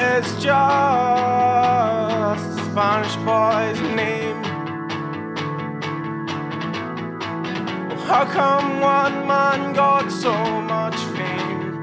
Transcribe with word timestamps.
It's 0.00 0.32
just 0.34 0.46
a 0.46 2.36
Spanish 2.70 3.16
boy's 3.16 3.80
name. 3.96 4.44
How 8.06 8.24
come 8.26 8.80
one 8.80 9.26
man 9.26 9.72
got 9.74 10.12
so 10.12 10.32
much 10.62 10.94
fame? 11.16 11.82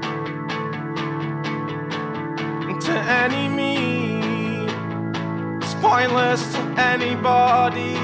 To 2.80 2.92
any 3.22 3.48
me, 3.48 4.66
it's 5.58 5.74
pointless 5.74 6.42
to 6.54 6.60
anybody 6.78 7.94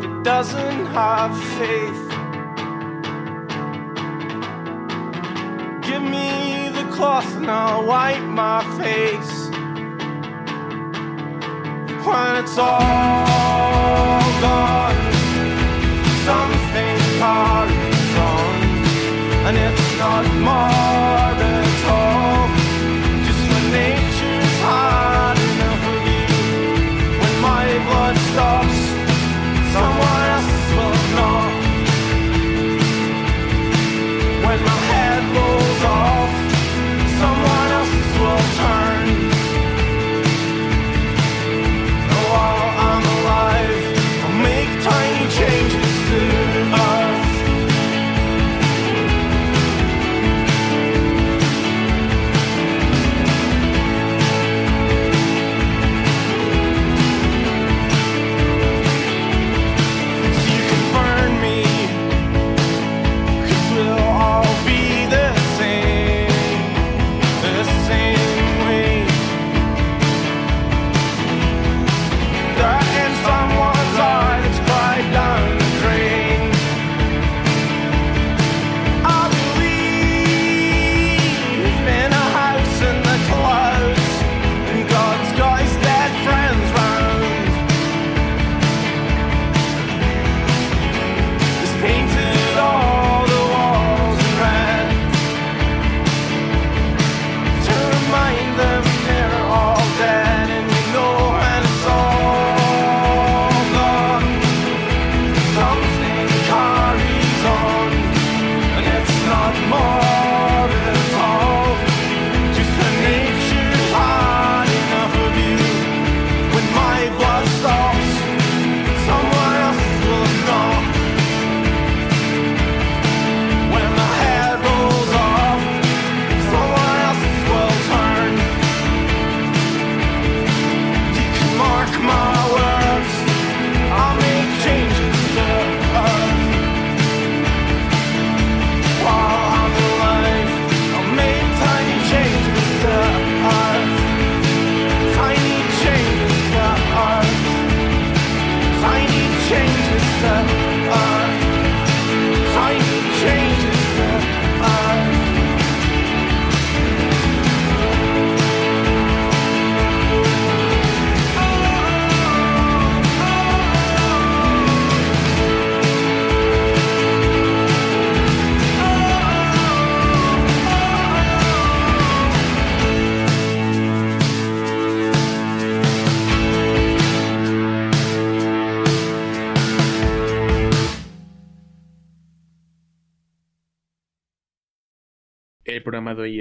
that 0.00 0.20
doesn't 0.24 0.86
have 0.86 1.32
faith. 1.58 1.95
Cloth 6.96 7.36
and 7.36 7.50
I'll 7.50 7.84
wipe 7.84 8.22
my 8.22 8.62
face. 8.78 9.34
When 12.06 12.36
it's 12.42 12.56
all 12.56 14.20
gone, 14.40 15.12
something 16.28 16.96
carries 17.20 18.14
on, 18.32 18.56
and 19.46 19.56
it's 19.58 19.88
not 19.98 20.24
more 20.48 21.55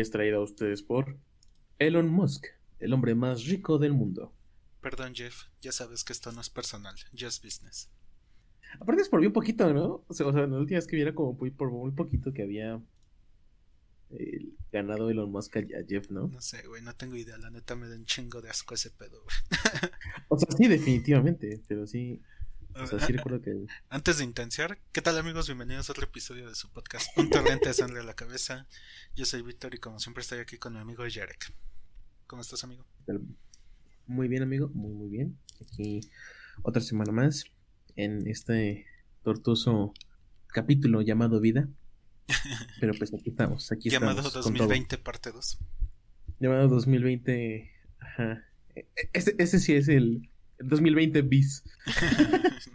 es 0.06 0.12
traído 0.12 0.38
a 0.40 0.44
ustedes 0.44 0.84
por 0.84 1.18
Elon 1.80 2.08
Musk, 2.08 2.46
el 2.80 2.94
hombre 2.94 3.16
más 3.16 3.46
rico 3.46 3.80
del 3.80 3.94
mundo. 3.94 4.32
Perdón, 4.80 5.16
Jeff, 5.16 5.46
ya 5.62 5.72
sabes 5.72 6.04
que 6.04 6.14
esto 6.14 6.32
no 6.32 6.42
es 6.42 6.50
personal, 6.52 6.94
just 7.20 7.44
business. 7.44 7.90
Aparte 8.80 9.02
es 9.02 9.10
por 9.10 9.20
bien 9.20 9.34
poquito, 9.34 9.74
¿no? 9.74 10.06
O 10.08 10.14
sea, 10.14 10.28
en 10.28 10.52
la 10.52 10.58
última 10.60 10.78
vez 10.78 10.86
que 10.86 10.96
vi 10.96 11.02
era 11.02 11.16
como 11.16 11.34
muy, 11.34 11.50
por 11.50 11.72
muy 11.72 11.90
poquito 11.92 12.32
que 12.34 12.44
había 12.44 12.80
eh, 14.12 14.50
ganado 14.72 15.10
Elon 15.10 15.32
Musk 15.32 15.58
a, 15.58 15.60
a 15.62 15.86
Jeff, 15.88 16.12
¿no? 16.12 16.28
No 16.28 16.40
sé, 16.40 16.68
güey, 16.68 16.84
no 16.84 16.94
tengo 16.96 17.16
idea, 17.16 17.38
la 17.40 17.50
neta 17.50 17.76
me 17.76 17.88
da 17.90 17.96
un 17.96 18.06
chingo 18.06 18.44
de 18.44 18.52
asco 18.52 18.76
ese 18.76 18.92
pedo, 18.92 19.24
güey. 19.24 19.36
O 20.30 20.38
sea, 20.38 20.56
sí, 20.56 20.68
definitivamente, 20.68 21.64
pero 21.68 21.88
sí, 21.88 22.22
o 22.76 22.88
sea, 22.88 23.00
sí 23.00 23.14
recuerdo 23.14 23.42
que... 23.42 23.66
Antes 23.90 24.18
de 24.18 24.24
intentar, 24.26 24.78
¿qué 24.92 25.02
tal 25.02 25.18
amigos? 25.18 25.48
Bienvenidos 25.48 25.90
a 25.90 25.94
otro 25.94 26.06
episodio 26.06 26.48
de 26.50 26.56
su 26.56 26.70
podcast 26.72 27.08
Un 27.18 27.30
torrente 27.30 27.70
de 27.70 27.74
sangre 27.74 28.02
a 28.02 28.04
la 28.04 28.16
cabeza. 28.16 28.68
Yo 29.16 29.26
soy 29.26 29.42
Víctor 29.42 29.74
y 29.76 29.78
como 29.78 30.00
siempre 30.00 30.22
estoy 30.22 30.40
aquí 30.40 30.58
con 30.58 30.74
mi 30.74 30.80
amigo 30.80 31.04
Jarek. 31.10 31.54
¿Cómo 32.28 32.42
estás, 32.42 32.64
amigo? 32.64 32.86
Muy 34.08 34.28
bien, 34.28 34.44
amigo, 34.44 34.70
muy, 34.74 34.94
muy 34.94 35.10
bien. 35.10 35.38
Aquí 35.62 36.02
otra 36.64 36.82
semana 36.82 37.12
más 37.12 37.46
en 37.96 38.28
este 38.28 38.86
tortuoso 39.24 39.94
capítulo 40.48 41.02
llamado 41.02 41.40
Vida. 41.40 41.70
Pero 42.82 42.94
pues 42.98 43.14
aquí 43.14 43.30
estamos, 43.30 43.72
aquí 43.72 43.90
Llamado 43.90 44.14
estamos. 44.20 44.34
todo. 44.34 44.44
2020 44.44 44.98
parte 44.98 45.32
2. 45.32 45.58
Llamado 46.40 46.68
2020. 46.68 47.72
Ajá. 48.00 48.44
E- 48.76 48.88
e- 48.96 49.10
Ese, 49.14 49.36
ese 49.38 49.60
sí 49.60 49.74
es 49.76 49.88
el 49.88 50.30
2020 50.60 51.22
bis. 51.24 51.64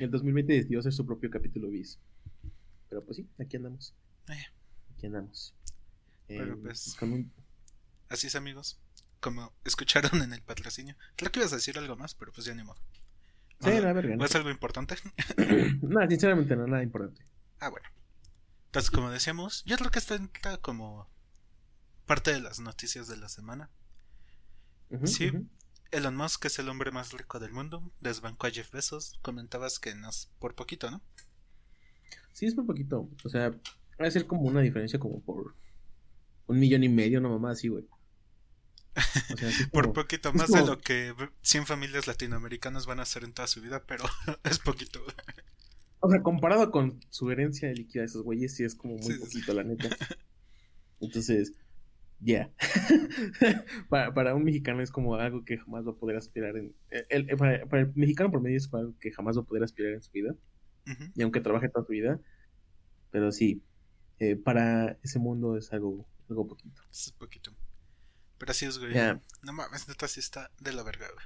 El 0.00 0.10
2020 0.10 0.52
decidió 0.52 0.80
hacer 0.80 0.92
su 0.92 1.06
propio 1.06 1.30
capítulo 1.30 1.68
bis. 1.68 1.98
Pero 2.88 3.04
pues 3.04 3.16
sí, 3.16 3.28
aquí 3.40 3.56
andamos. 3.56 3.94
Eh. 4.28 4.44
Aquí 4.94 5.06
andamos. 5.06 5.54
Pero 6.28 6.54
Eh, 6.54 6.56
pues- 6.62 6.94
con 6.98 7.12
un- 7.12 7.32
así 8.08 8.26
es, 8.26 8.36
amigos. 8.36 8.78
Como 9.20 9.52
escucharon 9.64 10.22
en 10.22 10.32
el 10.32 10.42
patrocinio. 10.42 10.94
Creo 11.16 11.32
que 11.32 11.40
ibas 11.40 11.52
a 11.52 11.56
decir 11.56 11.78
algo 11.78 11.96
más, 11.96 12.14
pero 12.14 12.32
pues 12.32 12.46
ya 12.46 12.54
ni 12.54 12.62
modo. 12.62 12.80
Sí, 13.60 13.70
la 13.80 13.92
verga. 13.94 14.14
¿O 14.14 14.18
¿no? 14.18 14.24
es 14.26 14.34
algo 14.34 14.50
importante? 14.50 14.96
No, 15.82 16.06
sinceramente 16.08 16.54
no, 16.56 16.66
nada 16.66 16.82
importante. 16.82 17.24
Ah, 17.58 17.70
bueno. 17.70 17.88
Entonces, 18.66 18.90
como 18.90 19.10
decíamos, 19.10 19.64
yo 19.64 19.78
creo 19.78 19.90
que 19.90 20.00
entra 20.14 20.58
como 20.58 21.08
parte 22.04 22.32
de 22.32 22.40
las 22.40 22.60
noticias 22.60 23.08
de 23.08 23.16
la 23.16 23.28
semana. 23.30 23.70
Sí. 25.04 25.32
Elon 25.92 26.16
Musk 26.16 26.44
es 26.46 26.58
el 26.58 26.68
hombre 26.68 26.90
más 26.90 27.12
rico 27.12 27.38
del 27.38 27.52
mundo, 27.52 27.90
desbancó 28.00 28.46
a 28.46 28.50
Jeff 28.50 28.70
Bezos. 28.72 29.18
Comentabas 29.22 29.78
que 29.78 29.94
no 29.94 30.08
es 30.10 30.30
por 30.38 30.54
poquito, 30.54 30.90
¿no? 30.90 31.00
Sí, 32.32 32.46
es 32.46 32.56
muy 32.56 32.66
poquito. 32.66 33.08
O 33.24 33.28
sea, 33.28 33.50
Va 34.00 34.06
a 34.06 34.10
ser 34.10 34.26
como 34.26 34.42
una 34.42 34.60
diferencia 34.60 34.98
como 34.98 35.20
por 35.22 35.54
un 36.48 36.58
millón 36.58 36.84
y 36.84 36.88
medio, 36.90 37.20
no 37.20 37.30
mamá, 37.30 37.52
así, 37.52 37.68
güey. 37.68 37.84
O 39.32 39.36
sea, 39.36 39.48
así 39.48 39.64
Por 39.72 39.92
poquito 39.94 40.32
más 40.34 40.48
como- 40.50 40.60
de 40.62 40.66
lo 40.68 40.78
que 40.78 41.14
100 41.42 41.64
familias 41.66 42.06
latinoamericanas 42.06 42.84
van 42.86 42.98
a 43.00 43.02
hacer 43.04 43.24
en 43.24 43.32
toda 43.32 43.48
su 43.48 43.62
vida, 43.62 43.84
pero 43.86 44.04
es 44.44 44.58
poquito. 44.58 45.02
O 46.00 46.10
sea, 46.10 46.22
comparado 46.22 46.70
con 46.70 47.00
su 47.10 47.30
herencia 47.30 47.72
líquida 47.72 48.02
de 48.02 48.06
esos 48.08 48.22
güeyes, 48.22 48.54
sí 48.54 48.64
es 48.64 48.74
como 48.74 48.94
muy 48.96 49.02
Sí, 49.02 49.12
sí, 49.12 49.18
sí. 49.18 49.24
poquito, 49.24 49.54
la 49.54 49.64
neta. 49.64 49.88
Entonces, 51.00 51.52
ya. 52.20 52.50
para, 53.88 54.12
para 54.14 54.34
un 54.34 54.44
mexicano 54.44 54.82
es 54.82 54.90
como 54.90 55.14
algo 55.16 55.44
que 55.44 55.58
jamás 55.58 55.86
va 55.86 55.90
a 55.92 55.96
poder 55.96 56.16
aspirar 56.16 56.56
en. 56.56 56.74
el- 56.90 57.30
el- 57.30 57.36
para, 57.36 57.66
para 57.66 57.82
el 57.82 57.92
mexicano 57.94 58.30
promedio 58.30 58.56
es 58.56 58.68
como 58.68 58.82
algo 58.82 58.98
que 58.98 59.10
jamás 59.12 59.36
va 59.36 59.42
a 59.42 59.44
poder 59.46 59.62
aspirar 59.64 59.92
en 59.92 60.02
su 60.02 60.10
vida. 60.12 60.34
Y 61.16 61.22
aunque 61.22 61.40
trabaje 61.40 61.68
toda 61.68 61.84
su 61.84 61.92
vida. 61.92 62.20
Pero 63.10 63.32
sí, 63.32 63.64
eh, 64.18 64.36
para 64.36 64.98
ese 65.02 65.18
mundo 65.18 65.56
es 65.56 65.72
algo, 65.72 66.08
algo 66.28 66.46
poquito. 66.46 66.80
Es 66.92 67.12
poquito. 67.18 67.54
Pero 68.38 68.50
así 68.52 68.66
es, 68.66 68.78
güey. 68.78 68.92
Ya. 68.94 69.20
No 69.42 69.52
mames, 69.52 69.88
neta, 69.88 70.06
sí 70.06 70.20
está 70.20 70.50
de 70.60 70.72
la 70.72 70.82
verga, 70.82 71.06
güey. 71.12 71.24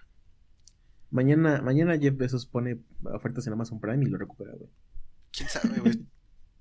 Mañana, 1.11 1.61
mañana 1.61 1.99
Jeff 1.99 2.17
Bezos 2.17 2.47
pone 2.47 2.79
ofertas 3.03 3.47
en 3.47 3.53
Amazon 3.53 3.81
Prime 3.81 4.03
y 4.05 4.09
lo 4.09 4.17
recupera, 4.17 4.53
güey. 4.55 4.71
¿Quién 5.33 5.49
sabe, 5.49 5.79
güey? 5.81 6.07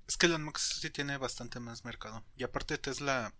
es 0.08 0.16
que 0.16 0.26
Elon 0.26 0.42
Musk 0.44 0.58
sí 0.58 0.90
tiene 0.90 1.16
bastante 1.18 1.60
más 1.60 1.84
mercado. 1.84 2.24
Y 2.36 2.42
aparte 2.42 2.76
Tesla... 2.78 3.32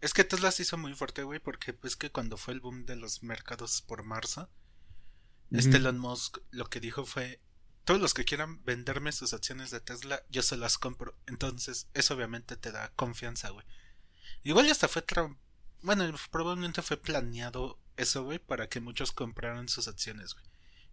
Es 0.00 0.12
que 0.12 0.24
Tesla 0.24 0.50
se 0.50 0.62
hizo 0.62 0.76
muy 0.76 0.94
fuerte, 0.94 1.22
güey, 1.22 1.40
porque 1.40 1.72
pues 1.72 1.96
que 1.96 2.10
cuando 2.10 2.36
fue 2.36 2.54
el 2.54 2.60
boom 2.60 2.84
de 2.84 2.96
los 2.96 3.22
mercados 3.22 3.82
por 3.82 4.02
marzo, 4.02 4.50
este. 5.50 5.76
Elon 5.78 5.98
Musk 5.98 6.38
lo 6.50 6.68
que 6.68 6.80
dijo 6.80 7.06
fue, 7.06 7.40
todos 7.84 8.00
los 8.00 8.14
que 8.14 8.24
quieran 8.24 8.64
venderme 8.64 9.12
sus 9.12 9.32
acciones 9.32 9.70
de 9.70 9.80
Tesla, 9.80 10.22
yo 10.28 10.42
se 10.42 10.56
las 10.56 10.76
compro. 10.76 11.16
Entonces, 11.26 11.88
eso 11.94 12.14
obviamente 12.14 12.56
te 12.56 12.72
da 12.72 12.92
confianza, 12.94 13.50
güey. 13.50 13.64
Igual 14.42 14.66
ya 14.66 14.72
hasta 14.72 14.88
fue... 14.88 15.04
Bueno, 15.82 16.12
probablemente 16.30 16.82
fue 16.82 16.96
planeado 16.96 17.78
eso, 17.96 18.24
güey, 18.24 18.38
para 18.38 18.68
que 18.68 18.80
muchos 18.80 19.12
compraran 19.12 19.68
sus 19.68 19.88
acciones, 19.88 20.34
güey. 20.34 20.44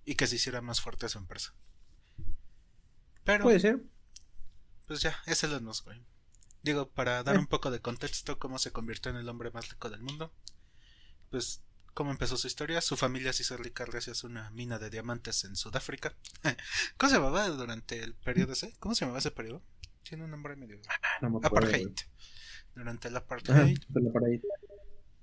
Y 0.06 0.16
que 0.16 0.28
se 0.28 0.36
hiciera 0.36 0.62
más 0.62 0.82
fuerte 0.82 1.10
su 1.10 1.18
empresa. 1.18 1.54
Pero, 3.24 3.44
Puede 3.44 3.60
ser. 3.60 3.82
pues 4.86 5.02
ya, 5.02 5.18
es 5.26 5.44
Elon 5.44 5.64
Musk, 5.64 5.86
güey. 5.86 6.06
Digo, 6.64 6.90
para 6.90 7.22
dar 7.24 7.36
Eh. 7.36 7.40
un 7.40 7.48
poco 7.48 7.70
de 7.72 7.82
contexto, 7.82 8.40
cómo 8.40 8.58
se 8.58 8.72
convirtió 8.72 9.12
en 9.12 9.18
el 9.18 9.30
hombre 9.30 9.52
más 9.52 9.70
rico 9.70 9.90
del 9.90 10.02
mundo. 10.02 10.34
Pues, 11.30 11.62
cómo 11.94 12.10
empezó 12.12 12.38
su 12.38 12.48
historia. 12.48 12.82
Su 12.82 12.96
familia 12.98 13.34
se 13.34 13.44
hizo 13.44 13.58
rica 13.58 13.86
gracias 13.86 14.24
a 14.24 14.28
una 14.28 14.50
mina 14.52 14.80
de 14.80 14.90
diamantes 14.90 15.44
en 15.44 15.56
Sudáfrica. 15.56 16.16
¿Cómo 16.98 17.10
se 17.10 17.16
llamaba 17.18 17.48
durante 17.50 18.00
el 18.02 18.16
periodo 18.16 18.54
ese? 18.54 18.74
¿Cómo 18.80 18.96
se 18.96 19.02
llamaba 19.02 19.20
ese 19.20 19.32
periodo? 19.32 19.62
Tiene 20.04 20.24
un 20.26 20.32
nombre 20.32 20.56
medio... 20.56 20.80
Ah, 20.90 21.00
no 21.22 21.30
me 21.30 21.38
acuerdo, 21.38 21.68
Apartheid. 21.68 21.84
güey. 21.88 21.96
Durante 22.76 23.08
el 23.10 23.18
apartheid. 23.18 23.78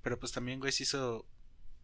Pero 0.01 0.19
pues 0.19 0.31
también, 0.31 0.59
güey, 0.59 0.71
se 0.71 0.83
hizo 0.83 1.27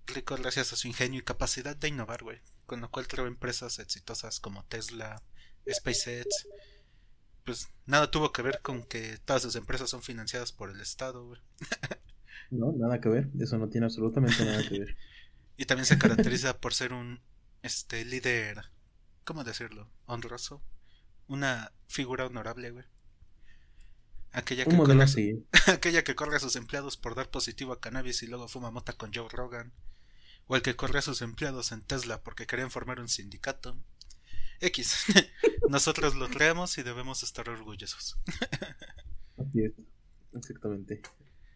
rico 0.07 0.35
gracias 0.37 0.71
a 0.73 0.75
su 0.75 0.87
ingenio 0.87 1.19
y 1.19 1.23
capacidad 1.23 1.75
de 1.75 1.87
innovar, 1.89 2.23
güey. 2.23 2.41
Con 2.65 2.81
lo 2.81 2.89
cual 2.89 3.07
creó 3.07 3.27
empresas 3.27 3.79
exitosas 3.79 4.39
como 4.39 4.65
Tesla, 4.65 5.21
SpaceX. 5.69 6.47
Pues 7.47 7.69
nada 7.85 8.11
tuvo 8.11 8.33
que 8.33 8.41
ver 8.41 8.59
con 8.61 8.83
que 8.83 9.19
todas 9.23 9.41
sus 9.41 9.55
empresas 9.55 9.89
son 9.89 10.03
financiadas 10.03 10.51
por 10.51 10.69
el 10.69 10.81
Estado, 10.81 11.25
güey. 11.25 11.39
No, 12.49 12.73
nada 12.73 12.99
que 13.01 13.07
ver. 13.09 13.29
Eso 13.39 13.57
no 13.57 13.69
tiene 13.69 13.85
absolutamente 13.85 14.43
nada 14.43 14.67
que 14.67 14.79
ver. 14.79 14.97
Y 15.57 15.65
también 15.65 15.85
se 15.85 15.97
caracteriza 15.97 16.59
por 16.59 16.73
ser 16.73 16.91
un 16.93 17.21
este 17.63 18.03
líder, 18.05 18.69
¿cómo 19.23 19.45
decirlo? 19.45 19.89
Honroso. 20.05 20.61
Una 21.27 21.71
figura 21.87 22.25
honorable, 22.25 22.71
güey. 22.71 22.85
Aquella 24.33 24.65
que, 24.65 24.75
corre, 24.75 24.93
aquella 25.67 26.03
que 26.03 26.15
corre 26.15 26.35
a 26.35 26.39
sus 26.39 26.57
empleados 26.57 26.97
por 26.97 27.15
dar 27.15 27.29
positivo 27.29 27.73
a 27.73 27.79
cannabis 27.79 28.23
y 28.23 28.27
luego 28.27 28.49
fuma 28.49 28.71
mota 28.71 28.93
con 28.93 29.13
Joe 29.13 29.29
Rogan. 29.29 29.71
O 30.47 30.57
el 30.57 30.61
que 30.61 30.75
corre 30.75 30.99
a 30.99 31.01
sus 31.01 31.21
empleados 31.21 31.71
en 31.71 31.81
Tesla 31.81 32.21
porque 32.21 32.45
querían 32.45 32.71
formar 32.71 32.99
un 32.99 33.09
sindicato. 33.09 33.77
X. 34.61 35.05
Nosotros 35.69 36.15
lo 36.15 36.29
creamos 36.29 36.77
y 36.77 36.83
debemos 36.83 37.23
estar 37.23 37.49
orgullosos. 37.49 38.17
Así 39.37 39.63
es. 39.63 39.73
Exactamente. 40.33 41.01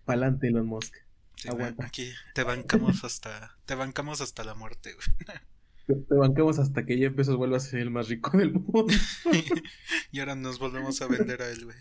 Pa'lante 0.05 0.47
Elon 0.47 0.65
Musk. 0.65 0.95
Sí, 1.35 1.49
Aguanta. 1.49 1.85
aquí 1.85 2.11
te 2.35 2.43
bancamos 2.43 3.03
hasta 3.03 3.57
te 3.65 3.73
bancamos 3.73 4.21
hasta 4.21 4.43
la 4.43 4.53
muerte, 4.53 4.93
güey. 4.93 5.39
Te, 5.87 5.95
te 5.95 6.13
banquemos 6.13 6.59
hasta 6.59 6.85
que 6.85 6.97
Jeff 6.97 7.15
Bezos 7.15 7.37
vuelva 7.37 7.57
a 7.57 7.59
ser 7.59 7.79
el 7.79 7.89
más 7.89 8.09
rico 8.09 8.37
del 8.37 8.53
mundo. 8.53 8.93
y 10.11 10.19
ahora 10.19 10.35
nos 10.35 10.59
volvemos 10.59 11.01
a 11.01 11.07
vender 11.07 11.41
a 11.41 11.49
él, 11.49 11.65
güey. 11.65 11.77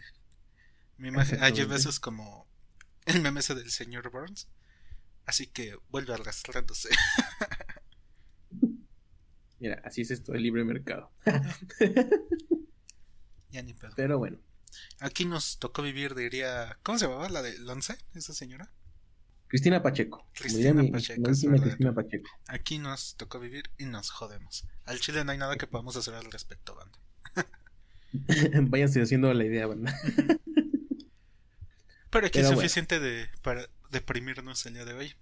Mi 0.97 1.09
imagen, 1.09 1.43
a 1.43 1.51
Jeff. 1.51 1.69
Bezos 1.69 2.01
como 2.01 2.47
el 3.07 3.21
meme 3.21 3.41
del 3.41 3.71
señor 3.71 4.11
Burns. 4.11 4.49
Así 5.27 5.47
que 5.47 5.77
vuelve 5.91 6.15
arrastrándose. 6.15 6.89
Mira, 9.61 9.81
así 9.85 10.01
es 10.01 10.11
esto, 10.11 10.35
el 10.35 10.43
libre 10.43 10.65
mercado. 10.65 11.13
ya 13.51 13.63
ni 13.63 13.75
pedo. 13.75 13.93
Pero 13.95 14.19
bueno, 14.19 14.39
Aquí 15.01 15.25
nos 15.25 15.59
tocó 15.59 15.83
vivir, 15.83 16.15
diría. 16.15 16.79
¿Cómo 16.83 16.99
se 16.99 17.07
llamaba 17.07 17.29
la 17.29 17.43
del 17.43 17.69
11? 17.69 17.97
Esa 18.15 18.35
señora. 18.35 18.71
Cristina 19.49 19.83
Pacheco. 19.83 20.27
Cristina 20.33 20.75
mi 20.75 20.91
Pacheco. 20.91 21.23
Cristina 21.23 21.93
Pacheco. 21.93 22.31
Aquí 22.47 22.79
nos 22.79 23.17
tocó 23.17 23.41
vivir 23.41 23.71
y 23.79 23.87
nos 23.87 24.11
jodemos. 24.11 24.65
Al 24.85 25.01
chile 25.01 25.25
no 25.25 25.33
hay 25.33 25.39
nada 25.39 25.57
que 25.57 25.67
podamos 25.67 25.97
hacer 25.97 26.15
al 26.15 26.31
respecto, 26.31 26.77
banda. 26.77 26.99
Váyanse 28.71 29.03
haciendo 29.03 29.33
la 29.35 29.45
idea, 29.45 29.67
banda. 29.67 29.93
Pero 32.11 32.27
aquí 32.27 32.39
Pero 32.39 32.47
es 32.47 32.47
bueno. 32.47 32.61
suficiente 32.61 33.01
de, 33.01 33.29
para 33.43 33.69
deprimirnos 33.91 34.65
el 34.67 34.75
día 34.75 34.85
de 34.85 34.95
hoy. 34.95 35.15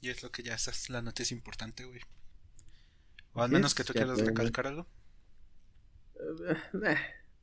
Y 0.00 0.08
es 0.08 0.22
lo 0.22 0.30
que 0.30 0.42
ya 0.42 0.54
esa 0.54 0.70
es 0.70 0.88
la 0.88 1.02
noticia 1.02 1.34
importante, 1.34 1.84
güey. 1.84 2.00
O 3.32 3.42
al 3.42 3.50
menos 3.50 3.72
es, 3.72 3.74
que 3.74 3.84
tú 3.84 3.92
quieras 3.92 4.20
recalcar 4.20 4.66
algo. 4.66 4.86
Eh, 6.18 6.96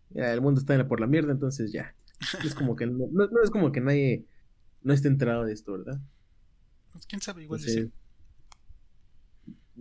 ya, 0.09 0.33
el 0.33 0.41
mundo 0.41 0.59
está 0.59 0.87
por 0.87 0.99
la 0.99 1.07
mierda, 1.07 1.31
entonces 1.31 1.71
ya. 1.71 1.95
Es 2.43 2.55
como 2.55 2.75
que 2.75 2.87
no, 2.87 3.07
no- 3.11 3.27
no 3.27 3.43
es 3.43 3.49
como 3.49 3.71
que 3.71 3.81
nadie 3.81 4.25
no 4.81 4.93
esté 4.93 5.07
enterado 5.07 5.45
de 5.45 5.53
esto, 5.53 5.73
¿verdad? 5.73 5.99
Pues, 6.91 7.05
quién 7.05 7.21
sabe, 7.21 7.43
igual 7.43 7.59
Entonces, 7.59 7.89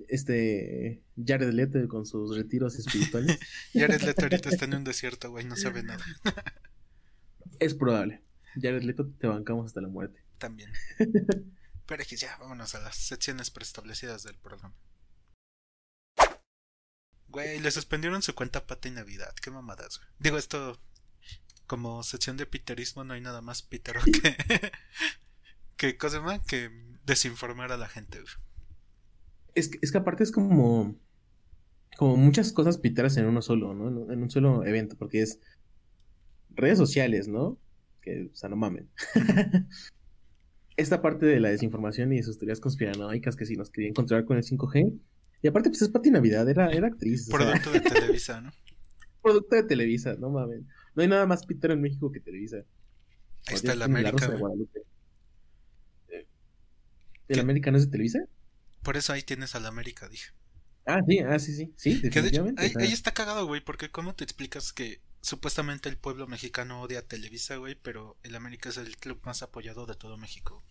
este 0.08 1.02
Jared 1.24 1.52
Leto 1.52 1.86
con 1.88 2.04
sus 2.04 2.36
retiros 2.36 2.76
espirituales 2.76 3.38
Jared 3.72 4.02
Leto 4.02 4.22
ahorita 4.22 4.50
está 4.50 4.66
en 4.66 4.74
un 4.74 4.84
desierto, 4.84 5.30
güey, 5.30 5.44
no 5.44 5.56
sabe 5.56 5.82
nada. 5.82 6.04
es 7.58 7.74
probable. 7.74 8.22
Jared 8.54 8.82
Leto 8.82 9.06
te 9.18 9.26
bancamos 9.26 9.66
hasta 9.66 9.80
la 9.80 9.88
muerte. 9.88 10.22
También. 10.38 10.70
Pero 11.86 12.02
X, 12.02 12.20
ya, 12.20 12.36
vámonos 12.38 12.74
a 12.74 12.80
las 12.80 12.96
secciones 12.96 13.50
preestablecidas 13.50 14.22
del 14.24 14.36
programa. 14.36 14.74
Güey, 17.28 17.60
le 17.60 17.70
suspendieron 17.70 18.22
su 18.22 18.34
cuenta 18.34 18.66
Pata 18.66 18.88
y 18.88 18.92
Navidad. 18.92 19.34
Qué 19.42 19.50
mamadas, 19.50 19.98
güey. 19.98 20.08
Digo, 20.18 20.38
esto, 20.38 20.80
como 21.66 22.02
sección 22.02 22.36
de 22.36 22.46
piterismo, 22.46 23.04
no 23.04 23.14
hay 23.14 23.20
nada 23.20 23.40
más 23.40 23.62
pitero 23.62 24.00
que. 24.04 24.36
que 25.76 25.98
cosa 25.98 26.20
más 26.20 26.40
que 26.46 26.70
desinformar 27.04 27.72
a 27.72 27.76
la 27.76 27.88
gente, 27.88 28.20
güey. 28.20 28.34
Es 29.54 29.68
que, 29.68 29.78
es 29.82 29.90
que 29.90 29.98
aparte 29.98 30.22
es 30.22 30.32
como 30.32 30.98
como 31.96 32.16
muchas 32.16 32.52
cosas 32.52 32.78
piteras 32.78 33.16
en 33.16 33.26
uno 33.26 33.42
solo, 33.42 33.74
¿no? 33.74 34.12
En, 34.12 34.22
un 34.22 34.30
solo 34.30 34.64
evento, 34.64 34.96
porque 34.98 35.22
es 35.22 35.40
redes 36.50 36.78
sociales, 36.78 37.26
¿no? 37.26 37.58
Que, 38.02 38.30
o 38.32 38.36
sea, 38.36 38.48
no 38.48 38.56
mamen. 38.56 38.88
Esta 40.76 41.00
parte 41.00 41.24
de 41.24 41.40
la 41.40 41.48
desinformación 41.48 42.12
y 42.12 42.16
de 42.16 42.22
sus 42.22 42.38
teorías 42.38 42.60
conspiranoicas 42.60 43.34
que 43.34 43.46
si 43.46 43.56
nos 43.56 43.70
querían 43.70 43.90
encontrar 43.90 44.26
con 44.26 44.36
el 44.36 44.44
5G. 44.44 45.00
Y 45.42 45.48
aparte, 45.48 45.68
pues 45.68 45.82
es 45.82 45.88
Pati 45.88 46.10
Navidad, 46.10 46.48
era, 46.48 46.70
era 46.70 46.88
actriz. 46.88 47.28
o 47.32 47.38
sea, 47.38 47.38
Producto 47.38 47.70
de 47.70 47.80
Televisa, 47.80 48.40
¿no? 48.40 48.52
producto 49.22 49.56
de 49.56 49.62
Televisa, 49.64 50.14
no 50.18 50.30
mamen. 50.30 50.68
No 50.94 51.02
hay 51.02 51.08
nada 51.08 51.26
más 51.26 51.44
pitero 51.44 51.74
en 51.74 51.80
México 51.80 52.10
que 52.12 52.20
Televisa. 52.20 52.58
Ahí 53.48 53.54
está 53.54 53.72
el 53.72 53.80
la 53.80 53.84
América, 53.86 54.12
Rosa 54.12 54.26
de 54.26 54.30
güey. 54.32 54.40
Guadalupe. 54.40 54.80
¿El. 57.28 57.40
América 57.40 57.70
no 57.72 57.76
es 57.76 57.86
de 57.86 57.90
Televisa? 57.90 58.20
Por 58.82 58.96
eso 58.96 59.12
ahí 59.12 59.22
tienes 59.22 59.54
al 59.56 59.66
América, 59.66 60.08
dije. 60.08 60.30
Ah, 60.86 61.00
sí, 61.06 61.18
ah, 61.18 61.38
sí, 61.40 61.54
sí. 61.54 61.74
Sí, 61.76 62.00
Que 62.00 62.22
de 62.22 62.28
hecho, 62.28 62.44
definitivamente. 62.44 62.82
ahí, 62.84 62.92
está 62.92 63.12
cagado, 63.12 63.46
güey, 63.46 63.60
porque 63.64 63.90
¿cómo 63.90 64.14
te 64.14 64.22
explicas 64.22 64.72
que 64.72 65.00
supuestamente 65.20 65.88
el 65.88 65.96
pueblo 65.96 66.28
mexicano 66.28 66.80
odia 66.80 67.00
a 67.00 67.02
Televisa, 67.02 67.56
güey, 67.56 67.74
pero 67.74 68.16
el 68.22 68.36
América 68.36 68.68
es 68.68 68.76
el 68.76 68.96
club 68.96 69.20
más 69.24 69.42
apoyado 69.42 69.86
de 69.86 69.96
todo 69.96 70.16
México? 70.16 70.64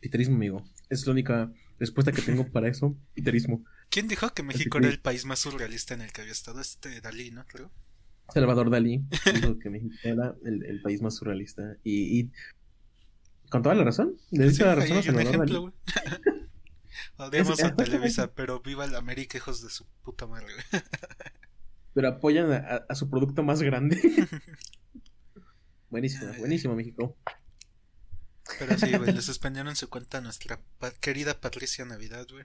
Piterismo, 0.00 0.34
amigo. 0.34 0.64
Es 0.90 1.06
la 1.06 1.12
única 1.12 1.52
respuesta 1.78 2.12
que 2.12 2.22
tengo 2.22 2.46
para 2.52 2.68
eso. 2.68 2.96
Piterismo. 3.14 3.64
¿Quién 3.90 4.08
dijo 4.08 4.30
que 4.34 4.42
México 4.42 4.78
sí. 4.78 4.84
era 4.84 4.92
el 4.92 5.00
país 5.00 5.24
más 5.24 5.38
surrealista 5.40 5.94
en 5.94 6.00
el 6.02 6.12
que 6.12 6.20
había 6.22 6.32
estado 6.32 6.60
este 6.60 7.00
Dalí, 7.00 7.30
no? 7.30 7.44
Creo. 7.46 7.70
Salvador 8.32 8.70
Dalí 8.70 9.04
dijo 9.34 9.58
que 9.58 9.70
México 9.70 9.94
era 10.02 10.34
el, 10.44 10.64
el 10.64 10.80
país 10.82 11.02
más 11.02 11.14
surrealista. 11.16 11.76
Y, 11.84 12.20
y 12.20 12.32
con 13.50 13.62
toda 13.62 13.74
la 13.74 13.84
razón. 13.84 14.16
Le 14.30 14.50
Sí, 14.50 14.62
la 14.62 14.74
razón 14.76 14.98
a 14.98 15.02
Salvador 15.02 15.28
ejemplo, 15.34 15.72
Dalí. 15.94 16.40
Odiamos 17.16 17.62
a 17.62 17.74
Televisa, 17.76 18.32
pero 18.34 18.60
viva 18.60 18.84
el 18.84 18.94
América, 18.96 19.36
hijos 19.38 19.62
de 19.62 19.70
su 19.70 19.86
puta 20.02 20.26
madre, 20.26 20.46
pero 21.92 22.08
apoyan 22.08 22.50
a, 22.52 22.56
a- 22.56 22.86
a 22.88 22.94
su 22.96 23.08
producto 23.08 23.42
más 23.44 23.62
grande. 23.62 24.00
buenísimo, 25.90 26.32
buenísimo, 26.38 26.74
México. 26.74 27.16
Pero 28.58 28.78
sí, 28.78 28.96
güey, 28.96 29.12
le 29.14 29.22
suspendieron 29.22 29.74
su 29.76 29.88
cuenta 29.88 30.18
a 30.18 30.20
nuestra 30.20 30.60
pa- 30.78 30.92
querida 30.92 31.40
Patricia 31.40 31.84
Navidad, 31.84 32.26
güey. 32.30 32.44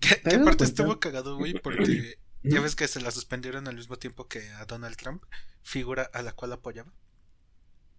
Que, 0.00 0.08
que 0.08 0.14
¿Te 0.16 0.30
das 0.30 0.34
aparte 0.34 0.44
cuenta? 0.58 0.64
estuvo 0.64 1.00
cagado, 1.00 1.36
güey, 1.36 1.54
porque 1.54 2.18
ya 2.42 2.60
ves 2.60 2.76
que 2.76 2.88
se 2.88 3.00
la 3.00 3.10
suspendieron 3.10 3.66
al 3.68 3.76
mismo 3.76 3.96
tiempo 3.96 4.28
que 4.28 4.48
a 4.52 4.64
Donald 4.66 4.96
Trump, 4.96 5.24
figura 5.62 6.10
a 6.12 6.22
la 6.22 6.32
cual 6.32 6.52
apoyaba. 6.52 6.92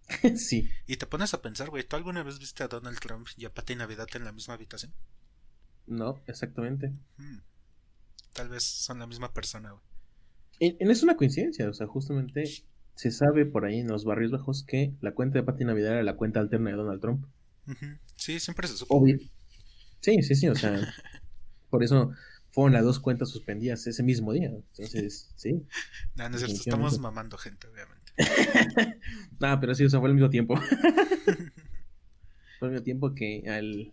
sí. 0.36 0.70
Y 0.86 0.96
te 0.98 1.06
pones 1.06 1.34
a 1.34 1.42
pensar, 1.42 1.68
güey, 1.70 1.82
¿tú 1.84 1.96
alguna 1.96 2.22
vez 2.22 2.38
viste 2.38 2.62
a 2.62 2.68
Donald 2.68 2.98
Trump 3.00 3.26
y 3.36 3.44
a 3.44 3.52
Pati 3.52 3.74
Navidad 3.74 4.06
en 4.14 4.24
la 4.24 4.32
misma 4.32 4.54
habitación? 4.54 4.94
No, 5.86 6.22
exactamente. 6.26 6.92
Hmm. 7.16 7.38
Tal 8.32 8.48
vez 8.48 8.62
son 8.64 8.98
la 8.98 9.06
misma 9.06 9.32
persona, 9.32 9.72
güey. 9.72 10.76
No 10.80 10.90
es 10.90 11.02
una 11.02 11.16
coincidencia, 11.16 11.68
o 11.68 11.72
sea, 11.74 11.86
justamente 11.86 12.44
se 12.96 13.10
sabe 13.10 13.44
por 13.44 13.66
ahí 13.66 13.80
en 13.80 13.88
los 13.88 14.04
barrios 14.04 14.32
bajos 14.32 14.64
que 14.64 14.94
la 15.02 15.12
cuenta 15.12 15.38
de 15.38 15.44
Pati 15.44 15.64
Navidad 15.64 15.92
era 15.92 16.02
la 16.02 16.16
cuenta 16.16 16.40
alterna 16.40 16.70
de 16.70 16.76
Donald 16.76 17.00
Trump. 17.00 17.26
Sí, 18.16 18.40
siempre 18.40 18.66
se 18.66 18.76
supo. 18.76 18.96
Obvio. 18.96 19.18
Sí, 20.00 20.22
sí, 20.22 20.34
sí, 20.34 20.48
o 20.48 20.54
sea, 20.54 20.80
por 21.70 21.84
eso 21.84 22.12
fueron 22.50 22.72
las 22.72 22.84
dos 22.84 22.98
cuentas 22.98 23.28
suspendidas 23.28 23.86
ese 23.86 24.02
mismo 24.02 24.32
día. 24.32 24.46
Entonces, 24.48 25.30
sí. 25.36 25.62
No, 26.14 26.28
no 26.30 26.36
es 26.36 26.42
cierto, 26.42 26.56
estamos 26.56 26.98
mamando 26.98 27.36
gente, 27.36 27.66
obviamente. 27.68 28.12
Nada, 29.40 29.60
pero 29.60 29.74
sí, 29.74 29.84
o 29.84 29.90
sea, 29.90 30.00
fue 30.00 30.08
al 30.08 30.14
mismo 30.14 30.30
tiempo. 30.30 30.56
fue 32.58 32.68
al 32.68 32.70
mismo 32.70 32.82
tiempo 32.82 33.14
que 33.14 33.44
al, 33.46 33.92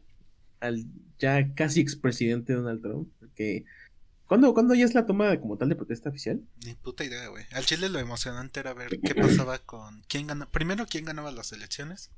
al 0.61 0.85
ya 1.19 1.53
casi 1.53 1.81
expresidente 1.81 2.53
Donald 2.53 2.81
Trump, 2.81 3.11
que... 3.35 3.65
¿Cuándo, 4.27 4.53
¿Cuándo 4.53 4.73
ya 4.73 4.85
es 4.85 4.93
la 4.93 5.05
toma 5.05 5.39
como 5.39 5.57
tal 5.57 5.69
de 5.69 5.75
protesta 5.75 6.09
oficial? 6.09 6.41
Ni 6.65 6.75
puta 6.75 7.03
idea, 7.03 7.27
güey. 7.27 7.45
Al 7.51 7.65
Chile 7.65 7.89
lo 7.89 7.99
emocionante 7.99 8.59
era 8.59 8.73
ver 8.73 8.99
qué 9.01 9.15
pasaba 9.15 9.59
con 9.59 10.03
quién 10.07 10.27
ganaba. 10.27 10.49
Primero, 10.51 10.85
quién 10.87 11.05
ganaba 11.05 11.31
las 11.31 11.51
elecciones, 11.51 12.11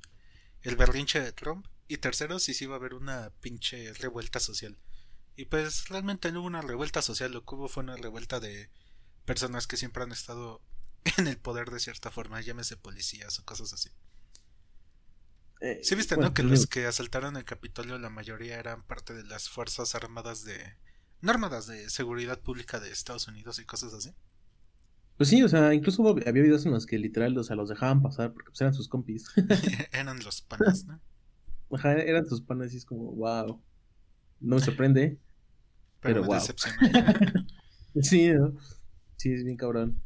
el 0.62 0.76
berrinche 0.76 1.20
de 1.20 1.32
Trump, 1.32 1.68
y 1.88 1.98
tercero, 1.98 2.40
si 2.40 2.54
sí 2.54 2.66
iba 2.66 2.76
a 2.76 2.78
haber 2.78 2.94
una 2.94 3.32
pinche 3.42 3.94
revuelta 3.94 4.40
social. 4.40 4.78
Y 5.36 5.46
pues 5.46 5.90
realmente 5.90 6.32
no 6.32 6.40
hubo 6.40 6.48
una 6.48 6.62
revuelta 6.62 7.02
social, 7.02 7.32
lo 7.32 7.44
que 7.44 7.56
hubo 7.56 7.68
fue 7.68 7.84
una 7.84 7.98
revuelta 7.98 8.40
de 8.40 8.70
personas 9.26 9.68
que 9.68 9.78
siempre 9.78 10.04
han 10.04 10.12
estado 10.12 10.62
en 11.18 11.28
el 11.28 11.38
poder 11.38 11.70
de 11.70 11.80
cierta 11.80 12.12
forma, 12.12 12.42
llámese 12.42 12.78
policías 12.78 13.40
o 13.40 13.46
cosas 13.46 13.74
así. 13.74 13.90
Eh, 15.62 15.80
Sí 15.84 15.96
viste, 15.96 16.16
bueno, 16.16 16.30
¿no? 16.30 16.34
Que 16.34 16.44
los 16.44 16.68
que 16.68 16.86
asaltaron 16.86 17.38
el 17.38 17.46
Capitolio, 17.46 17.98
la 17.98 18.10
mayoría 18.10 18.60
eran 18.60 18.84
parte 18.84 19.14
de 19.14 19.24
las 19.24 19.50
Fuerzas 19.50 19.96
Armadas 19.96 20.44
de... 20.44 20.78
No 21.26 21.32
armadas 21.32 21.66
de 21.66 21.90
seguridad 21.90 22.40
pública 22.40 22.80
de 22.80 22.92
Estados 22.92 23.28
Unidos 23.28 23.58
y 23.58 23.66
cosas 23.66 23.96
así. 23.96 24.14
Pues 25.18 25.28
sí, 25.28 25.42
o 25.42 25.50
sea, 25.50 25.74
incluso 25.74 26.04
hubo- 26.04 26.12
había 26.12 26.44
videos 26.44 26.68
en 26.68 26.72
los 26.72 26.86
que 26.86 27.00
literal, 27.00 27.36
o 27.36 27.44
sea, 27.44 27.56
los 27.56 27.68
dejaban 27.68 28.04
pasar 28.04 28.32
porque 28.32 28.52
pues, 28.52 28.62
eran 28.62 28.76
sus 28.76 28.88
compis. 28.88 29.26
eran 29.92 30.24
los 30.24 30.42
panas, 30.44 30.86
¿no? 30.86 31.02
Ajá, 31.72 31.94
eran 31.94 32.28
sus 32.28 32.42
panas 32.42 32.74
y 32.76 32.78
es 32.78 32.86
como, 32.86 33.12
wow. 33.14 33.60
No 34.40 34.58
me 34.58 34.62
sorprende. 34.62 35.18
Pero, 36.00 36.22
Pero 36.22 36.22
me 36.22 36.28
wow. 36.28 36.40
Sí, 38.04 38.30
¿no? 38.30 38.56
Sí, 39.18 39.34
es 39.34 39.44
bien 39.44 39.58
cabrón. 39.58 40.00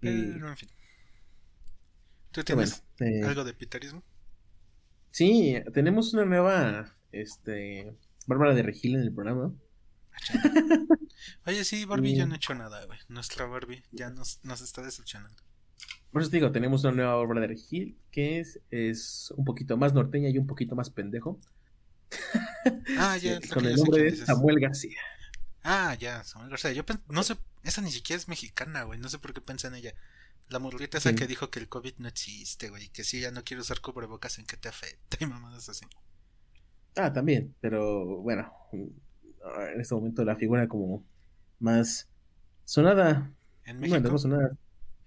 Pero 0.00 0.48
en 0.48 0.56
fin. 0.58 0.68
¿Tú 2.32 2.42
bueno, 2.54 2.70
tienes 2.70 2.84
eh, 3.00 3.26
algo 3.26 3.44
de 3.44 3.54
piterismo? 3.54 4.02
sí, 5.10 5.54
tenemos 5.72 6.12
una 6.12 6.26
nueva, 6.26 6.94
este, 7.12 7.96
Bárbara 8.26 8.54
de 8.54 8.62
Regil 8.62 8.96
en 8.96 9.00
el 9.00 9.14
programa. 9.14 9.54
Oye, 11.46 11.64
sí, 11.64 11.84
Barbie 11.84 12.16
ya 12.16 12.26
no 12.26 12.34
ha 12.34 12.36
hecho 12.36 12.54
nada, 12.54 12.84
güey. 12.86 12.98
Nuestra 13.08 13.46
Barbie 13.46 13.82
ya 13.92 14.10
nos, 14.10 14.40
nos 14.44 14.60
está 14.60 14.82
decepcionando. 14.82 15.42
Por 16.12 16.22
eso 16.22 16.30
te 16.30 16.38
digo, 16.38 16.50
tenemos 16.52 16.82
una 16.84 16.92
nueva 16.92 17.14
Bárbara 17.16 17.42
de 17.42 17.46
Regil 17.48 17.96
que 18.10 18.40
es, 18.40 18.60
es 18.70 19.32
un 19.36 19.44
poquito 19.44 19.76
más 19.76 19.94
norteña 19.94 20.28
y 20.28 20.38
un 20.38 20.46
poquito 20.46 20.74
más 20.74 20.90
pendejo. 20.90 21.38
Ah, 22.98 23.16
ya, 23.22 23.40
con 23.52 23.64
el 23.64 23.76
nombre 23.76 24.04
de. 24.04 24.16
Samuel 24.16 24.58
García. 24.60 24.98
Ah, 25.62 25.96
ya, 25.98 26.24
Samuel 26.24 26.50
García. 26.50 26.72
Yo 26.72 26.84
no 27.08 27.22
sé, 27.22 27.36
esa 27.62 27.80
ni 27.80 27.92
siquiera 27.92 28.18
es 28.18 28.28
mexicana, 28.28 28.82
güey. 28.82 28.98
No 28.98 29.08
sé 29.08 29.18
por 29.18 29.32
qué 29.32 29.40
pensé 29.40 29.68
en 29.68 29.76
ella. 29.76 29.94
La 30.48 30.58
morrita 30.58 30.98
esa 30.98 31.10
Sí. 31.10 31.14
que 31.14 31.28
dijo 31.28 31.48
que 31.50 31.60
el 31.60 31.68
COVID 31.68 31.94
no 31.98 32.08
existe, 32.08 32.70
güey. 32.70 32.88
Que 32.88 33.04
si 33.04 33.20
ya 33.20 33.30
no 33.30 33.44
quiere 33.44 33.60
usar 33.60 33.80
cubrebocas 33.80 34.38
en 34.40 34.46
que 34.46 34.56
te 34.56 34.68
afecta 34.68 35.16
y 35.20 35.26
mamadas 35.26 35.68
así. 35.68 35.86
Ah, 36.96 37.12
también, 37.12 37.54
pero 37.60 38.04
bueno, 38.20 38.52
en 39.72 39.80
este 39.80 39.94
momento 39.94 40.24
la 40.24 40.36
figura 40.36 40.68
como 40.68 41.04
más 41.58 42.08
sonada, 42.64 43.32
En 43.64 43.78
bueno, 43.78 43.94
México, 43.94 44.12
no 44.12 44.18
sonada 44.18 44.56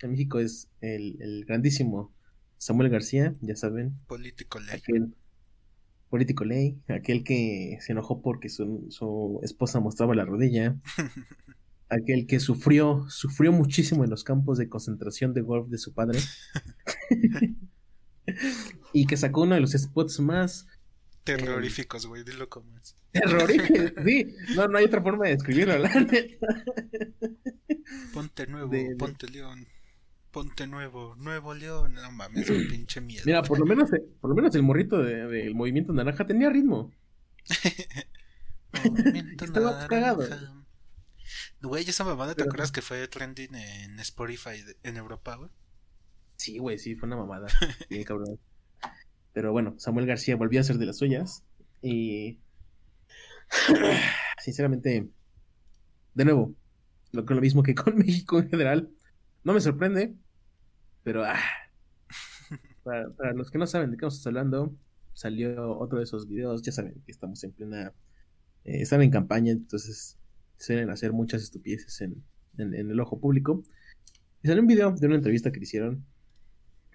en 0.01 0.11
México 0.11 0.39
es 0.39 0.69
el, 0.81 1.21
el 1.21 1.45
grandísimo 1.45 2.13
Samuel 2.57 2.89
García, 2.89 3.35
ya 3.41 3.55
saben, 3.55 3.97
político 4.07 4.59
ley. 4.59 4.75
aquel 4.75 5.15
político 6.09 6.45
ley, 6.45 6.77
aquel 6.89 7.23
que 7.23 7.77
se 7.81 7.93
enojó 7.93 8.21
porque 8.21 8.49
su, 8.49 8.87
su 8.89 9.39
esposa 9.43 9.79
mostraba 9.79 10.13
la 10.13 10.25
rodilla, 10.25 10.75
aquel 11.89 12.27
que 12.27 12.39
sufrió, 12.39 13.05
sufrió 13.09 13.51
muchísimo 13.51 14.03
en 14.03 14.09
los 14.09 14.23
campos 14.23 14.57
de 14.57 14.69
concentración 14.69 15.33
de 15.33 15.41
golf 15.41 15.69
de 15.69 15.77
su 15.77 15.93
padre, 15.93 16.19
y 18.93 19.05
que 19.07 19.17
sacó 19.17 19.41
uno 19.41 19.55
de 19.55 19.61
los 19.61 19.71
spots 19.71 20.19
más 20.19 20.67
Terroríficos, 21.23 22.05
güey. 22.05 22.23
Dilo 22.23 22.49
como 22.49 22.77
es. 22.77 22.95
Terroríficos. 23.13 23.93
Sí, 24.05 24.35
no, 24.55 24.67
no 24.67 24.77
hay 24.77 24.85
otra 24.85 25.01
forma 25.01 25.25
de 25.25 25.31
describirlo, 25.35 25.77
la 25.77 25.89
neta. 25.89 26.17
Ponte 28.13 28.47
nuevo, 28.47 28.67
De- 28.69 28.95
ponte 28.97 29.27
león. 29.29 29.67
Ponte 30.31 30.65
nuevo, 30.67 31.15
nuevo 31.17 31.53
león. 31.53 31.93
No 31.93 32.11
mames, 32.11 32.49
un 32.49 32.67
pinche 32.67 32.99
miedo. 33.01 33.23
Mira, 33.25 33.43
por 33.43 33.59
lo 33.59 33.65
menos, 33.65 33.89
por 34.19 34.29
lo 34.29 34.35
menos 34.35 34.53
el 34.55 34.63
morrito 34.63 35.01
de- 35.01 35.27
del 35.27 35.55
movimiento 35.55 35.93
naranja 35.93 36.25
tenía 36.25 36.49
ritmo. 36.49 36.91
Movimiento 38.73 39.45
Estaba 39.45 39.87
cagado. 39.87 40.23
naranja. 40.27 40.53
Güey, 41.61 41.87
esa 41.87 42.03
mamada, 42.03 42.31
¿te 42.33 42.37
Pero- 42.37 42.49
acuerdas 42.49 42.71
que 42.71 42.81
fue 42.81 43.07
trending 43.07 43.53
en 43.55 43.99
Spotify 43.99 44.63
en 44.83 44.97
Europa, 44.97 45.35
güey? 45.35 45.49
Sí, 46.35 46.57
güey, 46.57 46.77
sí, 46.79 46.95
fue 46.95 47.07
una 47.07 47.15
mamada. 47.17 47.47
Sí, 47.89 48.03
cabrón. 48.03 48.39
Pero 49.33 49.51
bueno, 49.51 49.75
Samuel 49.77 50.05
García 50.05 50.35
volvió 50.35 50.59
a 50.59 50.61
hacer 50.61 50.77
de 50.77 50.85
las 50.87 50.97
suyas. 50.97 51.43
Y. 51.81 52.39
Sinceramente, 54.41 55.09
de 56.13 56.25
nuevo, 56.25 56.55
lo, 57.11 57.21
lo 57.23 57.41
mismo 57.41 57.63
que 57.63 57.75
con 57.75 57.95
México 57.97 58.39
en 58.39 58.49
general. 58.49 58.89
No 59.43 59.53
me 59.53 59.61
sorprende, 59.61 60.15
pero. 61.03 61.23
ah, 61.25 61.39
para, 62.83 63.33
los 63.33 63.49
que 63.51 63.57
no 63.57 63.67
saben 63.67 63.91
de 63.91 63.97
qué 63.97 64.05
estamos 64.05 64.27
hablando, 64.27 64.75
salió 65.13 65.77
otro 65.77 65.97
de 65.99 66.03
esos 66.05 66.27
videos. 66.27 66.61
Ya 66.61 66.71
saben 66.71 67.01
que 67.05 67.11
estamos 67.11 67.43
en 67.43 67.51
plena. 67.51 67.93
eh, 68.65 68.81
están 68.81 69.01
en 69.01 69.11
campaña, 69.11 69.51
entonces 69.51 70.17
suelen 70.57 70.89
hacer 70.89 71.11
muchas 71.13 71.41
estupideces 71.43 71.99
en, 72.01 72.23
en- 72.57 72.73
el 72.91 72.99
ojo 72.99 73.19
público. 73.19 73.63
Y 74.41 74.47
salió 74.47 74.61
un 74.61 74.67
video 74.67 74.91
de 74.91 75.07
una 75.07 75.15
entrevista 75.15 75.51
que 75.51 75.59
le 75.59 75.63
hicieron 75.63 76.05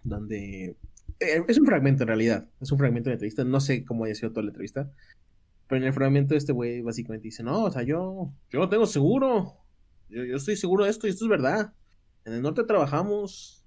donde 0.04 0.76
eh, 1.20 1.42
es 1.48 1.58
un 1.58 1.66
fragmento 1.66 2.04
en 2.04 2.08
realidad, 2.08 2.48
es 2.60 2.70
un 2.72 2.78
fragmento 2.78 3.10
de 3.10 3.14
entrevista, 3.14 3.44
no 3.44 3.60
sé 3.60 3.84
cómo 3.84 4.04
haya 4.04 4.14
sido 4.14 4.30
toda 4.30 4.44
la 4.44 4.50
entrevista, 4.50 4.90
pero 5.68 5.80
en 5.82 5.86
el 5.88 5.92
fragmento 5.92 6.34
este 6.34 6.52
güey 6.52 6.80
básicamente 6.82 7.28
dice, 7.28 7.42
no, 7.42 7.64
o 7.64 7.70
sea, 7.70 7.82
yo, 7.82 8.32
yo 8.50 8.68
tengo 8.68 8.86
seguro, 8.86 9.56
yo, 10.08 10.24
yo 10.24 10.36
estoy 10.36 10.56
seguro 10.56 10.84
de 10.84 10.90
esto 10.90 11.06
y 11.06 11.10
esto 11.10 11.24
es 11.26 11.28
verdad, 11.28 11.72
en 12.24 12.32
el 12.32 12.42
norte 12.42 12.64
trabajamos, 12.64 13.64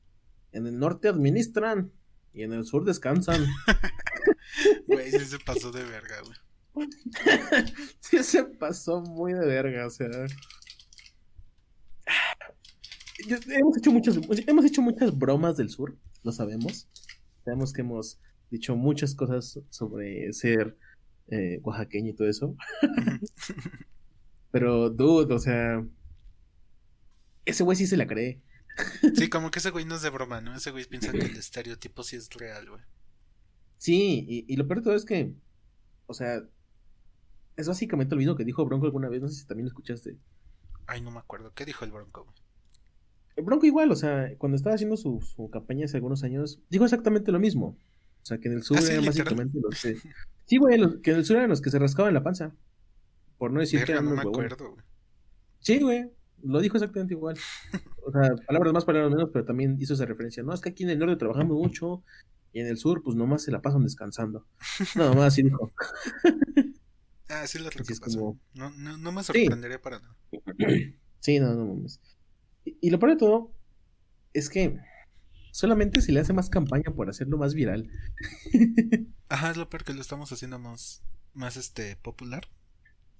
en 0.52 0.68
el 0.68 0.78
norte 0.80 1.08
administran 1.08 1.92
y 2.34 2.44
en 2.44 2.54
el 2.54 2.66
sur 2.66 2.84
descansan. 2.86 3.46
Güey, 4.88 5.10
sí 5.12 5.20
se 5.20 5.40
pasó 5.40 5.72
de 5.72 5.84
verga, 5.84 6.16
güey. 6.74 6.90
sí 8.02 8.22
se 8.24 8.44
pasó 8.44 9.00
muy 9.02 9.34
de 9.34 9.46
verga, 9.46 9.88
o 9.88 9.90
sea. 9.90 10.10
Yo- 13.28 13.38
hemos 13.48 13.78
hecho 13.78 13.92
muchas, 13.92 14.18
hemos 14.48 14.66
hecho 14.66 14.82
muchas 14.82 15.18
bromas 15.18 15.58
del 15.58 15.70
sur, 15.70 15.98
lo 16.24 16.32
sabemos. 16.32 16.90
Sabemos 17.46 17.72
que 17.72 17.82
hemos 17.82 18.20
dicho 18.50 18.76
muchas 18.76 19.16
cosas 19.16 19.60
sobre 19.70 20.32
ser 20.34 20.78
eh, 21.28 21.60
oaxaqueño 21.64 22.10
y 22.10 22.14
todo 22.14 22.28
eso. 22.28 22.56
Pero, 24.52 24.90
dude, 24.90 25.34
o 25.34 25.40
sea. 25.40 25.86
Ese 27.46 27.64
güey 27.64 27.78
sí 27.78 27.88
se 27.88 27.98
la 27.98 28.08
cree. 28.08 28.42
Sí, 29.16 29.30
como 29.30 29.52
que 29.52 29.60
ese 29.60 29.72
güey 29.72 29.86
no 29.86 29.96
es 29.96 30.02
de 30.02 30.10
broma, 30.10 30.42
¿no? 30.42 30.56
Ese 30.56 30.72
güey 30.72 30.86
piensa 30.86 31.12
que 31.12 31.20
el 31.20 31.38
estereotipo 31.38 32.04
sí 32.04 32.16
es 32.16 32.30
real, 32.30 32.70
güey. 32.70 32.82
Sí, 33.78 34.26
y, 34.28 34.46
y 34.54 34.58
lo 34.58 34.68
peor 34.68 34.80
de 34.80 34.84
todo 34.84 34.96
es 34.96 35.06
que. 35.06 35.34
O 36.08 36.14
sea. 36.14 36.44
Es 37.58 37.68
básicamente 37.68 38.16
lo 38.16 38.20
mismo 38.20 38.36
que 38.36 38.46
dijo 38.46 38.66
Bronco 38.66 38.86
alguna 38.86 39.10
vez. 39.10 39.22
No 39.22 39.28
sé 39.28 39.42
si 39.42 39.46
también 39.46 39.66
lo 39.66 39.70
escuchaste. 39.70 40.18
Ay, 40.88 41.02
no 41.02 41.12
me 41.12 41.20
acuerdo. 41.20 41.54
¿Qué 41.54 41.66
dijo 41.66 41.86
el 41.86 41.92
bronco, 41.92 42.24
güey? 42.24 42.36
El 43.36 43.46
Bronco 43.46 43.66
igual, 43.66 43.92
o 43.92 43.96
sea, 43.96 44.30
cuando 44.38 44.56
estaba 44.56 44.76
haciendo 44.76 44.98
su, 44.98 45.22
su 45.22 45.50
campaña 45.50 45.86
hace 45.86 45.98
algunos 45.98 46.24
años, 46.24 46.60
dijo 46.70 46.84
exactamente 46.84 47.32
lo 47.32 47.40
mismo. 47.40 47.78
O 48.22 48.26
sea, 48.26 48.38
que 48.38 48.50
en 48.50 48.56
el 48.56 48.64
sur 48.64 48.78
¿Ah, 48.78 48.82
sí, 48.82 48.88
literal? 48.88 49.06
básicamente 49.06 49.60
los 49.62 49.82
que... 49.82 49.98
Sí, 50.52 50.58
güey, 50.58 50.78
los- 50.78 50.98
que 50.98 51.12
en 51.12 51.18
el 51.18 51.24
sur 51.24 51.38
eran 51.38 51.50
los 51.50 51.62
que 51.62 51.70
se 51.70 51.80
rascaban 51.80 52.14
la 52.14 52.24
panza. 52.24 52.54
Por 53.38 53.54
no 53.54 53.62
decir 53.62 53.80
que 53.86 53.94
Verga, 53.94 53.94
eran 53.94 54.06
no 54.06 54.12
unos 54.12 54.26
me 54.26 54.30
huevones. 54.32 54.52
acuerdo, 54.52 54.74
güey. 54.74 54.86
Sí, 55.60 55.80
güey. 55.80 56.12
lo 56.44 56.60
dijo 56.60 56.76
exactamente 56.76 57.14
igual. 57.14 57.38
O 58.06 58.12
sea, 58.12 58.36
palabras 58.48 58.74
más, 58.74 58.84
palabras 58.84 59.12
menos, 59.12 59.30
pero 59.32 59.46
también 59.46 59.78
hizo 59.80 59.94
esa 59.94 60.06
referencia. 60.06 60.44
No, 60.44 60.54
es 60.54 60.60
que 60.60 60.68
aquí 60.70 60.84
en 60.84 60.90
el 60.90 61.00
norte 61.00 61.16
trabajamos 61.16 61.56
mucho 61.56 62.04
y 62.52 62.60
en 62.60 62.68
el 62.68 62.78
sur, 62.78 63.02
pues 63.02 63.16
nomás 63.16 63.44
se 63.44 63.52
la 63.52 63.62
pasan 63.62 63.84
descansando. 63.84 64.46
Nada 64.96 65.14
más 65.16 65.28
así 65.28 65.44
dijo. 65.44 65.72
Ah, 67.30 67.48
sí, 67.48 67.60
lo 67.60 67.70
que 67.70 67.82
es 67.94 68.00
pasó. 68.02 68.20
como- 68.20 68.40
No, 68.56 68.72
no, 68.72 68.98
no 68.98 69.12
me 69.14 69.24
sorprendería 69.24 69.82
para 69.82 70.00
nada. 70.00 70.16
Sí, 71.22 71.40
no, 71.40 71.54
no 71.54 71.66
mames. 71.66 72.02
Y, 72.66 72.78
y 72.82 72.90
lo 72.90 73.00
peor 73.00 73.14
de 73.14 73.18
todo 73.20 73.54
es 74.34 74.50
que 74.50 74.78
solamente 75.52 76.02
se 76.02 76.12
le 76.12 76.20
hace 76.20 76.34
más 76.34 76.50
campaña 76.50 76.92
por 76.96 77.10
hacerlo 77.10 77.38
más 77.38 77.54
viral. 77.54 77.90
Ajá, 79.30 79.52
es 79.52 79.58
lo 79.58 79.70
peor 79.70 79.84
que 79.84 79.94
lo 79.94 80.02
estamos 80.02 80.32
haciendo 80.32 80.60
más, 80.60 81.04
más 81.34 81.58
este, 81.58 81.96
popular. 81.98 82.48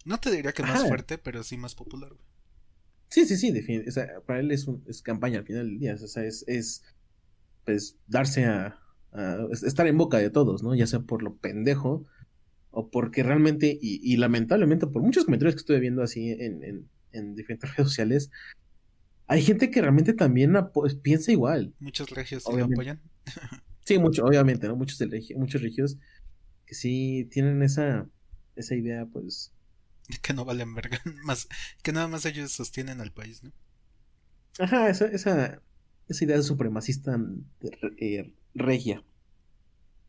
No 0.06 0.18
te 0.20 0.32
diría 0.32 0.52
que 0.52 0.64
más 0.64 0.80
Ajá. 0.80 0.88
fuerte, 0.88 1.18
pero 1.18 1.44
sí 1.44 1.58
más 1.58 1.76
popular. 1.76 2.10
güey. 2.10 2.22
Sí, 3.10 3.26
sí, 3.26 3.38
sí, 3.38 3.52
defini- 3.52 3.88
o 3.88 3.92
sea, 3.92 4.08
para 4.26 4.40
él 4.40 4.52
es, 4.52 4.68
un- 4.68 4.84
es 4.88 5.02
campaña 5.02 5.40
al 5.40 5.46
final 5.46 5.68
del 5.68 5.80
día. 5.80 5.96
O 5.96 6.08
sea, 6.08 6.24
es, 6.24 6.44
es 6.48 6.84
pues 7.66 7.98
darse 8.08 8.46
a, 8.46 8.80
a- 9.12 9.48
es- 9.52 9.64
estar 9.64 9.86
en 9.88 9.98
boca 9.98 10.18
de 10.18 10.30
todos, 10.30 10.64
¿no? 10.64 10.74
Ya 10.76 10.88
sea 10.88 11.02
por 11.02 11.22
lo 11.22 11.36
pendejo 11.38 12.06
o 12.72 12.90
porque 12.90 13.22
realmente, 13.22 13.78
y, 13.82 14.00
y 14.02 14.16
lamentablemente 14.18 14.88
por 14.88 15.02
muchos 15.04 15.26
comentarios 15.26 15.56
que 15.56 15.60
estuve 15.60 15.80
viendo 15.82 16.02
así 16.04 16.32
en, 16.32 16.64
en, 16.64 16.90
en 17.12 17.36
diferentes 17.36 17.70
redes 17.76 17.90
sociales, 17.90 18.32
hay 19.32 19.42
gente 19.42 19.72
que 19.72 19.80
realmente 19.82 20.14
también 20.14 20.54
piensa 21.02 21.32
igual. 21.32 21.74
Muchos 21.80 22.10
regios 22.10 22.44
sí 22.44 22.52
lo 22.54 22.66
apoyan. 22.66 23.02
Sí, 23.84 23.98
mucho, 23.98 24.24
obviamente, 24.26 24.68
¿no? 24.68 24.76
Muchos, 24.76 25.00
muchos 25.36 25.62
regios 25.62 25.98
que 26.66 26.76
sí 26.76 27.28
tienen 27.32 27.64
esa, 27.64 28.08
esa 28.56 28.76
idea, 28.76 29.08
pues, 29.08 29.52
Que 30.22 30.34
no 30.34 30.46
valen 30.46 30.76
verga. 30.76 31.02
Más, 31.26 31.48
que 31.82 31.92
nada 31.92 32.08
más 32.08 32.26
ellos 32.26 32.52
sostienen 32.52 33.02
al 33.02 33.12
país, 33.12 33.42
¿no? 33.44 33.52
ajá, 34.60 34.90
esa, 34.90 35.06
esa, 35.08 35.62
esa 36.08 36.24
idea 36.26 36.42
supremacista 36.42 37.18
de- 37.18 37.96
eh, 37.98 38.34
regia. 38.54 39.04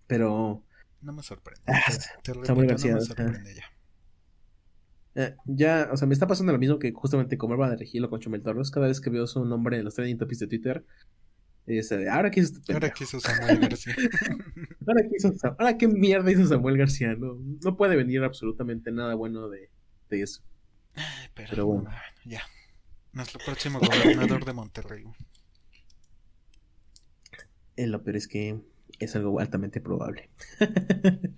Pero 0.06 0.62
No 1.00 1.12
me 1.12 1.22
sorprende. 1.22 1.62
Ah, 1.66 1.80
te, 1.86 2.32
te 2.32 2.32
repito, 2.34 2.76
no 2.88 2.94
me 2.96 3.00
sorprende 3.00 3.54
ya. 3.54 3.64
Eh, 5.14 5.36
ya, 5.44 5.88
o 5.92 5.96
sea, 5.96 6.08
me 6.08 6.14
está 6.14 6.26
pasando 6.26 6.52
lo 6.52 6.58
mismo 6.58 6.78
que 6.78 6.92
justamente 6.92 7.36
con 7.38 7.50
Barba 7.50 7.70
de 7.70 7.76
Regilo 7.76 8.08
con 8.10 8.20
Chumel 8.20 8.42
Torres. 8.42 8.70
Cada 8.70 8.88
vez 8.88 9.00
que 9.00 9.10
veo 9.10 9.26
su 9.26 9.44
nombre 9.44 9.76
en 9.78 9.84
los 9.84 9.94
trending 9.94 10.18
topics 10.18 10.40
de 10.40 10.46
Twitter, 10.46 10.84
es 11.66 11.92
ahora 11.92 12.30
hizo 12.34 12.54
este 12.54 12.72
Ahora 12.72 12.88
pendejo? 12.88 12.94
quiso 12.98 13.20
Samuel 13.20 13.60
García. 13.60 13.94
Ahora 14.86 15.02
hizo 15.16 15.32
Sam- 15.34 15.54
ahora 15.58 15.78
qué 15.78 15.86
mierda 15.86 16.30
hizo 16.32 16.44
Samuel 16.46 16.76
García. 16.76 17.14
No, 17.14 17.38
no 17.64 17.76
puede 17.76 17.94
venir 17.96 18.22
absolutamente 18.24 18.90
nada 18.90 19.14
bueno 19.14 19.48
de, 19.48 19.70
de 20.10 20.22
eso. 20.22 20.42
Ay, 20.94 21.28
Pero, 21.34 21.48
Pero 21.50 21.66
bueno. 21.66 21.82
bueno, 21.84 21.96
ya. 22.24 22.42
Nuestro 23.12 23.40
próximo 23.44 23.78
gobernador 23.78 24.44
de 24.44 24.52
Monterrey. 24.54 25.04
Eh, 27.76 27.86
lo 27.86 28.02
peor 28.02 28.16
es 28.16 28.26
que 28.28 28.60
es 28.98 29.14
algo 29.16 29.38
altamente 29.38 29.80
probable. 29.80 30.30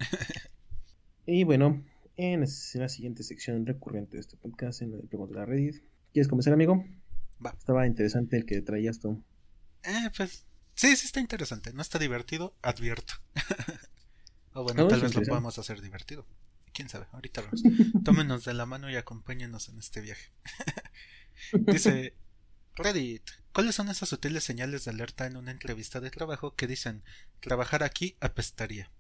y 1.26 1.44
bueno, 1.44 1.84
en 2.16 2.40
la 2.40 2.88
siguiente 2.88 3.22
sección 3.22 3.66
recurrente 3.66 4.16
de 4.16 4.20
este 4.20 4.36
podcast, 4.36 4.82
en 4.82 4.92
la 4.92 4.98
de 4.98 5.04
preguntas 5.04 5.34
de 5.34 5.40
la 5.40 5.46
Reddit. 5.46 5.82
¿Quieres 6.12 6.28
comenzar, 6.28 6.52
amigo? 6.52 6.84
Va. 7.44 7.54
Estaba 7.58 7.86
interesante 7.86 8.36
el 8.36 8.46
que 8.46 8.60
traías 8.62 9.00
tú. 9.00 9.22
Eh, 9.82 10.10
pues. 10.16 10.46
Sí, 10.74 10.96
sí 10.96 11.06
está 11.06 11.20
interesante. 11.20 11.72
No 11.72 11.82
está 11.82 11.98
divertido, 11.98 12.54
advierto. 12.62 13.14
o 14.54 14.62
bueno, 14.62 14.82
No, 14.82 14.88
tal 14.88 15.00
vez 15.00 15.14
lo 15.14 15.22
podamos 15.22 15.58
hacer 15.58 15.80
divertido. 15.80 16.26
Quién 16.72 16.88
sabe, 16.88 17.06
ahorita 17.12 17.42
vemos. 17.42 17.62
Tómenos 18.04 18.44
de 18.44 18.54
la 18.54 18.66
mano 18.66 18.90
y 18.90 18.96
acompáñenos 18.96 19.68
en 19.68 19.78
este 19.78 20.00
viaje. 20.00 20.30
Dice 21.52 22.14
Reddit, 22.74 23.22
¿cuáles 23.52 23.76
son 23.76 23.88
esas 23.88 24.08
sutiles 24.08 24.42
señales 24.42 24.84
de 24.84 24.90
alerta 24.90 25.26
en 25.26 25.36
una 25.36 25.52
entrevista 25.52 26.00
de 26.00 26.10
trabajo 26.10 26.54
que 26.56 26.66
dicen 26.66 27.04
trabajar 27.40 27.84
aquí 27.84 28.16
apestaría? 28.20 28.90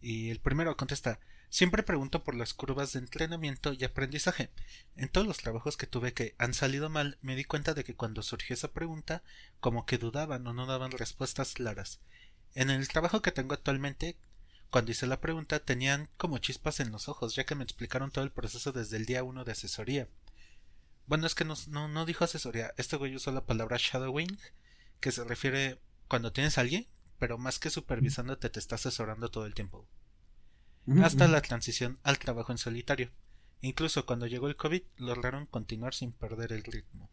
Y 0.00 0.30
el 0.30 0.40
primero 0.40 0.76
contesta, 0.76 1.18
siempre 1.52 1.82
pregunto 1.82 2.24
por 2.24 2.34
las 2.34 2.54
curvas 2.54 2.94
de 2.94 3.00
entrenamiento 3.00 3.74
y 3.74 3.84
aprendizaje. 3.84 4.48
En 4.96 5.10
todos 5.10 5.26
los 5.26 5.36
trabajos 5.36 5.76
que 5.76 5.86
tuve 5.86 6.14
que 6.14 6.34
han 6.38 6.54
salido 6.54 6.88
mal, 6.88 7.18
me 7.20 7.36
di 7.36 7.44
cuenta 7.44 7.74
de 7.74 7.84
que 7.84 7.94
cuando 7.94 8.22
surgió 8.22 8.54
esa 8.54 8.72
pregunta, 8.72 9.22
como 9.60 9.84
que 9.84 9.98
dudaban 9.98 10.46
o 10.46 10.54
no 10.54 10.64
daban 10.64 10.92
respuestas 10.92 11.52
claras. 11.52 12.00
En 12.54 12.70
el 12.70 12.88
trabajo 12.88 13.20
que 13.20 13.32
tengo 13.32 13.52
actualmente, 13.52 14.16
cuando 14.70 14.92
hice 14.92 15.06
la 15.06 15.20
pregunta, 15.20 15.58
tenían 15.58 16.08
como 16.16 16.38
chispas 16.38 16.80
en 16.80 16.90
los 16.90 17.10
ojos, 17.10 17.34
ya 17.34 17.44
que 17.44 17.54
me 17.54 17.64
explicaron 17.64 18.10
todo 18.10 18.24
el 18.24 18.32
proceso 18.32 18.72
desde 18.72 18.96
el 18.96 19.04
día 19.04 19.22
uno 19.22 19.44
de 19.44 19.52
asesoría. 19.52 20.08
Bueno, 21.06 21.26
es 21.26 21.34
que 21.34 21.44
no, 21.44 21.54
no, 21.68 21.86
no 21.86 22.06
dijo 22.06 22.24
asesoría, 22.24 22.72
este 22.78 22.96
güey 22.96 23.14
usó 23.14 23.30
la 23.30 23.44
palabra 23.44 23.76
shadowing, 23.78 24.38
que 25.00 25.12
se 25.12 25.22
refiere 25.22 25.78
cuando 26.08 26.32
tienes 26.32 26.56
a 26.56 26.62
alguien, 26.62 26.86
pero 27.18 27.36
más 27.36 27.58
que 27.58 27.68
supervisándote 27.68 28.48
te 28.48 28.58
está 28.58 28.76
asesorando 28.76 29.30
todo 29.30 29.44
el 29.44 29.52
tiempo. 29.52 29.86
Hasta 31.02 31.28
la 31.28 31.40
transición 31.40 31.98
al 32.02 32.18
trabajo 32.18 32.52
en 32.52 32.58
solitario. 32.58 33.10
Incluso 33.60 34.04
cuando 34.04 34.26
llegó 34.26 34.48
el 34.48 34.56
COVID, 34.56 34.82
lograron 34.96 35.46
continuar 35.46 35.94
sin 35.94 36.12
perder 36.12 36.52
el 36.52 36.64
ritmo. 36.64 37.08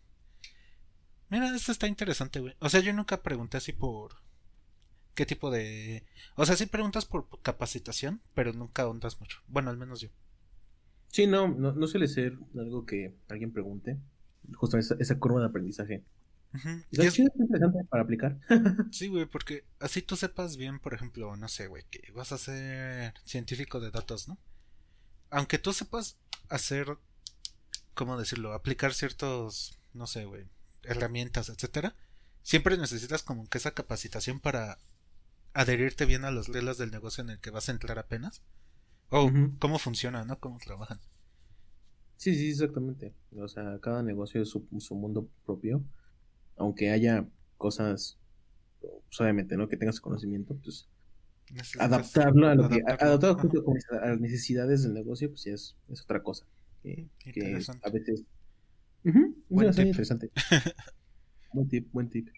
Mira, 1.30 1.56
esto 1.56 1.72
está 1.72 1.88
interesante, 1.88 2.40
güey. 2.40 2.56
O 2.60 2.70
sea, 2.70 2.80
yo 2.80 2.92
nunca 2.92 3.22
pregunté 3.22 3.58
así 3.58 3.72
por 3.72 4.16
qué 5.14 5.28
tipo 5.28 5.52
de... 5.52 6.04
O 6.36 6.46
sea, 6.46 6.56
sí 6.56 6.66
preguntas 6.66 7.06
por 7.06 7.28
capacitación, 7.44 8.22
pero 8.34 8.52
nunca 8.54 8.82
ahondas 8.82 9.20
mucho. 9.20 9.40
Bueno, 9.48 9.70
al 9.70 9.78
menos 9.78 10.02
yo. 10.02 10.10
Sí, 11.10 11.28
no, 11.28 11.48
no, 11.48 11.74
no 11.74 11.88
suele 11.88 12.08
ser 12.08 12.38
algo 12.58 12.86
que 12.86 13.16
alguien 13.28 13.52
pregunte. 13.52 14.00
Justo 14.56 14.78
esa, 14.80 14.96
esa 15.00 15.20
curva 15.20 15.42
de 15.42 15.48
aprendizaje. 15.48 16.04
Y 16.92 16.96
está 16.98 17.08
es- 17.08 17.14
chido, 17.14 17.30
interesante 17.40 17.84
para 17.90 18.04
aplicar. 18.04 18.40
Sí, 18.92 19.08
güey, 19.08 19.26
porque 19.26 19.66
así 19.80 20.02
tú 20.02 20.16
sepas 20.16 20.58
bien, 20.58 20.80
por 20.80 20.94
ejemplo, 20.94 21.36
no 21.38 21.48
sé, 21.48 21.68
güey, 21.68 21.84
que 21.92 22.12
vas 22.14 22.32
a 22.32 22.38
ser 22.38 23.14
científico 23.24 23.80
de 23.80 23.92
datos, 23.92 24.28
¿no? 24.28 24.38
Aunque 25.32 25.60
tú 25.60 25.74
sepas 25.74 26.18
hacer, 26.50 26.98
¿cómo 27.94 28.18
decirlo? 28.18 28.54
Aplicar 28.54 28.94
ciertos, 28.94 29.80
no 29.94 30.08
sé, 30.08 30.26
güey, 30.26 30.48
herramientas, 30.84 31.50
etcétera, 31.50 31.96
siempre 32.44 32.78
necesitas 32.78 33.24
como 33.24 33.48
que 33.50 33.58
esa 33.60 33.74
capacitación 33.74 34.40
para 34.40 34.80
adherirte 35.54 36.06
bien 36.06 36.26
a 36.26 36.32
las 36.32 36.48
reglas 36.48 36.78
del 36.78 36.92
negocio 36.92 37.24
en 37.24 37.32
el 37.32 37.40
que 37.40 37.52
vas 37.52 37.70
a 37.70 37.74
entrar 37.74 38.00
apenas. 38.00 38.42
O 39.10 39.26
Ujú. 39.26 39.56
cómo 39.60 39.80
funciona, 39.80 40.26
¿no? 40.26 40.40
Cómo 40.40 40.60
trabajan. 40.60 41.00
Sí, 42.18 42.36
sí, 42.36 42.50
exactamente. 42.50 43.14
O 43.38 43.48
sea, 43.48 43.80
cada 43.80 44.04
negocio 44.04 44.42
es 44.42 44.50
su, 44.50 44.68
su 44.80 44.96
mundo 44.96 45.28
propio. 45.46 45.84
Aunque 46.60 46.92
haya 46.92 47.28
cosas, 47.58 48.20
pues, 48.80 49.20
obviamente, 49.20 49.58
¿no? 49.58 49.68
Que 49.68 49.78
tengas 49.78 50.00
conocimiento, 50.00 50.56
pues 50.64 50.88
Necesitas 51.52 51.88
adaptarlo 51.88 52.48
a 52.48 52.54
lo 52.54 52.70
que, 52.70 52.82
adaptarlo. 52.88 53.64
a 54.04 54.08
las 54.10 54.20
necesidades 54.20 54.84
del 54.84 54.94
negocio, 54.94 55.30
pues 55.30 55.46
ya 55.46 55.54
es, 55.54 55.76
es 55.90 56.02
otra 56.04 56.22
cosa. 56.22 56.46
Que, 56.84 57.08
a 57.82 57.90
veces. 57.90 58.24
Ujú, 59.04 59.20
es 59.20 59.50
Buen 59.50 59.72
tip. 59.72 59.86
interesante. 59.88 60.30
buen 61.54 61.68
tip, 61.68 61.88
buen 61.92 62.10
tip. 62.10 62.30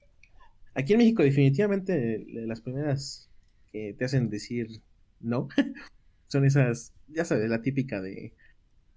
Aquí 0.73 0.93
en 0.93 0.99
México, 0.99 1.23
definitivamente, 1.23 2.25
las 2.29 2.61
primeras 2.61 3.29
que 3.71 3.93
te 3.97 4.05
hacen 4.05 4.29
decir 4.29 4.81
no 5.19 5.49
son 6.27 6.45
esas, 6.45 6.93
ya 7.09 7.25
sabes, 7.25 7.49
la 7.49 7.61
típica 7.61 8.01
de, 8.01 8.33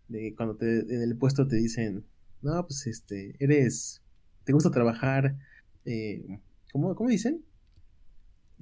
de 0.09 0.35
cuando 0.37 0.57
te, 0.57 0.79
en 0.81 1.03
el 1.03 1.17
puesto 1.17 1.49
te 1.49 1.57
dicen, 1.57 2.05
no, 2.43 2.65
pues 2.67 2.87
este, 2.87 3.35
eres, 3.41 4.01
te 4.44 4.52
gusta 4.52 4.70
trabajar, 4.70 5.37
eh, 5.85 6.40
¿cómo, 6.72 6.94
cómo 6.94 7.11
dicen? 7.11 7.44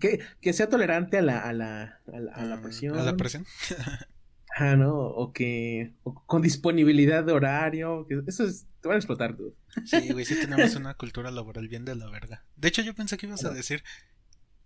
Que, 0.01 0.21
que 0.41 0.53
sea 0.53 0.69
tolerante 0.69 1.19
a 1.19 1.23
la, 1.23 1.41
a 1.41 1.53
la, 1.53 2.01
a 2.13 2.19
la, 2.21 2.33
a 2.33 2.45
la 2.45 2.55
Ah, 2.57 2.63
presión. 2.63 2.99
A 2.99 3.03
la 3.03 3.17
presión. 3.17 3.45
Ajá, 4.55 4.77
¿no? 4.77 4.95
O 4.95 5.33
que, 5.33 5.95
o 6.03 6.15
con 6.27 6.43
disponibilidad 6.43 7.25
de 7.25 7.33
horario, 7.33 8.07
que 8.07 8.23
eso 8.27 8.45
es, 8.45 8.67
te 8.81 8.89
van 8.89 8.97
a 8.97 8.99
explotar, 8.99 9.37
dude. 9.37 9.55
Sí, 9.87 10.13
güey, 10.13 10.25
sí 10.27 10.35
tenemos 10.39 10.75
una 10.77 10.95
cultura 10.95 11.31
laboral 11.31 11.69
bien 11.69 11.85
de 11.87 11.95
la 11.95 12.11
verga. 12.11 12.45
De 12.57 12.69
hecho, 12.69 12.83
yo 12.83 12.95
pensé 12.95 13.17
que 13.17 13.27
ibas 13.27 13.45
a 13.45 13.51
decir 13.51 13.83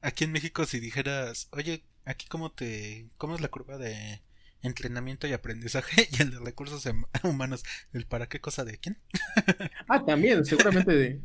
aquí 0.01 0.25
en 0.25 0.33
México 0.33 0.65
si 0.65 0.81
dijeras, 0.81 1.49
oye, 1.53 1.85
aquí 2.05 2.27
cómo 2.29 2.51
te, 2.51 3.09
cómo 3.17 3.37
es 3.37 3.41
la 3.41 3.49
curva 3.49 3.79
de 3.79 4.23
entrenamiento 4.67 5.27
y 5.27 5.33
aprendizaje 5.33 6.09
y 6.19 6.23
el 6.23 6.31
de 6.33 6.39
recursos 6.41 6.85
em- 6.87 7.05
humanos, 7.25 7.63
el 7.93 8.07
para 8.07 8.29
qué 8.29 8.41
cosa 8.41 8.65
de 8.65 8.79
quién. 8.79 8.99
Ah, 9.89 10.05
también, 10.05 10.45
seguramente 10.45 10.93
de... 10.95 11.21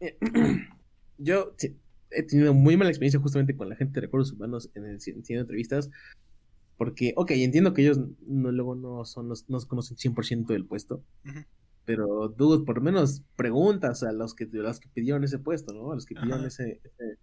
eh, 0.00 0.18
yo 1.18 1.54
sí, 1.58 1.76
he 2.10 2.22
tenido 2.22 2.54
muy 2.54 2.76
mala 2.76 2.90
experiencia 2.90 3.20
justamente 3.20 3.56
con 3.56 3.68
la 3.68 3.76
gente 3.76 3.94
de 4.00 4.06
recursos 4.06 4.32
humanos 4.34 4.70
en 4.74 4.84
el 4.86 4.96
haciendo 4.96 5.40
entrevistas, 5.42 5.90
porque, 6.76 7.14
ok, 7.16 7.30
entiendo 7.32 7.72
que 7.74 7.82
ellos 7.82 7.98
no, 8.26 8.52
luego 8.52 8.74
no 8.74 9.04
son, 9.04 9.28
no, 9.28 9.34
no 9.48 9.58
conocen 9.66 9.96
100% 9.96 10.46
del 10.52 10.66
puesto, 10.66 11.02
pero, 11.84 12.28
dude, 12.28 12.64
por 12.64 12.76
lo 12.78 12.82
menos 12.82 13.22
preguntas 13.36 14.02
a 14.02 14.12
los 14.12 14.34
que, 14.34 14.44
a 14.44 14.48
los 14.56 14.80
que 14.80 14.88
pidieron 14.88 15.22
ese 15.24 15.38
puesto, 15.38 15.72
¿no? 15.72 15.92
A 15.92 15.94
los 15.94 16.04
que 16.04 16.14
pidieron 16.14 16.44
ese, 16.44 16.80
ese- 16.84 17.18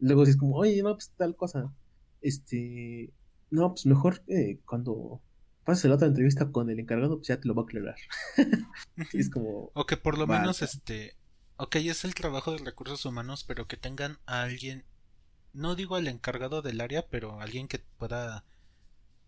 Luego 0.00 0.24
si 0.24 0.32
es 0.32 0.36
como, 0.36 0.56
oye, 0.56 0.82
no, 0.82 0.92
pues 0.94 1.12
tal 1.16 1.36
cosa. 1.36 1.72
Este... 2.20 3.12
No, 3.50 3.70
pues 3.70 3.86
mejor 3.86 4.22
eh, 4.28 4.60
cuando 4.66 5.22
pasas 5.64 5.84
la 5.86 5.94
otra 5.96 6.08
entrevista 6.08 6.50
con 6.52 6.68
el 6.70 6.80
encargado, 6.80 7.16
pues 7.18 7.28
ya 7.28 7.40
te 7.40 7.48
lo 7.48 7.54
va 7.54 7.62
a 7.62 7.64
aclarar. 7.64 7.96
Es 9.12 9.30
como, 9.30 9.72
O 9.72 9.86
que 9.86 9.96
por 9.96 10.18
lo 10.18 10.26
menos, 10.26 10.62
este, 10.62 11.16
ok, 11.56 11.76
es 11.76 12.04
el 12.04 12.14
trabajo 12.14 12.52
de 12.52 12.58
recursos 12.64 13.04
humanos, 13.04 13.44
pero 13.44 13.66
que 13.66 13.76
tengan 13.76 14.18
a 14.26 14.42
alguien, 14.42 14.84
no 15.52 15.76
digo 15.76 15.96
al 15.96 16.08
encargado 16.08 16.62
del 16.62 16.80
área, 16.80 17.08
pero 17.08 17.40
alguien 17.40 17.68
que 17.68 17.80
pueda 17.80 18.44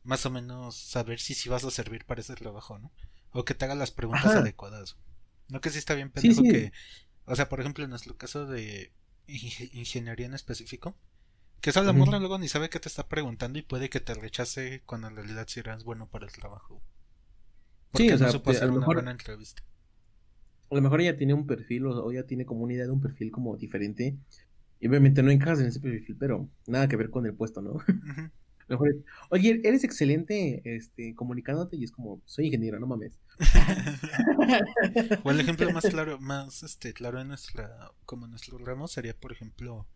más 0.05 0.26
o 0.26 0.31
menos 0.31 0.76
saber 0.76 1.20
si 1.20 1.35
sí 1.35 1.48
vas 1.48 1.64
a 1.64 1.70
servir 1.70 2.07
para 2.07 2.20
ese 2.22 2.35
trabajo, 2.37 2.79
¿no? 2.79 2.92
O 3.33 3.44
que 3.44 3.55
te 3.55 3.64
haga 3.66 3.74
las 3.76 3.92
preguntas 3.92 4.33
Ajá. 4.33 4.40
adecuadas. 4.40 4.98
No 5.48 5.61
que 5.61 5.70
sí 5.70 5.79
está 5.79 5.94
bien 5.94 6.11
pendejo 6.12 6.42
sí. 6.42 6.48
que, 6.48 6.72
o 7.26 7.37
sea, 7.37 7.48
por 7.48 7.61
ejemplo, 7.61 7.85
en 7.85 7.90
nuestro 7.90 8.16
caso 8.16 8.46
de 8.46 8.92
inge- 9.29 9.70
ingeniería 9.74 10.26
en 10.26 10.35
específico, 10.35 10.96
que 11.61 11.71
esa 11.71 11.83
la 11.83 11.92
morra 11.92 12.19
luego 12.19 12.38
ni 12.38 12.49
sabe 12.49 12.69
qué 12.71 12.79
te 12.81 12.88
está 12.88 13.09
preguntando 13.09 13.59
y 13.59 13.62
puede 13.62 13.90
que 13.90 14.01
te 14.01 14.14
rechace 14.14 14.83
cuando 14.87 15.09
en 15.09 15.16
realidad 15.16 15.47
sí 15.49 15.61
eres 15.61 15.85
bueno 15.85 16.09
para 16.09 16.27
el 16.27 16.33
trabajo. 16.33 16.81
Porque 17.90 18.09
Sí, 18.09 18.14
o 18.14 18.19
no 18.19 18.31
sea, 18.31 18.42
te- 18.42 18.59
a 18.59 18.66
lo 18.66 18.73
una 18.73 18.81
mejor- 18.81 18.97
buena 18.97 19.11
entrevista. 19.11 19.62
a 20.71 20.75
lo 20.75 20.83
mejor 20.83 21.01
ella 21.01 21.16
tiene 21.16 21.35
un 21.35 21.47
perfil 21.47 21.87
o, 21.87 22.11
ella 22.12 22.27
tiene 22.27 22.45
como 22.45 22.62
una 22.64 22.73
idea 22.75 22.85
de 22.87 22.90
un 22.92 23.01
perfil 23.01 23.31
como 23.31 23.57
diferente. 23.57 24.16
Y 24.81 24.88
obviamente 24.88 25.23
no 25.23 25.31
encajas 25.31 25.61
en 25.61 25.66
ese 25.66 25.81
perfil, 25.81 26.16
pero 26.19 26.49
nada 26.66 26.87
que 26.88 26.97
ver 26.97 27.11
con 27.11 27.25
el 27.27 27.35
puesto, 27.35 27.62
¿no? 27.62 27.71
Ujú. 27.88 28.31
Mejor 28.69 28.88
es, 28.90 28.97
oye, 29.31 29.61
eres 29.64 29.85
excelente 29.85 30.61
este, 30.64 31.14
comunicándote 31.14 31.77
y 31.77 31.85
es 31.85 31.92
como, 31.92 32.21
soy 32.27 32.47
ingeniero, 32.47 32.79
no 32.81 32.87
mames. 32.88 33.19
O 35.25 35.31
el 35.31 35.40
ejemplo 35.40 35.71
más 35.73 35.85
claro, 35.87 36.19
más 36.21 36.62
este 36.62 36.92
claro 36.92 37.21
en 37.21 37.29
nuestra, 37.29 37.92
como 38.05 38.25
en 38.27 38.33
nuestro 38.33 38.59
ramo 38.59 38.88
sería 38.88 39.14
por 39.19 39.33
ejemplo 39.33 39.87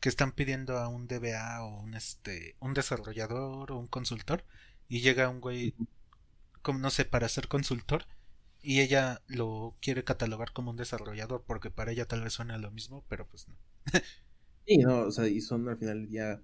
que 0.00 0.08
están 0.08 0.32
pidiendo 0.32 0.78
a 0.78 0.88
un 0.88 1.06
DBA 1.06 1.62
o 1.62 1.80
un 1.82 1.94
este, 1.94 2.56
un 2.60 2.74
desarrollador 2.74 3.72
o 3.72 3.78
un 3.78 3.86
consultor 3.86 4.44
y 4.88 5.00
llega 5.00 5.28
un 5.28 5.40
güey 5.40 5.74
como 6.62 6.78
no 6.78 6.90
sé, 6.90 7.04
para 7.04 7.28
ser 7.28 7.48
consultor 7.48 8.04
y 8.62 8.80
ella 8.80 9.22
lo 9.26 9.76
quiere 9.80 10.04
catalogar 10.04 10.52
como 10.52 10.70
un 10.70 10.76
desarrollador 10.76 11.44
porque 11.46 11.70
para 11.70 11.92
ella 11.92 12.06
tal 12.06 12.22
vez 12.22 12.34
suena 12.34 12.58
lo 12.58 12.70
mismo, 12.70 13.04
pero 13.08 13.26
pues 13.26 13.48
no. 13.48 13.54
Sí, 14.66 14.76
no, 14.76 15.00
o 15.00 15.10
sea, 15.10 15.26
y 15.26 15.40
son 15.40 15.68
al 15.68 15.78
final 15.78 16.06
día, 16.06 16.40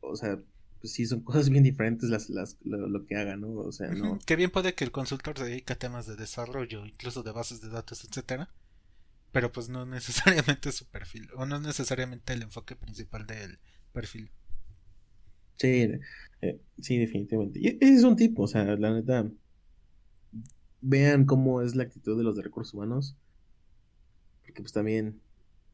o 0.00 0.16
sea, 0.16 0.38
pues 0.80 0.92
sí, 0.92 1.06
son 1.06 1.20
cosas 1.24 1.48
bien 1.48 1.62
diferentes 1.62 2.10
las, 2.10 2.28
las, 2.28 2.58
lo, 2.64 2.88
lo 2.88 3.06
que 3.06 3.16
hagan, 3.16 3.40
¿no? 3.40 3.52
O 3.54 3.72
sea, 3.72 3.88
no. 3.88 4.18
Que 4.26 4.36
bien 4.36 4.50
puede 4.50 4.74
que 4.74 4.84
el 4.84 4.92
consultor 4.92 5.38
se 5.38 5.44
dedique 5.44 5.72
a 5.72 5.78
temas 5.78 6.06
de 6.06 6.16
desarrollo, 6.16 6.84
incluso 6.84 7.22
de 7.22 7.32
bases 7.32 7.60
de 7.60 7.70
datos, 7.70 8.04
etcétera, 8.04 8.50
pero 9.36 9.52
pues 9.52 9.68
no 9.68 9.84
necesariamente 9.84 10.72
su 10.72 10.86
perfil, 10.86 11.28
o 11.34 11.44
no 11.44 11.56
es 11.56 11.60
necesariamente 11.62 12.32
el 12.32 12.40
enfoque 12.40 12.74
principal 12.74 13.26
del 13.26 13.58
perfil. 13.92 14.30
Sí, 15.58 15.90
eh, 16.40 16.58
sí, 16.80 16.96
definitivamente. 16.96 17.60
Y 17.60 17.66
ese 17.78 17.96
es 17.96 18.04
un 18.04 18.16
tipo, 18.16 18.44
o 18.44 18.46
sea, 18.48 18.64
la 18.76 18.94
neta, 18.94 19.30
vean 20.80 21.26
cómo 21.26 21.60
es 21.60 21.74
la 21.74 21.82
actitud 21.82 22.16
de 22.16 22.24
los 22.24 22.34
de 22.36 22.44
recursos 22.44 22.72
humanos, 22.72 23.14
porque 24.42 24.62
pues 24.62 24.72
también, 24.72 25.20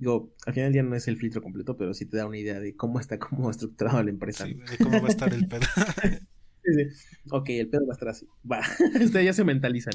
digo, 0.00 0.34
al 0.44 0.54
final 0.54 0.66
del 0.66 0.72
día 0.72 0.82
no 0.82 0.96
es 0.96 1.06
el 1.06 1.16
filtro 1.16 1.40
completo, 1.40 1.76
pero 1.76 1.94
sí 1.94 2.04
te 2.06 2.16
da 2.16 2.26
una 2.26 2.38
idea 2.38 2.58
de 2.58 2.74
cómo 2.74 2.98
está 2.98 3.20
como 3.20 3.48
estructurada 3.48 4.02
la 4.02 4.10
empresa. 4.10 4.44
Sí, 4.44 4.54
de 4.54 4.78
cómo 4.78 5.00
va 5.00 5.06
a 5.06 5.10
estar 5.10 5.32
el 5.32 5.46
pedo. 5.46 5.62
Sí, 6.64 6.70
sí. 6.74 7.18
Ok, 7.30 7.48
el 7.50 7.68
pedo 7.68 7.86
va 7.86 7.92
a 7.92 7.94
estar 7.94 8.08
así. 8.08 8.26
Va, 8.48 8.60
ustedes 9.04 9.24
ya 9.24 9.32
se 9.32 9.42
mentalizan. 9.44 9.94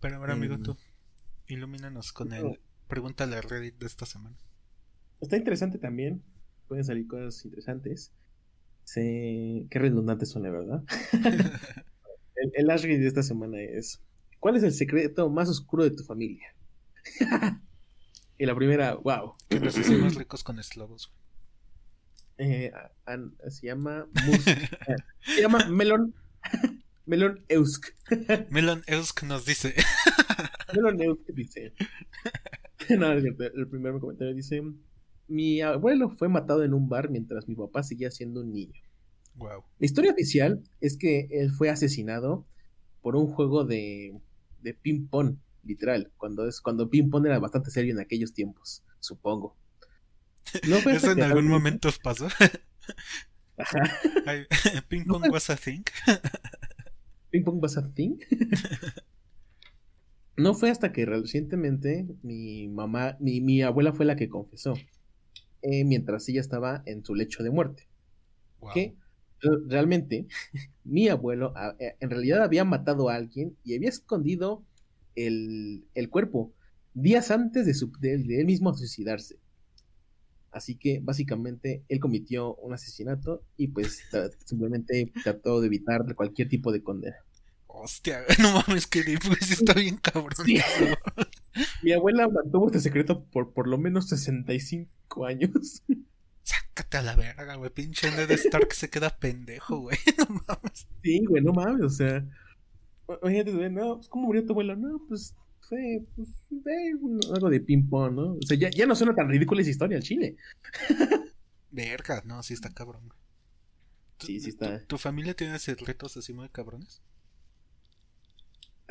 Pero 0.00 0.16
ahora, 0.16 0.32
amigo, 0.32 0.56
Mm. 0.58 0.62
tú, 0.64 0.76
ilumínanos 1.50 2.12
con 2.12 2.32
el 2.32 2.60
pregúntale 2.88 3.36
a 3.36 3.40
Reddit 3.40 3.76
de 3.78 3.86
esta 3.86 4.06
semana. 4.06 4.36
Está 5.20 5.36
interesante 5.36 5.78
también. 5.78 6.22
Pueden 6.68 6.84
salir 6.84 7.06
cosas 7.06 7.44
interesantes. 7.44 8.12
Sí, 8.84 9.66
qué 9.70 9.78
redundantes 9.78 10.30
son, 10.30 10.42
la 10.44 10.50
verdad. 10.50 10.82
El, 12.36 12.52
el 12.54 12.70
Ashby 12.70 12.96
de 12.96 13.06
esta 13.06 13.22
semana 13.22 13.60
es: 13.60 14.00
¿Cuál 14.38 14.56
es 14.56 14.62
el 14.62 14.72
secreto 14.72 15.28
más 15.28 15.48
oscuro 15.50 15.84
de 15.84 15.90
tu 15.90 16.04
familia? 16.04 16.54
y 18.38 18.46
la 18.46 18.54
primera, 18.56 18.94
wow. 18.94 19.34
Que 19.50 19.60
nos 19.60 19.76
hicimos 19.76 20.14
ricos 20.14 20.42
con 20.42 20.58
esclavos. 20.58 21.12
güey. 22.38 22.52
Eh, 22.52 22.72
se 23.50 23.66
llama 23.66 24.06
Mus- 24.24 24.46
eh, 24.46 24.68
se 25.36 25.42
llama 25.42 25.66
Melon 25.68 26.14
Melon 27.04 27.44
Eusk. 27.48 27.88
Melon 28.48 28.82
Eusk 28.86 29.22
nos 29.24 29.44
dice. 29.44 29.74
Melon 30.74 31.00
Eusk 31.02 31.26
dice. 31.34 31.72
no, 32.98 33.20
cierto, 33.20 33.44
el 33.44 33.68
primer 33.68 33.98
comentario 34.00 34.34
dice: 34.34 34.62
Mi 35.28 35.60
abuelo 35.60 36.10
fue 36.10 36.28
matado 36.28 36.64
en 36.64 36.74
un 36.74 36.88
bar 36.88 37.10
mientras 37.10 37.48
mi 37.48 37.54
papá 37.54 37.82
seguía 37.82 38.10
siendo 38.10 38.40
un 38.40 38.52
niño. 38.52 38.80
wow. 39.36 39.62
La 39.78 39.86
historia 39.86 40.12
oficial 40.12 40.62
es 40.80 40.96
que 40.96 41.28
él 41.30 41.50
fue 41.50 41.70
asesinado 41.70 42.46
por 43.00 43.16
un 43.16 43.26
juego 43.28 43.64
de, 43.64 44.14
de 44.60 44.74
ping-pong, 44.74 45.36
literal, 45.64 46.12
cuando, 46.16 46.46
es, 46.46 46.60
cuando 46.60 46.90
ping-pong 46.90 47.26
era 47.26 47.38
bastante 47.38 47.70
serio 47.70 47.92
en 47.94 48.00
aquellos 48.00 48.32
tiempos, 48.34 48.82
supongo. 48.98 49.56
No 50.68 50.76
fue 50.76 50.94
¿Eso 50.96 51.12
en 51.12 51.22
algún 51.22 51.46
momento 51.48 51.88
os 51.88 51.98
pasó? 51.98 52.26
Ajá. 53.56 53.82
Ay, 54.26 54.44
Ping 54.88 55.04
No 55.06 55.14
pong 55.14 55.22
fue- 55.24 55.30
was 55.30 55.48
a 55.50 55.56
thing. 55.56 55.82
¿Ping-pong 57.30 57.60
was 57.62 57.76
a 57.76 57.82
thing? 57.94 58.16
No 60.36 60.54
fue 60.54 60.70
hasta 60.70 60.92
que 60.92 61.06
recientemente 61.06 62.06
mi 62.22 62.68
mamá, 62.68 63.16
mi, 63.20 63.40
mi 63.40 63.62
abuela 63.62 63.92
fue 63.92 64.06
la 64.06 64.16
que 64.16 64.28
confesó, 64.28 64.74
eh, 65.62 65.84
mientras 65.84 66.28
ella 66.28 66.40
estaba 66.40 66.82
en 66.86 67.04
su 67.04 67.14
lecho 67.14 67.42
de 67.42 67.50
muerte. 67.50 67.88
Wow. 68.60 68.70
que 68.74 68.96
re- 69.40 69.58
realmente 69.68 70.28
mi 70.84 71.08
abuelo 71.08 71.52
a- 71.56 71.76
eh, 71.80 71.96
en 72.00 72.10
realidad 72.10 72.42
había 72.44 72.64
matado 72.64 73.08
a 73.10 73.16
alguien 73.16 73.56
y 73.64 73.76
había 73.76 73.88
escondido 73.90 74.64
el, 75.16 75.86
el 75.94 76.10
cuerpo 76.10 76.54
días 76.94 77.30
antes 77.32 77.66
de, 77.66 77.74
su- 77.74 77.92
de- 78.00 78.18
de 78.18 78.40
él 78.40 78.46
mismo 78.46 78.74
suicidarse. 78.74 79.38
Así 80.52 80.76
que 80.76 81.00
básicamente 81.00 81.84
él 81.88 82.00
cometió 82.00 82.54
un 82.56 82.72
asesinato 82.72 83.44
y 83.56 83.68
pues 83.68 84.02
simplemente 84.44 85.12
trató 85.22 85.60
de 85.60 85.66
evitar 85.68 86.14
cualquier 86.16 86.48
tipo 86.48 86.72
de 86.72 86.82
condena. 86.82 87.16
Hostia, 87.72 88.20
no 88.40 88.52
mames, 88.66 88.86
que 88.86 89.02
sí 89.02 89.52
está 89.52 89.72
bien 89.74 89.96
cabrón. 89.96 90.32
Sí. 90.44 90.58
Mi 91.82 91.92
abuela 91.92 92.28
mantuvo 92.28 92.66
este 92.66 92.80
secreto 92.80 93.24
por 93.26 93.52
por 93.52 93.66
lo 93.68 93.78
menos 93.78 94.08
65 94.08 95.24
años. 95.26 95.82
Sácate 96.42 96.96
a 96.98 97.02
la 97.02 97.16
verga, 97.16 97.54
güey. 97.56 97.70
Pinche 97.70 98.10
Ned 98.10 98.30
Stark 98.32 98.72
se 98.74 98.90
queda 98.90 99.16
pendejo, 99.18 99.78
güey. 99.80 99.96
No 100.18 100.26
mames. 100.46 100.86
Sí, 101.02 101.24
güey, 101.28 101.42
no 101.42 101.52
mames, 101.52 101.82
o 101.82 101.90
sea. 101.90 102.24
o- 103.06 103.18
Imagínate, 103.22 103.52
güey, 103.52 103.70
no, 103.70 103.96
pues, 103.96 104.08
¿cómo 104.08 104.26
murió 104.26 104.44
tu 104.44 104.52
abuelo? 104.52 104.76
No, 104.76 105.02
pues 105.08 105.34
fue, 105.60 106.02
pues, 106.16 106.28
un- 107.00 107.20
algo 107.34 107.50
de 107.50 107.60
ping-pong, 107.60 108.12
¿no? 108.14 108.32
O 108.34 108.42
sea, 108.42 108.56
ya, 108.58 108.70
ya 108.70 108.86
no 108.86 108.94
suena 108.96 109.14
tan 109.14 109.28
ridícula 109.28 109.60
esa 109.62 109.70
historia 109.70 109.96
al 109.96 110.02
chile. 110.02 110.36
Verga, 111.70 112.22
no, 112.24 112.42
sí 112.42 112.54
está 112.54 112.70
cabrón. 112.70 113.06
güey. 113.06 113.18
¿Tu- 114.18 114.26
Sí, 114.26 114.40
sí 114.40 114.50
está. 114.50 114.84
¿Tu, 114.86 114.98
familia 114.98 115.34
tiene 115.34 115.58
secretos 115.58 116.16
así 116.16 116.32
muy 116.32 116.48
cabrones? 116.48 117.00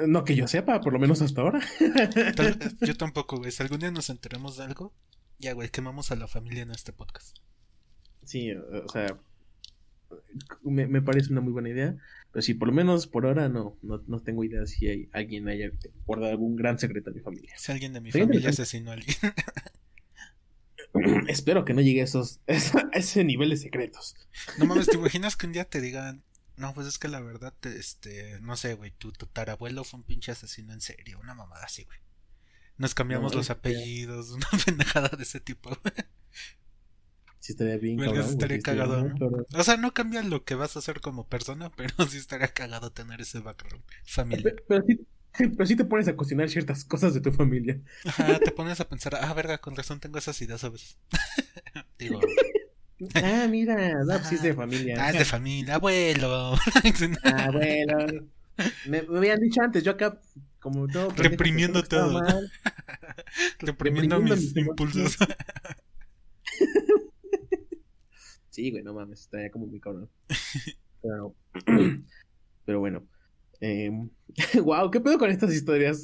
No 0.07 0.23
que 0.23 0.35
yo 0.35 0.47
sepa, 0.47 0.81
por 0.81 0.93
lo 0.93 0.99
menos 0.99 1.21
hasta 1.21 1.41
ahora. 1.41 1.59
Tal- 2.35 2.59
yo 2.81 2.95
tampoco, 2.95 3.37
güey. 3.37 3.51
Si 3.51 3.63
algún 3.63 3.79
día 3.79 3.91
nos 3.91 4.09
enteramos 4.09 4.57
de 4.57 4.63
algo, 4.63 4.93
ya, 5.39 5.53
güey, 5.53 5.69
quemamos 5.69 6.11
a 6.11 6.15
la 6.15 6.27
familia 6.27 6.63
en 6.63 6.71
este 6.71 6.93
podcast. 6.93 7.37
Sí, 8.23 8.51
o 8.51 8.85
o 8.85 8.89
sea, 8.89 9.17
me, 10.63 10.87
me 10.87 11.01
parece 11.01 11.31
una 11.31 11.41
muy 11.41 11.53
buena 11.53 11.69
idea. 11.69 11.97
Pero 12.31 12.43
sí, 12.43 12.53
por 12.53 12.67
lo 12.67 12.73
menos 12.75 13.07
por 13.07 13.25
ahora 13.25 13.49
no, 13.49 13.75
no, 13.81 14.03
no 14.05 14.19
tengo 14.19 14.43
idea 14.43 14.63
si 14.67 14.87
hay 14.87 15.09
alguien 15.13 15.47
haya 15.49 15.71
guardado 16.05 16.31
algún 16.31 16.55
gran 16.55 16.77
secreto 16.77 17.09
en 17.09 17.15
mi 17.15 17.21
familia. 17.21 17.53
Si 17.57 17.71
alguien 17.71 17.91
de 17.93 18.01
mi 18.01 18.11
familia 18.11 18.49
asesinó 18.49 18.91
a 18.91 18.93
alguien. 18.93 19.17
Espero 21.27 21.65
que 21.65 21.73
no 21.73 21.81
llegue 21.81 22.01
a 22.01 22.03
esos, 22.03 22.39
a 22.47 22.97
ese 22.97 23.23
nivel 23.23 23.49
de 23.49 23.57
secretos. 23.57 24.15
No 24.57 24.65
mames, 24.65 24.87
¿te 24.87 24.97
imaginas 24.97 25.35
que 25.35 25.47
un 25.47 25.53
día 25.53 25.65
te 25.65 25.81
digan, 25.81 26.23
no, 26.59 26.73
pues 26.73 26.87
es 26.87 26.99
que 26.99 27.07
la 27.07 27.19
verdad, 27.21 27.53
te- 27.59 27.77
este, 27.79 28.39
no 28.41 28.55
sé, 28.57 28.73
güey, 28.75 28.91
tu 28.91 29.11
tatarabuelo 29.11 29.83
fue 29.83 29.99
un 29.99 30.03
pinche 30.05 30.31
asesino 30.31 30.73
en 30.73 30.81
serio, 30.81 31.19
una 31.19 31.33
mamada 31.33 31.65
así, 31.65 31.83
güey. 31.85 31.99
Nos 32.77 32.93
cambiamos 32.95 33.31
No, 33.33 33.39
los 33.39 33.49
apellidos, 33.49 34.29
una 34.31 34.47
pendejada 34.65 35.09
de 35.09 35.23
ese 35.23 35.39
tipo, 35.39 35.69
güey. 35.69 35.93
Sí 37.39 37.53
estaría 37.53 37.77
bien 37.77 37.97
Vergas, 37.97 38.15
cabrón, 38.15 38.35
güey, 38.35 38.53
estaría 38.53 38.57
sí 38.57 38.59
estaría 38.59 38.85
cagado. 38.87 39.45
O 39.53 39.63
sea, 39.63 39.77
no 39.77 39.93
cambia 39.93 40.21
lo 40.23 40.43
que 40.43 40.55
vas 40.55 40.75
a 40.75 40.79
hacer 40.79 40.99
como 41.01 41.27
persona, 41.27 41.71
pero 41.75 41.93
sí 42.07 42.17
estaría 42.17 42.49
cagado 42.49 42.91
tener 42.91 43.21
ese 43.21 43.39
background 43.39 43.83
familiar. 44.05 44.55
Pe- 44.55 44.63
Pero 44.67 44.85
sí, 44.85 45.07
pero 45.57 45.65
sí 45.65 45.75
te 45.75 45.85
pones 45.85 46.07
a 46.07 46.15
cuestionar 46.15 46.49
ciertas 46.49 46.83
cosas 46.85 47.13
de 47.13 47.21
tu 47.21 47.31
familia. 47.31 47.79
Ajá, 48.05 48.39
te 48.39 48.51
pones 48.51 48.79
a 48.81 48.89
pensar, 48.89 49.15
ah, 49.15 49.33
verga, 49.33 49.59
con 49.59 49.75
razón 49.75 49.99
tengo 49.99 50.17
esas 50.17 50.41
ideas 50.41 50.63
a 50.63 50.69
veces. 50.69 50.97
Digo, 51.97 52.19
Ah, 53.15 53.47
mira, 53.49 54.03
no, 54.03 54.07
pues 54.07 54.27
sí 54.27 54.35
es 54.35 54.41
de 54.41 54.53
familia. 54.53 54.95
ah, 54.99 55.09
es 55.11 55.19
de 55.19 55.25
familia, 55.25 55.75
abuelo. 55.75 56.55
Ah, 57.23 57.49
bueno. 57.51 58.27
Me, 58.85 59.03
me 59.03 59.17
habían 59.19 59.39
dicho 59.39 59.61
antes, 59.61 59.83
yo 59.83 59.91
acá, 59.91 60.19
como 60.59 60.85
todo. 60.87 61.09
Reprimiendo 61.15 61.81
todo. 61.83 62.21
mal. 62.21 62.51
Reprimiendo 63.59 64.17
Reprimiendo 64.17 64.19
mis 64.21 64.53
mis 64.53 64.57
impulsos. 64.57 65.17
Sí, 68.49 68.71
güey, 68.71 68.83
no 68.83 68.93
mames, 68.93 69.21
estaría 69.21 69.51
como 69.51 69.67
muy 69.67 69.79
cabrón. 69.79 70.09
Pero, 71.01 71.35
pero 72.65 72.79
bueno. 72.79 73.07
Em, 73.61 74.09
wow, 74.63 74.89
¿qué 74.91 74.99
pedo 74.99 75.17
con 75.17 75.29
estas 75.29 75.53
historias? 75.53 76.01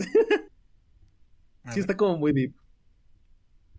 Sí, 1.74 1.80
está 1.80 1.98
como 1.98 2.18
muy 2.18 2.32
deep. 2.32 2.54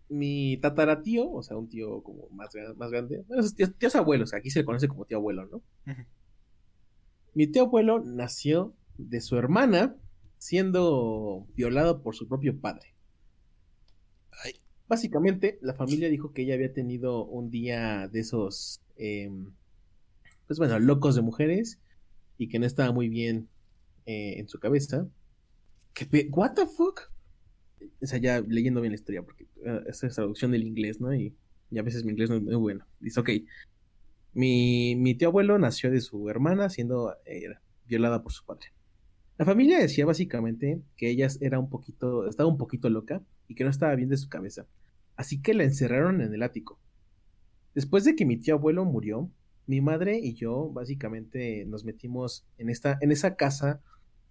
Mi 0.09 0.57
tataratío, 0.57 1.29
o 1.31 1.43
sea, 1.43 1.57
un 1.57 1.67
tío 1.69 2.01
como 2.03 2.29
más, 2.31 2.49
más 2.77 2.91
grande, 2.91 3.23
bueno, 3.27 3.41
esos 3.41 3.55
tíos, 3.55 3.75
tíos 3.77 3.95
abuelos, 3.95 4.33
aquí 4.33 4.49
se 4.49 4.59
le 4.59 4.65
conoce 4.65 4.87
como 4.87 5.05
tío 5.05 5.17
abuelo, 5.17 5.45
¿no? 5.47 5.61
Mi 7.33 7.47
tío 7.47 7.63
abuelo 7.63 7.99
nació 8.03 8.75
de 8.97 9.21
su 9.21 9.37
hermana 9.37 9.95
siendo 10.39 11.47
violado 11.55 12.01
por 12.03 12.15
su 12.15 12.27
propio 12.27 12.59
padre. 12.59 12.95
Ay, 14.43 14.53
Básicamente, 14.87 15.59
la 15.61 15.73
familia 15.73 16.09
dijo 16.09 16.31
que 16.33 16.43
ella 16.43 16.53
había 16.55 16.73
tenido 16.73 17.25
un 17.25 17.49
día 17.49 18.07
de 18.07 18.19
esos, 18.21 18.81
em, 18.95 19.53
pues 20.47 20.59
bueno, 20.59 20.79
locos 20.79 21.15
de 21.15 21.21
mujeres 21.21 21.79
y 22.37 22.49
que 22.49 22.59
no 22.59 22.65
estaba 22.65 22.91
muy 22.93 23.09
bien 23.09 23.49
eh, 24.05 24.35
en 24.39 24.47
su 24.49 24.59
cabeza. 24.59 25.07
¿Qué 25.93 26.05
pe- 26.05 26.29
¿What 26.31 26.53
the 26.55 26.67
fuck? 26.67 27.11
O 28.01 28.05
sea, 28.05 28.19
ya 28.19 28.41
leyendo 28.41 28.81
bien 28.81 28.91
la 28.91 28.95
historia, 28.95 29.23
porque 29.23 29.45
eh, 29.65 29.81
esa 29.87 30.07
es 30.07 30.15
traducción 30.15 30.51
del 30.51 30.63
inglés, 30.63 30.99
¿no? 30.99 31.13
Y, 31.13 31.35
y 31.71 31.79
a 31.79 31.83
veces 31.83 32.03
mi 32.03 32.11
inglés 32.11 32.29
no 32.29 32.37
es 32.37 32.41
muy 32.41 32.55
bueno. 32.55 32.85
Dice, 32.99 33.19
ok, 33.19 33.29
mi, 34.33 34.95
mi 34.95 35.15
tío 35.15 35.29
abuelo 35.29 35.57
nació 35.57 35.91
de 35.91 36.01
su 36.01 36.29
hermana 36.29 36.69
siendo 36.69 37.15
eh, 37.25 37.55
violada 37.87 38.21
por 38.21 38.31
su 38.31 38.45
padre. 38.45 38.67
La 39.37 39.45
familia 39.45 39.79
decía 39.79 40.05
básicamente 40.05 40.81
que 40.95 41.09
ella 41.09 41.27
era 41.41 41.59
un 41.59 41.69
poquito, 41.69 42.27
estaba 42.27 42.49
un 42.49 42.57
poquito 42.57 42.89
loca 42.89 43.21
y 43.47 43.55
que 43.55 43.63
no 43.63 43.69
estaba 43.69 43.95
bien 43.95 44.09
de 44.09 44.17
su 44.17 44.29
cabeza. 44.29 44.65
Así 45.15 45.41
que 45.41 45.53
la 45.53 45.63
encerraron 45.63 46.21
en 46.21 46.33
el 46.33 46.43
ático. 46.43 46.79
Después 47.75 48.03
de 48.03 48.15
que 48.15 48.25
mi 48.25 48.37
tío 48.37 48.55
abuelo 48.55 48.85
murió, 48.85 49.29
mi 49.67 49.81
madre 49.81 50.19
y 50.19 50.33
yo 50.33 50.69
básicamente 50.71 51.65
nos 51.65 51.85
metimos 51.85 52.45
en 52.57 52.69
esta, 52.69 52.97
en 53.01 53.11
esa 53.11 53.35
casa 53.35 53.81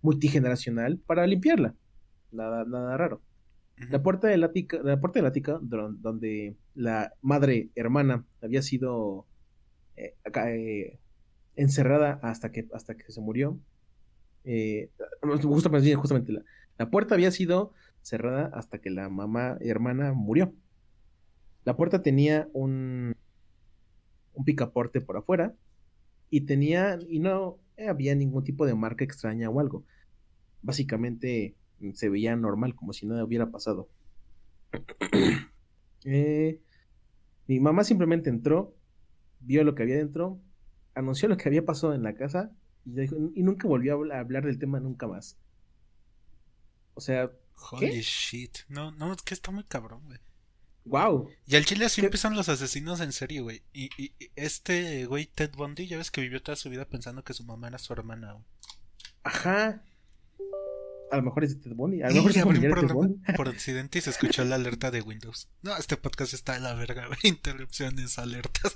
multigeneracional 0.02 0.98
para 0.98 1.26
limpiarla. 1.26 1.74
Nada, 2.32 2.64
nada 2.64 2.96
raro. 2.96 3.22
La 3.90 4.02
puerta 4.02 4.28
del 4.28 4.42
ático, 4.44 4.78
la 4.82 4.98
puerta 5.00 5.18
del 5.20 5.26
donde 5.60 6.56
la 6.74 7.12
madre 7.20 7.70
hermana 7.74 8.24
había 8.42 8.62
sido 8.62 9.26
eh, 9.96 10.14
acá, 10.24 10.50
eh, 10.54 10.98
encerrada 11.56 12.18
hasta 12.22 12.52
que, 12.52 12.66
hasta 12.72 12.96
que 12.96 13.10
se 13.12 13.20
murió. 13.20 13.58
eh, 14.44 14.90
justamente 15.94 16.32
la, 16.32 16.42
la 16.78 16.90
puerta 16.90 17.14
había 17.14 17.30
sido 17.30 17.72
cerrada 18.02 18.50
hasta 18.54 18.78
que 18.80 18.90
la 18.90 19.08
mamá 19.10 19.58
hermana 19.60 20.12
murió. 20.14 20.54
La 21.64 21.76
puerta 21.76 22.02
tenía 22.02 22.48
un, 22.52 23.14
un 24.34 24.44
picaporte 24.44 25.00
por 25.00 25.16
afuera 25.16 25.54
y 26.30 26.42
tenía 26.42 26.98
y 27.08 27.20
no 27.20 27.58
había 27.78 28.14
ningún 28.14 28.44
tipo 28.44 28.66
de 28.66 28.74
marca 28.74 29.04
extraña 29.04 29.50
o 29.50 29.60
algo. 29.60 29.84
Básicamente 30.62 31.56
se 31.94 32.08
veía 32.08 32.34
normal, 32.36 32.74
como 32.74 32.92
si 32.92 33.06
nada 33.06 33.24
hubiera 33.24 33.50
pasado. 33.50 33.88
Eh, 36.08 36.60
mi 37.48 37.58
mamá 37.58 37.82
simplemente 37.82 38.30
entró, 38.30 38.76
vio 39.40 39.64
lo 39.64 39.74
que 39.74 39.82
había 39.82 39.96
dentro, 39.96 40.40
anunció 40.94 41.28
lo 41.28 41.36
que 41.36 41.48
había 41.48 41.64
pasado 41.64 41.94
en 41.94 42.04
la 42.04 42.14
casa 42.14 42.52
y, 42.84 42.90
dijo- 42.92 43.16
y 43.34 43.42
nunca 43.42 43.66
volvió 43.66 43.94
a 43.94 43.96
habl- 43.96 44.12
a 44.14 44.20
hablar 44.20 44.44
del 44.46 44.58
tema 44.60 44.78
nunca 44.78 45.08
más. 45.08 45.36
O 46.94 47.00
sea, 47.00 47.30
Holy 47.72 48.00
shit. 48.02 48.58
No, 48.68 48.92
no, 48.92 49.12
es 49.12 49.22
que 49.22 49.34
está 49.34 49.50
muy 49.50 49.64
cabrón, 49.64 50.02
güey. 50.04 50.18
wow. 50.84 51.28
Y 51.46 51.56
al 51.56 51.64
chile 51.64 51.86
así 51.86 52.00
¿Qué? 52.02 52.06
empiezan 52.06 52.36
los 52.36 52.48
asesinos 52.48 53.00
en 53.00 53.12
serio, 53.12 53.42
güey. 53.42 53.62
Y, 53.72 53.86
y- 54.00 54.14
y 54.18 54.30
este 54.36 55.06
güey 55.06 55.26
Ted 55.26 55.52
Bundy, 55.56 55.88
ya 55.88 55.96
ves 55.96 56.10
que 56.12 56.20
vivió 56.20 56.40
toda 56.40 56.54
su 56.54 56.70
vida 56.70 56.84
pensando 56.84 57.24
que 57.24 57.32
su 57.34 57.42
mamá 57.44 57.66
era 57.68 57.78
su 57.78 57.92
hermana, 57.92 58.34
güey. 58.34 58.44
Ajá. 59.24 59.82
A 61.12 61.16
lo 61.16 61.22
mejor 61.22 61.44
es 61.44 61.54
de 61.54 61.60
Ted 61.62 61.76
Bundy. 61.76 62.02
A 62.02 62.08
lo 62.08 62.14
mejor 62.16 62.30
es 62.30 62.36
de 62.36 62.68
Ted 62.70 62.92
Bundy. 62.92 63.32
por 63.36 63.48
accidente 63.48 63.98
y 63.98 64.02
se 64.02 64.10
escuchó 64.10 64.44
la 64.44 64.54
alerta 64.56 64.90
de 64.90 65.02
Windows. 65.02 65.48
No, 65.62 65.76
este 65.76 65.96
podcast 65.96 66.34
está 66.34 66.54
de 66.54 66.60
la 66.60 66.74
verga. 66.74 67.08
Interrupciones, 67.22 68.18
alertas, 68.18 68.74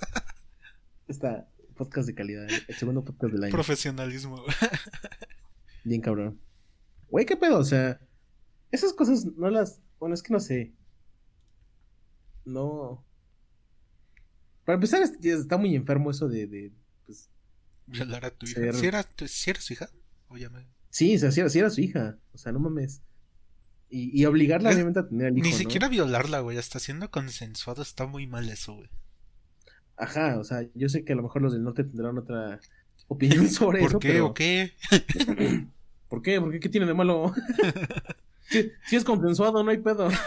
Está 1.09 1.49
podcast 1.77 2.07
de 2.07 2.15
calidad. 2.15 2.47
El 2.69 2.75
segundo 2.77 3.03
podcast 3.05 3.33
del 3.33 3.45
año. 3.45 3.53
profesionalismo. 3.53 4.45
Bien 5.85 6.01
cabrón. 6.01 6.39
Güey, 7.09 7.27
¿qué 7.27 7.37
pedo? 7.37 7.59
O 7.59 7.65
sea, 7.65 7.99
esas 8.71 8.93
cosas 8.93 9.25
no 9.25 9.51
las... 9.51 9.81
Bueno, 9.99 10.15
es 10.15 10.23
que 10.23 10.33
no 10.33 10.39
sé. 10.41 10.73
No... 12.45 13.05
Para 14.65 14.75
empezar, 14.75 15.03
es- 15.03 15.13
está 15.25 15.57
muy 15.57 15.75
enfermo 15.75 16.11
eso 16.11 16.29
de... 16.29 16.47
de, 16.47 16.73
pues, 17.07 17.29
Violar 17.87 18.25
a 18.27 18.31
tu 18.31 18.47
hija. 18.47 18.61
Ser- 18.61 18.75
¿Si 18.77 18.87
era, 18.87 19.07
si 19.27 19.51
era 19.51 19.61
su 19.61 19.73
hija? 19.73 19.89
O 20.29 20.37
ya 20.37 20.49
me- 20.51 20.67
sí, 20.91 21.17
o 21.17 21.19
sea, 21.19 21.31
sí 21.49 21.59
era, 21.59 21.71
su 21.71 21.81
hija. 21.81 22.19
O 22.33 22.39
sea, 22.39 22.53
no 22.53 22.59
mames. 22.61 23.03
Y, 23.89 24.21
y 24.21 24.25
obligarla 24.27 24.71
Es- 24.71 24.77
obviamente 24.77 25.01
a 25.01 25.09
tener 25.09 25.29
al 25.29 25.37
hijo, 25.39 25.45
Ni 25.45 25.51
¿no? 25.53 25.57
siquiera 25.57 25.89
violarla, 25.89 26.41
güey. 26.41 26.59
Hasta 26.59 26.79
siendo 26.79 27.11
consensuado 27.11 27.83
está 27.83 28.07
muy 28.07 28.27
mal 28.27 28.49
eso, 28.49 28.75
güey. 28.75 28.89
Ajá, 29.97 30.39
o 30.39 30.45
sea, 30.45 30.65
yo 30.75 30.89
sé 30.89 31.05
que 31.05 31.13
a 31.13 31.17
lo 31.17 31.23
mejor 31.23 31.43
los 31.43 31.53
del 31.53 31.63
norte 31.63 31.85
tendrán 31.85 32.17
otra 32.19 32.59
opinión 33.09 33.49
sobre 33.51 33.81
¿Por 33.81 33.89
eso, 33.91 33.99
qué 33.99 34.09
pero... 34.09 34.27
o 34.27 34.35
qué? 34.35 34.73
¿Por 36.09 36.23
qué? 36.23 36.41
¿Por 36.41 36.51
qué? 36.53 36.61
¿Qué 36.61 36.69
tiene 36.69 36.87
de 36.87 36.95
malo? 36.95 37.33
si, 38.49 38.71
si 38.87 38.97
es 38.97 39.05
consensuado, 39.05 39.63
no 39.63 39.71
hay 39.71 39.79
pedo. 39.79 40.09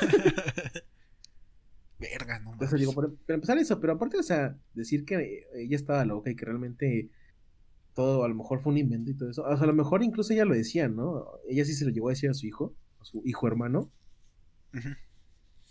Verga, 2.00 2.40
no 2.40 2.52
mames. 2.52 2.72
digo, 2.74 2.94
para, 2.94 3.08
para 3.26 3.36
empezar 3.36 3.58
eso, 3.58 3.80
pero 3.80 3.94
aparte, 3.94 4.18
o 4.18 4.24
sea, 4.24 4.58
decir 4.74 5.06
que 5.06 5.46
ella 5.56 5.76
estaba 5.76 6.04
loca 6.06 6.30
y 6.30 6.36
que 6.36 6.46
realmente 6.46 7.10
todo 7.94 8.24
a 8.24 8.28
lo 8.28 8.36
mejor 8.36 8.60
fue 8.60 8.72
un 8.72 8.78
invento 8.78 9.12
y 9.12 9.16
todo 9.16 9.30
eso. 9.30 9.44
O 9.44 9.58
sea, 9.58 9.64
a 9.64 9.68
lo 9.68 9.74
mejor 9.74 10.04
incluso 10.04 10.34
ella 10.34 10.46
lo 10.46 10.56
decía, 10.56 10.88
¿no? 10.88 11.26
Ella 11.48 11.66
sí 11.66 11.74
se 11.74 11.86
lo 11.86 11.92
llegó 11.92 12.10
a 12.10 12.12
decir 12.12 12.30
a 12.30 12.34
su 12.34 12.46
hijo, 12.46 12.76
a 13.00 13.06
su 13.06 13.22
hijo 13.26 13.48
hermano, 13.48 13.92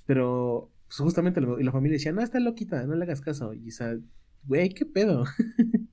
pero 0.07 0.71
pues, 0.87 0.99
justamente 0.99 1.41
la, 1.41 1.61
y 1.61 1.65
la 1.65 1.73
familia 1.73 1.97
decía, 1.97 2.13
no, 2.13 2.23
está 2.23 2.41
loquita, 2.41 2.85
no 2.87 2.95
le 2.95 3.05
hagas 3.05 3.21
caso. 3.21 3.55
Y 3.55 3.69
o 3.69 3.73
sea, 3.73 3.97
güey, 4.45 4.71
¿qué 4.71 4.87
pedo? 4.87 5.25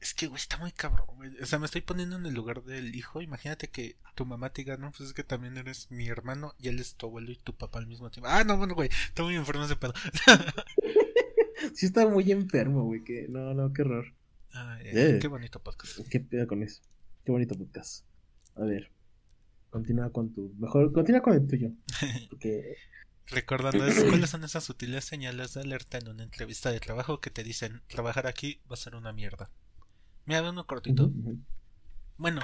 Es 0.00 0.14
que, 0.14 0.28
güey, 0.28 0.40
está 0.40 0.58
muy 0.58 0.70
cabrón, 0.70 1.08
güey. 1.16 1.36
O 1.42 1.46
sea, 1.46 1.58
me 1.58 1.66
estoy 1.66 1.80
poniendo 1.80 2.14
en 2.16 2.24
el 2.24 2.32
lugar 2.32 2.62
del 2.62 2.94
hijo. 2.94 3.20
Imagínate 3.20 3.68
que 3.68 3.96
tu 4.14 4.24
mamá 4.24 4.52
te 4.52 4.62
diga, 4.62 4.76
no, 4.76 4.92
pues 4.92 5.08
es 5.08 5.12
que 5.12 5.24
también 5.24 5.56
eres 5.56 5.90
mi 5.90 6.06
hermano 6.06 6.54
y 6.56 6.68
él 6.68 6.78
es 6.78 6.94
tu 6.94 7.06
abuelo 7.06 7.32
y 7.32 7.36
tu 7.36 7.56
papá 7.56 7.80
al 7.80 7.88
mismo 7.88 8.08
tiempo. 8.08 8.28
Ah, 8.30 8.44
no, 8.44 8.56
bueno, 8.56 8.76
güey, 8.76 8.90
está 9.08 9.24
muy 9.24 9.34
enfermo 9.34 9.64
ese 9.64 9.74
pedo. 9.74 9.94
Sí 11.74 11.86
está 11.86 12.06
muy 12.06 12.30
enfermo, 12.30 12.84
güey, 12.84 13.02
que 13.02 13.26
no, 13.28 13.52
no, 13.54 13.72
qué 13.72 13.82
horror. 13.82 14.14
Ay, 14.52 14.86
Eh. 14.92 15.18
Qué 15.20 15.28
bonito 15.28 15.62
podcast. 15.62 15.98
¿Qué 16.08 16.20
pedo 16.20 16.46
con 16.46 16.62
eso? 16.62 16.82
Qué 17.24 17.32
bonito 17.32 17.54
podcast. 17.56 18.04
A 18.56 18.62
ver, 18.62 18.90
continúa 19.70 20.10
con 20.10 20.32
tu, 20.32 20.52
mejor, 20.58 20.92
continúa 20.92 21.20
con 21.22 21.34
el 21.34 21.46
tuyo, 21.46 21.70
porque 22.30 22.76
Recordando 23.26 23.86
es- 23.86 24.02
cuáles 24.04 24.30
son 24.30 24.42
esas 24.44 24.64
sutiles 24.64 25.04
señales 25.04 25.52
de 25.54 25.60
alerta 25.60 25.98
en 25.98 26.08
una 26.08 26.22
entrevista 26.22 26.72
de 26.72 26.80
trabajo 26.80 27.20
que 27.20 27.30
te 27.30 27.44
dicen, 27.44 27.82
trabajar 27.86 28.26
aquí 28.26 28.60
va 28.70 28.74
a 28.74 28.76
ser 28.78 28.94
una 28.94 29.12
mierda. 29.12 29.50
Mira, 30.24 30.48
uno 30.48 30.66
cortito. 30.66 31.12
Bueno, 32.16 32.40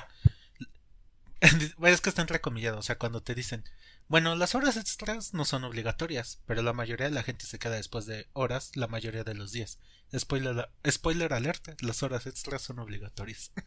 es 1.85 2.01
que 2.03 2.09
está 2.11 2.21
entrecomillado, 2.23 2.79
o 2.79 2.83
sea, 2.83 2.99
cuando 2.99 3.23
te 3.23 3.35
dicen, 3.35 3.65
bueno, 4.09 4.35
las 4.37 4.55
horas 4.55 4.77
extras 4.77 5.35
no 5.35 5.45
son 5.45 5.65
obligatorias, 5.65 6.41
pero 6.47 6.63
la 6.63 6.73
mayoría 6.73 7.07
de 7.07 7.13
la 7.13 7.23
gente 7.23 7.47
se 7.47 7.59
queda 7.59 7.77
después 7.77 8.07
de 8.07 8.27
horas 8.33 8.77
la 8.77 8.87
mayoría 8.87 9.25
de 9.25 9.35
los 9.35 9.53
días. 9.53 9.79
Spoiler, 10.17 10.69
spoiler 10.89 11.33
alerta, 11.33 11.77
las 11.81 12.03
horas 12.03 12.27
extras 12.27 12.63
son 12.63 12.79
obligatorias. 12.79 13.53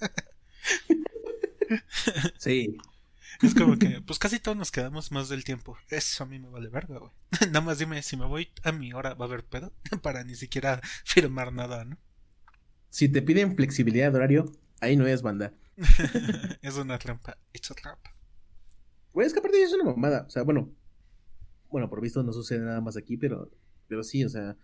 Sí, 2.38 2.78
Es 3.42 3.54
como 3.54 3.78
que, 3.78 4.02
pues 4.02 4.20
casi 4.20 4.40
todos 4.40 4.58
nos 4.58 4.72
quedamos 4.72 5.12
más 5.12 5.28
del 5.28 5.44
tiempo. 5.44 5.78
Eso 5.90 6.24
a 6.24 6.28
mí 6.28 6.40
me 6.40 6.48
vale 6.48 6.70
verga, 6.70 6.98
güey. 7.00 7.12
Nada 7.48 7.62
más 7.62 7.78
dime, 7.78 8.02
si 8.02 8.16
me 8.16 8.26
voy 8.26 8.50
a 8.64 8.72
mi 8.72 8.94
hora, 8.94 9.14
¿va 9.16 9.26
a 9.26 9.28
haber 9.28 9.44
pedo? 9.44 9.74
Para 10.02 10.24
ni 10.24 10.36
siquiera 10.36 10.82
firmar 11.04 11.52
nada, 11.52 11.84
¿no? 11.86 11.98
si 12.90 13.10
te 13.10 13.22
piden 13.22 13.56
flexibilidad 13.56 14.12
de 14.12 14.18
horario, 14.18 14.52
ahí 14.80 14.96
no 14.96 15.06
es 15.06 15.22
banda. 15.22 15.54
es 16.62 16.76
una 16.76 16.98
trampa. 16.98 17.38
It's 17.54 17.70
a 17.70 17.76
trap. 17.76 18.00
Güey, 19.18 19.26
es 19.26 19.34
que 19.34 19.40
aparte 19.40 19.64
es 19.64 19.74
una 19.74 19.86
mamada. 19.86 20.26
O 20.28 20.30
sea, 20.30 20.44
bueno, 20.44 20.72
bueno, 21.72 21.90
por 21.90 22.02
visto 22.02 22.22
no 22.22 22.32
sucede 22.32 22.60
nada 22.60 22.82
más 22.82 22.98
aquí, 22.98 23.18
pero, 23.18 23.50
pero 23.88 24.04
sí, 24.04 24.24
o 24.24 24.30
sea, 24.30 24.56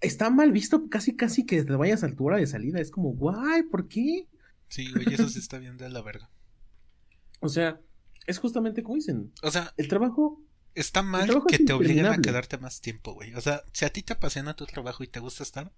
está 0.00 0.30
mal 0.30 0.52
visto 0.52 0.88
casi, 0.88 1.16
casi 1.16 1.44
que 1.44 1.64
te 1.64 1.72
vayas 1.72 2.04
a 2.04 2.14
tu 2.14 2.24
hora 2.24 2.36
de 2.36 2.46
salida. 2.46 2.78
Es 2.78 2.92
como, 2.92 3.14
guay, 3.14 3.64
¿por 3.64 3.88
qué? 3.88 4.28
Sí, 4.68 4.92
güey, 4.92 5.12
eso 5.12 5.28
sí 5.28 5.40
está 5.40 5.58
bien 5.58 5.76
de 5.76 5.88
la 5.88 6.02
verga. 6.02 6.30
O 7.40 7.48
sea, 7.48 7.80
es 8.28 8.38
justamente 8.38 8.84
como 8.84 8.94
dicen, 8.94 9.32
O 9.42 9.50
sea, 9.50 9.74
el 9.76 9.88
trabajo, 9.88 10.40
está 10.76 11.02
mal 11.02 11.26
trabajo 11.26 11.48
que 11.48 11.58
te 11.58 11.72
obliguen 11.72 12.06
a 12.06 12.18
quedarte 12.18 12.58
más 12.58 12.80
tiempo, 12.80 13.12
güey. 13.12 13.34
O 13.34 13.40
sea, 13.40 13.64
si 13.72 13.84
a 13.84 13.90
ti 13.90 14.04
te 14.04 14.12
apasiona 14.12 14.54
tu 14.54 14.66
trabajo 14.66 15.02
y 15.02 15.08
te 15.08 15.18
gusta 15.18 15.42
estar, 15.42 15.72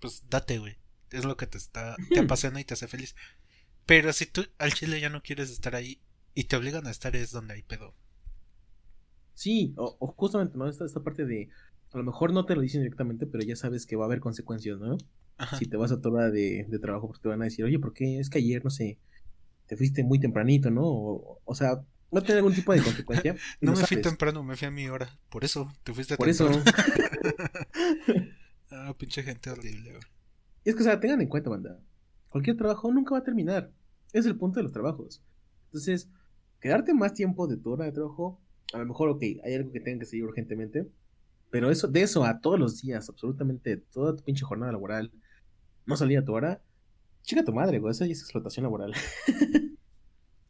pues 0.00 0.22
date, 0.30 0.58
güey. 0.58 0.78
Es 1.10 1.26
lo 1.26 1.36
que 1.36 1.46
te 1.46 1.58
está, 1.58 1.96
te 2.08 2.20
apasiona 2.20 2.62
y 2.62 2.64
te 2.64 2.72
hace 2.72 2.88
feliz. 2.88 3.14
Pero 3.84 4.12
si 4.14 4.24
tú 4.24 4.46
al 4.56 4.72
chile 4.72 5.00
ya 5.00 5.10
no 5.10 5.22
quieres 5.22 5.50
estar 5.50 5.74
ahí 5.74 6.00
y 6.34 6.44
te 6.44 6.56
obligan 6.56 6.86
a 6.86 6.90
estar, 6.90 7.14
es 7.16 7.30
donde 7.32 7.54
hay 7.54 7.62
pedo. 7.62 7.94
sí, 9.34 9.74
o, 9.76 9.96
o 9.98 10.06
justamente, 10.08 10.56
¿no? 10.58 10.68
Esta, 10.68 10.84
esta 10.84 11.02
parte 11.02 11.24
de, 11.26 11.48
a 11.92 11.98
lo 11.98 12.04
mejor 12.04 12.32
no 12.32 12.46
te 12.46 12.54
lo 12.54 12.60
dicen 12.62 12.82
directamente, 12.82 13.26
pero 13.26 13.44
ya 13.44 13.56
sabes 13.56 13.86
que 13.86 13.96
va 13.96 14.04
a 14.04 14.06
haber 14.06 14.20
consecuencias, 14.20 14.78
¿no? 14.78 14.96
Ajá. 15.36 15.56
Si 15.56 15.66
te 15.66 15.76
vas 15.76 15.90
a 15.92 16.00
tu 16.00 16.08
hora 16.10 16.30
de, 16.30 16.66
de 16.68 16.78
trabajo, 16.78 17.08
porque 17.08 17.22
te 17.22 17.28
van 17.28 17.42
a 17.42 17.46
decir, 17.46 17.64
oye, 17.64 17.78
¿por 17.78 17.92
qué? 17.92 18.18
Es 18.20 18.30
que 18.30 18.38
ayer, 18.38 18.62
no 18.64 18.70
sé, 18.70 18.98
te 19.66 19.76
fuiste 19.76 20.04
muy 20.04 20.20
tempranito, 20.20 20.70
¿no? 20.70 20.82
O, 20.84 21.40
o 21.44 21.54
sea, 21.54 21.74
va 22.14 22.20
a 22.20 22.22
tener 22.22 22.38
algún 22.38 22.54
tipo 22.54 22.72
de 22.72 22.82
consecuencia. 22.82 23.36
No 23.60 23.72
me 23.72 23.84
fui 23.84 24.00
temprano, 24.00 24.42
me 24.44 24.56
fui 24.56 24.68
a 24.68 24.70
mi 24.70 24.88
hora. 24.88 25.18
Por 25.30 25.44
eso, 25.44 25.72
te 25.82 25.92
fuiste 25.92 26.16
Por 26.16 26.28
eso. 26.28 26.48
temprano. 26.48 26.64
ah, 28.70 28.94
pinche 28.98 29.22
gente 29.22 29.50
horrible, 29.50 29.90
güey. 29.90 30.02
Y 30.64 30.70
es 30.70 30.76
que, 30.76 30.82
o 30.82 30.84
sea, 30.84 31.00
tengan 31.00 31.20
en 31.20 31.28
cuenta, 31.28 31.50
banda. 31.50 31.80
Cualquier 32.28 32.56
trabajo 32.56 32.92
nunca 32.92 33.12
va 33.14 33.18
a 33.18 33.24
terminar. 33.24 33.72
Es 34.12 34.26
el 34.26 34.36
punto 34.36 34.60
de 34.60 34.64
los 34.64 34.72
trabajos. 34.72 35.22
Entonces, 35.66 36.08
quedarte 36.64 36.94
más 36.94 37.12
tiempo 37.12 37.46
de 37.46 37.58
tu 37.58 37.72
hora 37.72 37.84
de 37.84 37.92
trabajo, 37.92 38.40
a 38.72 38.78
lo 38.78 38.86
mejor, 38.86 39.10
ok, 39.10 39.22
hay 39.44 39.54
algo 39.54 39.70
que 39.70 39.80
tengan 39.80 40.00
que 40.00 40.06
seguir 40.06 40.24
urgentemente, 40.24 40.90
pero 41.50 41.70
eso, 41.70 41.88
de 41.88 42.00
eso 42.00 42.24
a 42.24 42.40
todos 42.40 42.58
los 42.58 42.80
días, 42.80 43.06
absolutamente 43.10 43.76
toda 43.76 44.16
tu 44.16 44.24
pinche 44.24 44.46
jornada 44.46 44.72
laboral, 44.72 45.12
no 45.84 45.94
salir 45.94 46.16
a 46.16 46.24
tu 46.24 46.32
hora, 46.32 46.62
chica 47.20 47.44
tu 47.44 47.52
madre, 47.52 47.80
güey, 47.80 47.90
eso 47.90 48.04
es 48.04 48.18
explotación 48.22 48.62
laboral. 48.62 48.94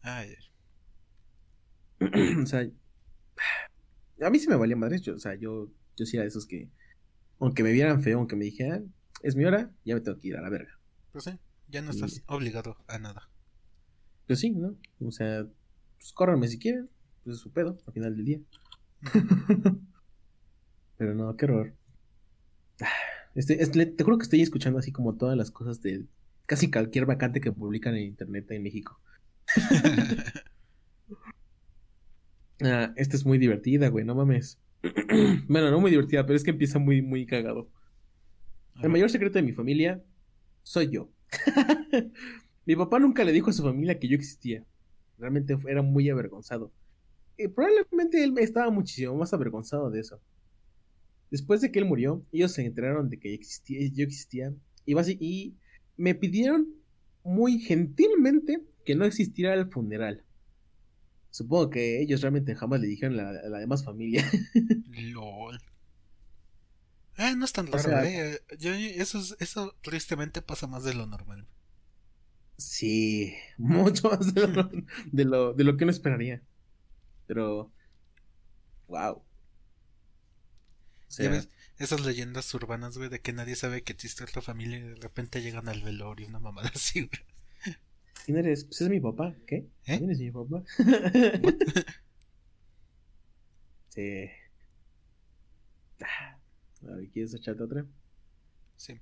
Ay, 0.03 0.37
o 2.41 2.47
sea, 2.47 2.71
a 4.21 4.31
mí 4.31 4.39
sí 4.39 4.49
me 4.49 4.55
valía 4.55 4.77
madre, 4.77 5.01
yo, 5.01 5.17
o 5.17 5.19
sea, 5.19 5.35
yo, 5.35 5.69
yo 5.97 6.07
sí 6.07 6.17
era 6.17 6.23
de 6.23 6.29
esos 6.29 6.47
que, 6.47 6.71
aunque 7.41 7.65
me 7.65 7.73
vieran 7.73 8.05
feo, 8.05 8.19
aunque 8.19 8.37
me 8.37 8.45
dijeran, 8.45 8.95
es 9.21 9.35
mi 9.35 9.45
hora, 9.47 9.73
ya 9.85 9.97
me 9.97 10.01
tengo 10.01 10.21
que 10.21 10.29
ir 10.29 10.37
a 10.37 10.43
la 10.43 10.49
verga. 10.49 10.79
pues 11.11 11.25
sí, 11.25 11.33
ya 11.67 11.83
no 11.83 11.91
estás 11.91 12.23
obligado 12.29 12.77
a 12.87 13.01
nada. 13.01 13.29
Pues 14.29 14.39
sí, 14.39 14.53
¿no? 14.53 14.77
O 15.01 15.11
sea, 15.11 15.45
pues 16.05 16.13
córranme 16.13 16.49
si 16.49 16.59
quieren, 16.59 16.91
pues 17.23 17.37
es 17.37 17.43
su 17.43 17.51
pedo, 17.51 17.79
al 17.87 17.93
final 17.95 18.15
del 18.15 18.27
día. 18.27 18.39
Pero 20.99 21.15
no, 21.15 21.35
qué 21.35 21.45
horror. 21.47 21.75
Este, 23.35 23.61
es- 23.61 23.75
le- 23.75 23.87
te 23.87 24.05
juro 24.05 24.17
que 24.17 24.23
estoy 24.23 24.43
escuchando 24.43 24.79
así 24.79 24.93
como 24.93 25.17
todas 25.17 25.37
las 25.37 25.51
cosas 25.51 25.83
de 25.83 26.05
casi 26.47 26.71
cualquier 26.71 27.05
vacante 27.05 27.41
que 27.41 27.51
publican 27.51 27.97
en 27.97 28.05
internet 28.05 28.49
en 28.51 28.63
México. 28.63 29.01
Ah, 32.63 32.93
esta 32.97 33.17
es 33.17 33.27
muy 33.27 33.37
divertida, 33.39 33.89
güey, 33.89 34.05
no 34.05 34.15
mames. 34.15 34.61
bueno, 35.49 35.73
no 35.73 35.81
muy 35.81 35.91
divertida, 35.91 36.25
pero 36.25 36.37
es 36.37 36.45
que 36.45 36.53
empieza 36.53 36.79
muy, 36.79 37.03
muy 37.03 37.27
cagado. 37.27 37.69
El 38.81 38.91
mayor 38.91 39.11
secreto 39.11 39.39
de 39.41 39.43
mi 39.43 39.53
familia 39.53 40.01
soy 40.63 40.89
yo. 40.89 41.11
mi 42.65 42.77
papá 42.77 43.01
nunca 43.01 43.25
le 43.25 43.33
dijo 43.33 43.51
a 43.51 43.53
su 43.53 43.65
familia 43.65 43.99
que 43.99 44.07
yo 44.07 44.15
existía. 44.15 44.65
Realmente 45.25 45.57
era 45.67 45.81
muy 45.83 46.09
avergonzado. 46.11 46.71
Y 47.39 47.49
probablemente 47.49 48.23
él 48.23 48.35
estaba 48.39 48.71
muchísimo 48.71 49.17
más 49.17 49.33
avergonzado 49.33 49.91
de 49.91 50.01
eso. 50.01 50.21
Después 51.31 51.61
de 51.63 51.73
que 51.73 51.79
él 51.79 51.87
murió, 51.87 52.23
ellos 52.31 52.53
se 52.53 52.65
enteraron 52.65 53.09
de 53.09 53.19
que 53.19 53.33
existía, 53.35 53.81
yo 53.93 54.05
existía 54.05 54.55
y, 54.87 54.95
y 55.19 55.57
me 55.97 56.15
pidieron 56.15 56.69
muy 57.25 57.59
gentilmente 57.59 58.63
que 58.85 58.95
no 58.95 59.05
existiera 59.07 59.55
el 59.55 59.71
funeral. 59.71 60.23
Supongo 61.31 61.71
que 61.71 62.03
ellos 62.03 62.21
realmente 62.21 62.55
jamás 62.55 62.81
le 62.81 62.87
dijeron 62.87 63.19
a 63.19 63.33
la, 63.33 63.41
a 63.41 63.49
la 63.49 63.59
demás 63.59 63.83
familia. 63.85 64.25
LOL. 65.13 65.59
Ah, 67.17 67.35
no 67.37 67.45
es 67.45 67.53
tan 67.53 67.69
O 67.69 67.73
raro, 67.73 67.83
sea- 67.83 68.05
eh. 68.35 68.41
Yo, 68.59 68.73
eso, 68.75 69.19
es- 69.19 69.37
eso 69.41 69.75
tristemente 69.83 70.43
pasa 70.43 70.67
más 70.67 70.85
de 70.85 70.95
lo 70.95 71.07
normal. 71.07 71.47
Sí, 72.57 73.35
mucho 73.59 74.09
más 74.11 74.33
de 74.35 74.47
lo, 74.49 74.71
de 75.13 75.25
lo, 75.25 75.53
de 75.55 75.65
lo 75.65 75.77
que 75.77 75.85
uno 75.85 75.91
esperaría. 75.93 76.43
Pero, 77.27 77.73
wow. 78.89 79.15
O 79.15 79.25
Ya 81.19 81.29
sea, 81.29 81.31
ves, 81.31 81.49
esas 81.79 82.03
leyendas 82.07 82.55
urbanas, 82.55 82.97
güey, 82.97 83.09
de 83.09 83.21
que 83.21 83.33
nadie 83.33 83.57
sabe 83.57 83.83
que 83.83 83.93
existe 83.93 84.23
otra 84.25 84.43
familia 84.43 84.79
y 84.79 84.83
de 84.83 84.95
repente 84.95 85.43
llegan 85.43 85.69
al 85.69 85.83
velorio, 85.83 86.29
una 86.29 86.39
mamada 86.39 86.71
así, 86.75 87.01
güey. 87.01 87.25
¿quién 88.25 88.39
eres? 88.39 88.65
Pues 88.65 88.81
es 88.83 88.89
mi 88.91 89.01
papá. 89.01 89.35
¿Qué? 89.47 89.69
¿Eh? 89.87 89.99
¿Quién 89.99 90.11
es 90.11 90.19
mi 90.19 90.31
papá? 90.31 90.63
sí. 93.89 94.31
Ah, 96.01 96.39
A 96.89 96.95
ver, 96.97 97.11
¿quieres 97.11 97.35
echarte 97.35 97.63
otra? 97.65 97.85
Sí. 98.77 99.01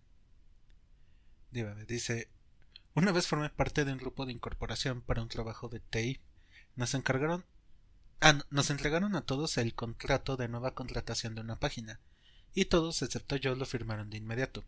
Dígame, 1.53 1.85
dice, 1.85 2.29
una 2.95 3.13
vez 3.13 3.27
formé 3.27 3.51
parte 3.51 3.85
de 3.85 3.93
un 3.93 3.99
grupo 3.99 4.27
de 4.27 4.33
incorporación 4.33 5.01
para 5.01 5.23
un 5.23 5.29
trabajo 5.29 5.69
de 5.69 5.81
TI. 5.81 6.21
Nos 6.77 6.95
encargaron... 6.95 7.45
Ah, 8.21 8.35
no, 8.35 8.45
nos 8.51 8.71
entregaron 8.71 9.17
a 9.17 9.23
todos 9.23 9.59
el 9.59 9.75
contrato 9.75 10.37
de 10.37 10.49
nueva 10.49 10.75
contratación 10.75 11.35
de 11.35 11.41
una 11.41 11.59
página. 11.59 12.01
Y 12.55 12.67
todos, 12.67 13.03
excepto 13.03 13.37
yo, 13.37 13.55
lo 13.55 13.67
firmaron 13.67 14.11
de 14.11 14.19
inmediato. 14.19 14.65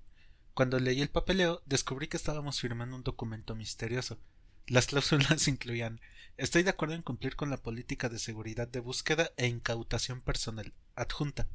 Cuando 0.54 0.78
leí 0.78 1.02
el 1.02 1.10
papeleo, 1.10 1.62
descubrí 1.66 2.08
que 2.08 2.16
estábamos 2.16 2.60
firmando 2.60 2.96
un 2.96 3.02
documento 3.02 3.54
misterioso. 3.54 4.18
Las 4.66 4.86
cláusulas 4.86 5.48
incluían 5.48 6.00
Estoy 6.36 6.64
de 6.64 6.70
acuerdo 6.70 6.94
en 6.94 7.02
cumplir 7.02 7.36
con 7.36 7.48
la 7.48 7.58
política 7.58 8.08
de 8.08 8.18
seguridad 8.18 8.66
de 8.66 8.80
búsqueda 8.80 9.30
e 9.36 9.46
incautación 9.46 10.20
personal 10.20 10.72
adjunta. 10.96 11.46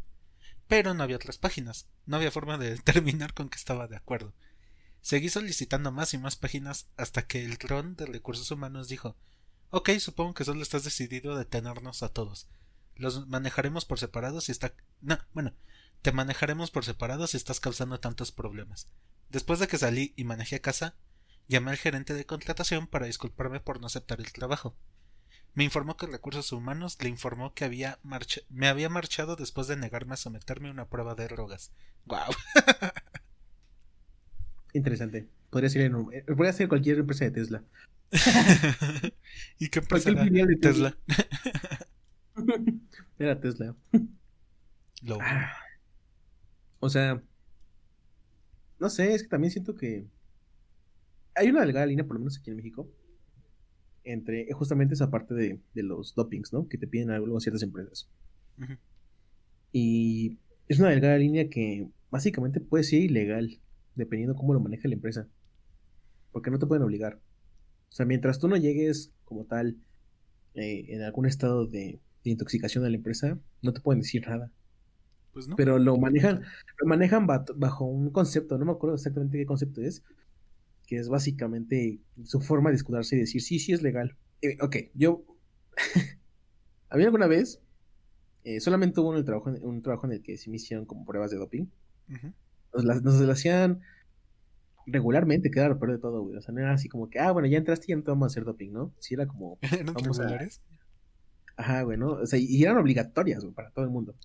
Pero 0.68 0.94
no 0.94 1.04
había 1.04 1.18
otras 1.18 1.38
páginas. 1.38 1.88
No 2.06 2.16
había 2.16 2.32
forma 2.32 2.58
de 2.58 2.70
determinar 2.76 3.34
con 3.34 3.50
que 3.50 3.58
estaba 3.58 3.88
de 3.88 3.98
acuerdo. 3.98 4.34
Seguí 5.02 5.30
solicitando 5.30 5.92
más 5.92 6.14
y 6.14 6.18
más 6.18 6.36
páginas 6.36 6.88
hasta 6.98 7.26
que 7.26 7.44
el 7.46 7.58
dron 7.58 7.96
de 7.96 8.06
recursos 8.06 8.52
humanos 8.52 8.88
dijo 8.90 9.16
Ok, 9.72 9.92
supongo 10.00 10.34
que 10.34 10.46
solo 10.46 10.62
estás 10.62 10.84
decidido 10.84 11.34
a 11.34 11.38
detenernos 11.38 12.02
a 12.04 12.10
todos. 12.10 12.48
Los 12.96 13.28
manejaremos 13.28 13.86
por 13.86 14.00
separado 14.00 14.42
si 14.42 14.52
está... 14.52 14.74
No, 15.02 15.18
bueno, 15.34 15.54
te 16.02 16.12
manejaremos 16.12 16.72
por 16.72 16.84
separado 16.86 17.28
si 17.28 17.38
estás 17.38 17.60
causando 17.60 18.00
tantos 18.00 18.32
problemas. 18.32 18.88
Después 19.30 19.60
de 19.60 19.68
que 19.68 19.78
salí 19.78 20.14
y 20.18 20.24
manejé 20.24 20.56
a 20.58 20.62
casa, 20.62 20.96
llamé 21.48 21.72
al 21.72 21.78
gerente 21.78 22.14
de 22.14 22.26
contratación 22.26 22.88
para 22.88 23.06
disculparme 23.06 23.60
por 23.60 23.80
no 23.80 23.88
aceptar 23.88 24.20
el 24.20 24.34
trabajo. 24.34 24.76
Me 25.54 25.64
informó 25.64 25.98
que 25.98 26.08
Recursos 26.08 26.52
Humanos 26.52 26.98
le 27.02 27.10
informó 27.10 27.54
que 27.54 27.66
había 27.66 28.00
marcha- 28.04 28.42
me 28.50 28.68
había 28.68 28.90
marchado 28.90 29.36
después 29.36 29.68
de 29.68 29.76
negarme 29.78 30.14
a 30.16 30.18
someterme 30.18 30.70
a 30.70 30.72
una 30.72 30.90
prueba 30.90 31.16
de 31.16 31.28
drogas. 31.28 31.72
¡Guau! 32.06 32.32
Interesante. 34.74 35.28
Podría 35.50 35.70
ser, 35.70 35.82
en- 35.84 35.96
eh, 36.14 36.24
podría 36.28 36.54
ser 36.54 36.68
cualquier 36.68 37.00
empresa 37.00 37.26
de 37.26 37.32
Tesla. 37.32 37.64
¿Y 39.60 39.70
qué 39.70 39.82
filial 39.82 40.48
de 40.48 40.56
Tesla. 40.56 40.98
Era 43.20 43.40
Tesla. 43.40 43.76
Ah. 45.22 45.52
O 46.80 46.90
sea, 46.90 47.22
no 48.80 48.90
sé, 48.90 49.14
es 49.14 49.24
que 49.24 49.30
también 49.30 49.52
siento 49.52 49.76
que 49.76 50.06
hay 51.36 51.50
una 51.50 51.62
delgada 51.62 51.86
línea, 51.86 52.06
por 52.06 52.16
lo 52.16 52.20
menos 52.22 52.38
aquí 52.38 52.50
en 52.50 52.58
México, 52.58 52.90
entre 54.04 54.52
justamente 54.54 54.94
esa 54.94 55.12
parte 55.12 55.34
de, 55.34 55.60
de 55.74 55.84
los 55.84 56.16
dopings, 56.16 56.54
¿no? 56.54 56.68
Que 56.68 56.78
te 56.78 56.88
piden 56.88 57.12
algo 57.12 57.38
a 57.38 57.42
ciertas 57.42 57.64
empresas. 57.64 58.10
Y 59.72 60.38
es 60.68 60.80
una 60.80 60.90
delgada 60.90 61.18
línea 61.18 61.50
que 61.50 61.88
básicamente 62.10 62.60
puede 62.60 62.84
ser 62.84 63.02
ilegal, 63.02 63.60
dependiendo 64.00 64.36
cómo 64.36 64.54
lo 64.54 64.60
maneja 64.60 64.88
la 64.88 64.96
empresa. 64.96 65.28
Porque 66.32 66.52
no 66.52 66.60
te 66.60 66.66
pueden 66.68 66.84
obligar. 66.84 67.16
O 67.90 67.92
sea, 67.92 68.06
mientras 68.06 68.40
tú 68.40 68.48
no 68.48 68.58
llegues 68.58 69.12
como 69.26 69.46
tal 69.46 69.78
eh, 70.54 70.86
en 70.90 71.02
algún 71.04 71.26
estado 71.26 71.66
de, 71.68 72.00
de 72.24 72.30
intoxicación 72.32 72.86
a 72.86 72.90
la 72.90 72.96
empresa, 72.98 73.40
no 73.62 73.74
te 73.74 73.82
pueden 73.82 74.02
decir 74.02 74.28
nada. 74.28 74.52
Pues 75.34 75.48
no. 75.48 75.56
Pero 75.56 75.78
lo 75.80 75.98
manejan, 75.98 76.42
lo 76.80 76.88
manejan 76.88 77.28
ba- 77.28 77.46
bajo 77.56 77.86
un 77.86 78.10
concepto, 78.12 78.58
no 78.58 78.66
me 78.66 78.72
acuerdo 78.72 78.96
exactamente 78.96 79.38
qué 79.38 79.46
concepto 79.46 79.82
es, 79.82 80.04
que 80.88 80.98
es 80.98 81.08
básicamente 81.10 82.00
su 82.24 82.42
forma 82.42 82.72
de 82.72 82.78
escudarse 82.78 83.16
y 83.16 83.20
decir, 83.20 83.42
sí, 83.42 83.60
sí 83.60 83.74
es 83.74 83.82
legal. 83.84 84.18
Eh, 84.42 84.58
ok, 84.62 84.76
yo, 84.96 85.24
a 86.90 86.98
mí 86.98 87.04
alguna 87.04 87.28
vez, 87.28 87.62
eh, 88.44 88.60
solamente 88.60 89.00
hubo 89.00 89.10
un 89.10 89.24
trabajo, 89.26 89.50
en- 89.50 89.64
un 89.64 89.82
trabajo 89.82 90.08
en 90.08 90.14
el 90.14 90.22
que 90.24 90.38
se 90.38 90.50
me 90.50 90.56
hicieron 90.58 90.86
como 90.86 91.06
pruebas 91.06 91.32
de 91.32 91.38
doping. 91.38 91.68
Ujú. 92.10 92.34
Nos 92.74 92.86
las, 92.86 93.02
nos 93.04 93.20
las 93.20 93.40
hacían 93.40 93.82
regularmente, 94.92 95.52
que 95.52 95.60
era 95.60 95.70
lo 95.70 95.80
peor 95.80 95.94
de 95.94 96.00
todo, 96.00 96.22
güey. 96.24 96.38
O 96.38 96.42
sea, 96.42 96.54
no 96.54 96.62
era 96.62 96.74
así 96.74 96.90
como 96.90 97.10
que, 97.10 97.20
ah, 97.20 97.32
bueno, 97.32 97.48
ya 97.48 97.58
entraste 97.58 97.86
y 97.88 97.90
ya 97.90 97.96
no 97.96 98.04
te 98.04 98.12
vamos 98.12 98.26
a 98.26 98.28
hacer 98.28 98.44
doping, 98.44 98.72
¿no? 98.72 98.94
Sí 99.00 99.14
era 99.14 99.28
como, 99.28 99.58
¿Eran 99.62 99.94
Vamos 99.94 100.20
a-? 100.20 100.40
Ajá, 101.58 101.82
güey, 101.82 101.98
¿no? 101.98 102.12
O 102.12 102.26
sea, 102.26 102.40
y 102.40 102.64
eran 102.64 102.78
obligatorias, 102.78 103.44
güey, 103.44 103.54
para 103.54 103.72
todo 103.72 103.84
el 103.84 103.92
mundo. 103.92 104.16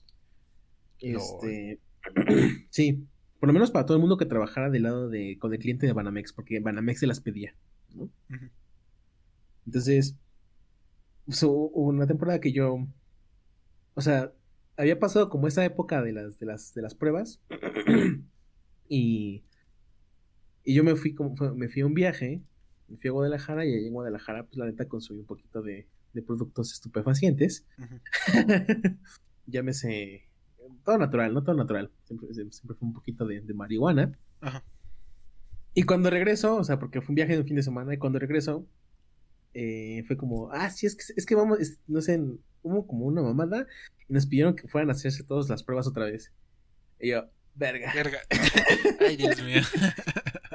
Este. 1.01 1.81
sí, 2.71 3.07
por 3.41 3.49
lo 3.49 3.53
menos 3.53 3.71
para 3.71 3.87
todo 3.87 3.97
el 3.97 4.01
mundo 4.01 4.17
que 4.17 4.27
trabajara 4.27 4.71
del 4.71 4.85
lado 4.85 5.09
de. 5.09 5.37
con 5.41 5.53
el 5.53 5.59
cliente 5.59 5.87
de 5.87 5.93
Banamex, 5.93 6.33
porque 6.33 6.61
Banamex 6.61 7.01
se 7.01 7.07
las 7.07 7.21
pedía, 7.21 7.55
¿no? 7.95 8.09
Entonces. 9.67 10.17
hubo 11.27 11.71
hubo 11.75 11.89
una 11.89 12.07
temporada 12.07 12.41
que 12.41 12.53
yo. 12.53 12.87
O 13.95 14.01
sea, 14.01 14.33
había 14.77 14.99
pasado 14.99 15.29
como 15.29 15.49
esa 15.49 15.65
época 15.65 16.03
de 16.03 16.13
las, 16.13 16.39
de 16.39 16.47
las, 16.47 16.73
de 16.75 16.83
las 16.83 16.95
pruebas. 16.95 17.41
y. 18.95 19.45
Y 20.65 20.75
yo 20.75 20.85
me 20.85 20.97
fui 20.97 21.15
como 21.15 21.35
me 21.55 21.69
fui 21.69 21.83
a 21.83 21.87
un 21.87 21.95
viaje. 21.95 22.43
Me 22.89 22.97
fui 22.99 23.09
a 23.09 23.13
Guadalajara 23.13 23.65
y 23.65 23.75
allí 23.75 23.87
en 23.87 23.93
Guadalajara, 23.95 24.45
pues 24.45 24.57
la 24.57 24.67
neta 24.67 24.87
consumí 24.89 25.21
un 25.21 25.27
poquito 25.27 25.63
de, 25.63 25.89
de 26.13 26.23
productos 26.23 26.73
estupefacientes. 26.73 27.67
Ujú. 27.79 28.01
Llámese 29.47 30.25
todo 30.85 30.99
natural, 30.99 31.35
no 31.35 31.43
todo 31.43 31.55
natural. 31.57 31.91
Siempre, 32.05 32.29
siempre 32.35 32.77
fue 32.77 32.89
un 32.89 32.95
poquito 32.95 33.27
de, 33.27 33.41
de 33.41 33.55
marihuana. 33.55 34.13
Ajá. 34.41 34.65
Y 35.75 35.83
cuando 35.83 36.09
regreso, 36.11 36.57
o 36.57 36.65
sea, 36.65 36.79
porque 36.79 37.01
fue 37.01 37.11
un 37.13 37.17
viaje 37.17 37.33
de 37.33 37.41
un 37.41 37.47
fin 37.47 37.57
de 37.57 37.63
semana, 37.63 37.93
y 37.95 37.99
cuando 37.99 38.19
regreso, 38.19 38.67
eh, 39.55 40.05
fue 40.07 40.17
como, 40.17 40.51
ah, 40.53 40.71
sí, 40.71 40.87
es 40.87 40.97
que, 40.97 41.05
es 41.17 41.27
que 41.27 41.35
vamos, 41.35 41.61
es- 41.61 41.81
no 41.87 42.01
sé, 42.01 42.21
hubo 42.63 42.87
como 42.87 43.07
una 43.07 43.23
mamada, 43.23 43.67
y 44.09 44.13
nos 44.13 44.27
pidieron 44.27 44.55
que 44.57 44.69
fueran 44.69 44.91
a 44.91 44.93
hacerse 44.93 45.25
todas 45.25 45.49
las 45.49 45.63
pruebas 45.65 45.87
otra 45.89 46.07
vez. 46.07 46.33
Y 47.01 47.11
yo, 47.11 47.25
verga. 47.55 47.93
Verga. 47.95 48.19
Ay, 49.01 49.17
Dios 49.17 49.43
mío. 49.43 49.61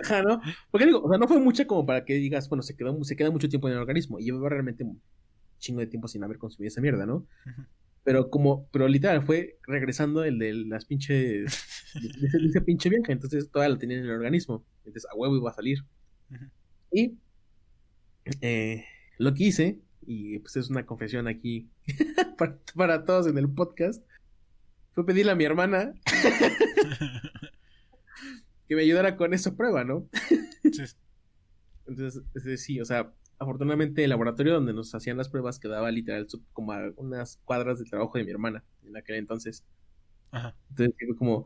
Ajá, 0.04 0.22
¿no? 0.22 0.42
Porque 0.72 0.86
digo, 0.86 1.02
o 1.04 1.10
sea, 1.10 1.18
no 1.18 1.28
fue 1.28 1.40
mucha 1.40 1.66
como 1.66 1.86
para 1.86 2.06
que 2.06 2.14
digas, 2.16 2.50
bueno, 2.50 2.62
se 2.62 2.76
quedó, 2.76 3.04
se 3.04 3.16
queda 3.16 3.32
mucho 3.32 3.50
tiempo 3.50 3.68
en 3.68 3.74
el 3.74 3.80
organismo, 3.80 4.20
y 4.20 4.26
llevaba 4.26 4.50
realmente 4.50 4.84
un 4.84 5.02
chingo 5.60 5.80
de 5.80 5.88
tiempo 5.88 6.08
sin 6.08 6.24
haber 6.24 6.38
consumido 6.38 6.70
esa 6.70 6.82
mierda, 6.82 7.06
¿no? 7.06 7.28
Pero 8.04 8.30
como, 8.30 8.68
pero 8.72 8.88
literal, 8.88 9.22
fue 9.24 9.60
regresando 9.68 10.24
el 10.24 10.40
de 10.40 10.54
las 10.54 10.86
pinches, 10.86 11.14
de 11.94 12.26
ese, 12.26 12.38
de 12.38 12.48
ese 12.48 12.62
pinche 12.62 12.90
viaje, 12.90 13.12
entonces 13.12 13.52
todavía 13.52 13.74
lo 13.76 13.80
tenía 13.80 13.98
en 13.98 14.06
el 14.06 14.12
organismo, 14.12 14.66
entonces 14.80 15.06
a 15.12 15.16
huevo 15.16 15.36
iba 15.36 15.50
a 15.50 15.54
salir. 15.54 15.80
Ujú. 16.32 16.46
Y 16.92 17.18
eh, 18.42 18.86
lo 19.18 19.34
que 19.34 19.44
hice, 19.46 19.80
y 20.06 20.40
pues 20.40 20.56
es 20.56 20.70
una 20.70 20.86
confesión 20.86 21.28
aquí 21.28 21.70
para, 22.38 22.58
para 22.76 23.06
todos 23.06 23.28
en 23.28 23.38
el 23.38 23.50
podcast, 23.50 24.04
fue 25.00 25.06
pedirle 25.06 25.32
a 25.32 25.36
mi 25.36 25.46
hermana 25.46 25.94
que 28.68 28.76
me 28.76 28.82
ayudara 28.82 29.16
con 29.16 29.34
esa 29.34 29.56
prueba, 29.56 29.86
¿no? 29.86 30.10
Sí. 30.64 30.84
Entonces, 31.88 32.22
es 32.36 32.44
decir, 32.44 32.58
sí, 32.58 32.82
o 32.82 32.86
sea, 32.86 33.14
afortunadamente 33.40 34.04
el 34.04 34.10
laboratorio 34.10 34.54
donde 34.54 34.74
nos 34.74 34.94
hacían 34.94 35.16
las 35.16 35.30
pruebas 35.30 35.58
quedaba 35.58 35.90
literal 35.90 36.28
como 36.52 36.74
a 36.74 36.92
unas 36.98 37.38
cuadras 37.46 37.80
del 37.80 37.90
trabajo 37.90 38.18
de 38.18 38.26
mi 38.26 38.32
hermana 38.32 38.64
en 38.86 38.98
aquel 38.98 39.16
entonces. 39.16 39.64
Ajá. 40.32 40.56
Entonces 40.72 40.96
fue 41.00 41.16
como, 41.16 41.46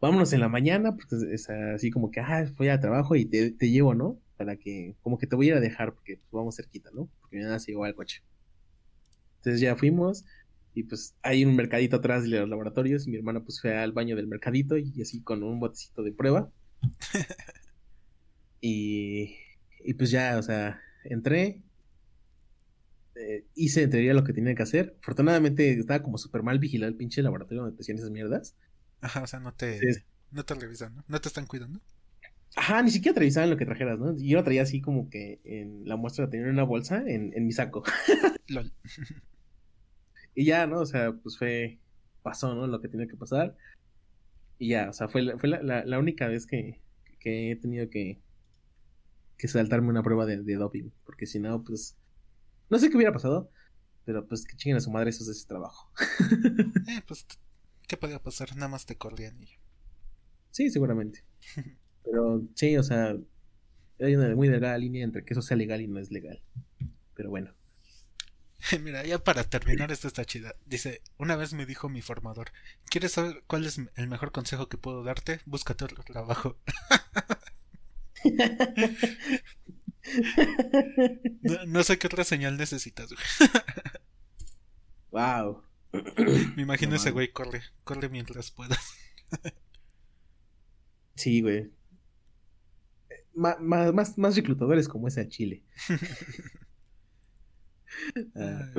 vámonos 0.00 0.32
en 0.32 0.40
la 0.40 0.48
mañana, 0.48 0.94
porque 0.94 1.16
es, 1.16 1.22
es 1.22 1.50
así 1.50 1.90
como 1.90 2.12
que, 2.12 2.20
ah, 2.20 2.46
voy 2.56 2.68
a 2.68 2.80
trabajo 2.80 3.16
y 3.16 3.24
te, 3.24 3.50
te 3.50 3.70
llevo, 3.70 3.94
¿no? 3.94 4.16
Para 4.36 4.56
que, 4.56 4.94
como 5.02 5.18
que 5.18 5.26
te 5.26 5.34
voy 5.34 5.46
a 5.46 5.50
ir 5.50 5.56
a 5.56 5.60
dejar, 5.60 5.92
porque 5.92 6.16
pues, 6.16 6.30
vamos 6.30 6.54
cerquita, 6.54 6.90
¿no? 6.94 7.08
Porque 7.20 7.36
mi 7.36 7.42
nada 7.42 7.58
se 7.58 7.72
llevó 7.72 7.84
al 7.84 7.96
coche. 7.96 8.22
Entonces 9.42 9.60
ya 9.60 9.74
fuimos, 9.74 10.24
y 10.74 10.84
pues 10.84 11.14
hay 11.22 11.44
un 11.44 11.56
mercadito 11.56 11.96
atrás 11.96 12.22
de 12.24 12.30
los 12.30 12.48
laboratorios, 12.48 13.06
y 13.06 13.10
mi 13.10 13.16
hermana 13.18 13.42
pues 13.44 13.60
fue 13.60 13.76
al 13.76 13.92
baño 13.92 14.16
del 14.16 14.26
mercadito, 14.28 14.76
y 14.78 15.00
así 15.02 15.22
con 15.22 15.42
un 15.42 15.60
botecito 15.60 16.02
de 16.02 16.12
prueba. 16.12 16.50
y, 18.60 19.36
y 19.84 19.94
pues 19.94 20.10
ya, 20.10 20.38
o 20.38 20.42
sea, 20.42 20.80
entré, 21.04 21.62
eh, 23.14 23.44
hice 23.54 23.82
en 23.82 23.90
teoría 23.90 24.14
lo 24.14 24.24
que 24.24 24.32
tenía 24.32 24.54
que 24.54 24.62
hacer. 24.62 24.96
Afortunadamente 25.02 25.70
estaba 25.72 26.02
como 26.02 26.18
súper 26.18 26.42
mal 26.42 26.58
vigilado 26.58 26.90
el 26.90 26.96
pinche 26.96 27.22
laboratorio 27.22 27.62
donde 27.62 27.76
te 27.76 27.82
hacían 27.82 27.98
esas 27.98 28.10
mierdas. 28.10 28.56
Ajá, 29.00 29.22
o 29.22 29.26
sea, 29.26 29.40
no 29.40 29.52
te, 29.54 29.78
Sí. 29.78 30.00
no 30.30 30.44
te 30.44 30.54
revisan, 30.54 30.94
¿no? 30.96 31.04
No 31.08 31.20
te 31.20 31.28
están 31.28 31.46
cuidando. 31.46 31.80
Ajá, 32.54 32.82
ni 32.82 32.90
siquiera 32.90 33.18
revisaban 33.18 33.50
lo 33.50 33.56
que 33.56 33.64
trajeras, 33.64 33.98
¿no? 33.98 34.14
Yo 34.16 34.36
lo 34.38 34.44
traía 34.44 34.62
así 34.62 34.80
como 34.80 35.08
que 35.08 35.40
en 35.44 35.88
la 35.88 35.96
muestra 35.96 36.24
la 36.26 36.30
tenía 36.30 36.46
en 36.46 36.52
una 36.52 36.64
bolsa 36.64 37.02
en, 37.06 37.32
en 37.34 37.46
mi 37.46 37.52
saco. 37.52 37.82
LOL. 38.48 38.72
Y 40.34 40.44
ya, 40.46 40.66
¿no? 40.66 40.80
O 40.80 40.86
sea, 40.86 41.12
pues 41.12 41.38
fue, 41.38 41.80
pasó, 42.22 42.54
¿no? 42.54 42.66
Lo 42.66 42.80
que 42.80 42.88
tenía 42.88 43.06
que 43.06 43.16
pasar. 43.16 43.56
Y 44.58 44.68
ya, 44.70 44.88
o 44.90 44.92
sea, 44.92 45.08
fue, 45.08 45.22
la, 45.22 45.38
fue 45.38 45.48
la, 45.48 45.62
la- 45.62 45.84
la 45.84 45.98
única 45.98 46.28
vez 46.28 46.46
que, 46.46 46.82
que 47.20 47.50
he 47.52 47.56
tenido 47.56 47.88
que, 47.90 48.22
que 49.36 49.48
saltarme 49.48 49.88
una 49.90 50.02
prueba 50.02 50.26
de, 50.26 50.42
de 50.42 50.54
doping. 50.54 50.90
Porque 51.04 51.26
si 51.26 51.40
no, 51.40 51.62
pues, 51.64 51.98
no 52.70 52.78
sé 52.78 52.90
qué 52.90 52.96
hubiera 52.98 53.12
pasado, 53.12 53.50
pero 54.04 54.26
pues 54.28 54.46
que 54.46 54.56
chinguen 54.56 54.78
a 54.78 54.80
su 54.80 54.90
madre 54.90 55.10
esos 55.10 55.26
de 55.28 55.34
ese 55.34 55.46
trabajo. 55.46 55.92
Eh, 56.86 57.02
pues, 57.06 57.26
¿qué 57.88 57.96
podía 57.96 58.22
pasar? 58.22 58.54
Nada 58.54 58.68
más 58.68 58.86
te 58.86 58.96
corrían 58.96 59.42
y. 59.42 59.58
Sí, 60.50 60.70
seguramente. 60.70 61.24
Pero 62.04 62.42
sí, 62.54 62.76
o 62.76 62.82
sea, 62.82 63.16
hay 64.00 64.16
una 64.16 64.34
muy 64.36 64.48
delgada 64.48 64.78
línea 64.78 65.04
entre 65.04 65.24
que 65.24 65.34
eso 65.34 65.42
sea 65.42 65.56
legal 65.56 65.80
y 65.82 65.88
no 65.88 66.00
es 66.00 66.10
legal. 66.12 66.42
Pero 67.14 67.30
bueno. 67.30 67.54
Mira, 68.80 69.04
ya 69.04 69.18
para 69.22 69.44
terminar, 69.44 69.90
esta 69.90 70.08
está 70.08 70.24
chida. 70.24 70.54
Dice, 70.66 71.02
una 71.18 71.36
vez 71.36 71.52
me 71.52 71.66
dijo 71.66 71.88
mi 71.88 72.02
formador, 72.02 72.52
¿quieres 72.86 73.12
saber 73.12 73.42
cuál 73.46 73.66
es 73.66 73.80
el 73.96 74.08
mejor 74.08 74.32
consejo 74.32 74.68
que 74.68 74.78
puedo 74.78 75.02
darte? 75.02 75.40
Búscate 75.46 75.84
otro 75.84 76.02
trabajo. 76.04 76.58
No, 81.42 81.64
no 81.66 81.82
sé 81.84 81.98
qué 81.98 82.06
otra 82.08 82.24
señal 82.24 82.56
necesitas, 82.56 83.10
güey. 83.12 83.50
wow. 85.10 85.62
Me 86.56 86.62
imagino 86.62 86.90
No 86.90 86.96
ese 86.96 87.10
güey, 87.10 87.30
corre, 87.32 87.62
corre 87.84 88.08
mientras 88.08 88.50
puedas. 88.50 88.80
Sí, 91.14 91.40
güey. 91.40 91.70
Más, 93.34 94.16
más 94.18 94.36
reclutadores 94.36 94.88
como 94.88 95.08
ese 95.08 95.20
a 95.20 95.28
Chile. 95.28 95.62
Ah. 98.34 98.72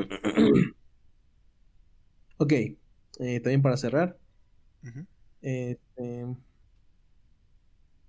ok, 2.37 2.51
eh, 2.53 3.39
también 3.41 3.61
para 3.61 3.77
cerrar. 3.77 4.17
Este, 5.41 6.25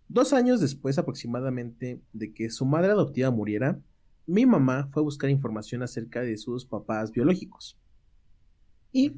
dos 0.09 0.32
años 0.32 0.61
después 0.61 0.98
aproximadamente 0.98 2.00
de 2.12 2.32
que 2.32 2.50
su 2.50 2.64
madre 2.64 2.92
adoptiva 2.92 3.30
muriera, 3.30 3.80
mi 4.26 4.46
mamá 4.46 4.88
fue 4.92 5.02
a 5.02 5.05
buscar 5.05 5.30
información 5.30 5.82
acerca 5.82 6.22
de 6.22 6.36
sus 6.36 6.64
papás 6.64 7.12
biológicos. 7.12 7.76
Y 8.92 9.12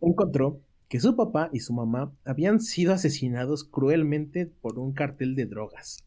encontró 0.00 0.60
que 0.88 1.00
su 1.00 1.16
papá 1.16 1.50
y 1.52 1.60
su 1.60 1.72
mamá 1.72 2.12
habían 2.24 2.60
sido 2.60 2.92
asesinados 2.92 3.64
cruelmente 3.64 4.46
por 4.46 4.78
un 4.78 4.92
cartel 4.92 5.34
de 5.34 5.46
drogas. 5.46 6.04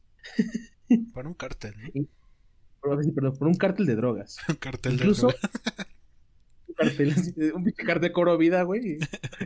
Por 1.14 1.26
un 1.26 1.34
cartel, 1.34 1.74
¿no? 1.94 2.06
Por, 2.82 3.04
sí, 3.04 3.12
perdón, 3.12 3.38
por 3.38 3.48
un 3.48 3.56
cartel 3.56 3.86
de 3.86 3.96
drogas. 3.96 4.38
Un 4.50 4.56
cartel 4.56 4.94
Incluso 4.94 5.28
de 5.32 5.34
un 6.68 6.74
cartel, 6.76 7.54
un 7.54 7.64
pinche 7.64 7.84
cartel 7.84 8.12
coro 8.12 8.38
vida, 8.38 8.64
güey. 8.64 8.98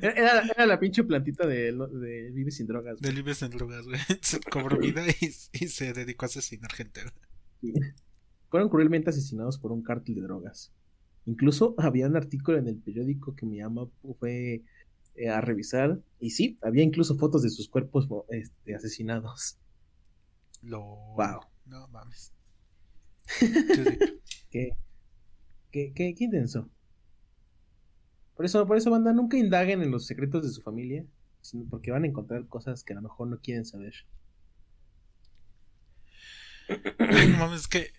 Era, 0.02 0.66
la 0.66 0.80
pinche 0.80 1.04
plantita 1.04 1.46
de, 1.46 1.74
de 1.74 2.32
Vive 2.32 2.52
sin 2.52 2.68
drogas. 2.68 3.00
güey. 3.00 3.12
de 3.12 3.16
libres 3.16 3.42
en 3.42 3.52
drogas, 3.52 3.86
güey. 3.86 4.00
Se 4.22 4.40
cobró 4.40 4.78
vida 4.78 5.04
y, 5.22 5.26
y 5.26 5.68
se 5.68 5.92
dedicó 5.94 6.26
a 6.26 6.28
asesinar 6.28 6.72
gente. 6.72 7.02
güey. 7.62 7.74
Fueron 8.50 8.70
cruelmente 8.70 9.10
asesinados 9.10 9.58
por 9.58 9.72
un 9.74 9.84
cártel 9.84 10.16
de 10.16 10.22
drogas. 10.22 10.72
Incluso 11.26 11.76
había 11.78 12.08
un 12.08 12.16
artículo 12.16 12.58
en 12.60 12.68
el 12.68 12.78
periódico 12.78 13.36
que 13.36 13.46
mi 13.46 13.60
ama 13.60 13.88
fue 14.20 14.64
eh, 15.16 15.30
a 15.30 15.42
revisar. 15.42 16.00
Y 16.20 16.30
sí, 16.30 16.58
había 16.62 16.84
incluso 16.84 17.18
fotos 17.18 17.42
de 17.42 17.50
sus 17.50 17.68
cuerpos 17.68 18.08
este, 18.30 18.76
asesinados. 18.76 19.58
Lo... 20.62 20.82
Wow. 21.18 21.42
No 21.66 21.88
mames. 21.88 22.32
Qué, 24.52 24.70
qué, 25.72 25.92
qué, 25.94 26.16
qué 26.16 26.24
intenso. 26.24 26.70
Por 28.36 28.46
eso, 28.46 28.66
por 28.66 28.78
eso, 28.78 28.90
banda, 28.90 29.12
nunca 29.12 29.38
indaguen 29.38 29.82
en 29.82 29.92
los 29.92 30.06
secretos 30.06 30.44
de 30.44 30.50
su 30.50 30.62
familia. 30.62 31.06
Sino 31.42 31.66
porque 31.70 31.92
van 31.92 32.04
a 32.04 32.08
encontrar 32.08 32.48
cosas 32.48 32.84
que 32.84 32.94
a 32.94 32.96
lo 32.96 33.04
mejor 33.04 33.28
no 33.28 33.40
quieren 33.40 33.66
saber. 33.66 33.94
No 36.98 37.38
mames, 37.38 37.62
es 37.62 37.68
que. 37.68 37.92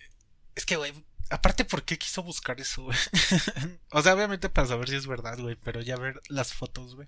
Es 0.55 0.65
que, 0.65 0.75
güey. 0.75 0.91
Aparte, 1.29 1.63
¿por 1.63 1.83
qué 1.83 1.97
quiso 1.97 2.23
buscar 2.23 2.59
eso, 2.59 2.83
güey? 2.83 2.97
o 3.91 4.01
sea, 4.01 4.15
obviamente 4.15 4.49
para 4.49 4.67
saber 4.67 4.89
si 4.89 4.95
es 4.95 5.07
verdad, 5.07 5.39
güey. 5.39 5.55
Pero 5.63 5.81
ya 5.81 5.95
ver 5.95 6.19
las 6.27 6.53
fotos, 6.53 6.95
güey. 6.95 7.07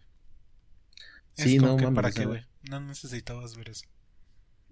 Sí, 1.34 1.56
es 1.56 1.62
como 1.62 1.74
no 1.74 1.78
que 1.78 1.84
mames, 1.86 1.96
¿Para 1.96 2.12
qué, 2.12 2.26
güey? 2.26 2.46
No 2.70 2.80
necesitabas 2.80 3.58
ver 3.58 3.70
eso. 3.70 3.86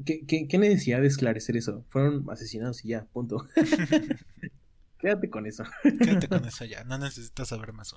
¿Qué, 0.06 0.26
qué, 0.26 0.48
qué 0.48 0.58
necesidad 0.58 1.02
de 1.02 1.08
esclarecer 1.08 1.58
eso? 1.58 1.84
Fueron 1.90 2.26
asesinados 2.30 2.84
y 2.86 2.90
ya, 2.90 3.06
punto. 3.06 3.46
Quédate 5.00 5.30
con 5.30 5.46
eso. 5.46 5.64
Quédate 5.84 6.28
con 6.28 6.46
eso 6.46 6.66
ya. 6.66 6.84
No 6.84 6.98
necesitas 6.98 7.50
saber 7.50 7.74
más. 7.74 7.96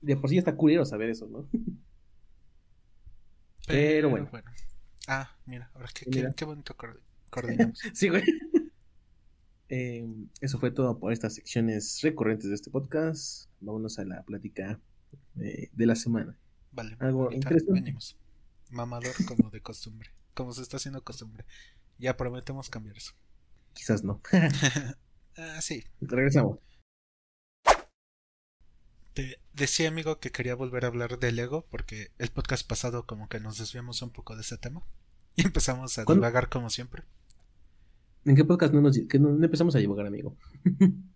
De 0.00 0.16
por 0.16 0.30
sí 0.30 0.38
está 0.38 0.56
culero 0.56 0.84
saber 0.84 1.10
eso, 1.10 1.28
¿no? 1.28 1.48
Pero 3.66 4.10
bueno. 4.10 4.30
Ah, 5.08 5.36
mira, 5.46 5.70
ahora 5.74 5.88
qué, 5.94 6.06
Mira. 6.08 6.28
qué, 6.30 6.36
qué 6.36 6.44
bonito 6.44 6.76
coordi- 6.76 7.00
coordinamos. 7.30 7.78
Sí, 7.94 8.08
güey. 8.08 8.22
Eh, 9.68 10.06
eso 10.40 10.58
fue 10.58 10.70
todo 10.70 10.98
por 10.98 11.12
estas 11.12 11.34
secciones 11.34 12.00
recurrentes 12.02 12.48
de 12.48 12.54
este 12.54 12.70
podcast. 12.70 13.48
Vámonos 13.60 13.98
a 13.98 14.04
la 14.04 14.22
plática 14.22 14.78
eh, 15.40 15.70
de 15.72 15.86
la 15.86 15.96
semana. 15.96 16.36
Vale, 16.72 16.96
Algo 17.00 17.30
interesante. 17.32 17.72
venimos. 17.72 18.16
Mamador 18.70 19.12
como 19.26 19.50
de 19.50 19.60
costumbre. 19.60 20.10
Como 20.34 20.52
se 20.52 20.62
está 20.62 20.76
haciendo 20.76 21.02
costumbre. 21.02 21.44
Ya 21.98 22.16
prometemos 22.16 22.70
cambiar 22.70 22.96
eso. 22.96 23.12
Quizás 23.72 24.04
no. 24.04 24.20
Ah, 25.34 25.62
sí. 25.62 25.82
Regresamos. 26.02 26.58
Te 29.14 29.38
decía, 29.54 29.88
amigo, 29.88 30.20
que 30.20 30.30
quería 30.30 30.54
volver 30.54 30.84
a 30.84 30.88
hablar 30.88 31.18
del 31.18 31.38
ego 31.38 31.64
porque 31.70 32.10
el 32.18 32.28
podcast 32.28 32.66
pasado 32.66 33.06
como 33.06 33.30
que 33.30 33.40
nos 33.40 33.56
desviamos 33.56 34.02
un 34.02 34.10
poco 34.10 34.34
de 34.34 34.42
ese 34.42 34.58
tema 34.58 34.82
y 35.34 35.46
empezamos 35.46 35.98
a 35.98 36.04
¿Cuándo? 36.04 36.20
divagar 36.20 36.50
como 36.50 36.68
siempre. 36.68 37.04
¿En 38.26 38.36
qué 38.36 38.44
podcast 38.44 38.74
no, 38.74 38.82
nos, 38.82 38.98
que 39.08 39.18
no, 39.18 39.30
no 39.30 39.44
empezamos 39.44 39.74
a 39.74 39.78
divagar, 39.78 40.06
amigo? 40.06 40.36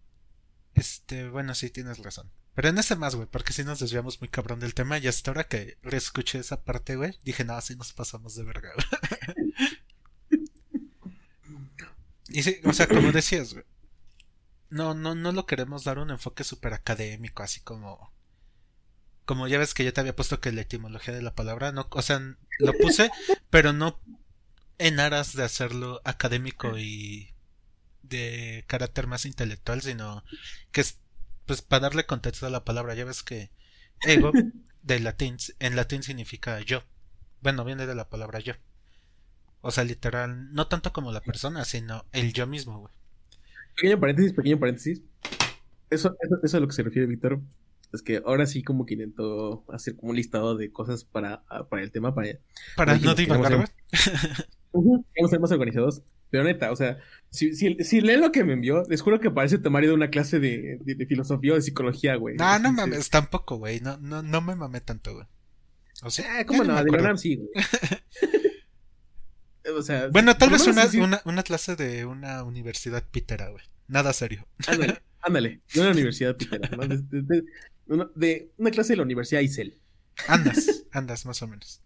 Este, 0.77 1.29
bueno, 1.29 1.55
sí, 1.55 1.71
tienes 1.71 1.99
razón. 1.99 2.31
Pero 2.55 2.69
en 2.69 2.79
ese 2.79 2.97
más, 2.97 3.15
güey, 3.15 3.27
porque 3.27 3.53
si 3.53 3.65
nos 3.65 3.81
desviamos 3.81 4.21
muy 4.21 4.29
cabrón 4.29 4.61
del 4.61 4.75
tema. 4.75 4.99
Y 4.99 5.09
hasta 5.09 5.31
ahora 5.31 5.49
que 5.49 5.79
reescuché 5.83 6.39
esa 6.39 6.65
parte, 6.65 6.97
güey, 6.97 7.19
dije, 7.25 7.45
no, 7.45 7.61
sí 7.61 7.77
nos 7.77 7.93
pasamos 7.93 8.35
de 8.35 8.45
verga, 8.45 8.71
y 12.29 12.43
sí, 12.43 12.61
o 12.65 12.73
sea, 12.73 12.87
como 12.87 13.13
decías, 13.13 13.55
güey. 13.55 13.65
No, 14.69 14.95
no, 14.95 15.15
no 15.15 15.33
lo 15.33 15.47
queremos 15.47 15.85
dar 15.85 15.99
un 15.99 16.11
enfoque 16.11 16.45
súper 16.45 16.75
académico, 16.75 17.43
así 17.43 17.61
como. 17.61 18.13
Como 19.25 19.49
ya 19.49 19.59
ves 19.59 19.75
que 19.75 19.85
yo 19.85 19.93
te 19.93 20.01
había 20.01 20.15
puesto 20.15 20.41
que 20.41 20.53
la 20.53 20.61
etimología 20.61 21.15
de 21.15 21.23
la 21.23 21.35
palabra, 21.35 21.73
no, 21.73 21.89
o 21.91 22.03
sea, 22.03 22.21
lo 22.59 22.73
puse, 22.75 23.11
pero 23.51 23.73
no 23.73 24.01
en 24.79 25.01
aras 25.01 25.35
de 25.35 25.43
hacerlo 25.43 26.01
académico 26.05 26.79
y 26.79 27.35
de 28.09 28.65
carácter 28.67 29.07
más 29.07 29.25
intelectual, 29.27 29.83
sino 29.83 30.25
que 30.73 30.81
es 30.81 31.01
pues 31.47 31.63
para 31.63 31.83
darle 31.83 32.07
contexto 32.07 32.47
a 32.47 32.51
la 32.51 32.65
palabra, 32.65 32.95
ya 32.95 33.05
ves 33.05 33.23
que 33.23 33.51
ego 34.03 34.33
de 34.83 35.01
latín 35.01 35.37
en 35.61 35.77
latín 35.77 36.03
significa 36.03 36.61
yo. 36.61 36.83
Bueno, 37.41 37.65
viene 37.65 37.87
de 37.87 37.95
la 37.95 38.09
palabra 38.09 38.41
yo. 38.41 38.55
O 39.61 39.71
sea, 39.71 39.85
literal, 39.85 40.53
no 40.53 40.69
tanto 40.69 40.93
como 40.93 41.13
la 41.13 41.21
persona, 41.21 41.65
sino 41.65 42.05
el 42.13 42.33
yo 42.33 42.47
mismo, 42.47 42.81
güey. 42.81 42.93
Pequeño 43.77 44.01
paréntesis, 44.01 44.33
pequeño 44.33 44.59
paréntesis. 44.59 45.03
Eso, 45.91 46.17
eso, 46.21 46.39
eso 46.43 46.57
a 46.57 46.61
lo 46.61 46.69
que 46.69 46.75
se 46.75 46.83
refiere 46.83 47.07
Víctor. 47.07 47.41
Es 47.93 48.03
que 48.03 48.23
ahora 48.25 48.47
sí 48.47 48.63
como 48.63 48.85
que 48.85 48.95
intento 48.95 49.65
hacer 49.73 49.97
como 49.97 50.11
un 50.11 50.17
listado 50.17 50.57
de 50.57 50.73
cosas 50.73 51.05
para, 51.05 51.45
para 51.69 51.83
el 51.83 51.93
tema, 51.93 52.15
para... 52.15 52.39
Para 52.77 52.99
no 52.99 53.15
divagar, 53.15 53.71
güey. 54.83 55.03
Queremos 55.15 55.31
ser 55.31 55.41
más 55.41 55.53
organizados. 55.53 56.03
Pero 56.31 56.43
neta, 56.45 56.73
o 56.73 56.77
sea, 56.77 56.99
si, 57.31 57.55
si, 57.55 57.77
si 57.85 58.01
leen 58.01 58.21
lo 58.21 58.33
que 58.33 58.43
me 58.45 58.53
envió, 58.55 58.83
les 58.89 59.01
juro 59.01 59.21
que 59.21 59.31
parece 59.31 59.59
temario 59.59 59.91
de 59.91 59.95
una 59.95 60.11
clase 60.11 60.41
de, 60.41 60.79
de, 60.85 60.95
de 60.97 61.07
filosofía 61.07 61.53
o 61.53 61.57
de 61.57 61.63
psicología, 61.63 62.17
güey. 62.17 62.37
No, 62.37 62.59
no 62.59 62.73
mames, 62.73 63.11
tampoco, 63.11 63.57
güey. 63.59 63.81
No, 63.81 63.97
no, 63.99 64.23
no 64.23 64.41
me 64.41 64.57
mamé 64.57 64.81
tanto, 64.81 65.15
güey. 65.15 65.27
O 66.03 66.11
sea, 66.11 66.41
Ah, 66.41 66.45
¿cómo 66.45 66.65
no? 66.65 66.83
De. 66.83 66.91
UNAM 66.91 67.17
sí, 67.17 67.37
güey. 67.37 67.49
o 69.77 69.83
sea, 69.83 70.09
Bueno, 70.09 70.37
tal 70.37 70.51
vez 70.51 70.67
una, 70.67 70.87
una, 71.03 71.23
una 71.25 71.43
clase 71.43 71.75
de 71.77 72.05
una 72.05 72.43
universidad 72.45 73.05
pitera, 73.11 73.49
güey. 73.51 73.65
Nada 73.89 74.13
serio. 74.13 74.47
Ándale, 74.67 75.03
ándale. 75.21 75.61
De 75.75 75.81
una 75.81 75.91
universidad 75.93 76.37
pitera, 76.37 76.69
¿no? 76.77 76.87
De, 76.87 76.99
de- 76.99 77.23
de- 77.23 77.45
una- 77.87 78.11
de 78.15 78.51
una 78.57 78.71
clase 78.73 78.93
de 78.95 78.97
la 78.97 79.03
Universidad 79.05 79.41
Isel. 79.43 79.79
Andas, 80.29 80.85
andas 80.93 81.25
más 81.27 81.41
o 81.43 81.47
menos. 81.49 81.81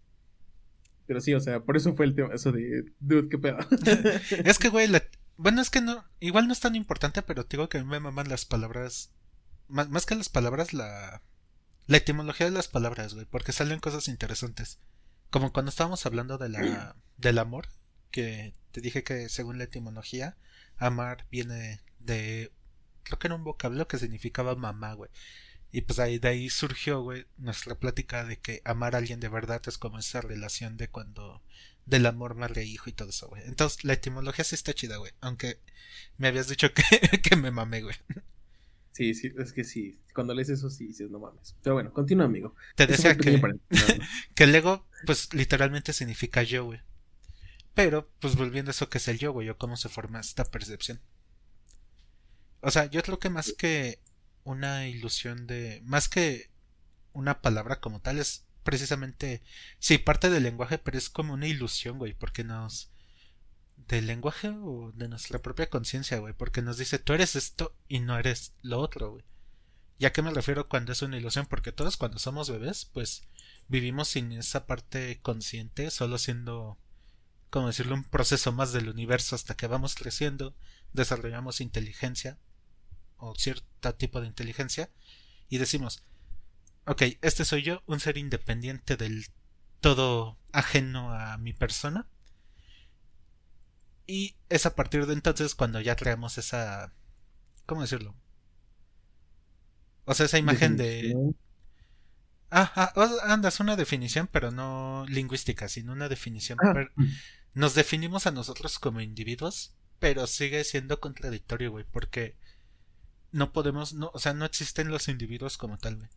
Pero 1.11 1.19
sí, 1.19 1.33
o 1.33 1.41
sea, 1.41 1.59
por 1.59 1.75
eso 1.75 1.93
fue 1.93 2.05
el 2.05 2.15
tema, 2.15 2.33
eso 2.33 2.53
de, 2.53 2.85
dude, 3.01 3.27
qué 3.27 3.37
pedo. 3.37 3.57
Es 4.45 4.57
que, 4.57 4.69
güey, 4.69 4.87
la- 4.87 5.03
bueno, 5.35 5.61
es 5.61 5.69
que 5.69 5.81
no, 5.81 6.05
igual 6.21 6.47
no 6.47 6.53
es 6.53 6.61
tan 6.61 6.73
importante, 6.73 7.21
pero 7.21 7.45
te 7.45 7.57
digo 7.57 7.67
que 7.67 7.79
a 7.79 7.83
mí 7.83 7.89
me 7.89 7.99
maman 7.99 8.29
las 8.29 8.45
palabras, 8.45 9.11
más, 9.67 9.89
más 9.89 10.05
que 10.05 10.15
las 10.15 10.29
palabras, 10.29 10.71
la, 10.71 11.21
la 11.85 11.97
etimología 11.97 12.45
de 12.45 12.53
las 12.53 12.69
palabras, 12.69 13.13
güey, 13.13 13.25
porque 13.25 13.51
salen 13.51 13.81
cosas 13.81 14.07
interesantes. 14.07 14.79
Como 15.31 15.51
cuando 15.51 15.69
estábamos 15.69 16.05
hablando 16.05 16.37
de 16.37 16.47
la, 16.47 16.95
del 17.17 17.37
amor, 17.39 17.67
que 18.09 18.55
te 18.71 18.79
dije 18.79 19.03
que 19.03 19.27
según 19.27 19.57
la 19.57 19.65
etimología, 19.65 20.37
amar 20.77 21.25
viene 21.29 21.81
de, 21.99 22.53
creo 23.03 23.19
que 23.19 23.27
era 23.27 23.35
un 23.35 23.43
vocablo 23.43 23.85
que 23.89 23.97
significaba 23.97 24.55
mamá, 24.55 24.93
güey. 24.93 25.11
Y 25.71 25.81
pues 25.81 25.99
ahí, 25.99 26.19
de 26.19 26.27
ahí 26.27 26.49
surgió, 26.49 27.01
güey, 27.01 27.25
nuestra 27.37 27.75
plática 27.75 28.25
de 28.25 28.37
que 28.37 28.61
amar 28.65 28.95
a 28.95 28.97
alguien 28.97 29.19
de 29.19 29.29
verdad 29.29 29.61
es 29.67 29.77
como 29.77 29.99
esa 29.99 30.21
relación 30.21 30.77
de 30.77 30.89
cuando 30.89 31.41
del 31.85 32.05
amor 32.05 32.35
madre 32.35 32.63
hijo 32.63 32.89
y 32.89 32.93
todo 32.93 33.09
eso, 33.09 33.27
güey. 33.27 33.43
Entonces, 33.45 33.83
la 33.83 33.93
etimología 33.93 34.43
sí 34.45 34.55
está 34.55 34.73
chida, 34.73 34.97
güey. 34.97 35.11
Aunque 35.21 35.59
me 36.17 36.27
habías 36.27 36.47
dicho 36.47 36.73
que, 36.73 36.83
que 37.23 37.35
me 37.35 37.51
mamé, 37.51 37.81
güey. 37.81 37.95
Sí, 38.91 39.13
sí, 39.13 39.31
es 39.37 39.53
que 39.53 39.63
sí. 39.63 39.99
Cuando 40.13 40.33
lees 40.33 40.49
eso, 40.49 40.69
sí 40.69 40.87
dices, 40.87 41.09
no 41.09 41.19
mames. 41.19 41.55
Pero 41.63 41.75
bueno, 41.75 41.93
continúa, 41.93 42.25
amigo. 42.25 42.55
Te 42.75 42.87
decía 42.87 43.17
que, 43.17 43.41
que 44.35 44.43
el 44.43 44.53
ego, 44.53 44.85
pues 45.05 45.33
literalmente 45.33 45.93
significa 45.93 46.43
yo, 46.43 46.65
güey. 46.65 46.81
Pero, 47.73 48.09
pues 48.19 48.35
volviendo 48.35 48.69
a 48.69 48.73
eso 48.73 48.89
que 48.89 48.97
es 48.97 49.07
el 49.07 49.17
yo, 49.17 49.31
güey, 49.31 49.49
o 49.49 49.57
cómo 49.57 49.77
se 49.77 49.87
forma 49.87 50.19
esta 50.19 50.43
percepción. 50.43 50.99
O 52.59 52.69
sea, 52.69 52.85
yo 52.87 53.01
creo 53.01 53.17
que 53.17 53.29
más 53.29 53.53
que 53.53 53.99
una 54.43 54.87
ilusión 54.87 55.47
de. 55.47 55.81
Más 55.85 56.09
que 56.09 56.49
una 57.13 57.41
palabra 57.41 57.79
como 57.79 58.01
tal, 58.01 58.19
es 58.19 58.45
precisamente. 58.63 59.43
Sí, 59.79 59.97
parte 59.97 60.29
del 60.29 60.43
lenguaje, 60.43 60.77
pero 60.77 60.97
es 60.97 61.09
como 61.09 61.33
una 61.33 61.47
ilusión, 61.47 61.97
güey, 61.97 62.13
porque 62.13 62.43
nos. 62.43 62.91
Del 63.87 64.07
lenguaje 64.07 64.49
o 64.49 64.91
de 64.93 65.07
nuestra 65.09 65.39
propia 65.39 65.69
conciencia, 65.69 66.19
güey, 66.19 66.33
porque 66.33 66.61
nos 66.61 66.77
dice 66.77 66.99
tú 66.99 67.13
eres 67.13 67.35
esto 67.35 67.75
y 67.87 67.99
no 67.99 68.17
eres 68.17 68.53
lo 68.61 68.79
otro, 68.79 69.11
güey. 69.11 69.25
¿Y 69.97 70.05
a 70.05 70.13
qué 70.13 70.21
me 70.21 70.31
refiero 70.31 70.69
cuando 70.69 70.93
es 70.93 71.01
una 71.01 71.17
ilusión? 71.17 71.45
Porque 71.45 71.71
todos 71.71 71.97
cuando 71.97 72.17
somos 72.17 72.49
bebés, 72.49 72.85
pues 72.85 73.27
vivimos 73.67 74.07
sin 74.07 74.31
esa 74.31 74.65
parte 74.65 75.19
consciente, 75.21 75.91
solo 75.91 76.17
siendo, 76.17 76.77
como 77.49 77.67
decirlo, 77.67 77.95
un 77.95 78.03
proceso 78.03 78.51
más 78.51 78.71
del 78.71 78.89
universo 78.89 79.35
hasta 79.35 79.55
que 79.55 79.67
vamos 79.67 79.95
creciendo, 79.95 80.55
desarrollamos 80.93 81.61
inteligencia 81.61 82.37
o 83.21 83.35
cierto 83.35 83.95
tipo 83.95 84.21
de 84.21 84.27
inteligencia 84.27 84.89
y 85.49 85.59
decimos, 85.59 86.03
ok, 86.87 87.03
este 87.21 87.45
soy 87.45 87.63
yo, 87.63 87.83
un 87.87 87.99
ser 88.01 88.17
independiente 88.17 88.97
del 88.97 89.27
todo 89.81 90.37
ajeno 90.53 91.13
a 91.13 91.37
mi 91.37 91.53
persona. 91.53 92.07
Y 94.05 94.35
es 94.49 94.67
a 94.67 94.75
partir 94.75 95.07
de 95.07 95.13
entonces 95.13 95.55
cuando 95.55 95.81
ya 95.81 95.95
traemos 95.95 96.37
esa, 96.37 96.93
¿cómo 97.65 97.81
decirlo? 97.81 98.15
O 100.05 100.13
sea, 100.13 100.25
esa 100.27 100.37
imagen 100.37 100.77
de... 100.77 101.15
Ah, 102.49 102.71
ah, 102.75 102.93
andas 103.23 103.59
una 103.61 103.75
definición, 103.77 104.27
pero 104.31 104.51
no 104.51 105.05
lingüística, 105.07 105.69
sino 105.69 105.93
una 105.93 106.09
definición. 106.09 106.59
Ah, 106.61 106.73
per- 106.73 106.91
Nos 107.53 107.75
definimos 107.75 108.27
a 108.27 108.31
nosotros 108.31 108.77
como 108.79 108.99
individuos, 109.01 109.73
pero 109.99 110.27
sigue 110.27 110.63
siendo 110.65 110.99
contradictorio, 110.99 111.71
güey, 111.71 111.85
porque 111.91 112.35
no 113.31 113.53
podemos, 113.53 113.93
no, 113.93 114.11
o 114.13 114.19
sea, 114.19 114.33
no 114.33 114.45
existen 114.45 114.89
los 114.89 115.07
individuos 115.07 115.57
como 115.57 115.77
tal, 115.77 115.97
güey. 115.97 116.09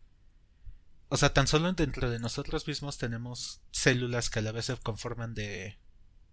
O 1.09 1.17
sea, 1.17 1.33
tan 1.33 1.47
solo 1.47 1.73
dentro 1.73 2.11
de 2.11 2.19
nosotros 2.19 2.67
mismos 2.67 2.99
tenemos 2.99 3.61
células 3.71 4.31
que 4.31 4.41
a 4.41 4.43
la 4.43 4.53
vez 4.53 4.67
se 4.67 4.77
conforman 4.77 5.35
de, 5.35 5.79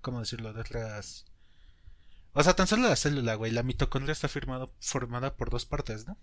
¿cómo 0.01 0.19
decirlo? 0.19 0.53
De 0.53 0.61
otras... 0.61 1.25
O 2.33 2.43
sea, 2.43 2.55
tan 2.55 2.67
solo 2.67 2.87
la 2.87 2.95
célula, 2.95 3.35
güey, 3.35 3.51
la 3.51 3.63
mitocondria 3.63 4.13
está 4.13 4.27
firmado, 4.27 4.73
formada 4.79 5.35
por 5.35 5.49
dos 5.49 5.65
partes, 5.65 6.07
¿no? 6.07 6.17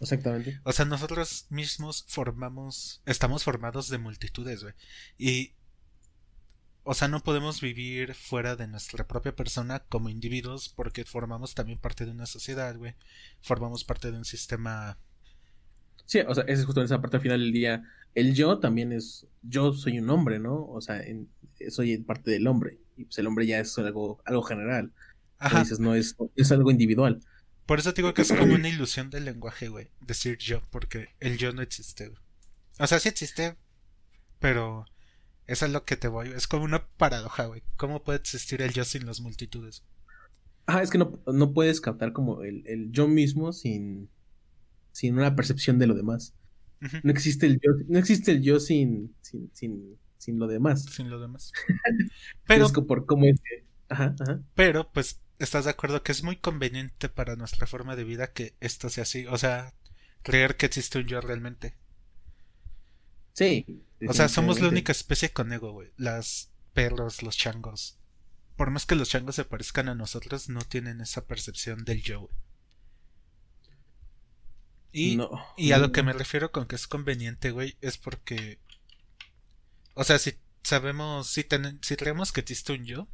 Exactamente. 0.00 0.60
O 0.64 0.72
sea, 0.72 0.84
nosotros 0.86 1.46
mismos 1.50 2.04
formamos, 2.08 3.02
estamos 3.04 3.44
formados 3.44 3.88
de 3.88 3.98
multitudes, 3.98 4.62
güey. 4.62 4.74
Y, 5.18 5.54
o 6.88 6.94
sea, 6.94 7.08
no 7.08 7.18
podemos 7.20 7.60
vivir 7.60 8.14
fuera 8.14 8.54
de 8.54 8.68
nuestra 8.68 9.06
propia 9.08 9.34
persona 9.34 9.80
como 9.88 10.08
individuos 10.08 10.68
porque 10.68 11.04
formamos 11.04 11.52
también 11.54 11.80
parte 11.80 12.04
de 12.04 12.12
una 12.12 12.26
sociedad, 12.26 12.76
güey. 12.76 12.94
Formamos 13.42 13.82
parte 13.82 14.12
de 14.12 14.16
un 14.16 14.24
sistema... 14.24 14.96
Sí, 16.04 16.20
o 16.20 16.32
sea, 16.32 16.44
esa 16.44 16.60
es 16.60 16.64
justo 16.64 16.80
en 16.80 16.84
esa 16.84 17.00
parte 17.00 17.18
final 17.18 17.40
del 17.40 17.52
día. 17.52 17.82
El 18.14 18.34
yo 18.34 18.60
también 18.60 18.92
es, 18.92 19.26
yo 19.42 19.72
soy 19.72 19.98
un 19.98 20.08
hombre, 20.10 20.38
¿no? 20.38 20.64
O 20.64 20.80
sea, 20.80 21.00
en- 21.02 21.28
soy 21.70 21.98
parte 21.98 22.30
del 22.30 22.46
hombre. 22.46 22.78
Y 22.96 23.06
pues 23.06 23.18
el 23.18 23.26
hombre 23.26 23.46
ya 23.46 23.58
es 23.58 23.76
algo, 23.78 24.22
algo 24.24 24.42
general. 24.42 24.92
Ajá. 25.38 25.60
dices, 25.60 25.80
no 25.80 25.96
es, 25.96 26.16
es 26.36 26.52
algo 26.52 26.70
individual. 26.70 27.20
Por 27.66 27.80
eso 27.80 27.92
te 27.92 28.00
digo 28.02 28.14
que 28.14 28.22
es 28.22 28.32
como 28.32 28.54
una 28.54 28.68
ilusión 28.68 29.10
del 29.10 29.24
lenguaje, 29.24 29.68
güey. 29.68 29.90
Decir 30.00 30.38
yo, 30.38 30.62
porque 30.70 31.08
el 31.18 31.36
yo 31.36 31.52
no 31.52 31.62
existe, 31.62 32.06
güey. 32.08 32.20
O 32.78 32.86
sea, 32.86 33.00
sí 33.00 33.08
existe, 33.08 33.56
pero 34.38 34.86
eso 35.46 35.66
es 35.66 35.72
lo 35.72 35.84
que 35.84 35.96
te 35.96 36.08
voy. 36.08 36.28
Es 36.32 36.46
como 36.46 36.64
una 36.64 36.86
paradoja, 36.96 37.46
güey. 37.46 37.62
¿Cómo 37.76 38.02
puede 38.02 38.18
existir 38.18 38.62
el 38.62 38.72
yo 38.72 38.84
sin 38.84 39.06
las 39.06 39.20
multitudes? 39.20 39.84
Ah, 40.66 40.82
es 40.82 40.90
que 40.90 40.98
no, 40.98 41.20
no 41.32 41.52
puedes 41.52 41.80
captar 41.80 42.12
como 42.12 42.42
el, 42.42 42.66
el 42.66 42.90
yo 42.90 43.06
mismo 43.06 43.52
sin, 43.52 44.08
sin 44.92 45.16
una 45.16 45.36
percepción 45.36 45.78
de 45.78 45.86
lo 45.86 45.94
demás. 45.94 46.34
No 47.02 47.10
existe 47.10 47.46
el 47.46 47.54
yo, 47.60 47.70
no 47.88 47.98
existe 47.98 48.32
el 48.32 48.42
yo 48.42 48.60
sin, 48.60 49.14
sin, 49.22 49.50
sin, 49.54 49.98
sin 50.18 50.38
lo 50.38 50.46
demás. 50.46 50.84
Sin 50.84 51.08
lo 51.08 51.18
demás. 51.20 51.52
Pero 52.46 52.66
es 52.66 52.72
por 52.72 53.06
cómo 53.06 53.24
es 53.24 53.40
que- 53.40 53.64
Ajá, 53.88 54.14
ajá. 54.20 54.40
Pero, 54.54 54.90
pues, 54.92 55.20
¿estás 55.38 55.64
de 55.64 55.70
acuerdo 55.70 56.02
que 56.02 56.12
es 56.12 56.22
muy 56.24 56.36
conveniente 56.36 57.08
para 57.08 57.36
nuestra 57.36 57.66
forma 57.68 57.94
de 57.96 58.04
vida 58.04 58.32
que 58.32 58.54
esto 58.60 58.88
sea 58.90 59.02
así? 59.04 59.26
O 59.26 59.38
sea, 59.38 59.74
creer 60.22 60.56
que 60.56 60.66
existe 60.66 60.98
un 60.98 61.06
yo 61.06 61.20
realmente. 61.20 61.76
Sí. 63.36 63.66
O 64.08 64.14
sea, 64.14 64.28
somos 64.28 64.60
la 64.60 64.68
única 64.68 64.92
especie 64.92 65.30
con 65.30 65.52
ego, 65.52 65.72
güey. 65.72 65.90
Las 65.98 66.50
perros, 66.72 67.22
los 67.22 67.36
changos. 67.36 67.98
Por 68.56 68.70
más 68.70 68.86
que 68.86 68.94
los 68.94 69.10
changos 69.10 69.34
se 69.34 69.44
parezcan 69.44 69.88
a 69.90 69.94
nosotros, 69.94 70.48
no 70.48 70.60
tienen 70.62 71.00
esa 71.02 71.26
percepción 71.26 71.84
del 71.84 72.02
yo, 72.02 72.20
güey. 72.20 72.32
Y, 74.92 75.16
No. 75.16 75.30
y 75.58 75.72
a 75.72 75.78
lo 75.78 75.92
que 75.92 76.02
me 76.02 76.14
refiero 76.14 76.50
con 76.52 76.66
que 76.66 76.76
es 76.76 76.86
conveniente, 76.86 77.50
güey, 77.50 77.76
es 77.82 77.98
porque... 77.98 78.58
O 79.94 80.04
sea, 80.04 80.18
si 80.18 80.34
sabemos, 80.62 81.28
si, 81.28 81.44
ten- 81.44 81.78
si 81.82 81.96
creemos 81.96 82.32
que 82.32 82.40
existe 82.40 82.72
un 82.72 82.84
yo, 82.86 83.08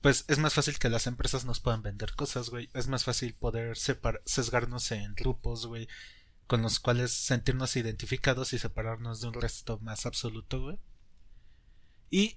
pues 0.00 0.24
es 0.28 0.38
más 0.38 0.54
fácil 0.54 0.78
que 0.78 0.88
las 0.90 1.06
empresas 1.06 1.44
nos 1.44 1.60
puedan 1.60 1.82
vender 1.82 2.14
cosas, 2.14 2.50
güey. 2.50 2.68
Es 2.74 2.88
más 2.88 3.04
fácil 3.04 3.34
poder 3.34 3.76
separ 3.76 4.20
sesgarnos 4.26 4.90
en 4.90 5.14
grupos, 5.14 5.66
güey, 5.66 5.88
con 6.46 6.62
los 6.62 6.80
cuales 6.80 7.12
sentirnos 7.12 7.76
identificados 7.76 8.52
y 8.52 8.58
separarnos 8.58 9.20
de 9.20 9.28
un 9.28 9.34
resto 9.34 9.78
más 9.80 10.06
absoluto, 10.06 10.60
güey. 10.60 10.78
Y 12.10 12.36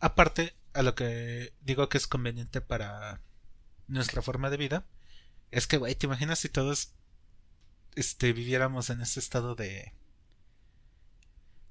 aparte, 0.00 0.54
a 0.72 0.82
lo 0.82 0.94
que 0.94 1.54
digo 1.60 1.88
que 1.88 1.98
es 1.98 2.06
conveniente 2.06 2.60
para 2.60 3.20
nuestra 3.86 4.22
forma 4.22 4.50
de 4.50 4.56
vida, 4.56 4.86
es 5.50 5.66
que, 5.66 5.76
güey, 5.76 5.94
¿te 5.94 6.06
imaginas 6.06 6.40
si 6.40 6.48
todos 6.48 6.94
este, 7.94 8.32
viviéramos 8.32 8.90
en 8.90 9.00
ese 9.00 9.20
estado 9.20 9.54
de... 9.54 9.92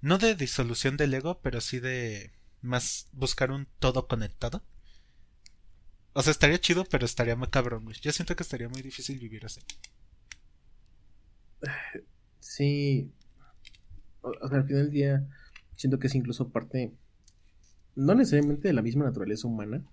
No 0.01 0.17
de 0.17 0.35
disolución 0.35 0.97
del 0.97 1.13
ego, 1.13 1.41
pero 1.41 1.61
sí 1.61 1.79
de 1.79 2.33
más 2.61 3.07
buscar 3.11 3.51
un 3.51 3.67
todo 3.79 4.07
conectado. 4.07 4.63
O 6.13 6.21
sea, 6.21 6.31
estaría 6.31 6.59
chido, 6.59 6.85
pero 6.85 7.05
estaría 7.05 7.35
muy 7.35 7.47
cabrón, 7.47 7.85
güey. 7.85 7.97
Yo 8.01 8.11
siento 8.11 8.35
que 8.35 8.43
estaría 8.43 8.69
muy 8.69 8.81
difícil 8.81 9.19
vivir 9.19 9.45
así. 9.45 9.61
Sí. 12.39 13.11
O, 14.21 14.47
sea, 14.47 14.59
al 14.59 14.67
final 14.67 14.83
del 14.83 14.91
día, 14.91 15.27
siento 15.75 15.99
que 15.99 16.07
es 16.07 16.15
incluso 16.15 16.49
parte, 16.49 16.91
no 17.95 18.15
necesariamente 18.15 18.67
de 18.67 18.73
la 18.73 18.81
misma 18.81 19.05
naturaleza 19.05 19.47
humana, 19.47 19.83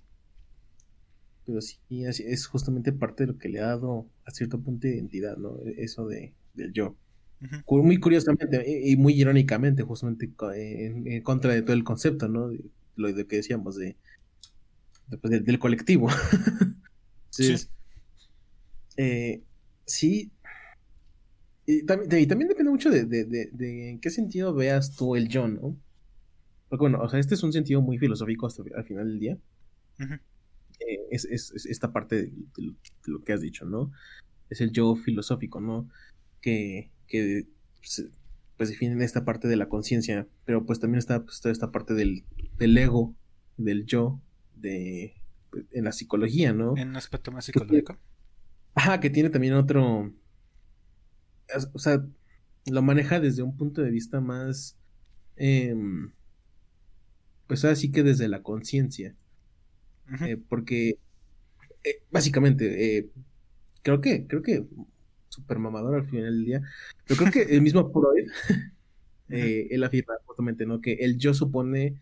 pero 1.46 1.60
sí 1.60 1.78
es, 1.90 2.46
justamente 2.46 2.92
parte 2.92 3.24
de 3.24 3.32
lo 3.32 3.38
que 3.38 3.48
le 3.48 3.60
ha 3.60 3.66
dado 3.66 4.06
a 4.24 4.30
cierto 4.30 4.60
punto 4.60 4.86
de 4.86 4.94
identidad, 4.94 5.36
¿no? 5.36 5.58
E, 5.64 5.82
eso 5.82 6.06
de, 6.06 6.32
del 6.54 6.72
yo. 6.72 6.96
Muy 7.66 7.98
curiosamente 7.98 8.62
y 8.84 8.96
muy 8.96 9.14
irónicamente, 9.14 9.82
justamente 9.82 10.30
en, 10.54 11.22
contra 11.22 11.54
de 11.54 11.62
todo 11.62 11.72
el 11.72 11.84
concepto, 11.84 12.28
¿no? 12.28 12.50
lo 12.96 13.12
de 13.12 13.26
que 13.26 13.36
decíamos 13.36 13.76
de, 13.76 13.96
pues, 15.20 15.44
del 15.44 15.58
colectivo. 15.58 16.08
sí. 17.30 17.54
Eh, 18.96 19.42
sí. 19.86 20.30
Y, 21.70 21.84
también, 21.84 22.48
depende 22.48 22.70
mucho 22.70 22.90
de, 22.90 23.04
de, 23.04 23.90
en 23.90 24.00
qué 24.00 24.10
sentido 24.10 24.52
veas 24.52 24.96
tú 24.96 25.14
el 25.14 25.28
yo, 25.28 25.46
¿no? 25.46 25.76
Porque 26.68 26.82
bueno, 26.82 27.00
o 27.00 27.08
sea, 27.08 27.20
este 27.20 27.34
es 27.34 27.42
un 27.44 27.52
sentido 27.52 27.80
muy 27.80 27.96
filosófico 27.98 28.46
hasta 28.46 28.64
al 28.76 28.84
final 28.84 29.06
del 29.06 29.20
día. 29.20 29.38
Eh, 30.00 30.98
es, 31.10 31.24
esta 31.68 31.92
parte 31.92 32.22
de, 32.22 32.32
lo 33.04 33.22
que 33.22 33.32
has 33.32 33.40
dicho, 33.40 33.66
¿no? 33.66 33.92
Es 34.48 34.60
el 34.60 34.72
yo 34.72 34.96
filosófico, 34.96 35.60
¿no? 35.60 35.88
Que, 36.40 36.90
que 37.06 37.46
pues, 37.76 38.10
pues 38.56 38.70
definen 38.70 39.00
esta 39.00 39.24
parte 39.24 39.46
de 39.46 39.56
la 39.56 39.68
conciencia, 39.68 40.26
pero 40.44 40.66
pues 40.66 40.80
también 40.80 40.98
está 40.98 41.22
pues, 41.22 41.40
toda 41.40 41.52
esta 41.52 41.70
parte 41.70 41.94
del, 41.94 42.24
del 42.58 42.76
ego, 42.78 43.14
del 43.58 43.86
yo, 43.86 44.20
de 44.56 45.14
pues, 45.50 45.66
en 45.70 45.84
la 45.84 45.92
psicología, 45.92 46.52
¿no? 46.52 46.76
En 46.76 46.88
un 46.88 46.96
aspecto 46.96 47.30
más 47.30 47.44
psicológico. 47.44 47.96
ajá, 48.74 48.98
que 48.98 49.10
tiene 49.10 49.30
también 49.30 49.54
otro. 49.54 50.12
O 51.72 51.78
sea, 51.78 52.04
lo 52.66 52.82
maneja 52.82 53.20
desde 53.20 53.42
un 53.42 53.56
punto 53.56 53.82
de 53.82 53.90
vista 53.90 54.20
más. 54.20 54.76
Em, 55.36 56.12
pues 57.46 57.64
así 57.64 57.90
que 57.90 58.02
desde 58.02 58.28
la 58.28 58.42
conciencia. 58.42 59.16
Eh, 60.26 60.36
porque 60.48 60.98
eh, 61.84 62.02
básicamente, 62.10 62.98
eh, 62.98 63.10
creo 63.82 64.00
que, 64.00 64.26
creo 64.26 64.42
que 64.42 64.64
super 65.28 65.58
mamador 65.58 65.94
al 65.94 66.08
final 66.08 66.24
del 66.24 66.44
día, 66.44 66.62
pero 67.06 67.20
creo 67.20 67.32
que 67.32 67.54
el 67.54 67.62
mismo 67.62 67.90
Freud, 67.92 68.28
él 69.28 69.84
afirma 69.84 70.14
justamente, 70.26 70.66
¿no? 70.66 70.80
Que 70.80 70.94
el 70.94 71.18
yo 71.18 71.32
supone 71.32 72.00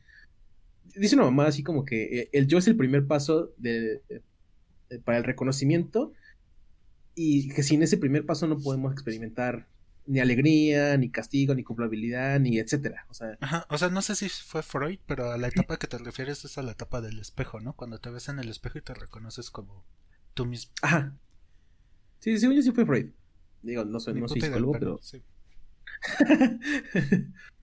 dice 0.94 1.14
una 1.14 1.24
mamá 1.24 1.46
así 1.46 1.62
como 1.62 1.84
que 1.84 2.28
el 2.32 2.46
yo 2.46 2.58
es 2.58 2.66
el 2.66 2.76
primer 2.76 3.06
paso 3.06 3.52
de, 3.58 4.02
para 5.04 5.18
el 5.18 5.24
reconocimiento 5.24 6.12
y 7.20 7.48
que 7.48 7.64
sin 7.64 7.82
ese 7.82 7.98
primer 7.98 8.24
paso 8.24 8.46
no 8.46 8.60
podemos 8.60 8.92
experimentar 8.92 9.66
ni 10.06 10.20
alegría, 10.20 10.96
ni 10.96 11.10
castigo, 11.10 11.52
ni 11.52 11.64
culpabilidad, 11.64 12.38
ni 12.38 12.60
etcétera. 12.60 13.06
O 13.08 13.14
sea, 13.14 13.36
o 13.68 13.76
sea, 13.76 13.88
no 13.88 14.02
sé 14.02 14.14
si 14.14 14.28
fue 14.28 14.62
Freud, 14.62 15.00
pero 15.04 15.32
a 15.32 15.36
la 15.36 15.48
etapa 15.48 15.78
que 15.78 15.88
te 15.88 15.98
refieres 15.98 16.44
es 16.44 16.58
a 16.58 16.62
la 16.62 16.72
etapa 16.72 17.00
del 17.00 17.18
espejo, 17.18 17.58
¿no? 17.58 17.72
Cuando 17.74 17.98
te 17.98 18.08
ves 18.10 18.28
en 18.28 18.38
el 18.38 18.48
espejo 18.48 18.78
y 18.78 18.82
te 18.82 18.94
reconoces 18.94 19.50
como 19.50 19.84
tú 20.34 20.46
mismo. 20.46 20.72
Ajá. 20.80 21.18
Sí, 22.20 22.38
según 22.38 22.54
yo 22.54 22.62
sí 22.62 22.70
fue 22.70 22.86
Freud. 22.86 23.10
Digo, 23.62 23.84
no 23.84 23.98
soy, 23.98 24.20
no 24.20 24.28
soy 24.28 24.40
psicólogo, 24.40 24.72
pero... 24.72 25.00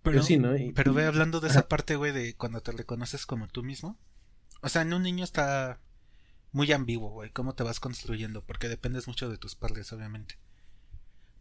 Pero, 0.03 0.21
sí, 0.21 0.37
¿no? 0.37 0.53
pero 0.75 0.93
ve 0.93 1.05
hablando 1.05 1.39
de 1.39 1.47
esa 1.47 1.69
parte, 1.69 1.95
güey, 1.95 2.11
de 2.11 2.35
cuando 2.35 2.61
te 2.61 2.73
reconoces 2.73 3.25
como 3.25 3.47
tú 3.47 3.63
mismo. 3.63 3.97
O 4.61 4.67
sea, 4.67 4.81
en 4.81 4.93
un 4.93 5.03
niño 5.03 5.23
está 5.23 5.79
muy 6.55 6.71
ambiguo, 6.71 7.09
güey, 7.09 7.29
cómo 7.31 7.53
te 7.53 7.63
vas 7.63 7.79
construyendo, 7.79 8.43
porque 8.43 8.69
dependes 8.69 9.07
mucho 9.07 9.29
de 9.29 9.37
tus 9.37 9.55
padres, 9.55 9.91
obviamente. 9.91 10.37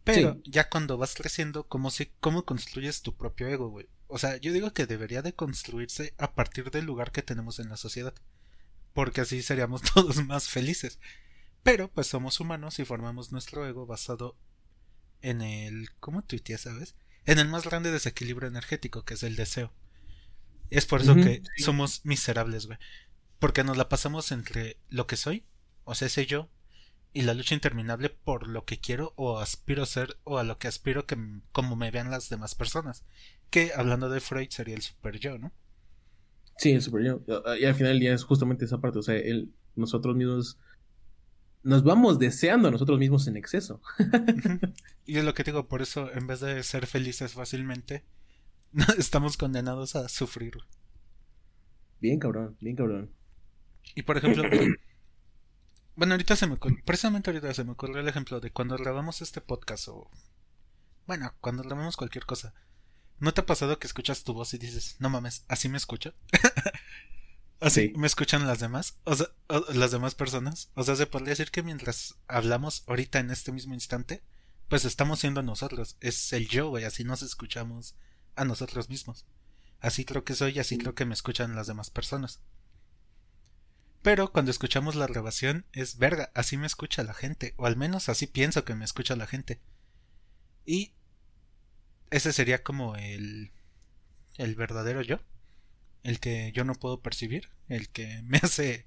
Pero 0.03 0.39
ya 0.43 0.69
cuando 0.69 0.97
vas 0.97 1.15
creciendo, 1.15 1.67
¿cómo, 1.67 1.89
si, 1.89 2.11
¿cómo 2.19 2.45
construyes 2.45 3.01
tu 3.01 3.15
propio 3.15 3.47
ego, 3.47 3.69
güey? 3.69 3.87
O 4.07 4.19
sea, 4.19 4.37
yo 4.37 4.53
digo 4.53 4.73
que 4.73 4.85
debería 4.85 5.23
de 5.23 5.33
construirse 5.33 6.13
a 6.17 6.35
partir 6.35 6.69
del 6.69 6.85
lugar 6.85 7.11
que 7.11 7.23
tenemos 7.23 7.57
en 7.59 7.69
la 7.69 7.77
sociedad. 7.77 8.13
Porque 8.93 9.21
así 9.21 9.41
seríamos 9.41 9.81
todos 9.93 10.23
más 10.25 10.49
felices. 10.49 10.99
Pero, 11.63 11.87
pues 11.87 12.05
somos 12.05 12.39
humanos 12.39 12.77
y 12.77 12.85
formamos 12.85 13.31
nuestro 13.31 13.65
ego 13.65 13.87
basado 13.87 14.37
en 15.21 15.41
el... 15.41 15.89
¿Cómo 15.99 16.21
tuiteas, 16.21 16.61
sabes? 16.61 16.95
en 17.25 17.39
el 17.39 17.47
más 17.47 17.63
grande 17.63 17.91
desequilibrio 17.91 18.47
energético, 18.47 19.03
que 19.03 19.15
es 19.15 19.23
el 19.23 19.35
deseo. 19.35 19.73
Es 20.69 20.85
por 20.85 21.01
eso 21.01 21.15
que 21.15 21.41
somos 21.57 22.05
miserables, 22.05 22.65
güey. 22.65 22.77
Porque 23.45 23.63
nos 23.63 23.77
la 23.77 23.89
pasamos 23.89 24.31
entre 24.31 24.77
lo 24.89 25.05
que 25.05 25.17
soy, 25.17 25.45
o 25.83 25.93
sea, 25.93 26.07
ese 26.07 26.25
yo, 26.25 26.49
y 27.13 27.21
la 27.21 27.35
lucha 27.35 27.53
interminable 27.53 28.09
por 28.09 28.47
lo 28.47 28.65
que 28.65 28.79
quiero 28.79 29.13
o 29.17 29.37
aspiro 29.37 29.83
a 29.83 29.85
ser 29.85 30.17
o 30.23 30.39
a 30.39 30.43
lo 30.43 30.57
que 30.57 30.67
aspiro 30.67 31.05
que 31.05 31.15
como 31.51 31.75
me 31.75 31.91
vean 31.91 32.09
las 32.09 32.27
demás 32.27 32.55
personas. 32.55 33.05
Que 33.51 33.71
hablando 33.75 34.09
de 34.09 34.19
Freud 34.19 34.49
sería 34.49 34.73
el 34.73 34.81
super 34.81 35.19
yo, 35.19 35.37
¿no? 35.37 35.53
Sí, 36.57 36.71
el 36.71 36.81
super 36.81 37.03
yo. 37.03 37.21
Y 37.59 37.65
al 37.65 37.75
final 37.75 37.91
del 37.91 37.99
día 37.99 38.15
es 38.15 38.23
justamente 38.23 38.65
esa 38.65 38.81
parte, 38.81 38.97
o 38.97 39.03
sea, 39.03 39.15
el, 39.15 39.53
nosotros 39.75 40.15
mismos 40.15 40.57
nos 41.61 41.83
vamos 41.83 42.17
deseando 42.17 42.69
a 42.69 42.71
nosotros 42.71 42.97
mismos 42.97 43.27
en 43.27 43.37
exceso. 43.37 43.79
y 45.05 45.17
es 45.19 45.23
lo 45.23 45.35
que 45.35 45.43
digo, 45.43 45.67
por 45.67 45.83
eso 45.83 46.11
en 46.11 46.25
vez 46.25 46.39
de 46.39 46.63
ser 46.63 46.87
felices 46.87 47.33
fácilmente, 47.33 48.05
estamos 48.97 49.37
condenados 49.37 49.95
a 49.95 50.09
sufrir. 50.09 50.55
Bien 52.01 52.17
cabrón, 52.17 52.57
bien 52.59 52.75
cabrón. 52.75 53.11
Y 53.93 54.01
por 54.01 54.17
ejemplo, 54.17 54.43
bueno, 55.95 56.13
ahorita 56.13 56.35
se 56.35 56.47
me 56.47 56.55
ocurrió, 56.55 56.79
precisamente 56.85 57.29
ahorita 57.29 57.53
se 57.53 57.63
me 57.63 57.71
ocurrió 57.71 57.99
el 57.99 58.07
ejemplo 58.07 58.39
de 58.39 58.51
cuando 58.51 58.77
grabamos 58.77 59.21
este 59.21 59.41
podcast 59.41 59.87
o, 59.89 60.09
bueno, 61.05 61.33
cuando 61.41 61.63
grabamos 61.63 61.97
cualquier 61.97 62.25
cosa. 62.25 62.53
¿No 63.19 63.33
te 63.33 63.41
ha 63.41 63.45
pasado 63.45 63.79
que 63.79 63.87
escuchas 63.87 64.23
tu 64.23 64.33
voz 64.33 64.53
y 64.53 64.57
dices, 64.57 64.97
no 64.99 65.09
mames, 65.09 65.45
así 65.47 65.69
me 65.69 65.77
escucho? 65.77 66.13
Así 67.61 67.93
me 67.95 68.05
escuchan 68.05 68.45
las 68.45 68.59
demás, 68.59 68.97
o 69.05 69.15
sea, 69.15 69.27
las 69.73 69.91
demás 69.91 70.13
personas. 70.13 70.69
O 70.75 70.83
sea, 70.83 70.95
se 70.95 71.07
podría 71.07 71.29
decir 71.29 71.51
que 71.51 71.63
mientras 71.63 72.15
hablamos 72.27 72.83
ahorita 72.85 73.19
en 73.19 73.31
este 73.31 73.51
mismo 73.51 73.73
instante, 73.73 74.21
pues 74.67 74.85
estamos 74.85 75.19
siendo 75.19 75.41
nosotros. 75.41 75.97
Es 76.01 76.33
el 76.33 76.47
yo, 76.47 76.69
güey, 76.69 76.83
así 76.83 77.03
nos 77.03 77.21
escuchamos 77.21 77.95
a 78.35 78.45
nosotros 78.45 78.89
mismos. 78.89 79.25
Así 79.79 80.05
creo 80.05 80.23
que 80.23 80.35
soy, 80.35 80.59
así 80.59 80.77
creo 80.77 80.95
que 80.95 81.05
me 81.05 81.13
escuchan 81.13 81.55
las 81.55 81.67
demás 81.67 81.89
personas. 81.89 82.41
Pero 84.05 84.31
cuando 84.31 84.51
escuchamos 84.51 84.93
la 84.93 85.07
grabación 85.07 85.65
es 85.73 85.97
verga, 85.97 86.29
así 86.35 86.57
me 86.57 86.67
escucha 86.67 87.03
la 87.03 87.15
gente, 87.15 87.55
o 87.57 87.65
al 87.65 87.75
menos 87.75 88.07
así 88.07 88.27
pienso 88.27 88.63
que 88.63 88.75
me 88.75 88.85
escucha 88.85 89.15
la 89.15 89.25
gente. 89.25 89.59
Y 90.63 90.93
ese 92.11 92.31
sería 92.31 92.61
como 92.61 92.95
el 92.97 93.51
el 94.37 94.53
verdadero 94.53 95.01
yo 95.01 95.21
el 96.03 96.19
que 96.19 96.51
yo 96.53 96.65
no 96.65 96.75
puedo 96.75 97.01
percibir, 97.01 97.49
el 97.67 97.89
que 97.89 98.21
me 98.25 98.37
hace 98.37 98.85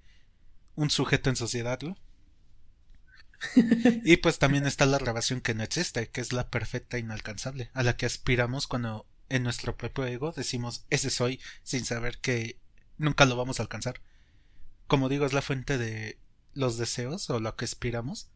un 0.77 0.89
sujeto 0.89 1.31
en 1.31 1.37
sociedad, 1.37 1.81
y 4.05 4.19
pues 4.19 4.39
también 4.39 4.69
está 4.69 4.87
la 4.87 4.99
grabación 4.99 5.41
que 5.41 5.55
no 5.55 5.65
existe, 5.65 6.11
que 6.11 6.21
es 6.21 6.33
la 6.33 6.49
perfecta 6.49 6.97
inalcanzable, 6.97 7.73
a 7.75 7.83
la 7.83 7.97
que 7.97 8.07
aspiramos 8.07 8.69
cuando 8.69 9.05
en 9.31 9.43
nuestro 9.43 9.77
propio 9.77 10.07
ego 10.07 10.31
decimos 10.31 10.87
ese 10.91 11.11
soy 11.11 11.41
sin 11.65 11.85
saber 11.85 12.19
que 12.19 12.61
nunca 12.99 13.25
lo 13.25 13.35
vamos 13.35 13.59
a 13.59 13.65
alcanzar. 13.65 14.01
Como 14.89 15.09
digo, 15.09 15.25
es 15.25 15.33
la 15.33 15.43
fuente 15.43 15.79
de 15.79 16.19
los 16.55 16.77
deseos 16.79 17.31
o 17.31 17.39
lo 17.39 17.55
que 17.55 17.65
aspiramos. 17.65 18.31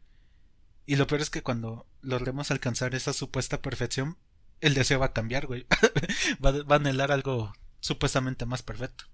Y 0.85 0.95
lo 0.95 1.07
peor 1.07 1.21
es 1.21 1.29
que 1.29 1.43
cuando 1.43 1.85
logremos 2.01 2.51
alcanzar 2.51 2.95
esa 2.95 3.11
supuesta 3.11 3.61
perfección, 3.61 4.17
el 4.61 4.73
deseo 4.73 4.99
va 4.99 5.07
a 5.07 5.13
cambiar, 5.13 5.47
güey. 5.47 5.65
va, 6.43 6.51
va 6.63 6.75
a 6.75 6.79
anhelar 6.79 7.11
algo 7.11 7.51
supuestamente 7.81 8.45
más 8.45 8.63
perfecto. 8.63 9.05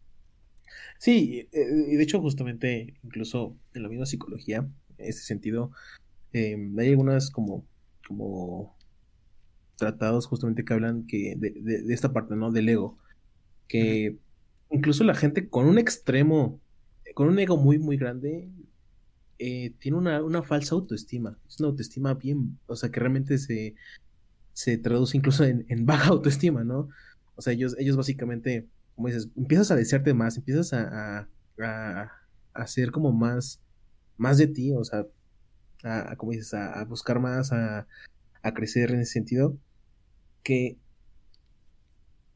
Sí, 0.99 1.47
eh, 1.53 1.85
y 1.87 1.95
de 1.95 2.03
hecho 2.03 2.19
justamente 2.21 2.93
incluso 3.03 3.57
en 3.73 3.83
la 3.83 3.89
misma 3.89 4.05
psicología, 4.05 4.57
en 4.97 5.05
ese 5.09 5.23
sentido, 5.23 5.71
em, 6.33 6.77
hay 6.77 6.89
algunas 6.89 7.31
como, 7.31 7.65
como 8.05 8.77
tratados 9.77 10.27
justamente 10.27 10.65
que 10.65 10.73
hablan 10.73 11.07
que 11.07 11.35
de, 11.37 11.93
esta 11.93 12.11
parte, 12.13 12.35
¿no? 12.35 12.51
Del 12.51 12.69
ego. 12.69 12.97
Que 13.67 14.17
incluso 14.69 15.03
la 15.03 15.15
gente 15.15 15.49
con 15.49 15.67
un 15.67 15.79
extremo, 15.79 16.59
con 17.20 17.28
un 17.28 17.38
ego 17.38 17.57
muy, 17.57 17.78
muy 17.78 17.97
grande, 17.97 18.49
eh, 19.39 19.74
tiene 19.80 19.97
una, 19.97 20.24
una, 20.24 20.41
falsa 20.41 20.74
autoestima. 20.76 21.38
Es 21.49 21.59
una 21.59 21.67
autoestima 21.67 22.13
bien, 22.13 22.57
o 22.65 22.78
sea, 22.78 22.91
que 22.91 23.01
realmente 23.01 23.38
se, 23.38 23.76
se 24.53 24.78
traduce 24.78 25.17
incluso 25.17 25.43
en, 25.43 25.86
baja 25.86 26.07
autoestima, 26.11 26.63
¿no? 26.63 26.88
O 27.36 27.41
sea, 27.41 27.51
ellos, 27.51 27.76
ellos 27.78 27.97
básicamente, 27.97 28.70
como 28.95 29.09
dices, 29.09 29.28
empiezas 29.36 29.70
a 29.72 29.76
desearte 29.76 30.13
más, 30.13 30.38
empiezas 30.38 30.72
a, 30.72 31.28
a, 31.57 31.61
a, 31.61 32.11
hacer 32.53 32.89
como 32.89 33.11
más, 33.11 33.59
más 34.15 34.38
de 34.38 34.47
ti, 34.47 34.72
o 34.72 34.86
sea, 34.86 35.05
a, 35.84 36.15
como 36.15 36.32
dices, 36.32 36.53
a, 36.53 36.86
buscar 36.86 37.20
más, 37.20 37.51
a, 37.51 37.86
a 38.43 38.53
crecer 38.53 38.91
en 38.91 39.01
ese 39.01 39.11
sentido, 39.11 39.57
que 40.41 40.78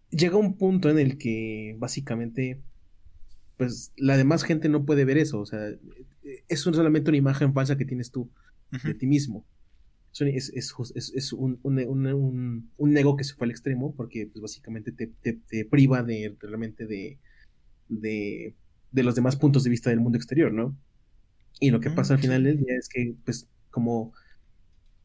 llega 0.10 0.36
un 0.36 0.58
punto 0.58 0.90
en 0.90 1.00
el 1.00 1.18
que 1.18 1.74
básicamente 1.80 2.62
pues 3.66 3.94
la 3.98 4.18
demás 4.18 4.44
gente 4.44 4.70
no 4.70 4.86
puede 4.86 5.06
ver 5.06 5.18
eso, 5.18 5.40
o 5.40 5.46
sea, 5.46 5.70
es 6.48 6.60
solamente 6.60 7.10
una 7.10 7.18
imagen 7.18 7.54
falsa 7.54 7.78
que 7.78 7.86
tienes 7.86 8.12
tú 8.12 8.30
de 8.84 8.94
ti 8.94 9.08
mismo. 9.08 9.46
Es, 10.20 10.52
es, 10.54 10.74
es, 10.94 11.14
es 11.16 11.34
un, 11.34 11.60
un, 11.64 12.70
un, 12.78 12.98
ego 12.98 13.18
que 13.18 13.24
se 13.24 13.34
fue 13.34 13.46
al 13.46 13.52
extremo 13.52 13.96
porque 13.96 14.28
pues, 14.28 14.42
básicamente 14.42 14.92
te, 14.92 15.08
te, 15.08 15.66
priva 15.66 16.04
de 16.04 16.36
realmente 16.40 16.86
de, 16.86 17.18
de, 17.90 18.54
de, 18.92 19.04
los 19.04 19.16
demás 19.16 19.36
puntos 19.38 19.64
de 19.64 19.72
vista 19.72 19.90
del 19.90 20.02
mundo 20.02 20.18
exterior, 20.18 20.52
¿no? 20.52 20.78
Y 21.60 21.72
lo 21.72 21.80
que 21.80 21.90
pasa 21.90 22.14
al 22.14 22.20
final 22.20 22.44
del 22.44 22.60
día 22.60 22.76
es 22.78 22.90
que, 22.90 23.16
pues, 23.26 23.48
como 23.72 24.14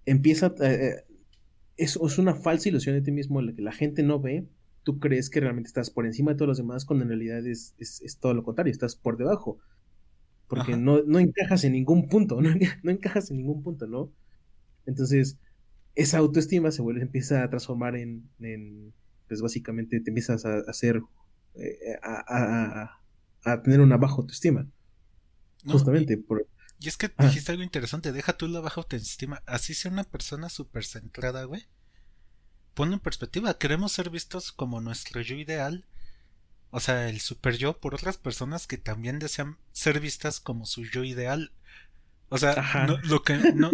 empieza, 0.04 0.54
eh, 0.60 0.74
eh, 0.88 1.04
es, 1.78 1.96
es 1.96 2.18
una 2.18 2.34
falsa 2.34 2.68
ilusión 2.68 2.94
de 2.94 3.02
ti 3.02 3.10
mismo 3.10 3.40
la 3.40 3.54
que 3.54 3.62
la 3.62 3.72
gente 3.72 4.02
no 4.02 4.20
ve, 4.20 4.46
tú 4.88 4.98
crees 4.98 5.28
que 5.28 5.40
realmente 5.40 5.66
estás 5.66 5.90
por 5.90 6.06
encima 6.06 6.30
de 6.30 6.38
todos 6.38 6.48
los 6.48 6.56
demás, 6.56 6.86
cuando 6.86 7.02
en 7.02 7.10
realidad 7.10 7.46
es, 7.46 7.74
es, 7.76 8.18
todo 8.18 8.32
lo 8.32 8.42
contrario, 8.42 8.70
estás 8.70 8.96
por 8.96 9.18
debajo. 9.18 9.58
Porque 10.46 10.78
no, 10.78 11.02
no, 11.02 11.18
encajas 11.18 11.62
en 11.64 11.72
ningún 11.72 12.08
punto, 12.08 12.40
no, 12.40 12.48
no, 12.82 12.90
encajas 12.90 13.30
en 13.30 13.36
ningún 13.36 13.62
punto, 13.62 13.86
¿no? 13.86 14.10
Entonces, 14.86 15.38
esa 15.94 16.16
autoestima 16.16 16.70
se 16.70 16.80
vuelve, 16.80 17.02
empieza 17.02 17.42
a 17.42 17.50
transformar 17.50 17.96
en, 17.96 18.30
en 18.40 18.94
pues 19.26 19.42
básicamente 19.42 20.00
te 20.00 20.10
empiezas 20.10 20.46
a, 20.46 20.60
hacer, 20.60 21.02
eh, 21.56 21.98
a, 22.02 22.94
a, 23.44 23.52
a, 23.52 23.62
tener 23.62 23.82
una 23.82 23.98
baja 23.98 24.14
autoestima. 24.14 24.70
justamente. 25.66 26.14
Y, 26.14 26.16
por... 26.16 26.48
y 26.80 26.88
es 26.88 26.96
que 26.96 27.10
ah. 27.18 27.26
dijiste 27.26 27.52
algo 27.52 27.62
interesante, 27.62 28.10
deja 28.10 28.38
tú 28.38 28.48
la 28.48 28.60
baja 28.60 28.80
autoestima, 28.80 29.42
así 29.44 29.74
sea 29.74 29.92
una 29.92 30.04
persona 30.04 30.48
súper 30.48 30.86
centrada, 30.86 31.44
güey 31.44 31.66
pone 32.78 32.94
en 32.94 33.00
perspectiva, 33.00 33.58
queremos 33.58 33.90
ser 33.90 34.08
vistos 34.08 34.52
como 34.52 34.80
nuestro 34.80 35.20
yo 35.20 35.34
ideal, 35.34 35.84
o 36.70 36.78
sea, 36.78 37.08
el 37.08 37.18
super 37.18 37.56
yo, 37.56 37.80
por 37.80 37.92
otras 37.92 38.18
personas 38.18 38.68
que 38.68 38.78
también 38.78 39.18
desean 39.18 39.58
ser 39.72 39.98
vistas 39.98 40.38
como 40.38 40.64
su 40.64 40.84
yo 40.84 41.02
ideal. 41.02 41.50
O 42.28 42.38
sea, 42.38 42.84
no, 42.86 42.98
lo 42.98 43.24
que 43.24 43.36
no, 43.36 43.72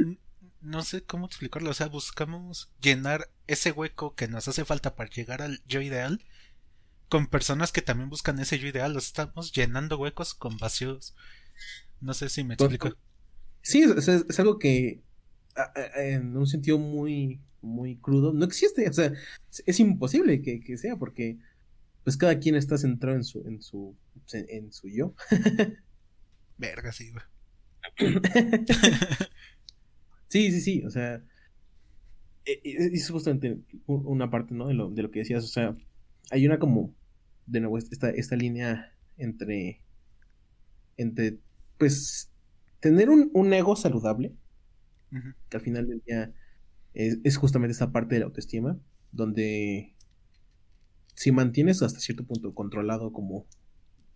no 0.62 0.82
sé 0.82 1.02
cómo 1.02 1.26
explicarlo, 1.26 1.68
o 1.68 1.74
sea, 1.74 1.88
buscamos 1.88 2.70
llenar 2.80 3.28
ese 3.46 3.72
hueco 3.72 4.14
que 4.14 4.26
nos 4.26 4.48
hace 4.48 4.64
falta 4.64 4.94
para 4.94 5.11
llegar 5.11 5.42
al 5.42 5.61
yo 5.66 5.82
ideal 5.82 6.24
con 7.11 7.26
personas 7.26 7.72
que 7.72 7.82
también 7.82 8.09
buscan 8.09 8.38
ese 8.38 8.59
yo 8.59 8.68
ideal, 8.68 8.94
los 8.94 9.05
estamos 9.05 9.52
llenando 9.52 9.98
huecos 9.98 10.32
con 10.32 10.57
vacíos. 10.57 11.14
No 12.00 12.14
sé 12.14 12.30
si 12.30 12.42
me 12.42 12.55
explico. 12.55 12.96
Sí, 13.61 13.82
es, 13.82 14.09
es 14.09 14.40
algo 14.40 14.59
que 14.59 15.02
en 15.94 16.34
un 16.38 16.46
sentido 16.46 16.78
muy 16.78 17.42
muy 17.64 17.96
crudo, 17.96 18.32
no 18.32 18.44
existe, 18.44 18.88
o 18.88 18.92
sea, 18.92 19.12
es 19.66 19.80
imposible 19.80 20.42
que, 20.42 20.60
que 20.60 20.76
sea 20.78 20.96
porque 20.96 21.38
pues 22.04 22.16
cada 22.16 22.38
quien 22.38 22.54
está 22.54 22.78
centrado 22.78 23.16
en 23.16 23.24
su 23.24 23.40
en 23.46 23.62
su 23.62 23.96
en 24.32 24.72
su 24.72 24.88
yo. 24.88 25.14
Verga, 26.58 26.92
sí, 26.92 27.10
güey. 27.10 27.24
sí, 30.28 30.50
sí, 30.52 30.60
sí, 30.60 30.84
o 30.84 30.90
sea, 30.90 31.22
e, 32.44 32.60
e, 32.62 32.94
es 32.94 33.10
justamente 33.10 33.58
una 33.86 34.30
parte, 34.30 34.54
¿no? 34.54 34.68
De 34.68 34.74
lo, 34.74 34.90
de 34.90 35.02
lo 35.02 35.10
que 35.10 35.20
decías, 35.20 35.44
o 35.44 35.48
sea, 35.48 35.76
hay 36.30 36.46
una 36.46 36.58
como, 36.58 36.92
de 37.46 37.60
nuevo, 37.60 37.78
esta, 37.78 38.10
esta 38.10 38.36
línea 38.36 38.92
entre, 39.18 39.80
entre, 40.96 41.38
pues, 41.78 42.30
tener 42.80 43.10
un, 43.10 43.30
un 43.34 43.52
ego 43.52 43.76
saludable, 43.76 44.32
que 45.48 45.56
al 45.56 45.62
final 45.62 45.86
del 45.86 46.02
día 46.04 46.32
es, 46.95 47.36
justamente 47.36 47.72
esta 47.72 47.92
parte 47.92 48.14
de 48.14 48.20
la 48.20 48.26
autoestima, 48.26 48.78
donde 49.12 49.95
si 51.14 51.32
mantienes 51.32 51.82
hasta 51.82 52.01
cierto 52.01 52.24
punto 52.24 52.55
controlado 52.55 53.12
como 53.12 53.47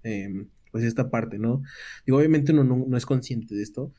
em, 0.03 0.49
pues 0.70 0.85
esta 0.85 1.11
parte, 1.11 1.39
¿no? 1.39 1.62
Digo, 2.07 2.18
obviamente 2.18 2.53
uno 2.53 2.64
no, 2.64 2.97
es 2.97 3.07
consciente 3.07 3.55
de 3.55 3.62
esto, 3.62 3.93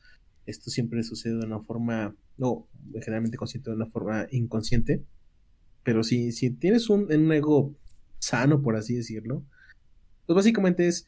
esto 0.46 0.70
siempre 0.70 1.02
sucede 1.02 1.38
de 1.38 1.46
una 1.46 1.60
forma, 1.60 2.14
no, 2.38 2.68
generalmente 3.02 3.36
consciente 3.36 3.70
de 3.70 3.76
una 3.76 3.86
forma 3.86 4.26
inconsciente, 4.30 5.04
pero 5.82 6.02
si, 6.02 6.32
si 6.32 6.50
tienes 6.50 6.88
un, 6.90 7.12
un 7.12 7.32
ego 7.32 7.74
sano, 8.18 8.62
por 8.62 8.76
así 8.76 8.94
decirlo, 8.94 9.44
pues 10.26 10.36
básicamente 10.36 10.88
es, 10.88 11.06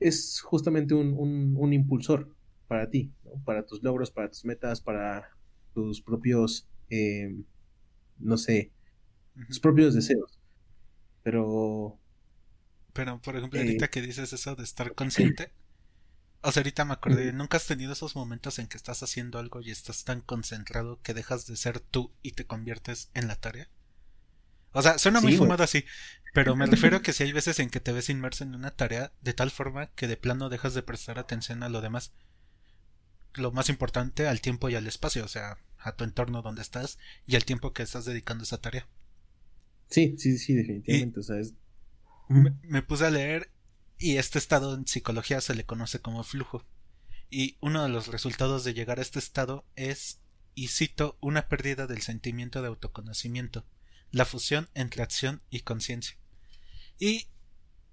es 0.00 0.40
justamente 0.40 0.94
un, 0.94 1.14
un, 1.16 1.54
un 1.56 1.72
impulsor 1.72 2.34
para 2.66 2.90
ti, 2.90 3.12
¿no? 3.24 3.42
para 3.44 3.64
tus 3.64 3.82
logros, 3.82 4.10
para 4.10 4.28
tus 4.28 4.44
metas, 4.44 4.80
para 4.80 5.30
tus 5.74 6.02
propios 6.02 6.68
eh, 6.90 7.34
no 8.18 8.36
sé, 8.36 8.72
sus 9.48 9.60
propios 9.60 9.94
deseos. 9.94 10.38
Pero... 11.22 11.98
Pero, 12.92 13.20
por 13.20 13.36
ejemplo, 13.36 13.60
ahorita 13.60 13.86
eh, 13.86 13.90
que 13.90 14.02
dices 14.02 14.32
eso 14.32 14.56
de 14.56 14.64
estar 14.64 14.94
consciente, 14.94 15.52
o 16.40 16.52
sea, 16.52 16.60
ahorita 16.60 16.84
me 16.84 16.94
acordé, 16.94 17.32
¿nunca 17.32 17.56
has 17.56 17.66
tenido 17.66 17.92
esos 17.92 18.16
momentos 18.16 18.58
en 18.58 18.68
que 18.68 18.76
estás 18.76 19.02
haciendo 19.02 19.38
algo 19.38 19.60
y 19.60 19.70
estás 19.70 20.04
tan 20.04 20.20
concentrado 20.20 21.00
que 21.02 21.14
dejas 21.14 21.46
de 21.46 21.56
ser 21.56 21.80
tú 21.80 22.12
y 22.22 22.32
te 22.32 22.46
conviertes 22.46 23.10
en 23.14 23.28
la 23.28 23.36
tarea? 23.36 23.68
O 24.72 24.82
sea, 24.82 24.98
suena 24.98 25.20
muy 25.20 25.36
fumado 25.36 25.64
así, 25.64 25.84
pero 26.34 26.54
me 26.54 26.66
refiero 26.66 26.98
a 26.98 27.02
que 27.02 27.12
si 27.12 27.24
hay 27.24 27.32
veces 27.32 27.58
en 27.58 27.70
que 27.70 27.80
te 27.80 27.92
ves 27.92 28.08
inmerso 28.08 28.44
en 28.44 28.54
una 28.54 28.70
tarea 28.70 29.12
de 29.20 29.32
tal 29.32 29.50
forma 29.50 29.88
que 29.88 30.06
de 30.06 30.16
plano 30.16 30.48
dejas 30.48 30.74
de 30.74 30.82
prestar 30.82 31.18
atención 31.18 31.62
a 31.62 31.68
lo 31.68 31.80
demás. 31.80 32.12
Lo 33.34 33.50
más 33.52 33.68
importante, 33.68 34.26
al 34.26 34.40
tiempo 34.40 34.68
y 34.68 34.74
al 34.74 34.86
espacio, 34.86 35.24
o 35.24 35.28
sea, 35.28 35.58
a 35.78 35.92
tu 35.96 36.04
entorno 36.04 36.42
donde 36.42 36.62
estás 36.62 36.98
y 37.26 37.36
al 37.36 37.44
tiempo 37.44 37.72
que 37.72 37.82
estás 37.82 38.04
dedicando 38.04 38.42
a 38.42 38.44
esa 38.44 38.60
tarea. 38.60 38.88
Sí, 39.90 40.16
sí, 40.18 40.38
sí, 40.38 40.54
definitivamente. 40.54 41.20
me, 42.28 42.82
puse 42.82 43.06
a 43.06 43.10
leer 43.10 43.50
y 43.98 44.16
este 44.16 44.38
estado 44.38 44.74
en 44.74 44.86
psicología 44.86 45.40
se 45.40 45.54
le 45.54 45.64
conoce 45.64 46.00
como 46.00 46.22
flujo. 46.22 46.64
Y 47.30 47.56
uno 47.60 47.82
de 47.82 47.88
los 47.88 48.08
resultados 48.08 48.64
de 48.64 48.74
llegar 48.74 48.98
a 48.98 49.02
este 49.02 49.18
estado 49.18 49.66
es, 49.76 50.20
y 50.54 50.68
cito, 50.68 51.18
una 51.20 51.48
pérdida 51.48 51.86
del 51.86 52.02
sentimiento 52.02 52.62
de 52.62 52.68
autoconocimiento, 52.68 53.66
la 54.10 54.24
fusión 54.24 54.68
entre 54.74 55.02
acción 55.02 55.42
y 55.50 55.60
conciencia. 55.60 56.16
Y 56.98 57.28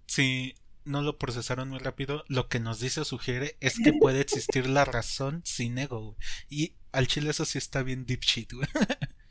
si 0.07 0.55
no 0.85 1.01
lo 1.01 1.17
procesaron 1.17 1.69
muy 1.69 1.79
rápido, 1.79 2.23
lo 2.27 2.47
que 2.47 2.59
nos 2.59 2.79
dice 2.79 3.01
o 3.01 3.05
sugiere 3.05 3.57
es 3.59 3.79
que 3.79 3.93
puede 3.93 4.21
existir 4.21 4.67
la 4.67 4.85
razón 4.85 5.41
sin 5.43 5.77
ego. 5.77 6.15
Y 6.49 6.75
al 6.91 7.07
chile 7.07 7.31
eso 7.31 7.45
sí 7.45 7.57
está 7.57 7.83
bien 7.83 8.05
deep 8.05 8.21
shit, 8.21 8.53
güey. 8.53 8.67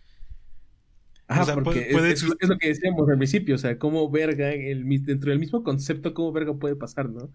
Ah, 1.26 1.46
porque 1.64 1.88
es, 1.90 2.22
lo 2.22 2.58
que 2.58 2.68
decíamos 2.68 3.08
al 3.08 3.16
principio, 3.16 3.54
o 3.54 3.58
sea, 3.58 3.78
cómo 3.78 4.10
verga, 4.10 4.52
el, 4.52 4.84
dentro 5.04 5.30
del 5.30 5.38
mismo 5.38 5.62
concepto, 5.62 6.12
cómo 6.12 6.32
verga 6.32 6.52
puede 6.54 6.76
pasar, 6.76 7.08
¿no? 7.08 7.32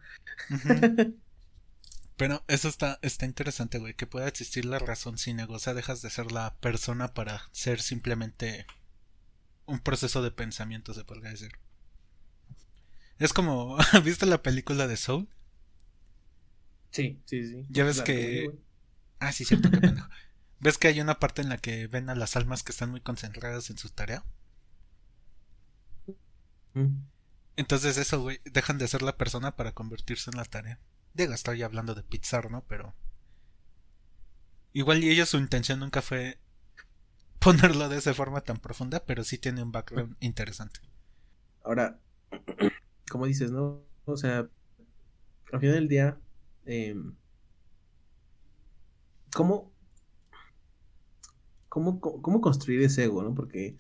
Pero 2.15 2.43
eso 2.47 2.67
está, 2.67 2.99
está 3.01 3.25
interesante, 3.25 3.79
güey, 3.79 3.95
que 3.95 4.05
pueda 4.05 4.27
existir 4.27 4.65
la 4.65 4.77
razón 4.77 5.17
sin 5.17 5.39
ego, 5.39 5.55
o 5.55 5.59
sea, 5.59 5.73
dejas 5.73 6.03
de 6.03 6.11
ser 6.11 6.31
la 6.31 6.55
persona 6.59 7.15
para 7.15 7.41
ser 7.51 7.81
simplemente 7.81 8.67
un 9.65 9.79
proceso 9.79 10.21
de 10.21 10.31
pensamiento, 10.31 10.93
se 10.93 11.03
podría 11.03 11.31
decir. 11.31 11.53
Es 13.19 13.33
como, 13.33 13.77
¿viste 14.03 14.25
la 14.25 14.41
película 14.41 14.87
de 14.87 14.97
Soul? 14.97 15.27
Sí, 16.91 17.21
sí, 17.25 17.45
sí. 17.45 17.65
Ya 17.69 17.83
ves 17.83 18.01
que... 18.01 18.49
ah, 19.19 19.31
sí, 19.31 19.45
cierto, 19.45 19.69
qué 19.69 19.77
pendejo. 19.81 20.07
¿Ves 20.59 20.77
que 20.77 20.87
hay 20.87 20.99
una 20.99 21.19
parte 21.19 21.41
en 21.41 21.49
la 21.49 21.57
que 21.57 21.87
ven 21.87 22.09
a 22.09 22.15
las 22.15 22.35
almas 22.35 22.63
que 22.63 22.71
están 22.71 22.89
muy 22.89 23.01
concentradas 23.01 23.69
en 23.69 23.77
su 23.77 23.89
tarea? 23.89 24.23
Mm. 26.73 27.03
Entonces 27.55 27.97
eso, 27.97 28.21
güey, 28.21 28.39
dejan 28.45 28.77
de 28.77 28.87
ser 28.87 29.01
la 29.01 29.17
persona 29.17 29.55
para 29.55 29.73
convertirse 29.73 30.31
en 30.31 30.37
la 30.37 30.45
tarea. 30.45 30.79
Digo, 31.13 31.33
estoy 31.33 31.61
hablando 31.63 31.95
de 31.95 32.03
Pixar, 32.03 32.49
¿no? 32.49 32.63
Pero... 32.67 32.95
Igual 34.71 35.03
y 35.03 35.09
ellos 35.09 35.29
su 35.29 35.37
intención 35.37 35.79
nunca 35.79 36.01
fue 36.01 36.39
ponerlo 37.39 37.89
de 37.89 37.97
esa 37.97 38.13
forma 38.13 38.41
tan 38.41 38.57
profunda, 38.57 39.03
pero 39.05 39.23
sí 39.23 39.37
tiene 39.37 39.63
un 39.63 39.71
background 39.71 40.15
interesante. 40.19 40.79
Ahora, 41.63 41.99
como 43.09 43.25
dices, 43.25 43.51
¿no? 43.51 43.83
O 44.05 44.17
sea, 44.17 44.47
al 45.51 45.59
final 45.59 45.75
del 45.75 45.87
día, 45.87 46.19
eh, 46.65 46.95
¿cómo, 49.33 49.71
cómo, 51.69 51.99
cómo 51.99 52.41
construir 52.41 52.81
ese 52.81 53.03
ego, 53.05 53.23
¿no? 53.23 53.33
Porque, 53.33 53.77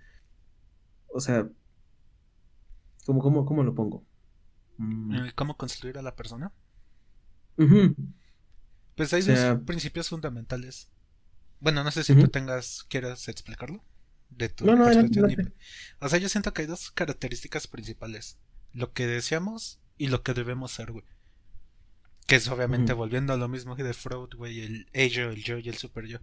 o 1.13 1.19
sea, 1.19 1.47
¿cómo, 3.05 3.21
cómo, 3.21 3.45
cómo 3.45 3.63
lo 3.63 3.73
pongo? 3.75 4.05
Mm. 4.77 5.13
Eh, 5.15 5.31
¿Cómo 5.35 5.57
construir 5.57 5.97
a 5.97 6.01
la 6.01 6.15
persona? 6.15 6.53
Pues 8.95 9.13
hay 9.13 9.21
O 9.21 9.25
sea- 9.25 9.55
dos 9.55 9.63
principios 9.65 10.09
fundamentales. 10.09 10.89
Bueno, 11.59 11.83
no 11.83 11.91
sé 11.91 12.03
si 12.05 12.15
tú 12.15 12.29
tengas, 12.29 12.85
quieras 12.87 13.27
explicarlo. 13.27 13.83
De 14.29 14.47
tu 14.47 14.65
No, 14.65 14.75
no, 14.75 14.85
perspectiva. 14.85 15.27
adelante. 15.27 15.53
O 15.99 16.07
sea, 16.07 16.19
yo 16.19 16.29
siento 16.29 16.53
que 16.53 16.61
hay 16.61 16.67
dos 16.67 16.91
características 16.91 17.67
principales. 17.67 18.37
Lo 18.73 18.93
que 18.93 19.07
deseamos 19.07 19.79
y 19.97 20.07
lo 20.07 20.23
que 20.23 20.33
debemos 20.33 20.71
ser, 20.71 20.91
güey. 20.91 21.05
Que 22.27 22.35
es 22.35 22.47
obviamente 22.47 22.93
volviendo 22.93 23.33
a 23.33 23.37
lo 23.37 23.47
mismo 23.47 23.75
que 23.75 23.83
de 23.83 23.93
Freud, 23.93 24.29
güey, 24.35 24.61
el 24.61 24.89
ello, 24.93 25.29
el 25.31 25.43
yo 25.43 25.57
y 25.57 25.69
el 25.69 25.77
super 25.77 26.05
yo. 26.05 26.19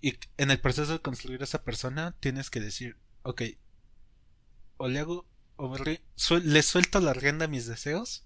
Y 0.00 0.18
en 0.38 0.50
el 0.50 0.60
proceso 0.60 0.92
de 0.92 1.02
construir 1.02 1.42
esa 1.42 1.62
persona 1.62 2.16
tienes 2.20 2.48
que 2.48 2.60
decir, 2.60 2.96
ok, 3.22 3.42
o 4.78 4.88
le 4.88 4.98
hago, 5.00 5.26
o 5.56 5.76
le 5.76 6.62
suelto 6.62 7.00
la 7.00 7.12
rienda 7.12 7.44
a 7.44 7.48
mis 7.48 7.66
deseos. 7.66 8.24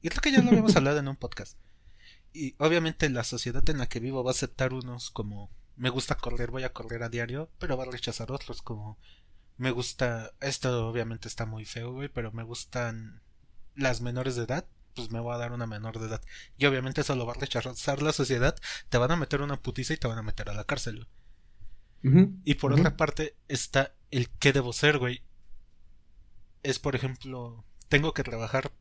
Y 0.00 0.08
creo 0.08 0.22
que 0.22 0.32
ya 0.32 0.42
lo 0.42 0.48
habíamos 0.48 0.76
hablado 0.76 0.98
en 0.98 1.08
un 1.08 1.16
podcast. 1.16 1.58
Y 2.32 2.54
obviamente 2.58 3.08
la 3.10 3.24
sociedad 3.24 3.68
en 3.70 3.78
la 3.78 3.88
que 3.88 4.00
vivo 4.00 4.24
va 4.24 4.30
a 4.30 4.34
aceptar 4.34 4.72
unos 4.72 5.10
como, 5.10 5.50
me 5.76 5.90
gusta 5.90 6.16
correr, 6.16 6.50
voy 6.50 6.64
a 6.64 6.72
correr 6.72 7.02
a 7.02 7.08
diario, 7.08 7.50
pero 7.58 7.76
va 7.76 7.84
a 7.84 7.90
rechazar 7.90 8.32
otros 8.32 8.62
como, 8.62 8.98
me 9.56 9.70
gusta, 9.70 10.32
esto 10.40 10.88
obviamente 10.88 11.28
está 11.28 11.46
muy 11.46 11.64
feo, 11.64 11.92
güey, 11.92 12.08
pero 12.08 12.32
me 12.32 12.42
gustan 12.42 13.22
las 13.74 14.00
menores 14.00 14.36
de 14.36 14.44
edad, 14.44 14.66
pues 14.94 15.10
me 15.10 15.20
voy 15.20 15.34
a 15.34 15.38
dar 15.38 15.52
una 15.52 15.66
menor 15.66 15.98
de 15.98 16.06
edad. 16.06 16.22
Y 16.58 16.66
obviamente 16.66 17.00
eso 17.00 17.14
lo 17.14 17.26
va 17.26 17.32
a 17.32 17.40
rechazar 17.40 18.02
la 18.02 18.12
sociedad, 18.12 18.56
te 18.88 18.98
van 18.98 19.10
a 19.10 19.16
meter 19.16 19.42
una 19.42 19.60
putiza 19.60 19.94
y 19.94 19.98
te 19.98 20.08
van 20.08 20.18
a 20.18 20.22
meter 20.22 20.48
a 20.50 20.54
la 20.54 20.64
cárcel. 20.64 21.06
Y 22.44 22.54
por 22.54 22.72
otra 22.72 22.96
parte 22.96 23.34
está 23.48 23.92
el 24.12 24.30
qué 24.30 24.52
debo 24.52 24.72
ser, 24.72 24.98
güey. 24.98 25.22
Es, 26.62 26.78
por 26.78 26.94
ejemplo, 26.94 27.64
tengo 27.88 28.14
que 28.14 28.22
trabajar 28.22 28.72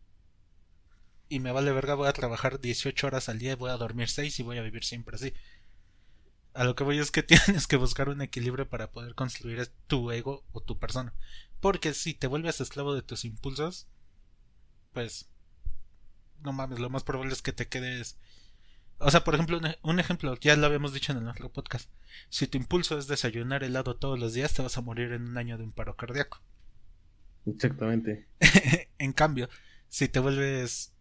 y 1.27 1.39
me 1.39 1.51
vale 1.51 1.71
verga, 1.71 1.95
voy 1.95 2.07
a 2.07 2.13
trabajar 2.13 2.59
18 2.59 3.07
horas 3.07 3.29
al 3.29 3.39
día 3.39 3.53
y 3.53 3.55
voy 3.55 3.71
a 3.71 3.77
dormir 3.77 4.09
6 4.09 4.39
y 4.39 4.43
voy 4.43 4.59
a 4.59 4.61
vivir 4.61 4.83
siempre 4.83 5.15
así. 5.15 5.33
A 6.55 6.63
lo 6.63 6.75
que 6.75 6.83
voy 6.83 6.99
es 6.99 7.11
que 7.11 7.23
tienes 7.23 7.67
que 7.67 7.77
buscar 7.77 8.09
un 8.09 8.21
equilibrio 8.21 8.67
para 8.67 8.91
poder 8.91 9.13
construir 9.13 9.69
tu 9.87 10.11
ego 10.11 10.43
o 10.51 10.61
tu 10.61 10.79
persona. 10.79 11.13
Porque 11.59 11.93
si 11.93 12.13
te 12.13 12.27
vuelves 12.27 12.61
esclavo 12.61 12.93
de 12.95 13.01
tus 13.01 13.25
impulsos, 13.25 13.87
pues 14.93 15.29
no 16.41 16.53
mames, 16.53 16.79
lo 16.79 16.89
más 16.89 17.03
probable 17.03 17.33
es 17.33 17.41
que 17.41 17.53
te 17.53 17.67
quedes... 17.67 18.17
O 18.97 19.11
sea, 19.11 19.25
por 19.25 19.33
ejemplo, 19.33 19.57
un, 19.57 19.75
un 19.81 19.99
ejemplo, 19.99 20.37
ya 20.39 20.55
lo 20.55 20.65
habíamos 20.65 20.93
dicho 20.93 21.11
en 21.11 21.17
el 21.17 21.27
otro 21.27 21.51
podcast. 21.51 21.89
Si 22.29 22.47
tu 22.47 22.57
impulso 22.57 22.97
es 22.97 23.07
desayunar 23.07 23.63
helado 23.63 23.97
todos 23.97 24.17
los 24.17 24.33
días, 24.33 24.53
te 24.53 24.61
vas 24.61 24.77
a 24.77 24.81
morir 24.81 25.11
en 25.11 25.23
un 25.23 25.37
año 25.37 25.57
de 25.57 25.65
un 25.65 25.73
paro 25.73 25.97
cardíaco. 25.97 26.41
Exactamente. 27.45 28.27
en 28.97 29.11
cambio, 29.11 29.49
si 29.89 30.07
te 30.07 30.19
vuelves 30.19 30.93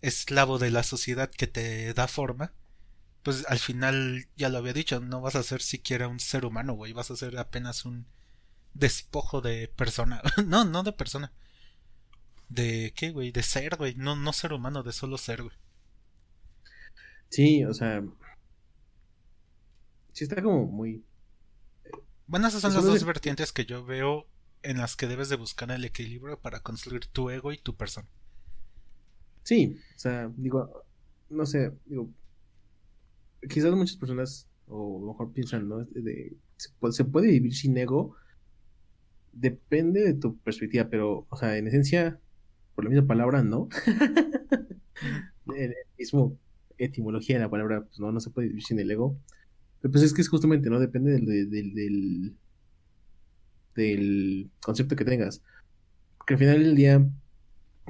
esclavo 0.00 0.58
de 0.58 0.70
la 0.70 0.82
sociedad 0.82 1.30
que 1.30 1.46
te 1.46 1.92
da 1.94 2.08
forma, 2.08 2.52
pues 3.24 3.44
al 3.48 3.58
final, 3.58 4.28
ya 4.36 4.48
lo 4.50 4.58
había 4.58 4.72
dicho, 4.74 5.00
no 5.00 5.20
vas 5.22 5.36
a 5.36 5.42
ser 5.42 5.62
siquiera 5.62 6.08
un 6.08 6.20
ser 6.20 6.44
humano, 6.46 6.74
güey, 6.74 6.92
vas 6.92 7.10
a 7.10 7.16
ser 7.16 7.36
apenas 7.38 7.84
un 7.86 8.06
despojo 8.74 9.40
de 9.42 9.68
persona. 9.68 10.22
no, 10.46 10.64
no 10.64 10.82
de 10.84 10.92
persona. 10.92 11.32
¿De 12.48 12.92
qué, 12.96 13.10
güey? 13.10 13.32
De 13.32 13.42
ser, 13.42 13.76
güey. 13.76 13.94
No, 13.96 14.16
no 14.16 14.32
ser 14.32 14.52
humano, 14.52 14.82
de 14.82 14.92
solo 14.92 15.18
ser, 15.18 15.42
güey. 15.42 15.56
Sí, 17.28 17.64
o 17.64 17.74
sea. 17.74 18.02
Sí, 20.12 20.24
está 20.24 20.42
como 20.42 20.66
muy. 20.66 21.04
Bueno, 22.26 22.48
esas 22.48 22.60
son 22.62 22.70
Eso 22.70 22.78
las 22.80 22.86
dos 22.86 22.96
es- 22.96 23.04
vertientes 23.04 23.52
que 23.52 23.66
yo 23.66 23.84
veo 23.84 24.26
en 24.62 24.78
las 24.78 24.96
que 24.96 25.06
debes 25.06 25.28
de 25.28 25.36
buscar 25.36 25.70
el 25.70 25.84
equilibrio 25.84 26.38
para 26.40 26.60
construir 26.60 27.06
tu 27.06 27.30
ego 27.30 27.52
y 27.52 27.58
tu 27.58 27.76
persona. 27.76 28.08
Sí, 29.42 29.78
o 29.94 29.98
sea, 29.98 30.30
digo, 30.36 30.84
no 31.28 31.44
sé, 31.46 31.72
digo, 31.86 32.08
quizás 33.48 33.74
muchas 33.74 33.96
personas, 33.96 34.48
o 34.66 34.98
a 34.98 35.00
lo 35.00 35.06
mejor 35.08 35.32
piensan, 35.32 35.68
¿no? 35.68 35.84
De- 35.84 36.02
de- 36.02 36.36
se, 36.56 37.04
puede, 37.04 37.28
vivir 37.28 37.54
sin 37.54 37.76
ego, 37.78 38.16
depende 39.32 40.00
de 40.04 40.14
tu 40.14 40.38
perspectiva, 40.38 40.88
pero, 40.88 41.26
o 41.28 41.36
sea, 41.36 41.56
en 41.56 41.66
esencia, 41.66 42.20
por 42.74 42.84
la 42.84 42.90
misma 42.90 43.06
palabra, 43.06 43.42
no. 43.42 43.68
En 45.46 45.62
el 45.70 45.74
mismo 45.98 46.38
etimología 46.78 47.36
de 47.36 47.42
la 47.42 47.50
palabra, 47.50 47.82
pues 47.84 47.98
no, 48.00 48.12
no 48.12 48.20
se 48.20 48.30
puede 48.30 48.48
vivir 48.48 48.62
sin 48.64 48.78
el 48.80 48.90
ego. 48.90 49.18
Pero 49.80 49.92
pues 49.92 50.04
es 50.04 50.14
que 50.14 50.22
es 50.22 50.28
justamente, 50.28 50.70
¿no? 50.70 50.80
Depende 50.80 51.12
del, 51.12 51.26
del, 51.26 51.50
del, 51.50 51.74
del- 51.74 52.36
del 53.74 54.50
concepto 54.62 54.96
que 54.96 55.04
tengas. 55.04 55.42
Porque 56.18 56.34
al 56.34 56.40
final 56.40 56.62
del 56.64 56.76
día, 56.76 57.06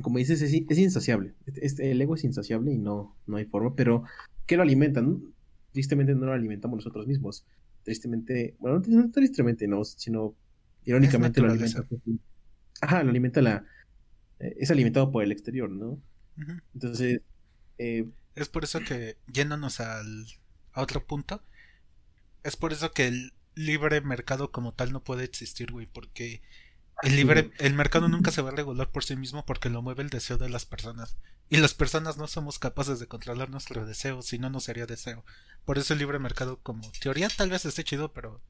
como 0.03 0.19
dices, 0.19 0.43
es, 0.43 0.55
es 0.55 0.79
insaciable. 0.79 1.35
Este, 1.47 1.93
el 1.93 2.03
ego 2.03 2.17
es 2.17 2.25
insaciable 2.25 2.73
y 2.73 2.79
no, 2.79 3.17
no 3.27 3.39
hay 3.39 3.47
forma, 3.47 3.77
pero 3.77 4.05
¿qué 4.47 4.57
lo 4.59 4.65
alimentan? 4.65 5.34
Tristemente 5.75 6.15
no 6.17 6.27
lo 6.27 6.33
alimentamos 6.35 6.79
nosotros 6.79 7.07
mismos. 7.07 7.47
Tristemente, 7.85 8.57
bueno, 8.61 8.83
no, 8.89 9.13
tristemente, 9.13 9.69
no, 9.69 9.85
sino 9.85 10.39
irónicamente 10.87 11.43
lo 11.43 11.49
alimenta. 11.49 11.87
Ajá, 12.81 13.03
lo 13.05 13.11
alimenta 13.11 13.43
la. 13.43 13.67
eh, 14.41 14.57
es 14.59 14.71
alimentado 14.73 15.13
por 15.13 15.25
el 15.25 15.33
exterior, 15.33 15.71
¿no? 15.71 16.03
Entonces, 16.75 17.23
eh, 17.79 18.11
Es 18.35 18.49
por 18.49 18.65
eso 18.65 18.83
que, 18.85 19.19
yéndonos 19.33 19.81
al, 19.81 20.27
a 20.73 20.83
otro 20.83 21.07
punto, 21.07 21.45
es 22.45 22.57
por 22.57 22.73
eso 22.73 22.93
que 22.93 23.07
el 23.09 23.33
libre 23.55 24.01
mercado 24.01 24.53
como 24.53 24.75
tal 24.75 24.93
no 24.93 25.05
puede 25.05 25.25
existir, 25.25 25.73
güey, 25.73 25.87
porque 25.87 26.43
el 27.01 27.17
libre, 27.17 27.51
el 27.59 27.75
mercado 27.75 28.09
nunca 28.09 28.31
se 28.31 28.43
va 28.43 28.51
a 28.51 28.53
regular 28.55 28.91
por 28.91 29.05
sí 29.05 29.17
mismo 29.17 29.45
porque 29.45 29.71
lo 29.71 29.83
mueve 29.83 30.03
el 30.03 30.11
deseo 30.11 30.39
de 30.39 30.49
las 30.49 30.65
personas. 30.67 31.17
Y 31.51 31.59
las 31.59 31.75
personas 31.75 32.17
no 32.17 32.27
somos 32.27 32.59
capaces 32.59 32.99
de 33.01 33.07
controlar 33.09 33.51
nuestro 33.51 33.85
deseo, 33.87 34.23
si 34.23 34.39
no, 34.39 34.51
no 34.51 34.61
sería 34.61 34.87
deseo. 34.87 35.25
Por 35.65 35.79
eso 35.79 35.93
el 35.93 35.99
libre 36.01 36.19
mercado 36.19 36.61
como 36.63 36.91
teoría 37.01 37.29
tal 37.29 37.51
vez 37.51 37.65
esté 37.67 37.85
chido, 37.85 38.13
pero 38.13 38.43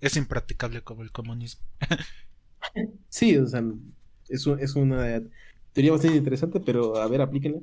es 0.00 0.16
impracticable 0.16 0.82
como 0.84 1.02
el 1.02 1.12
comunismo. 1.12 1.64
sí, 3.08 3.36
o 3.36 3.46
sea, 3.46 3.62
es, 4.28 4.46
un- 4.46 4.60
es 4.60 4.74
una 4.76 5.22
teoría 5.72 5.92
bastante 5.92 6.16
interesante, 6.18 6.60
pero 6.60 6.96
a 6.96 7.06
ver, 7.08 7.20
aplíquenla. 7.22 7.60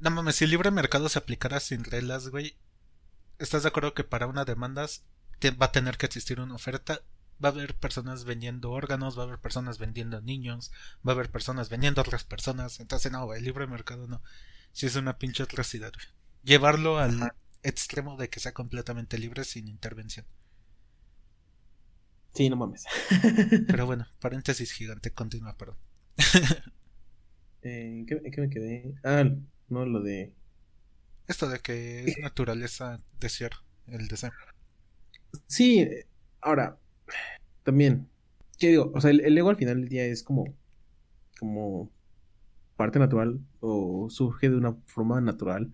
No 0.00 0.10
mames, 0.10 0.34
si 0.36 0.44
el 0.44 0.50
libre 0.50 0.72
mercado 0.72 1.08
se 1.08 1.18
aplicara 1.20 1.60
sin 1.60 1.84
reglas, 1.84 2.28
güey, 2.30 2.56
¿estás 3.38 3.62
de 3.64 3.68
acuerdo 3.70 3.94
que 3.94 4.04
para 4.04 4.26
una 4.28 4.44
demanda 4.46 4.86
va 5.60 5.66
a 5.66 5.72
tener 5.72 5.98
que 5.98 6.06
existir 6.06 6.40
una 6.40 6.54
oferta? 6.56 7.02
Va 7.42 7.50
a 7.50 7.52
haber 7.52 7.76
personas 7.76 8.24
vendiendo 8.24 8.70
órganos, 8.72 9.16
va 9.18 9.22
a 9.22 9.26
haber 9.26 9.38
personas 9.38 9.78
vendiendo 9.78 10.20
niños, 10.20 10.72
va 11.06 11.12
a 11.12 11.14
haber 11.14 11.30
personas 11.30 11.68
vendiendo 11.68 12.00
a 12.00 12.04
otras 12.04 12.24
personas. 12.24 12.80
Entonces, 12.80 13.12
no, 13.12 13.32
el 13.34 13.44
libre 13.44 13.66
mercado 13.66 14.06
no. 14.08 14.22
Si 14.72 14.86
es 14.86 14.96
una 14.96 15.18
pinche 15.18 15.42
atrocidad, 15.42 15.92
güey. 15.94 16.06
Llevarlo 16.42 16.98
al 16.98 17.22
Ajá. 17.22 17.34
extremo 17.62 18.16
de 18.16 18.28
que 18.30 18.40
sea 18.40 18.52
completamente 18.54 19.18
libre 19.18 19.44
sin 19.44 19.68
intervención. 19.68 20.26
Sí, 22.34 22.48
no 22.48 22.56
mames. 22.56 22.84
Pero 23.66 23.86
bueno, 23.86 24.06
paréntesis 24.20 24.72
gigante, 24.72 25.12
continúa, 25.12 25.56
perdón. 25.56 25.76
Eh, 27.62 27.98
¿en 28.00 28.06
qué, 28.06 28.20
qué 28.30 28.40
me 28.40 28.50
quedé? 28.50 28.94
Ah, 29.04 29.24
no, 29.68 29.84
lo 29.84 30.00
de... 30.02 30.32
Esto 31.26 31.48
de 31.48 31.60
que 31.60 32.04
es 32.04 32.18
naturaleza 32.22 33.00
desear 33.20 33.52
el 33.86 34.08
deseo. 34.08 34.32
Sí, 35.46 35.86
ahora, 36.40 36.78
también, 37.64 38.08
¿qué 38.58 38.68
digo? 38.68 38.92
O 38.94 39.00
sea, 39.00 39.10
el, 39.10 39.36
ego 39.38 39.50
al 39.50 39.56
final 39.56 39.80
del 39.80 39.88
día 39.88 40.04
es 40.06 40.22
como, 40.22 40.44
como 41.40 41.90
parte 42.76 42.98
natural 42.98 43.40
o 43.60 44.08
surge 44.10 44.50
de 44.50 44.56
una 44.56 44.74
forma 44.86 45.20
natural, 45.20 45.72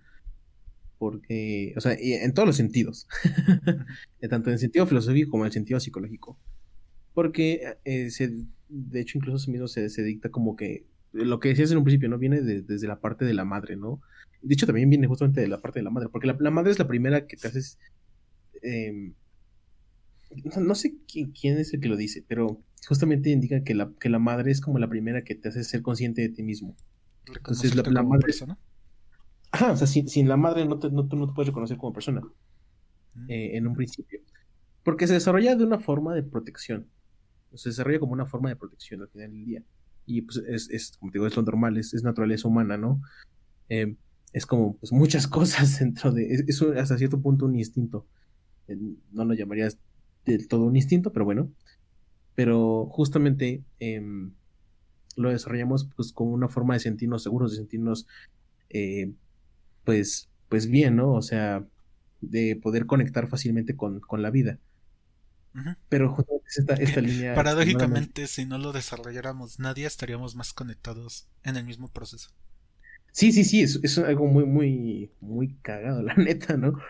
porque, 0.98 1.74
o 1.76 1.80
sea, 1.80 1.94
en 1.98 2.32
todos 2.34 2.46
los 2.46 2.56
sentidos, 2.56 3.06
tanto 4.30 4.50
en 4.50 4.54
el 4.54 4.58
sentido 4.58 4.86
filosófico 4.86 5.30
como 5.30 5.44
en 5.44 5.48
el 5.48 5.52
sentido 5.52 5.80
psicológico, 5.80 6.38
porque 7.14 7.78
eh, 7.84 8.10
se, 8.10 8.32
de 8.68 9.00
hecho 9.00 9.18
incluso 9.18 9.50
mismo 9.50 9.68
se, 9.68 9.88
se 9.90 10.02
dicta 10.02 10.30
como 10.30 10.56
que 10.56 10.86
lo 11.12 11.40
que 11.40 11.50
decías 11.50 11.70
en 11.72 11.78
un 11.78 11.84
principio, 11.84 12.08
¿no? 12.08 12.18
Viene 12.18 12.42
de- 12.42 12.62
desde 12.62 12.88
la 12.88 13.00
parte 13.00 13.24
de 13.24 13.34
la 13.34 13.44
madre, 13.44 13.76
¿no? 13.76 14.00
De 14.42 14.54
hecho 14.54 14.66
también 14.66 14.90
viene 14.90 15.06
justamente 15.06 15.40
de 15.40 15.48
la 15.48 15.60
parte 15.62 15.80
de 15.80 15.84
la 15.84 15.90
madre, 15.90 16.08
porque 16.10 16.26
la, 16.28 16.36
la 16.40 16.50
madre 16.50 16.72
es 16.72 16.78
la 16.78 16.88
primera 16.88 17.26
que 17.26 17.36
te 17.36 17.48
haces... 17.48 17.78
em, 18.62 19.14
no, 20.60 20.74
sé 20.74 20.94
qui- 21.06 21.32
quién 21.38 21.58
es 21.58 21.72
el 21.74 21.80
que 21.80 21.88
lo 21.88 21.96
dice, 21.96 22.24
pero 22.26 22.60
justamente 22.88 23.30
indica 23.30 23.62
que 23.64 23.74
la, 23.74 23.92
que 23.98 24.08
la 24.08 24.18
madre 24.18 24.50
es 24.50 24.60
como 24.60 24.78
la 24.78 24.88
primera 24.88 25.24
que 25.24 25.34
te 25.34 25.48
hace 25.48 25.64
ser 25.64 25.82
consciente 25.82 26.22
de 26.22 26.28
ti 26.30 26.42
mismo. 26.42 26.76
Entonces, 27.26 27.74
la- 27.74 27.82
Reconocerte 27.82 27.90
la 27.92 28.00
como 28.00 28.10
madre- 28.14 28.22
persona. 28.26 28.58
Ajá, 29.52 29.72
o 29.72 29.76
sea, 29.76 29.86
sin, 29.86 30.08
sin 30.08 30.28
la 30.28 30.36
madre 30.36 30.66
no 30.66 30.78
te, 30.78 30.90
no, 30.90 31.06
tú 31.06 31.16
no 31.16 31.28
te 31.28 31.32
puedes 31.34 31.48
reconocer 31.48 31.76
como 31.76 31.92
persona 31.92 32.20
Mm. 33.14 33.30
eh, 33.30 33.56
en 33.56 33.66
un 33.68 33.74
principio. 33.74 34.20
Porque 34.82 35.06
se 35.06 35.14
desarrolla 35.14 35.54
de 35.54 35.64
una 35.64 35.78
forma 35.78 36.14
de 36.14 36.22
protección. 36.24 36.88
Se 37.54 37.68
desarrolla 37.68 38.00
como 38.00 38.12
una 38.12 38.26
forma 38.26 38.48
de 38.48 38.56
protección 38.56 39.00
al 39.02 39.08
final 39.08 39.30
del 39.30 39.44
día. 39.44 39.62
Y 40.06 40.22
pues 40.22 40.38
es, 40.48 40.68
es 40.70 40.96
como 40.98 41.12
te 41.12 41.18
digo, 41.18 41.26
es 41.28 41.36
lo 41.36 41.42
normal, 41.42 41.78
es, 41.78 41.94
es 41.94 42.02
naturaleza 42.02 42.48
humana, 42.48 42.76
¿no? 42.76 43.00
Eh, 43.68 43.94
es 44.32 44.44
como 44.46 44.76
pues 44.76 44.90
muchas 44.92 45.26
cosas 45.28 45.78
dentro 45.78 46.10
de... 46.12 46.26
Es, 46.48 46.60
hasta 46.76 46.98
cierto 46.98 47.22
punto 47.22 47.46
un 47.46 47.54
instinto. 47.56 48.06
Eh, 48.66 48.76
no 49.12 49.24
lo 49.24 49.32
llamarías 49.34 49.78
del 50.24 50.48
todo 50.48 50.64
un 50.64 50.76
instinto, 50.76 51.12
pero 51.12 51.24
bueno. 51.24 51.50
Pero 52.34 52.86
justamente 52.86 53.62
em, 53.78 54.32
lo 55.16 55.30
desarrollamos 55.30 55.88
pues 55.96 56.12
como 56.12 56.32
una 56.32 56.48
forma 56.48 56.74
de 56.74 56.80
sentirnos 56.80 57.22
seguros, 57.22 57.52
de 57.52 57.58
sentirnos 57.58 58.06
eh, 58.70 59.12
pues, 59.84 60.28
pues 60.48 60.68
bien, 60.68 60.96
¿no? 60.96 61.12
O 61.12 61.22
sea, 61.22 61.64
de 62.20 62.56
poder 62.56 62.86
conectar 62.86 63.28
fácilmente 63.28 63.76
con, 63.76 64.00
con 64.00 64.22
la 64.22 64.30
vida. 64.30 64.58
Pero 65.88 66.10
justamente 66.10 66.48
es 66.48 66.58
esta, 66.58 66.74
esta 66.74 67.00
línea... 67.00 67.34
Paradójicamente, 67.34 68.26
si 68.26 68.44
no 68.44 68.58
lo 68.58 68.72
desarrolláramos 68.72 69.60
nadie, 69.60 69.86
estaríamos 69.86 70.34
más 70.34 70.52
conectados 70.52 71.28
en 71.44 71.56
el 71.56 71.64
mismo 71.64 71.88
proceso. 71.88 72.30
Sí, 73.12 73.30
sí, 73.30 73.44
sí, 73.44 73.62
es, 73.62 73.78
es 73.84 73.96
algo 73.98 74.26
muy, 74.26 74.44
muy, 74.44 75.12
muy 75.20 75.54
cagado, 75.62 76.02
la 76.02 76.14
neta, 76.14 76.56
¿no? 76.56 76.80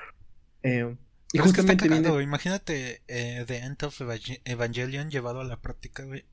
Eh, 0.62 0.96
y 1.34 1.38
Pero 1.38 1.46
es 1.46 1.52
que 1.52 1.60
está 1.62 1.74
justamente 1.74 1.88
cagado, 1.88 2.02
viene... 2.02 2.10
güey. 2.14 2.24
Imagínate 2.24 3.02
eh, 3.08 3.44
The 3.46 3.58
End 3.58 3.82
of 3.84 4.00
Evang- 4.00 4.40
Evangelion 4.44 5.10
llevado 5.10 5.40
a 5.40 5.44
la 5.44 5.60
práctica, 5.60 6.04
güey. 6.04 6.24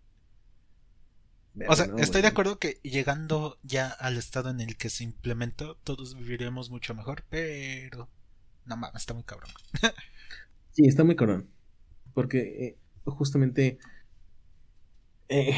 O 1.68 1.76
sea, 1.76 1.88
No, 1.88 1.98
estoy 1.98 2.22
de 2.22 2.28
acuerdo 2.30 2.60
que 2.60 2.80
llegando 2.84 3.60
ya 3.64 3.90
al 3.90 4.18
estado 4.18 4.50
en 4.52 4.62
el 4.62 4.78
que 4.78 4.90
se 4.90 5.04
implementó, 5.04 5.76
todos 5.84 6.16
viviremos 6.16 6.70
mucho 6.70 6.94
mejor, 6.96 7.26
pero... 7.30 8.10
No 8.66 8.78
mames, 8.78 9.02
está 9.02 9.14
muy 9.14 9.24
cabrón. 9.24 9.52
Sí, 10.74 10.86
está 10.88 11.04
muy 11.04 11.18
cabrón. 11.18 11.50
Porque 12.14 12.40
eh, 12.66 12.78
justamente, 13.04 13.78
eh, 15.28 15.54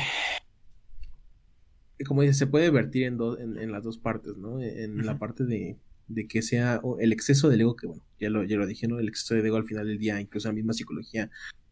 como 2.08 2.22
dices, 2.22 2.38
se 2.38 2.48
puede 2.48 2.70
vertir 2.72 3.04
en, 3.04 3.18
dos 3.18 3.39
en, 3.39 3.58
en 3.60 3.72
las 3.72 3.84
dos 3.84 3.98
partes, 4.00 4.38
¿no? 4.38 4.60
En 4.62 5.06
la 5.06 5.20
parte 5.20 5.46
de, 5.46 5.78
de 6.14 6.28
que 6.28 6.41
sea 6.41 6.82
el 6.99 7.11
exceso 7.14 7.49
del 7.49 7.61
ego, 7.61 7.76
que 7.76 7.88
bueno, 7.88 8.03
ya 8.20 8.30
lo, 8.30 8.43
ya 8.43 8.57
lo 8.57 8.66
dije, 8.66 8.88
¿no? 8.88 8.99
El 8.99 9.07
exceso 9.07 9.36
del 9.36 9.45
ego 9.45 9.57
al 9.57 9.66
final 9.66 9.88
del 9.88 9.97
día, 9.97 10.20
incluso 10.20 10.47
la 10.47 10.53
misma 10.53 10.74
psicología, 10.74 11.30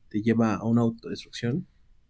te 0.09 0.21
lleva 0.21 0.55
a 0.55 0.63
una 0.63 0.81
autodestrucción. 0.81 1.67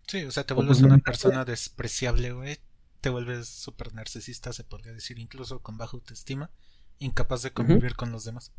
Sí, 0.08 0.24
o 0.24 0.32
sea, 0.32 0.46
te 0.46 0.54
vuelves 0.54 0.80
pues, 0.80 0.92
una 0.92 0.98
persona 0.98 1.46
despreciable, 1.46 2.34
güey. 2.34 2.58
Te 3.00 3.10
vuelves 3.10 3.48
súper 3.48 3.94
narcisista, 3.94 4.54
se 4.54 4.64
podría 4.64 4.94
decir, 4.94 5.20
incluso 5.20 5.60
con 5.60 5.78
baja 5.78 5.98
autoestima, 5.98 6.52
incapaz 7.00 7.44
de 7.44 7.52
convivir 7.52 7.96
con 7.96 8.12
los 8.12 8.26
demás. 8.26 8.52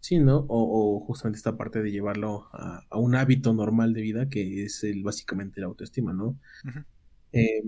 Sí, 0.00 0.18
¿no? 0.18 0.38
O, 0.48 0.96
o 0.96 1.00
justamente 1.00 1.36
esta 1.36 1.56
parte 1.56 1.80
de 1.80 1.92
llevarlo 1.92 2.48
a, 2.52 2.84
a 2.90 2.98
un 2.98 3.14
hábito 3.14 3.52
normal 3.52 3.92
de 3.92 4.00
vida, 4.00 4.28
que 4.28 4.64
es 4.64 4.82
el, 4.82 5.04
básicamente 5.04 5.60
la 5.60 5.68
autoestima, 5.68 6.12
¿no? 6.12 6.36
Eh, 7.32 7.62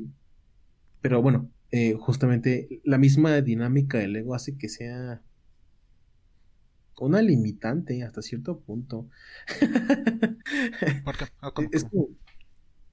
pero 1.01 1.23
bueno, 1.23 1.49
eh, 1.77 1.95
justamente 1.99 2.81
la 2.85 2.99
misma 2.99 3.41
dinámica 3.41 3.99
del 3.99 4.15
ego 4.17 4.35
hace 4.35 4.57
que 4.57 4.69
sea 4.69 5.23
una 6.99 7.21
limitante 7.21 8.03
hasta 8.05 8.23
cierto 8.23 8.61
punto. 8.61 9.09
¿Por 11.05 11.17
qué? 11.17 11.25
¿O 11.43 11.53
cómo, 11.53 11.69
Es 11.73 11.85
cómo? 11.85 12.07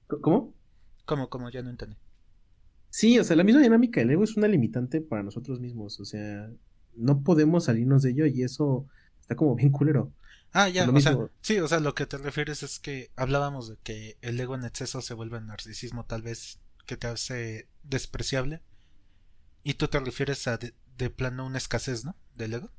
como- 0.07 0.21
¿Cómo? 0.21 0.53
¿Cómo? 1.05 1.29
¿Cómo? 1.29 1.49
Ya 1.51 1.61
no 1.61 1.69
entendí. 1.69 1.95
Sí, 2.89 3.17
o 3.19 3.23
sea, 3.23 3.35
la 3.35 3.43
misma 3.43 3.61
dinámica 3.61 4.01
del 4.01 4.09
ego 4.11 4.23
es 4.23 4.35
una 4.35 4.47
limitante 4.47 4.99
para 5.01 5.23
nosotros 5.23 5.59
mismos. 5.59 5.99
O 5.99 6.05
sea, 6.05 6.49
no 6.95 7.23
podemos 7.23 7.65
salirnos 7.65 8.01
de 8.01 8.11
ello 8.11 8.25
y 8.25 8.43
eso 8.43 8.87
está 9.21 9.35
como 9.35 9.55
bien 9.55 9.71
culero. 9.71 10.11
Ah, 10.53 10.67
ya, 10.67 10.89
o 10.89 10.99
sea, 10.99 11.17
sí, 11.41 11.59
o 11.59 11.67
sea, 11.69 11.79
lo 11.79 11.95
que 11.95 12.05
te 12.05 12.17
refieres 12.17 12.61
es 12.63 12.79
que 12.79 13.09
hablábamos 13.15 13.69
de 13.69 13.77
que 13.83 14.17
el 14.21 14.37
ego 14.39 14.55
en 14.55 14.65
exceso 14.65 15.01
se 15.01 15.13
vuelve 15.13 15.39
narcisismo, 15.39 16.05
tal 16.05 16.23
vez 16.23 16.59
que 16.85 16.97
te 16.97 17.07
hace 17.07 17.69
despreciable. 17.83 18.61
Y 19.63 19.75
tú 19.75 19.87
te 19.87 19.99
refieres 19.99 20.47
a 20.47 20.57
de, 20.57 20.73
de 20.97 21.09
plano 21.09 21.45
una 21.45 21.57
escasez, 21.57 22.05
¿no? 22.05 22.15
Del 22.35 22.53
ego. 22.53 22.69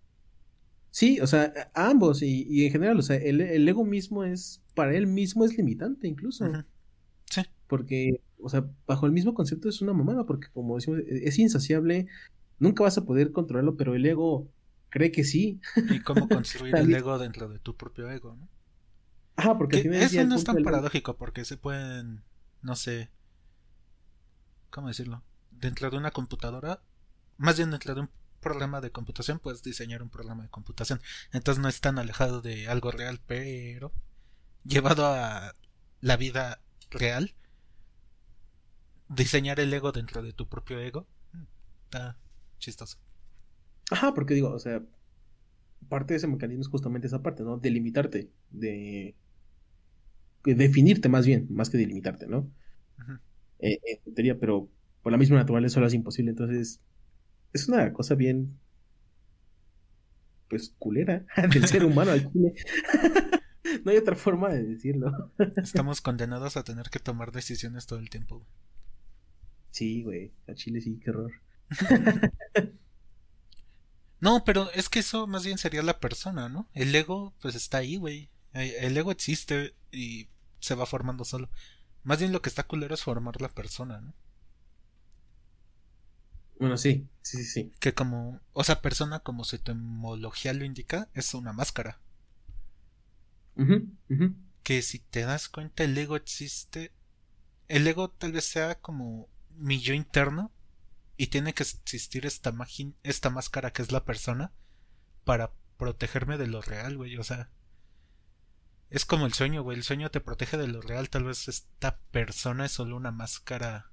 Sí, 0.90 1.20
o 1.20 1.26
sea, 1.26 1.52
a 1.74 1.88
ambos 1.88 2.22
y, 2.22 2.46
y 2.48 2.66
en 2.66 2.72
general, 2.72 2.98
o 2.98 3.02
sea, 3.02 3.16
el, 3.16 3.40
el 3.40 3.68
ego 3.68 3.84
mismo 3.84 4.24
es, 4.24 4.62
para 4.74 4.94
él 4.94 5.06
mismo 5.06 5.44
es 5.44 5.56
limitante 5.56 6.06
incluso. 6.06 6.44
Sí. 7.30 7.42
Porque, 7.66 8.20
o 8.38 8.48
sea, 8.48 8.66
bajo 8.86 9.06
el 9.06 9.12
mismo 9.12 9.32
concepto 9.34 9.68
es 9.68 9.80
una 9.80 9.94
mamada, 9.94 10.26
porque 10.26 10.48
como 10.52 10.76
decimos, 10.76 11.00
e- 11.00 11.26
es 11.28 11.38
insaciable, 11.38 12.06
nunca 12.58 12.82
vas 12.82 12.98
a 12.98 13.04
poder 13.06 13.32
controlarlo, 13.32 13.76
pero 13.76 13.94
el 13.94 14.04
ego 14.04 14.50
cree 14.90 15.10
que 15.12 15.24
sí. 15.24 15.60
Y 15.88 16.00
cómo 16.00 16.28
construir 16.28 16.76
el 16.76 16.92
ego 16.94 17.18
dentro 17.18 17.48
de 17.48 17.58
tu 17.58 17.76
propio 17.76 18.10
ego, 18.10 18.36
¿no? 18.36 18.48
Ajá, 19.36 19.56
porque 19.56 19.76
al 19.76 19.82
final 19.82 20.02
eso 20.02 20.24
no 20.24 20.34
es 20.34 20.44
tan 20.44 20.62
paradójico 20.62 21.16
porque 21.16 21.44
se 21.46 21.56
pueden, 21.56 22.22
no 22.60 22.76
sé, 22.76 23.10
¿cómo 24.70 24.88
decirlo? 24.88 25.22
Dentro 25.62 25.90
de 25.90 25.96
una 25.96 26.10
computadora, 26.10 26.82
más 27.38 27.56
bien 27.56 27.70
dentro 27.70 27.94
de 27.94 28.02
un 28.02 28.10
programa 28.40 28.80
de 28.82 28.90
computación, 28.92 29.38
puedes 29.38 29.62
diseñar 29.62 30.02
un 30.02 30.10
programa 30.10 30.42
de 30.42 30.50
computación. 30.50 31.00
Entonces 31.32 31.62
no 31.62 31.68
es 31.70 31.80
tan 31.80 31.98
alejado 31.98 32.42
de 32.42 32.68
algo 32.68 32.90
real, 32.90 33.20
pero 33.26 33.92
llevado 34.64 35.06
a 35.06 35.54
la 36.00 36.16
vida 36.18 36.60
real, 36.90 37.34
diseñar 39.08 39.60
el 39.60 39.72
ego 39.72 39.92
dentro 39.92 40.22
de 40.22 40.32
tu 40.32 40.48
propio 40.48 40.80
ego, 40.80 41.06
mm, 41.32 41.44
está 41.84 42.16
chistoso. 42.58 42.98
Ajá, 43.90 44.14
porque 44.14 44.34
digo, 44.34 44.50
o 44.50 44.58
sea, 44.58 44.82
parte 45.88 46.14
de 46.14 46.18
ese 46.18 46.26
mecanismo 46.28 46.62
es 46.62 46.68
justamente 46.68 47.06
esa 47.06 47.22
parte, 47.22 47.42
¿no? 47.42 47.58
Delimitarte, 47.58 48.30
de 48.50 49.14
de 50.44 50.54
definirte 50.54 51.08
más 51.08 51.26
bien, 51.26 51.46
más 51.50 51.70
que 51.70 51.78
delimitarte, 51.78 52.26
¿no? 52.26 52.48
Eh, 53.58 53.78
en 54.04 54.14
teoría, 54.14 54.38
pero 54.38 54.68
por 55.02 55.12
la 55.12 55.18
misma 55.18 55.36
naturaleza 55.36 55.74
solo 55.74 55.86
es 55.86 55.94
imposible, 55.94 56.30
entonces 56.30 56.80
es 57.52 57.68
una 57.68 57.92
cosa 57.92 58.14
bien, 58.14 58.58
pues, 60.48 60.74
culera 60.78 61.24
del 61.52 61.66
ser 61.66 61.84
humano 61.84 62.12
al 62.12 62.30
chile. 62.32 62.54
no 63.84 63.90
hay 63.90 63.96
otra 63.96 64.16
forma 64.16 64.50
de 64.50 64.64
decirlo. 64.64 65.32
Estamos 65.56 66.00
condenados 66.00 66.56
a 66.56 66.64
tener 66.64 66.90
que 66.90 66.98
tomar 66.98 67.32
decisiones 67.32 67.86
todo 67.86 67.98
el 67.98 68.10
tiempo. 68.10 68.36
güey. 68.38 68.48
Sí, 69.70 70.02
güey, 70.02 70.32
a 70.48 70.54
Chile 70.54 70.80
sí, 70.80 71.00
qué 71.02 71.10
horror. 71.10 71.32
No, 74.20 74.44
pero 74.44 74.70
es 74.70 74.88
que 74.88 75.00
eso 75.00 75.26
más 75.26 75.44
bien 75.44 75.58
sería 75.58 75.82
la 75.82 75.98
persona, 75.98 76.48
¿no? 76.48 76.68
El 76.74 76.94
ego, 76.94 77.34
pues 77.42 77.56
está 77.56 77.78
ahí, 77.78 77.96
güey. 77.96 78.30
Eh, 78.54 78.76
El 78.80 78.96
ego 78.96 79.10
existe 79.10 79.74
y 79.90 80.28
se 80.60 80.76
va 80.76 80.86
formando 80.86 81.24
solo. 81.24 81.50
Más 82.04 82.20
bien 82.20 82.30
lo 82.30 82.40
que 82.40 82.48
está 82.48 82.62
culero 82.62 82.94
es 82.94 83.02
formar 83.02 83.40
la 83.40 83.48
persona, 83.48 84.00
¿no? 84.00 84.14
Bueno, 86.62 86.78
sí, 86.78 87.08
sí, 87.22 87.38
sí, 87.38 87.44
sí. 87.44 87.72
Que 87.80 87.92
como, 87.92 88.40
o 88.52 88.62
sea, 88.62 88.82
persona 88.82 89.18
como 89.18 89.42
su 89.42 89.56
etimología 89.56 90.52
lo 90.52 90.64
indica, 90.64 91.08
es 91.12 91.34
una 91.34 91.52
máscara. 91.52 91.98
Que 94.62 94.80
si 94.82 95.00
te 95.00 95.22
das 95.22 95.48
cuenta, 95.48 95.82
el 95.82 95.98
ego 95.98 96.14
existe. 96.14 96.92
El 97.66 97.84
ego 97.88 98.10
tal 98.10 98.30
vez 98.30 98.44
sea 98.44 98.76
como 98.76 99.28
mi 99.56 99.80
yo 99.80 99.92
interno 99.92 100.52
y 101.16 101.26
tiene 101.26 101.52
que 101.52 101.64
existir 101.64 102.26
esta, 102.26 102.54
esta 103.02 103.30
máscara 103.30 103.72
que 103.72 103.82
es 103.82 103.90
la 103.90 104.04
persona 104.04 104.52
para 105.24 105.50
protegerme 105.78 106.38
de 106.38 106.46
lo 106.46 106.62
real, 106.62 106.96
güey. 106.96 107.16
O 107.16 107.24
sea, 107.24 107.50
es 108.88 109.04
como 109.04 109.26
el 109.26 109.32
sueño, 109.32 109.64
güey. 109.64 109.78
El 109.78 109.82
sueño 109.82 110.12
te 110.12 110.20
protege 110.20 110.56
de 110.58 110.68
lo 110.68 110.80
real. 110.80 111.10
Tal 111.10 111.24
vez 111.24 111.48
esta 111.48 111.98
persona 112.12 112.66
es 112.66 112.70
solo 112.70 112.94
una 112.94 113.10
máscara 113.10 113.91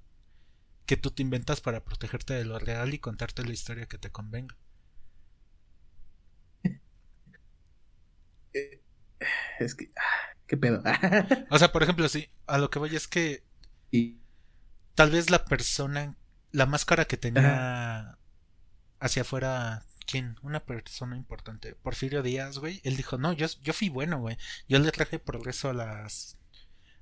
que 0.90 0.96
tú 0.96 1.12
te 1.12 1.22
inventas 1.22 1.60
para 1.60 1.84
protegerte 1.84 2.34
de 2.34 2.44
lo 2.44 2.58
real 2.58 2.92
y 2.92 2.98
contarte 2.98 3.44
la 3.44 3.52
historia 3.52 3.86
que 3.86 3.96
te 3.96 4.10
convenga. 4.10 4.56
Eh, 8.52 8.82
es 9.60 9.76
que, 9.76 9.92
ah, 9.96 10.34
qué 10.48 10.56
pedo. 10.56 10.82
O 11.48 11.58
sea, 11.60 11.70
por 11.70 11.84
ejemplo, 11.84 12.08
sí, 12.08 12.28
a 12.48 12.58
lo 12.58 12.70
que 12.70 12.80
voy 12.80 12.96
es 12.96 13.06
que 13.06 13.44
y, 13.92 14.18
tal 14.96 15.12
vez 15.12 15.30
la 15.30 15.44
persona, 15.44 16.16
la 16.50 16.66
máscara 16.66 17.04
que 17.04 17.16
tenía 17.16 18.18
hacia 18.98 19.22
afuera, 19.22 19.86
¿quién? 20.08 20.34
Una 20.42 20.64
persona 20.64 21.16
importante, 21.16 21.76
Porfirio 21.76 22.24
Díaz, 22.24 22.58
güey, 22.58 22.80
él 22.82 22.96
dijo, 22.96 23.16
no, 23.16 23.32
yo, 23.32 23.46
yo 23.62 23.72
fui 23.72 23.90
bueno, 23.90 24.18
güey, 24.18 24.36
yo 24.68 24.80
le 24.80 24.90
traje 24.90 25.20
progreso 25.20 25.70
a 25.70 25.72
las, 25.72 26.36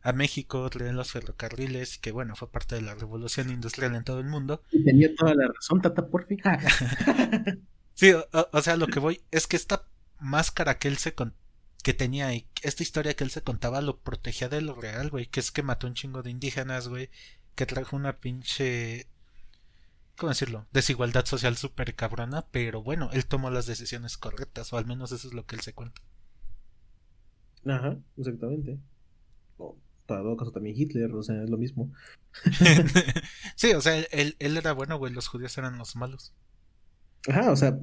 a 0.03 0.13
México, 0.13 0.69
traía 0.71 0.93
los 0.93 1.13
ferrocarriles, 1.13 1.99
que 1.99 2.13
bueno, 2.13 2.37
fue 2.37 2.51
parte 2.51 2.75
de 2.77 2.83
la 2.83 2.95
revolución 2.95 3.51
industrial 3.51 3.95
en 3.95 4.05
todo 4.05 4.21
el 4.21 4.27
mundo. 4.27 4.63
y 4.73 4.85
tenía 4.85 5.15
toda 5.15 5.35
la 5.35 5.49
razón, 5.49 5.81
Tata 5.83 6.07
Porfi. 6.09 6.37
Sí, 7.95 8.13
o, 8.13 8.27
o- 8.33 8.49
o 8.53 8.63
sea, 8.63 8.77
lo 8.77 8.87
que 8.87 9.01
voy 9.01 9.23
es 9.31 9.47
que 9.47 9.57
esta 9.57 9.87
máscara 10.21 10.79
que 10.79 10.89
él 10.89 10.99
se 10.99 11.15
con- 11.15 11.35
que 11.83 11.95
tenía 11.95 12.33
y 12.35 12.47
esta 12.63 12.83
historia 12.83 13.15
que 13.15 13.25
él 13.25 13.31
se 13.31 13.43
contaba 13.43 13.81
lo 13.81 13.99
protegía 14.01 14.49
de 14.49 14.61
lo 14.63 14.75
real, 14.75 15.11
güey, 15.11 15.27
que 15.27 15.41
es 15.41 15.51
que 15.51 15.63
mató 15.63 15.87
un 15.87 15.95
chingo 15.95 16.23
de 16.23 16.31
indígenas, 16.31 16.89
güey, 16.89 17.11
que 17.57 17.67
trajo 17.67 17.97
una 17.97 18.19
pinche 18.21 19.09
¿cómo 20.17 20.31
decirlo? 20.31 20.67
desigualdad 20.73 21.25
social 21.27 21.57
súper 21.57 21.95
cabrona, 21.95 22.47
pero 22.51 22.83
bueno, 22.83 23.11
él 23.13 23.27
tomó 23.27 23.51
las 23.51 23.67
decisiones 23.67 24.17
correctas, 24.19 24.73
o 24.73 24.79
al 24.79 24.87
menos 24.87 25.13
eso 25.13 25.29
es 25.29 25.35
lo 25.35 25.47
que 25.47 25.57
él 25.57 25.63
se 25.63 25.75
cuenta. 25.75 26.01
Ajá, 27.65 27.97
exactamente. 28.17 28.79
Todo 30.09 30.37
caso 30.39 30.53
también 30.53 30.75
Hitler, 30.75 31.13
o 31.13 31.23
sea, 31.23 31.43
es 31.43 31.51
lo 31.51 31.59
mismo. 31.59 31.93
sí, 33.57 33.73
o 33.73 33.81
sea, 33.83 33.99
él, 33.99 34.37
él, 34.39 34.57
era 34.57 34.73
bueno, 34.73 34.97
güey, 34.97 35.13
los 35.13 35.29
judíos 35.29 35.57
eran 35.59 35.77
los 35.77 35.97
malos. 35.97 36.33
Ajá, 37.29 37.53
o 37.53 37.57
sea, 37.57 37.79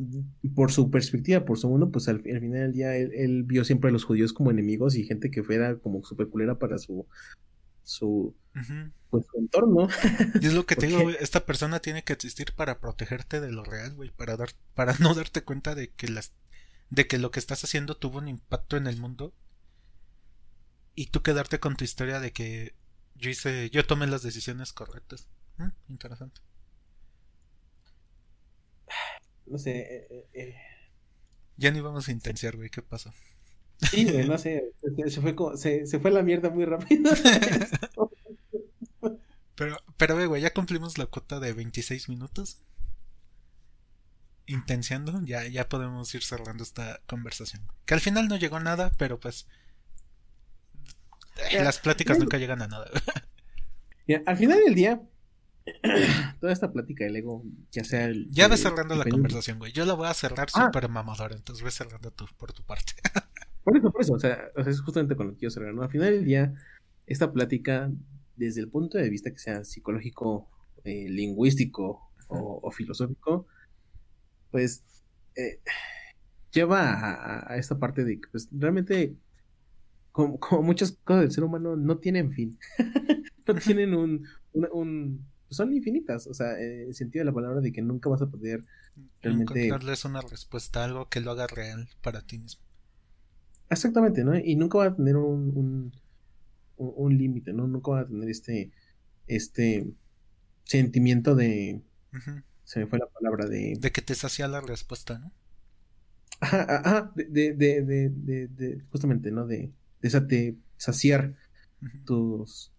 por 0.56 0.72
su 0.72 0.90
perspectiva, 0.90 1.46
por 1.46 1.60
su 1.60 1.70
mundo, 1.70 1.92
pues 1.92 2.08
al, 2.08 2.16
al 2.16 2.40
final 2.40 2.52
del 2.52 2.74
día 2.74 2.96
él, 2.96 3.12
él 3.14 3.44
vio 3.44 3.64
siempre 3.64 3.90
a 3.90 3.94
los 3.94 4.06
judíos 4.06 4.34
como 4.34 4.50
enemigos 4.50 4.96
y 4.96 5.04
gente 5.04 5.30
que 5.30 5.44
fuera 5.44 5.78
como 5.78 6.04
super 6.04 6.28
culera 6.28 6.58
para 6.58 6.80
su, 6.80 7.06
su, 7.84 8.36
pues 9.12 9.26
su 9.32 9.38
entorno. 9.38 9.88
Y 10.42 10.48
es 10.48 10.54
lo 10.54 10.66
que 10.66 10.76
te 10.76 10.82
¿Por 10.82 10.90
digo, 10.90 11.02
güey, 11.04 11.18
esta 11.20 11.46
persona 11.46 11.80
tiene 11.80 12.04
que 12.04 12.14
existir 12.14 12.54
para 12.56 12.80
protegerte 12.80 13.40
de 13.40 13.52
lo 13.52 13.64
real, 13.64 13.94
güey, 13.94 14.10
para 14.10 14.36
dar, 14.36 14.50
para 14.74 14.96
no 15.00 15.14
darte 15.14 15.44
cuenta 15.44 15.76
de 15.76 15.92
que 15.92 16.08
las, 16.08 16.34
de 16.90 17.06
que 17.06 17.20
lo 17.20 17.30
que 17.30 17.40
estás 17.40 17.64
haciendo 17.64 17.96
tuvo 17.96 18.18
un 18.18 18.28
impacto 18.28 18.78
en 18.78 18.88
el 18.88 18.98
mundo 18.98 19.32
y 20.96 21.08
tú 21.08 21.22
quedarte 21.24 21.60
con 21.60 21.76
tu 21.76 21.84
historia 21.84 22.20
de 22.20 22.32
que 22.34 22.76
yo 23.16 23.30
hice, 23.30 23.70
yo 23.72 23.86
tomé 23.86 24.08
las 24.08 24.24
decisiones 24.24 24.74
correctas. 24.74 25.28
Mm, 25.58 25.70
interesante. 25.90 26.42
No 29.46 29.58
sé. 29.58 29.72
eh, 29.80 30.08
eh, 30.10 30.26
eh. 30.34 30.56
Ya 31.58 31.72
ni 31.72 31.82
vamos 31.82 32.08
a 32.08 32.12
intenciar, 32.12 32.56
güey, 32.58 32.70
¿qué 32.70 32.82
pasó? 32.82 33.14
Sí, 33.92 34.06
güey, 34.12 34.28
no 34.28 34.38
sé. 34.38 34.72
Se, 35.10 35.22
fue, 35.22 35.36
como- 35.36 35.58
se, 35.58 35.86
se 35.86 36.00
fue 36.00 36.12
la 36.12 36.24
mierda 36.24 36.50
muy 36.50 36.66
rápido. 36.66 37.12
Pero, 39.56 39.78
pero, 39.98 40.16
ve, 40.16 40.28
güey, 40.28 40.42
ya 40.42 40.54
cumplimos 40.54 40.98
la 40.98 41.08
cuota 41.08 41.40
de 41.42 41.52
26 41.54 42.08
minutos. 42.10 42.60
Intenciando, 44.48 45.22
ya, 45.26 45.48
ya 45.48 45.68
podemos 45.70 46.14
ir 46.14 46.24
cerrando 46.24 46.64
esta 46.64 47.02
conversación. 47.08 47.64
Que 47.86 47.96
al 47.96 48.00
final 48.00 48.28
no 48.28 48.38
llegó 48.38 48.60
nada, 48.60 48.92
pero 48.98 49.20
pues. 49.20 49.48
Eh, 51.52 51.64
Las 51.64 51.80
pláticas 51.80 52.20
nunca 52.20 52.38
llegan 52.38 52.62
a 52.62 52.68
nada. 52.68 52.86
Mira, 54.08 54.22
al 54.26 54.38
final 54.38 54.60
del 54.64 54.76
día, 54.76 55.02
toda 56.40 56.54
esta 56.54 56.72
plática 56.72 57.06
del 57.06 57.16
ego, 57.16 57.44
ya 57.72 57.84
sea 57.84 58.06
el. 58.06 58.30
Ya 58.32 58.48
ves 58.48 58.62
cerrando 58.62 58.96
la 58.96 59.06
conversación, 59.06 59.58
güey. 59.60 59.72
Yo 59.72 59.86
la 59.86 59.94
voy 59.94 60.08
a 60.08 60.14
cerrar 60.14 60.48
Ah. 60.54 60.66
súper 60.68 60.90
mamador, 60.90 61.34
entonces 61.34 61.64
ves 61.64 61.74
cerrando 61.74 62.12
tú 62.12 62.26
por 62.38 62.54
tu 62.54 62.64
parte. 62.64 62.94
Por 63.64 63.76
eso, 63.76 63.92
por 63.92 64.00
eso, 64.00 64.14
o 64.14 64.20
sea, 64.20 64.52
es 64.58 64.80
justamente 64.82 65.16
con 65.16 65.26
lo 65.26 65.34
que 65.34 65.40
quiero 65.40 65.50
cerrar, 65.50 65.74
¿no? 65.74 65.82
Al 65.82 65.90
final 65.90 66.12
del 66.12 66.24
día, 66.24 66.54
esta 67.08 67.34
plática, 67.34 67.90
desde 68.36 68.62
el 68.62 68.70
punto 68.70 69.00
de 69.00 69.10
vista 69.10 69.32
que 69.32 69.40
sea 69.40 69.64
psicológico, 69.64 70.48
eh, 70.84 71.08
lingüístico 71.10 72.12
o, 72.28 72.60
o 72.62 72.70
filosófico, 72.70 73.48
pues 74.52 74.84
eh, 75.36 75.62
lleva 76.52 76.92
a, 76.92 77.14
a- 77.16 77.54
a 77.54 77.58
esta 77.58 77.80
parte 77.80 78.04
de 78.06 78.22
que, 78.22 78.28
pues, 78.32 78.48
realmente, 78.52 79.16
como, 80.16 80.40
como 80.40 80.62
muchas 80.64 80.94
cosas 81.04 81.22
del 81.24 81.32
ser 81.32 81.44
humano, 81.44 81.76
no 81.76 81.98
tienen 82.00 82.32
fin. 82.32 82.58
no 83.48 83.54
tienen 83.56 83.94
un, 83.94 84.26
un, 84.54 84.68
un- 84.72 85.26
Son 85.50 85.74
infinitas, 85.74 86.28
o 86.28 86.34
sea, 86.34 86.60
en 86.60 86.88
el 86.90 86.94
sentido 86.96 87.22
de 87.22 87.26
la 87.32 87.34
palabra 87.34 87.62
de 87.62 87.72
que 87.72 87.82
nunca 87.82 88.10
vas 88.10 88.22
a 88.22 88.28
poder 88.28 88.64
Realmente- 89.22 89.66
Encontrarles 89.66 90.06
una 90.06 90.22
respuesta, 90.22 90.84
algo 90.86 91.10
que 91.10 91.20
lo 91.20 91.32
haga 91.32 91.48
real 91.48 91.90
para 92.02 92.22
ti 92.22 92.40
mismo. 92.40 92.64
Exactamente, 93.70 94.24
¿no? 94.24 94.38
Y 94.38 94.56
nunca 94.56 94.78
va 94.78 94.86
a 94.86 94.96
tener 94.96 95.18
un, 95.18 95.52
un, 95.58 95.92
un- 96.78 97.18
límite, 97.18 97.52
¿no? 97.54 97.68
Nunca 97.68 97.92
va 97.92 98.00
a 98.02 98.08
tener 98.08 98.30
este, 98.30 98.72
este 99.28 99.88
sentimiento 100.64 101.36
de, 101.36 101.82
se 102.64 102.80
me 102.80 102.88
fue 102.88 103.00
la 103.00 103.08
palabra, 103.08 103.48
de, 103.48 103.76
De 103.80 103.92
que 103.92 104.02
te 104.02 104.16
sacia 104.16 104.48
la 104.48 104.62
respuesta, 104.62 105.20
¿no? 105.20 105.32
ajá, 106.40 106.64
ajá, 106.86 107.12
de, 107.16 107.54
de, 107.54 107.82
de- 107.84 108.48
de- 108.48 108.82
justamente, 108.92 109.32
¿no? 109.32 109.46
De, 109.48 109.72
de 110.02 110.56
saciar 110.78 111.34
tus, 112.06 112.72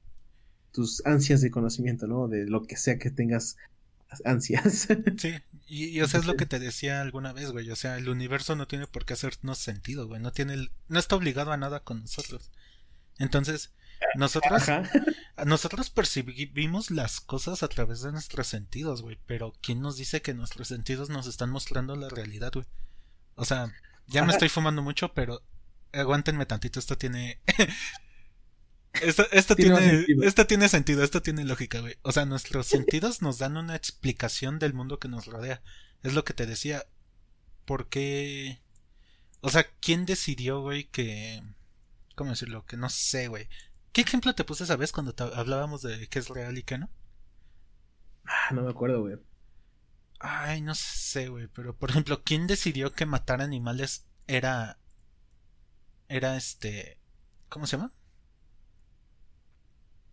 tus 0.73 1.05
ansias 1.07 1.41
de 1.41 1.51
conocimiento, 1.51 2.07
¿no? 2.07 2.29
De 2.29 2.47
lo 2.47 2.65
que 2.65 2.77
sea 2.77 2.99
que 2.99 3.11
tengas 3.11 3.57
ansias. 4.25 4.89
Sí, 5.19 5.35
y, 5.67 5.87
y, 5.87 6.01
o 6.03 6.09
sea, 6.09 6.21
es 6.21 6.27
lo 6.27 6.37
que 6.37 6.47
te 6.47 6.59
decía 6.59 7.01
alguna 7.01 7.33
vez, 7.33 7.51
güey. 7.51 7.71
O 7.71 7.77
sea, 7.77 7.97
el 7.99 8.09
universo 8.09 8.55
no 8.55 8.67
tiene 8.69 8.87
por 8.87 9.05
qué 9.05 9.15
hacernos 9.15 9.59
sentido, 9.59 10.07
güey. 10.07 10.21
No 10.21 10.33
tiene 10.33 10.55
el- 10.55 10.71
no 10.89 10.99
está 10.99 11.17
obligado 11.17 11.53
a 11.53 11.57
nada 11.57 11.81
con 11.81 12.01
nosotros. 12.03 12.51
Entonces, 13.19 13.73
nosotros, 14.15 14.69
Ajá. 14.69 14.83
nosotros 15.47 15.91
percibimos 15.91 16.91
las 16.91 17.21
cosas 17.21 17.63
a 17.63 17.69
través 17.69 18.03
de 18.03 18.13
nuestros 18.13 18.47
sentidos, 18.47 19.03
güey. 19.03 19.19
Pero 19.27 19.55
¿quién 19.63 19.81
nos 19.81 19.97
dice 19.97 20.23
que 20.23 20.35
nuestros 20.35 20.69
sentidos 20.69 21.09
nos 21.11 21.27
están 21.27 21.51
mostrando 21.51 21.97
la 21.97 22.09
realidad, 22.09 22.53
güey? 22.55 22.67
O 23.35 23.45
sea, 23.45 23.73
ya 24.07 24.25
me 24.25 24.33
estoy 24.33 24.49
fumando 24.49 24.83
mucho, 24.83 25.13
pero 25.15 25.43
aguántenme 25.97 26.47
tantito, 26.47 26.79
esto 26.79 26.97
tiene... 26.99 27.41
Esto, 29.03 29.27
esto 29.31 29.55
Tiene 29.57 29.77
tiene, 29.77 29.91
sentido. 29.91 30.23
esto 30.23 30.47
tiene 30.47 30.69
sentido, 30.71 31.05
esto 31.05 31.21
tiene 31.23 31.45
lógica, 31.45 31.81
güey. 31.81 31.97
O 32.03 32.13
sea, 32.13 32.25
nuestros 32.25 32.67
sentidos 32.67 33.21
nos 33.21 33.39
dan 33.39 33.57
una 33.59 33.77
explicación 33.77 34.59
del 34.59 34.73
mundo 34.73 34.99
que 34.99 35.09
nos 35.09 35.27
rodea. 35.27 35.63
Es 36.03 36.15
lo 36.15 36.25
que 36.25 36.33
te 36.33 36.47
decía. 36.47 36.87
¿Por 37.67 37.89
qué? 37.89 38.63
O 39.41 39.51
sea, 39.51 39.67
¿quién 39.81 40.07
decidió, 40.07 40.61
güey, 40.63 40.85
que... 40.89 41.43
¿Cómo 42.15 42.31
decirlo? 42.31 42.65
Que 42.67 42.77
no 42.79 42.89
sé, 42.89 43.29
güey. 43.29 43.49
¿Qué 43.93 44.01
ejemplo 44.03 44.35
te 44.35 44.45
puse 44.45 44.65
esa 44.65 44.77
vez 44.77 44.93
cuando 44.93 45.15
te 45.15 45.25
hablábamos 45.25 45.83
de 45.83 46.09
qué 46.09 46.19
es 46.19 46.29
real 46.29 46.57
y 46.59 46.63
qué 46.63 46.79
no? 46.79 46.91
Ah, 48.25 48.53
no 48.53 48.63
me 48.63 48.71
acuerdo, 48.71 49.01
güey. 49.03 49.17
Ay, 50.19 50.61
no 50.63 50.75
sé, 50.75 51.29
güey. 51.29 51.49
Pero, 51.49 51.77
por 51.77 51.91
ejemplo, 51.91 52.23
¿quién 52.25 52.47
decidió 52.47 52.93
que 52.93 53.07
matar 53.07 53.41
animales 53.43 54.07
era... 54.27 54.79
Era 56.09 56.37
este... 56.37 56.99
¿Cómo 57.49 57.67
se 57.67 57.77
llama? 57.77 57.93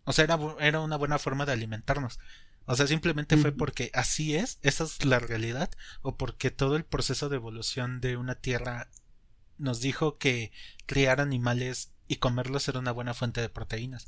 O 0.04 0.12
sea, 0.12 0.24
era, 0.24 0.38
era 0.60 0.80
una 0.80 0.96
buena 0.96 1.18
forma 1.18 1.46
de 1.46 1.52
alimentarnos. 1.52 2.18
O 2.66 2.74
sea, 2.76 2.86
simplemente 2.86 3.36
fue 3.36 3.52
porque 3.52 3.90
así 3.92 4.34
es, 4.34 4.58
esa 4.62 4.84
es 4.84 5.04
la 5.04 5.18
realidad, 5.18 5.70
o 6.00 6.16
porque 6.16 6.50
todo 6.50 6.76
el 6.76 6.84
proceso 6.84 7.28
de 7.28 7.36
evolución 7.36 8.00
de 8.00 8.16
una 8.16 8.36
tierra 8.36 8.88
nos 9.58 9.80
dijo 9.80 10.16
que 10.16 10.50
criar 10.86 11.20
animales 11.20 11.92
y 12.08 12.16
comerlos 12.16 12.66
era 12.68 12.78
una 12.78 12.92
buena 12.92 13.12
fuente 13.12 13.42
de 13.42 13.50
proteínas. 13.50 14.06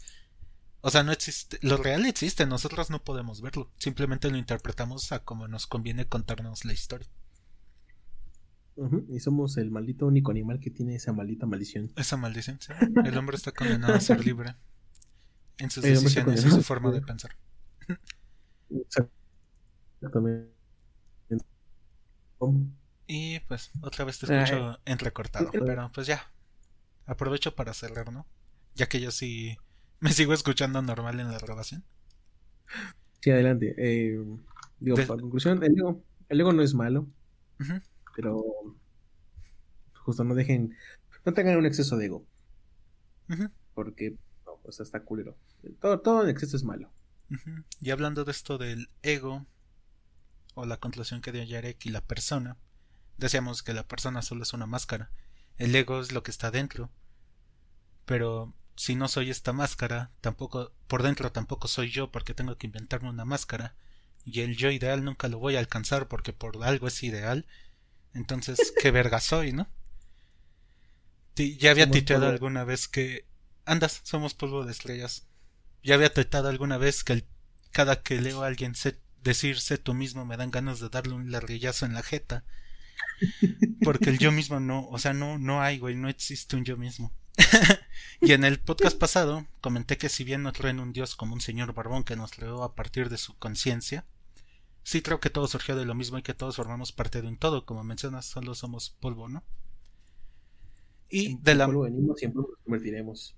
O 0.80 0.90
sea, 0.90 1.02
no 1.02 1.12
existe, 1.12 1.58
lo 1.60 1.76
real 1.76 2.06
existe, 2.06 2.46
nosotros 2.46 2.88
no 2.90 3.04
podemos 3.04 3.42
verlo, 3.42 3.70
simplemente 3.76 4.30
lo 4.30 4.38
interpretamos 4.38 5.12
a 5.12 5.18
como 5.18 5.48
nos 5.48 5.66
conviene 5.66 6.06
contarnos 6.06 6.64
la 6.64 6.72
historia. 6.72 7.08
Y 9.08 9.20
somos 9.20 9.56
el 9.56 9.70
maldito 9.70 10.06
único 10.06 10.30
animal 10.30 10.60
que 10.60 10.70
tiene 10.70 10.94
esa 10.96 11.12
maldita 11.12 11.46
maldición. 11.46 11.90
Esa 11.96 12.16
maldición, 12.18 12.58
sí. 12.60 12.72
El 13.04 13.16
hombre 13.16 13.36
está 13.36 13.52
condenado 13.52 13.94
a 13.94 14.00
ser 14.00 14.22
libre 14.24 14.54
en 15.58 15.70
sus 15.70 15.82
El 15.84 15.94
decisiones 15.94 16.44
y 16.44 16.50
su 16.50 16.62
forma 16.62 16.90
de 16.92 17.00
pensar. 17.00 17.36
Exactamente. 18.70 20.52
Y 23.06 23.40
pues 23.40 23.70
otra 23.80 24.04
vez 24.04 24.18
te 24.18 24.26
escucho 24.26 24.78
entrecortado, 24.84 25.50
el- 25.52 25.64
pero 25.64 25.90
pues 25.92 26.06
ya. 26.06 26.30
Aprovecho 27.06 27.54
para 27.54 27.72
cerrar, 27.72 28.12
¿no? 28.12 28.26
Ya 28.74 28.88
que 28.88 29.00
yo 29.00 29.10
sí 29.12 29.56
me 30.00 30.12
sigo 30.12 30.34
escuchando 30.34 30.82
normal 30.82 31.20
en 31.20 31.30
la 31.30 31.38
grabación. 31.38 31.84
Sí, 33.20 33.30
adelante. 33.30 33.74
Eh, 33.78 34.18
digo, 34.80 34.96
De- 34.96 35.06
para 35.06 35.20
conclusión, 35.20 35.62
el 35.62 35.78
ego, 35.78 36.02
el 36.28 36.40
ego 36.40 36.52
no 36.52 36.62
es 36.62 36.74
malo, 36.74 37.06
Ujú. 37.60 37.80
Pero 38.16 38.42
justo 39.92 40.24
no 40.24 40.34
dejen, 40.34 40.74
no 41.24 41.34
tengan 41.34 41.58
un 41.58 41.66
exceso 41.66 41.96
de 41.96 42.06
ego, 42.06 42.24
porque 43.74 44.16
no, 44.46 44.56
pues 44.62 44.80
está 44.80 45.00
culero. 45.00 45.36
Todo, 45.80 46.00
todo 46.00 46.24
en 46.24 46.30
exceso 46.30 46.56
es 46.56 46.64
malo. 46.64 46.90
Y 47.80 47.90
hablando 47.90 48.24
de 48.24 48.32
esto 48.32 48.56
del 48.56 48.88
ego, 49.02 49.44
o 50.54 50.64
la 50.64 50.78
conclusión 50.78 51.20
que 51.20 51.32
dio 51.32 51.42
Yarek 51.42 51.84
y 51.84 51.90
la 51.90 52.00
persona, 52.00 52.56
decíamos 53.18 53.62
que 53.62 53.74
la 53.74 53.86
persona 53.86 54.22
solo 54.22 54.42
es 54.44 54.54
una 54.54 54.66
máscara. 54.66 55.10
El 55.58 55.74
ego 55.74 56.00
es 56.00 56.12
lo 56.12 56.22
que 56.22 56.30
está 56.30 56.50
dentro. 56.50 56.90
Pero 58.06 58.54
si 58.76 58.94
no 58.94 59.08
soy 59.08 59.30
esta 59.30 59.52
máscara, 59.52 60.10
tampoco, 60.22 60.72
por 60.86 61.02
dentro 61.02 61.32
tampoco 61.32 61.68
soy 61.68 61.90
yo 61.90 62.10
porque 62.10 62.34
tengo 62.34 62.56
que 62.56 62.66
inventarme 62.68 63.10
una 63.10 63.24
máscara. 63.26 63.74
Y 64.24 64.40
el 64.40 64.56
yo 64.56 64.70
ideal 64.70 65.04
nunca 65.04 65.28
lo 65.28 65.38
voy 65.38 65.56
a 65.56 65.58
alcanzar 65.58 66.08
porque 66.08 66.32
por 66.32 66.62
algo 66.64 66.86
es 66.88 67.02
ideal. 67.02 67.46
Entonces, 68.16 68.72
qué 68.80 68.90
verga 68.90 69.20
soy, 69.20 69.52
¿no? 69.52 69.68
Ya 71.58 71.70
había 71.70 71.84
titeado 72.00 72.26
alguna 72.32 72.64
vez 72.64 72.88
que 72.88 73.26
andas, 73.66 74.00
somos 74.04 74.34
polvo 74.34 74.64
de 74.64 74.72
estrellas. 74.72 75.26
Ya 75.82 75.94
había 75.94 76.12
tuitado 76.12 76.48
alguna 76.48 76.78
vez 76.78 77.04
que 77.04 77.12
el- 77.12 77.26
cada 77.72 78.02
que 78.02 78.20
leo 78.20 78.42
a 78.42 78.46
alguien 78.46 78.74
sé- 78.74 78.98
decir 79.22 79.60
sé 79.60 79.76
tú 79.78 79.92
mismo 79.92 80.24
me 80.24 80.36
dan 80.36 80.50
ganas 80.50 80.80
de 80.80 80.88
darle 80.88 81.14
un 81.14 81.30
larguillazo 81.30 81.84
en 81.84 81.94
la 81.94 82.02
jeta. 82.02 82.44
Porque 83.82 84.10
el 84.10 84.18
yo 84.18 84.32
mismo 84.32 84.60
no, 84.60 84.86
o 84.88 84.98
sea, 84.98 85.12
no, 85.12 85.38
no 85.38 85.60
hay, 85.62 85.78
güey, 85.78 85.94
no 85.94 86.08
existe 86.08 86.56
un 86.56 86.64
yo 86.64 86.76
mismo. 86.76 87.12
y 88.22 88.32
en 88.32 88.44
el 88.44 88.58
podcast 88.58 88.98
pasado 88.98 89.46
comenté 89.60 89.98
que 89.98 90.08
si 90.08 90.24
bien 90.24 90.42
no 90.42 90.52
creo 90.52 90.70
en 90.70 90.80
un 90.80 90.92
dios 90.92 91.16
como 91.16 91.34
un 91.34 91.40
señor 91.40 91.74
barbón 91.74 92.04
que 92.04 92.16
nos 92.16 92.32
creó 92.32 92.62
a 92.64 92.74
partir 92.74 93.10
de 93.10 93.18
su 93.18 93.36
conciencia, 93.38 94.04
sí 94.86 95.02
creo 95.02 95.18
que 95.18 95.30
todo 95.30 95.48
surgió 95.48 95.74
de 95.74 95.84
lo 95.84 95.96
mismo 95.96 96.16
y 96.16 96.22
que 96.22 96.32
todos 96.32 96.54
formamos 96.54 96.92
parte 96.92 97.20
de 97.20 97.26
un 97.26 97.36
todo, 97.38 97.66
como 97.66 97.82
mencionas, 97.82 98.24
solo 98.24 98.54
somos 98.54 98.90
polvo, 99.00 99.28
¿no? 99.28 99.42
Y 101.08 101.36
de 101.38 101.54
la, 101.56 101.66
venimos, 101.66 102.18
siempre 102.20 102.42
nos 102.42 102.58
convertiremos. 102.64 103.34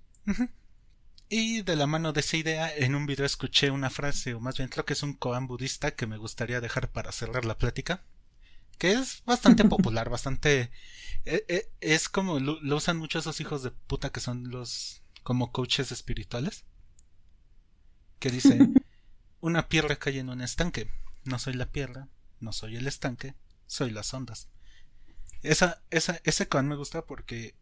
Y 1.27 1.63
de 1.63 1.75
la 1.75 1.87
mano 1.87 2.13
de 2.13 2.19
esa 2.21 2.37
idea, 2.37 2.75
en 2.75 2.93
un 2.95 3.07
video 3.07 3.25
escuché 3.25 3.71
una 3.71 3.89
frase, 3.89 4.35
o 4.35 4.39
más 4.39 4.57
bien 4.57 4.69
creo 4.69 4.85
que 4.85 4.93
es 4.93 5.01
un 5.03 5.13
koan 5.13 5.47
budista 5.47 5.95
que 5.95 6.05
me 6.07 6.17
gustaría 6.17 6.61
dejar 6.61 6.91
para 6.91 7.11
cerrar 7.11 7.45
la 7.45 7.57
plática, 7.57 8.03
que 8.77 8.93
es 8.93 9.23
bastante 9.25 9.65
popular, 9.65 10.09
bastante... 10.09 10.71
eh, 11.25 11.45
eh, 11.47 11.69
es 11.81 12.09
como 12.09 12.39
lo, 12.39 12.59
lo 12.61 12.75
usan 12.77 12.97
mucho 12.97 13.19
esos 13.19 13.41
hijos 13.41 13.63
de 13.63 13.71
puta 13.71 14.11
que 14.11 14.19
son 14.19 14.51
los 14.51 15.01
como 15.23 15.51
coaches 15.51 15.91
espirituales. 15.91 16.65
que 18.19 18.29
dice, 18.29 18.59
una 19.41 19.67
piedra 19.67 19.95
cae 19.97 20.19
en 20.19 20.29
un 20.29 20.41
estanque. 20.41 20.89
No 21.23 21.39
soy 21.39 21.53
la 21.53 21.71
piedra, 21.71 22.07
no 22.39 22.51
soy 22.53 22.75
el 22.77 22.87
estanque, 22.87 23.35
soy 23.67 23.91
las 23.91 24.13
ondas. 24.13 24.49
Esa, 25.41 25.81
esa, 25.89 26.19
ese 26.23 26.47
con 26.47 26.67
me 26.67 26.75
gusta 26.75 27.05
porque 27.05 27.55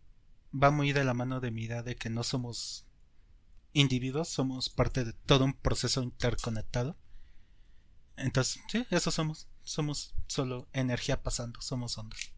va 0.53 0.71
muy 0.71 0.93
de 0.93 1.03
la 1.03 1.13
mano 1.13 1.39
de 1.39 1.51
mi 1.51 1.63
idea 1.63 1.83
de 1.83 1.95
que 1.95 2.09
no 2.09 2.23
somos 2.23 2.85
individuos, 3.73 4.29
somos 4.29 4.69
parte 4.69 5.03
de 5.05 5.13
todo 5.13 5.45
un 5.45 5.53
proceso 5.53 6.01
interconectado. 6.01 6.97
Entonces, 8.15 8.61
sí, 8.69 8.85
eso 8.89 9.11
somos. 9.11 9.47
Somos 9.63 10.15
solo 10.27 10.67
energía 10.71 11.21
pasando, 11.21 11.59
somos 11.61 11.97
ondas. 11.97 12.31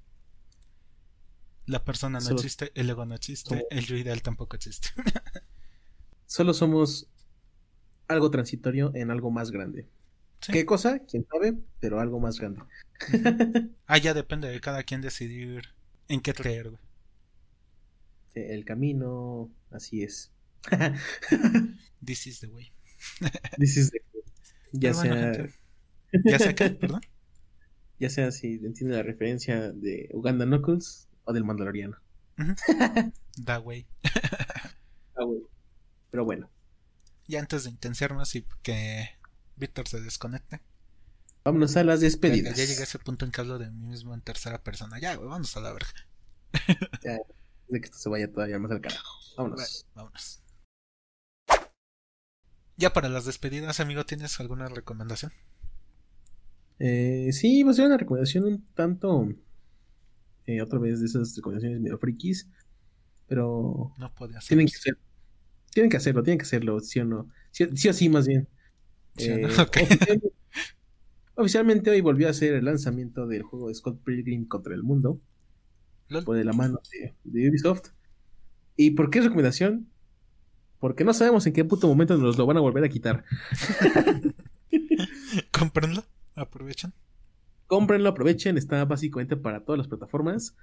La 1.67 1.85
persona 1.85 2.17
no 2.19 2.25
Solo- 2.25 2.37
existe, 2.37 2.71
el 2.73 2.89
ego 2.89 3.05
no 3.05 3.13
existe, 3.13 3.67
el 3.69 3.85
yo 3.85 3.95
ideal 3.95 4.23
tampoco 4.23 4.55
existe. 4.55 4.89
Solo 6.25 6.53
somos 6.53 7.07
algo 8.07 8.31
transitorio 8.31 8.91
en 8.95 9.11
algo 9.11 9.29
más 9.29 9.51
grande. 9.51 9.87
Sí. 10.41 10.51
¿Qué 10.53 10.65
cosa? 10.65 10.99
Quién 10.99 11.25
sabe, 11.29 11.57
pero 11.79 11.99
algo 11.99 12.19
más 12.19 12.39
grande. 12.39 12.61
Ah, 13.87 13.97
ya 13.97 14.13
depende 14.13 14.47
de 14.49 14.59
cada 14.61 14.83
quien 14.83 15.01
decidir 15.01 15.63
en 16.09 16.21
qué 16.21 16.33
creer, 16.33 16.69
güey. 16.69 16.81
Sí, 18.33 18.39
El 18.41 18.63
camino, 18.65 19.49
así 19.71 20.03
es. 20.03 20.31
This 22.05 22.27
is 22.27 22.39
the 22.39 22.47
way. 22.47 22.71
This 23.57 23.77
is 23.77 23.91
the- 23.91 24.01
Ya 24.73 24.91
Pero 24.91 24.95
bueno, 25.09 25.33
sea, 25.33 25.47
Ya 26.25 26.39
sé 26.39 26.55
que, 26.55 26.69
perdón. 26.69 27.01
ya 27.99 28.09
sea 28.09 28.31
si 28.31 28.53
entiende 28.63 28.95
la 28.95 29.03
referencia 29.03 29.71
de 29.71 30.09
Uganda 30.13 30.45
Knuckles 30.45 31.07
o 31.23 31.33
del 31.33 31.43
Mandaloriano. 31.43 31.97
Da 33.37 33.59
way. 33.59 33.87
Ah, 35.15 35.23
güey. 35.23 35.41
Pero 36.11 36.25
bueno, 36.25 36.49
Y 37.27 37.35
antes 37.35 37.63
de 37.63 37.71
intensiar 37.71 38.13
más 38.13 38.35
y 38.35 38.45
que 38.61 39.09
Víctor 39.59 39.87
se 39.87 40.01
desconecte. 40.01 40.61
vámonos 41.43 41.75
a 41.77 41.83
las 41.83 42.01
Ya, 42.01 42.05
despedidas. 42.05 42.57
ya 42.57 42.65
llegué 42.65 42.81
a 42.81 42.83
ese 42.83 42.99
punto 42.99 43.25
en 43.25 43.31
que 43.31 43.41
hablo 43.41 43.57
de 43.59 43.69
mí 43.71 43.85
mismo 43.87 44.13
en 44.13 44.21
tercera 44.21 44.63
persona. 44.63 44.99
Ya, 44.99 45.15
güey, 45.15 45.27
vamos 45.29 45.55
a 45.57 45.61
la 45.61 45.73
verga. 45.73 45.89
De 47.67 47.79
que 47.79 47.85
esto 47.85 47.97
se 47.99 48.09
vaya 48.09 48.31
todavía 48.31 48.57
más 48.59 48.71
al 48.71 48.81
carajo. 48.81 49.19
Vámonos. 49.37 49.85
Bueno, 49.93 50.09
vámonos. 50.11 50.41
Ya 52.77 52.93
para 52.93 53.09
las 53.09 53.25
despedidas, 53.25 53.79
amigo, 53.79 54.05
¿tienes 54.05 54.39
alguna 54.39 54.67
recomendación? 54.69 55.31
Eh, 56.79 57.29
sí, 57.33 57.63
va 57.63 57.71
a 57.71 57.73
ser 57.73 57.85
una 57.87 57.97
recomendación 57.97 58.45
un 58.45 58.65
tanto. 58.73 59.27
eh, 60.47 60.61
otra 60.61 60.79
vez 60.79 60.99
de 60.99 61.05
esas 61.05 61.35
recomendaciones 61.35 61.79
medio 61.81 61.97
frikis. 61.99 62.47
Pero 63.27 63.93
No 63.97 64.13
puede 64.15 64.37
hacer. 64.37 64.49
tienen 64.49 64.67
que 64.67 64.75
hacerlo. 64.77 64.99
Tienen 65.71 65.89
que 65.91 65.97
hacerlo, 65.97 66.23
tienen 66.23 66.39
que 66.39 66.45
hacerlo, 66.45 66.79
sí 66.79 66.99
o 66.99 67.05
no. 67.05 67.29
Sí, 67.51 67.67
sí 67.75 67.89
o 67.89 67.93
sí, 67.93 68.09
más 68.09 68.27
bien. 68.27 68.47
Sí, 69.19 69.29
Eh, 69.29 69.45
oficialmente, 69.49 70.21
oficialmente 71.35 71.89
hoy 71.91 72.01
volvió 72.01 72.29
a 72.29 72.33
ser 72.33 72.53
el 72.53 72.65
lanzamiento 72.65 73.27
del 73.27 73.43
juego 73.43 73.67
de 73.67 73.75
Scott 73.75 74.01
Pilgrim 74.03 74.47
contra 74.47 74.73
el 74.73 74.83
mundo. 74.83 75.21
Lol. 76.07 76.23
Por 76.23 76.37
de 76.37 76.45
la 76.45 76.53
mano 76.53 76.79
de, 76.91 77.15
de 77.23 77.49
Ubisoft. 77.49 77.89
¿Y 78.75 78.91
por 78.91 79.09
qué 79.09 79.21
recomendación? 79.21 79.89
Porque 80.79 81.03
no 81.03 81.13
sabemos 81.13 81.45
en 81.45 81.53
qué 81.53 81.65
puto 81.65 81.87
momento 81.87 82.17
nos 82.17 82.37
lo 82.37 82.45
van 82.45 82.57
a 82.57 82.61
volver 82.61 82.83
a 82.83 82.89
quitar. 82.89 83.25
Cómprenlo, 85.51 86.03
aprovechen. 86.35 86.93
Cómprenlo, 87.67 88.09
aprovechen, 88.09 88.57
está 88.57 88.83
básicamente 88.85 89.35
para 89.35 89.63
todas 89.63 89.77
las 89.77 89.87
plataformas. 89.87 90.55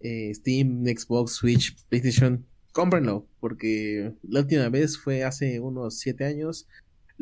Eh, 0.00 0.32
Steam, 0.34 0.84
Xbox, 0.84 1.32
Switch, 1.32 1.76
PlayStation. 1.88 2.46
Cómprenlo, 2.72 3.26
porque 3.40 4.14
la 4.22 4.40
última 4.40 4.68
vez 4.68 4.98
fue 4.98 5.24
hace 5.24 5.60
unos 5.60 5.98
7 5.98 6.24
años. 6.24 6.68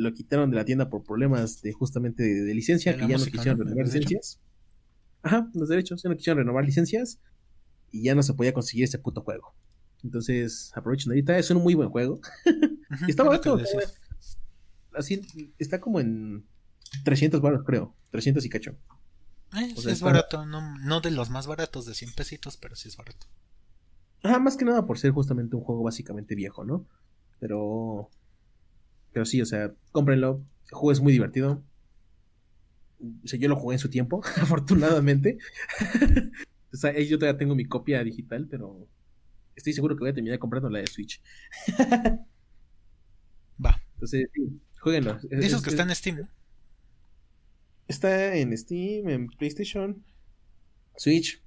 Lo 0.01 0.15
quitaron 0.15 0.51
de 0.51 0.57
la 0.57 0.65
tienda 0.65 0.89
por 0.89 1.03
problemas 1.03 1.61
de 1.61 1.73
justamente 1.73 2.23
de, 2.23 2.43
de 2.43 2.55
licencia, 2.55 2.93
De 2.93 2.99
que 2.99 3.09
ya 3.09 3.19
no 3.19 3.25
quisieron 3.25 3.59
¿no? 3.59 3.65
renovar 3.65 3.87
licencias. 3.87 4.41
Ajá, 5.23 5.51
los 5.53 5.69
derechos, 5.69 6.03
ya 6.03 6.09
no 6.09 6.17
quisieron 6.17 6.39
renovar 6.39 6.65
licencias. 6.65 7.21
Y 7.91 8.05
ya 8.05 8.15
no 8.15 8.23
se 8.23 8.35
podía 8.35 8.55
conseguir 8.55 8.85
ese 8.85 8.99
puto 8.99 9.21
juego. 9.23 9.55
Entonces, 10.03 10.73
aprovechen 10.75 11.11
ahorita, 11.11 11.37
es 11.39 11.51
un 11.51 11.63
muy 11.63 11.75
buen 11.75 11.91
juego. 11.91 12.21
Está 13.09 13.25
barato. 13.25 13.59
Así, 14.95 15.21
está 15.59 15.81
como 15.81 16.01
en 16.01 16.45
300 17.05 17.41
baros, 17.41 17.63
creo. 17.65 17.95
300 18.11 18.45
y 18.45 18.49
cacho. 18.49 18.71
Eh, 19.53 19.73
o 19.73 19.77
sí 19.77 19.83
sea, 19.83 19.93
es 19.93 20.01
barato, 20.01 20.47
no, 20.47 20.79
no 20.79 21.01
de 21.01 21.11
los 21.11 21.31
más 21.31 21.47
baratos 21.47 21.87
de 21.87 21.95
100 21.95 22.15
pesitos, 22.15 22.57
pero 22.57 22.75
sí 22.75 22.89
es 22.89 22.97
barato. 22.97 23.27
Ajá, 24.23 24.39
más 24.39 24.57
que 24.57 24.65
nada 24.65 24.87
por 24.87 24.99
ser 24.99 25.13
justamente 25.13 25.57
un 25.57 25.63
juego 25.63 25.83
básicamente 25.83 26.35
viejo, 26.35 26.65
¿no? 26.65 26.87
Pero. 27.39 28.11
Pero 29.13 29.25
sí, 29.25 29.41
o 29.43 29.47
sea, 29.47 29.73
cómprenlo. 29.93 30.43
El 30.69 30.75
juego 30.75 30.93
es 30.93 31.01
muy 31.01 31.13
divertido. 31.13 31.63
O 33.25 33.27
sea, 33.27 33.39
yo 33.39 33.49
lo 33.49 33.57
jugué 33.57 33.75
en 33.77 33.79
su 33.81 33.89
tiempo, 33.91 34.23
afortunadamente. 34.41 35.39
o 36.73 36.77
sea, 36.77 36.99
yo 36.99 37.19
todavía 37.19 37.39
tengo 37.39 37.55
mi 37.55 37.65
copia 37.65 38.05
digital, 38.05 38.47
pero 38.51 38.87
estoy 39.57 39.73
seguro 39.73 39.97
que 39.97 40.01
voy 40.01 40.11
a 40.11 40.15
terminar 40.15 40.39
comprando 40.39 40.69
la 40.71 40.81
de 40.81 40.87
Switch. 40.87 41.21
Va. 43.65 43.81
Entonces, 43.95 44.29
sí, 44.35 44.61
jueguenlo. 44.79 45.17
Es- 45.17 45.29
Dices 45.31 45.53
es- 45.55 45.63
que 45.63 45.71
está 45.71 45.83
en 45.83 45.95
Steam, 45.95 46.17
¿no? 46.21 46.29
está 47.89 48.35
en 48.37 48.57
Steam, 48.57 49.09
en 49.09 49.27
PlayStation, 49.29 50.05
Switch. 50.97 51.43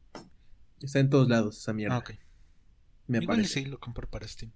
Está 0.82 1.00
en 1.00 1.10
todos 1.10 1.30
lados 1.30 1.58
esa 1.58 1.72
mierda. 1.74 1.96
Ah, 1.96 2.00
ok. 2.00 2.12
Me 3.08 3.20
Igual 3.20 3.38
parece. 3.38 3.62
sí 3.64 3.66
lo 3.66 3.80
compro 3.80 4.10
para 4.10 4.28
Steam. 4.28 4.52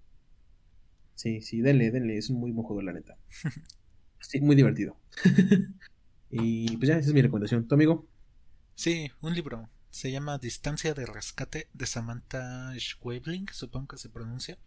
Sí, 1.17 1.41
sí, 1.41 1.61
denle, 1.61 1.89
denle, 1.89 2.15
es 2.15 2.29
un 2.29 2.39
muy 2.39 2.51
buen 2.51 2.65
juego, 2.65 2.81
la 2.81 2.93
neta. 2.93 3.17
Sí, 4.19 4.41
muy 4.41 4.55
divertido. 4.55 4.97
y 6.31 6.75
pues 6.77 6.89
ya, 6.89 6.97
esa 6.97 7.09
es 7.09 7.13
mi 7.13 7.21
recomendación. 7.21 7.67
¿Tu 7.67 7.75
amigo? 7.75 8.07
Sí, 8.73 9.11
un 9.21 9.35
libro. 9.35 9.69
Se 9.91 10.11
llama 10.11 10.39
Distancia 10.39 10.95
de 10.95 11.05
Rescate 11.05 11.69
de 11.71 11.85
Samantha 11.85 12.73
Schwebling, 12.77 13.45
supongo 13.53 13.89
que 13.89 13.97
se 13.97 14.09
pronuncia. 14.09 14.57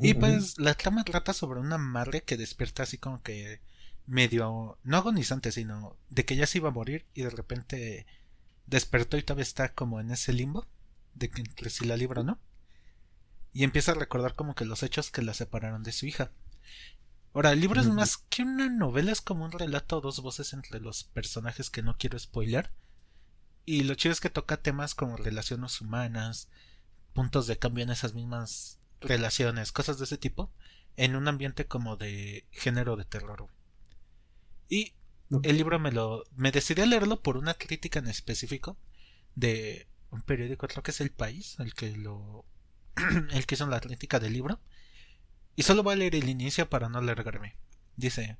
Y 0.00 0.14
pues 0.14 0.58
la 0.58 0.74
trama 0.74 1.04
trata 1.04 1.32
sobre 1.32 1.60
una 1.60 1.78
madre 1.78 2.22
que 2.22 2.36
despierta 2.36 2.84
así 2.84 2.96
como 2.96 3.22
que 3.22 3.60
medio, 4.06 4.78
no 4.84 4.96
agonizante, 4.96 5.50
sino 5.50 5.96
de 6.10 6.24
que 6.24 6.36
ya 6.36 6.46
se 6.46 6.58
iba 6.58 6.68
a 6.68 6.72
morir 6.72 7.06
y 7.12 7.22
de 7.22 7.30
repente 7.30 8.06
despertó 8.66 9.18
y 9.18 9.22
todavía 9.22 9.42
está 9.42 9.74
como 9.74 10.00
en 10.00 10.12
ese 10.12 10.32
limbo 10.32 10.66
de 11.14 11.28
que 11.28 11.42
entre 11.42 11.70
si 11.70 11.84
la 11.86 11.96
libra 11.96 12.20
o 12.22 12.24
no. 12.24 12.38
Y 13.52 13.64
empieza 13.64 13.92
a 13.92 13.96
recordar 13.96 14.34
como 14.34 14.54
que 14.54 14.64
los 14.64 14.82
hechos 14.82 15.10
que 15.10 15.22
la 15.22 15.34
separaron 15.34 15.82
de 15.82 15.92
su 15.92 16.06
hija. 16.06 16.30
Ahora, 17.34 17.52
el 17.52 17.60
libro 17.60 17.80
es 17.80 17.88
más 17.88 18.16
que 18.16 18.42
una 18.42 18.68
novela, 18.68 19.12
es 19.12 19.20
como 19.20 19.44
un 19.44 19.52
relato 19.52 19.98
a 19.98 20.00
dos 20.00 20.20
voces 20.20 20.52
entre 20.52 20.80
los 20.80 21.04
personajes 21.04 21.70
que 21.70 21.82
no 21.82 21.96
quiero 21.96 22.18
spoiler. 22.18 22.70
Y 23.64 23.82
lo 23.82 23.94
chido 23.94 24.12
es 24.12 24.20
que 24.20 24.30
toca 24.30 24.56
temas 24.56 24.94
como 24.94 25.16
relaciones 25.16 25.80
humanas, 25.80 26.48
puntos 27.12 27.46
de 27.46 27.58
cambio 27.58 27.84
en 27.84 27.90
esas 27.90 28.14
mismas 28.14 28.78
relaciones, 29.00 29.72
cosas 29.72 29.98
de 29.98 30.04
ese 30.04 30.18
tipo, 30.18 30.50
en 30.96 31.16
un 31.16 31.28
ambiente 31.28 31.66
como 31.66 31.96
de 31.96 32.46
género 32.50 32.96
de 32.96 33.04
terror. 33.04 33.48
Y 34.68 34.94
el 35.42 35.56
libro 35.56 35.78
me 35.78 35.92
lo 35.92 36.24
me 36.34 36.50
decidí 36.50 36.80
a 36.82 36.86
leerlo 36.86 37.20
por 37.22 37.36
una 37.36 37.54
crítica 37.54 37.98
en 37.98 38.08
específico 38.08 38.76
de 39.34 39.86
un 40.10 40.22
periódico, 40.22 40.66
creo 40.66 40.82
que 40.82 40.90
es 40.90 41.00
El 41.00 41.10
País, 41.10 41.56
el 41.58 41.74
que 41.74 41.96
lo 41.96 42.44
el 43.32 43.46
que 43.46 43.54
hizo 43.54 43.66
la 43.66 43.80
crítica 43.80 44.18
del 44.18 44.32
libro. 44.32 44.60
Y 45.56 45.62
solo 45.62 45.82
voy 45.82 45.94
a 45.94 45.96
leer 45.96 46.14
el 46.14 46.28
inicio 46.28 46.68
para 46.68 46.88
no 46.88 46.98
alargarme. 46.98 47.56
Dice, 47.96 48.38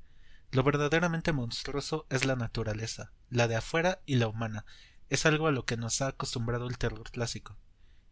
lo 0.50 0.62
verdaderamente 0.62 1.32
monstruoso 1.32 2.06
es 2.10 2.24
la 2.24 2.36
naturaleza, 2.36 3.12
la 3.28 3.48
de 3.48 3.56
afuera 3.56 4.00
y 4.06 4.16
la 4.16 4.28
humana. 4.28 4.64
Es 5.10 5.26
algo 5.26 5.46
a 5.46 5.52
lo 5.52 5.64
que 5.64 5.76
nos 5.76 6.00
ha 6.00 6.08
acostumbrado 6.08 6.68
el 6.68 6.78
terror 6.78 7.10
clásico. 7.10 7.56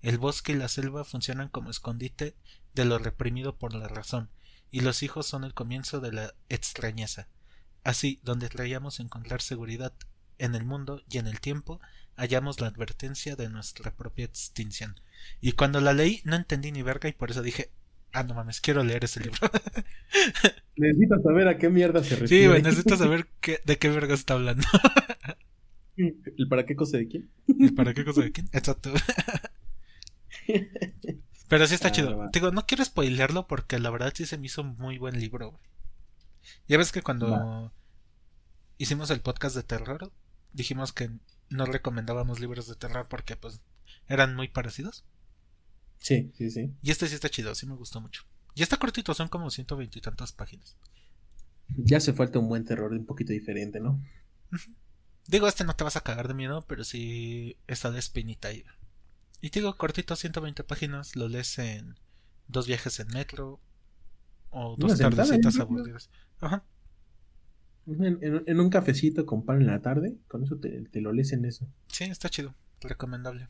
El 0.02 0.18
bosque 0.18 0.52
y 0.52 0.56
la 0.56 0.68
selva 0.68 1.04
funcionan 1.04 1.48
como 1.48 1.70
escondite 1.70 2.36
de 2.74 2.84
lo 2.84 2.98
reprimido 2.98 3.56
por 3.56 3.74
la 3.74 3.88
razón, 3.88 4.30
y 4.70 4.80
los 4.80 5.02
hijos 5.02 5.26
son 5.26 5.44
el 5.44 5.54
comienzo 5.54 6.00
de 6.00 6.12
la 6.12 6.34
extrañeza. 6.48 7.28
Así, 7.84 8.20
donde 8.22 8.48
creíamos 8.48 9.00
encontrar 9.00 9.40
seguridad 9.40 9.94
en 10.38 10.54
el 10.54 10.64
mundo 10.64 11.02
y 11.08 11.18
en 11.18 11.26
el 11.26 11.40
tiempo, 11.40 11.80
hallamos 12.16 12.60
la 12.60 12.68
advertencia 12.68 13.36
de 13.36 13.48
nuestra 13.50 13.90
propia 13.94 14.24
extinción. 14.24 15.00
Y 15.40 15.52
cuando 15.52 15.80
la 15.80 15.92
leí 15.92 16.20
no 16.24 16.36
entendí 16.36 16.72
ni 16.72 16.82
verga 16.82 17.08
y 17.08 17.12
por 17.12 17.30
eso 17.30 17.42
dije, 17.42 17.70
ah, 18.12 18.22
no 18.22 18.34
mames, 18.34 18.60
quiero 18.60 18.82
leer 18.84 19.04
ese 19.04 19.20
libro. 19.20 19.38
Necesito 20.76 21.20
saber 21.22 21.48
a 21.48 21.58
qué 21.58 21.68
mierda 21.68 22.02
se 22.04 22.16
refiere. 22.16 22.28
sí, 22.44 22.48
güey, 22.48 22.62
necesito 22.62 22.96
saber 22.96 23.26
qué, 23.40 23.60
de 23.64 23.78
qué 23.78 23.88
verga 23.90 24.14
está 24.14 24.34
hablando. 24.34 24.66
¿El 25.96 26.48
para 26.48 26.66
qué 26.66 26.76
cosa 26.76 26.98
de 26.98 27.08
quién? 27.08 27.30
¿Y 27.46 27.70
para 27.70 27.94
qué 27.94 28.04
cosa 28.04 28.20
de 28.20 28.30
quién? 28.32 28.48
Exacto. 28.52 28.92
Pero 31.48 31.66
sí 31.66 31.74
está 31.74 31.88
Ah, 31.88 31.92
chido. 31.92 32.16
va. 32.18 32.28
Digo, 32.32 32.50
no 32.50 32.66
quiero 32.66 32.84
spoilearlo 32.84 33.46
porque 33.46 33.78
la 33.78 33.90
verdad 33.90 34.12
sí 34.14 34.26
se 34.26 34.36
me 34.38 34.46
hizo 34.46 34.62
un 34.62 34.76
muy 34.76 34.98
buen 34.98 35.18
libro. 35.18 35.52
güey. 35.52 35.62
Ya 36.68 36.76
ves 36.78 36.92
que 36.92 37.02
cuando 37.02 37.30
Va. 37.30 37.72
hicimos 38.78 39.10
el 39.10 39.20
podcast 39.20 39.56
de 39.56 39.62
terror, 39.62 40.12
dijimos 40.52 40.92
que 40.92 41.10
no 41.48 41.66
recomendábamos 41.66 42.40
libros 42.40 42.66
de 42.66 42.74
terror 42.74 43.06
porque 43.08 43.36
pues 43.36 43.60
eran 44.08 44.34
muy 44.34 44.48
parecidos. 44.48 45.04
Sí, 45.98 46.30
sí, 46.36 46.50
sí. 46.50 46.72
Y 46.82 46.90
este 46.90 47.08
sí 47.08 47.14
está 47.14 47.28
chido, 47.28 47.54
sí 47.54 47.66
me 47.66 47.74
gustó 47.74 48.00
mucho. 48.00 48.24
Y 48.54 48.62
está 48.62 48.76
cortito, 48.76 49.14
son 49.14 49.28
como 49.28 49.50
ciento 49.50 49.76
veintitantas 49.76 50.32
páginas. 50.32 50.76
Ya 51.68 52.00
se 52.00 52.12
falta 52.12 52.38
un 52.38 52.48
buen 52.48 52.64
terror 52.64 52.92
un 52.92 53.04
poquito 53.04 53.32
diferente, 53.32 53.80
¿no? 53.80 54.00
Digo, 55.26 55.48
este 55.48 55.64
no 55.64 55.74
te 55.74 55.84
vas 55.84 55.96
a 55.96 56.02
cagar 56.02 56.28
de 56.28 56.34
miedo, 56.34 56.64
pero 56.68 56.84
sí 56.84 57.56
está 57.66 57.90
de 57.90 57.98
espinita 57.98 58.48
ahí. 58.48 58.64
Y 59.40 59.50
te 59.50 59.60
digo, 59.60 59.76
cortito, 59.76 60.16
120 60.16 60.64
páginas, 60.64 61.16
lo 61.16 61.28
lees 61.28 61.58
en 61.58 61.98
dos 62.48 62.66
viajes 62.66 63.00
en 63.00 63.08
metro 63.08 63.60
o 64.50 64.76
dos 64.78 64.98
tardecitas 64.98 65.58
aburridas. 65.58 66.10
Ajá. 66.40 66.64
En, 67.86 68.18
en- 68.22 68.42
en 68.46 68.60
un 68.60 68.68
cafecito 68.70 69.24
con 69.26 69.44
pan 69.44 69.60
en 69.60 69.68
la 69.68 69.80
tarde, 69.80 70.16
con 70.28 70.42
eso 70.42 70.56
te, 70.58 70.82
te 70.90 71.00
lo 71.00 71.12
lees 71.12 71.32
en 71.32 71.44
eso. 71.44 71.66
Sí, 71.88 72.04
está 72.04 72.28
chido. 72.28 72.54
Recomendable. 72.80 73.48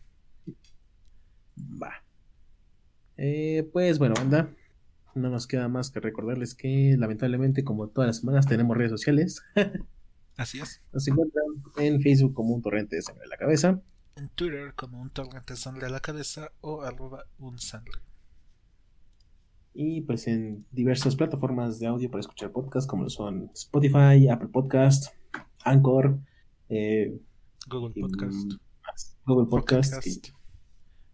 Va. 1.59 1.93
Eh, 3.17 3.69
pues 3.73 3.99
bueno, 3.99 4.15
banda. 4.15 4.51
No 5.15 5.31
nos 5.31 5.47
queda 5.47 5.69
más 5.69 5.91
que 5.91 6.01
recordarles 6.01 6.55
que 6.55 6.95
lamentablemente, 6.99 7.65
como 7.65 7.89
todas 7.89 8.09
las 8.09 8.19
semanas, 8.19 8.47
tenemos 8.47 8.77
redes 8.77 8.91
sociales. 8.91 9.43
Así 10.37 10.61
es. 10.61 10.83
Nos 10.93 11.09
encuentran 11.09 11.45
en 11.79 12.03
Facebook 12.03 12.35
como 12.35 12.55
un 12.55 12.61
torrente 12.61 12.97
de 12.97 13.03
sangre 13.03 13.25
en 13.25 13.31
la 13.31 13.39
cabeza. 13.39 13.81
En 14.17 14.29
Twitter 14.29 14.75
como 14.75 15.01
un 15.01 15.09
torrente 15.09 15.57
sangre 15.57 15.87
a 15.87 15.89
la 15.89 16.01
cabeza 16.01 16.53
o 16.61 16.83
arroba 16.83 17.25
un 17.39 17.59
sangre. 17.59 17.99
Y 19.79 20.01
pues 20.01 20.27
en 20.27 20.65
diversas 20.73 21.17
plataformas 21.17 21.79
de 21.79 21.87
audio 21.87 22.11
para 22.11 22.21
escuchar 22.21 22.51
podcasts, 22.51 22.89
como 22.89 23.03
lo 23.03 23.11
son 23.11 23.51
Spotify, 23.53 24.27
Apple 24.27 24.49
Podcast, 24.49 25.13
Anchor, 25.65 26.19
eh, 26.71 27.21
Google 27.69 27.93
y, 27.95 28.01
Podcast. 28.01 28.53
más, 28.87 29.19
Google 29.27 29.51
Podcast. 29.51 30.07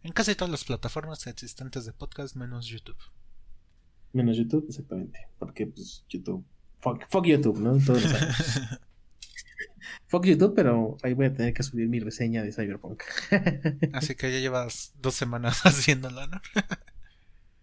En 0.05 0.13
casi 0.13 0.37
todas 0.37 0.53
las 0.53 0.63
plataformas 0.63 1.27
existentes 1.27 1.87
de 1.87 1.93
podcast 1.93 2.37
menos 2.37 2.69
YouTube. 2.69 2.97
menos 4.13 4.37
YouTube, 4.37 4.67
exactamente. 4.69 5.19
Porque 5.41 5.67
pues 5.67 6.05
YouTube. 6.09 6.45
Fuck, 6.81 7.07
fuck 7.11 7.27
YouTube, 7.27 7.59
¿no? 7.59 7.79
Todos 7.85 8.05
lo 8.05 8.09
sabemos. 8.11 8.37
fuck 10.07 10.25
YouTube, 10.25 10.55
pero 10.55 10.99
ahí 11.03 11.15
voy 11.15 11.27
a 11.27 11.35
tener 11.35 11.53
que 11.53 11.65
subir 11.65 11.89
mi 11.89 11.99
reseña 11.99 12.45
de 12.45 12.53
Cyberpunk. 12.53 13.03
Así 13.93 14.15
que 14.15 14.31
ya 14.31 14.39
llevas 14.39 14.95
dos 15.01 15.17
semanas 15.17 15.61
haciéndola, 15.65 16.29
¿no? 16.29 16.41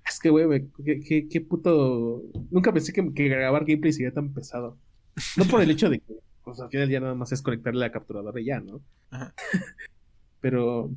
Es 0.10 0.20
que, 0.20 0.30
güey, 0.30 0.68
qué, 0.84 1.00
qué- 1.00 1.28
qué 1.30 1.42
puto. 1.42 2.24
Nunca 2.52 2.74
pensé 2.74 2.92
que, 2.92 3.14
que 3.14 3.30
grabar 3.30 3.64
gameplay 3.66 3.94
sería 3.94 4.12
tan 4.14 4.34
pesado. 4.34 4.78
No 5.38 5.46
por 5.46 5.62
el 5.62 5.70
hecho 5.72 5.90
de 5.90 6.00
que, 6.00 6.14
pues 6.44 6.60
al 6.60 6.70
final 6.70 6.90
ya 6.90 7.00
nada 7.00 7.14
más 7.16 7.32
es 7.32 7.42
conectarle 7.42 7.80
la 7.80 7.92
capturadora 7.92 8.40
y 8.42 8.46
ya, 8.46 8.60
¿no? 8.60 8.82
Ajá. 9.12 9.34
Pero 10.42 10.92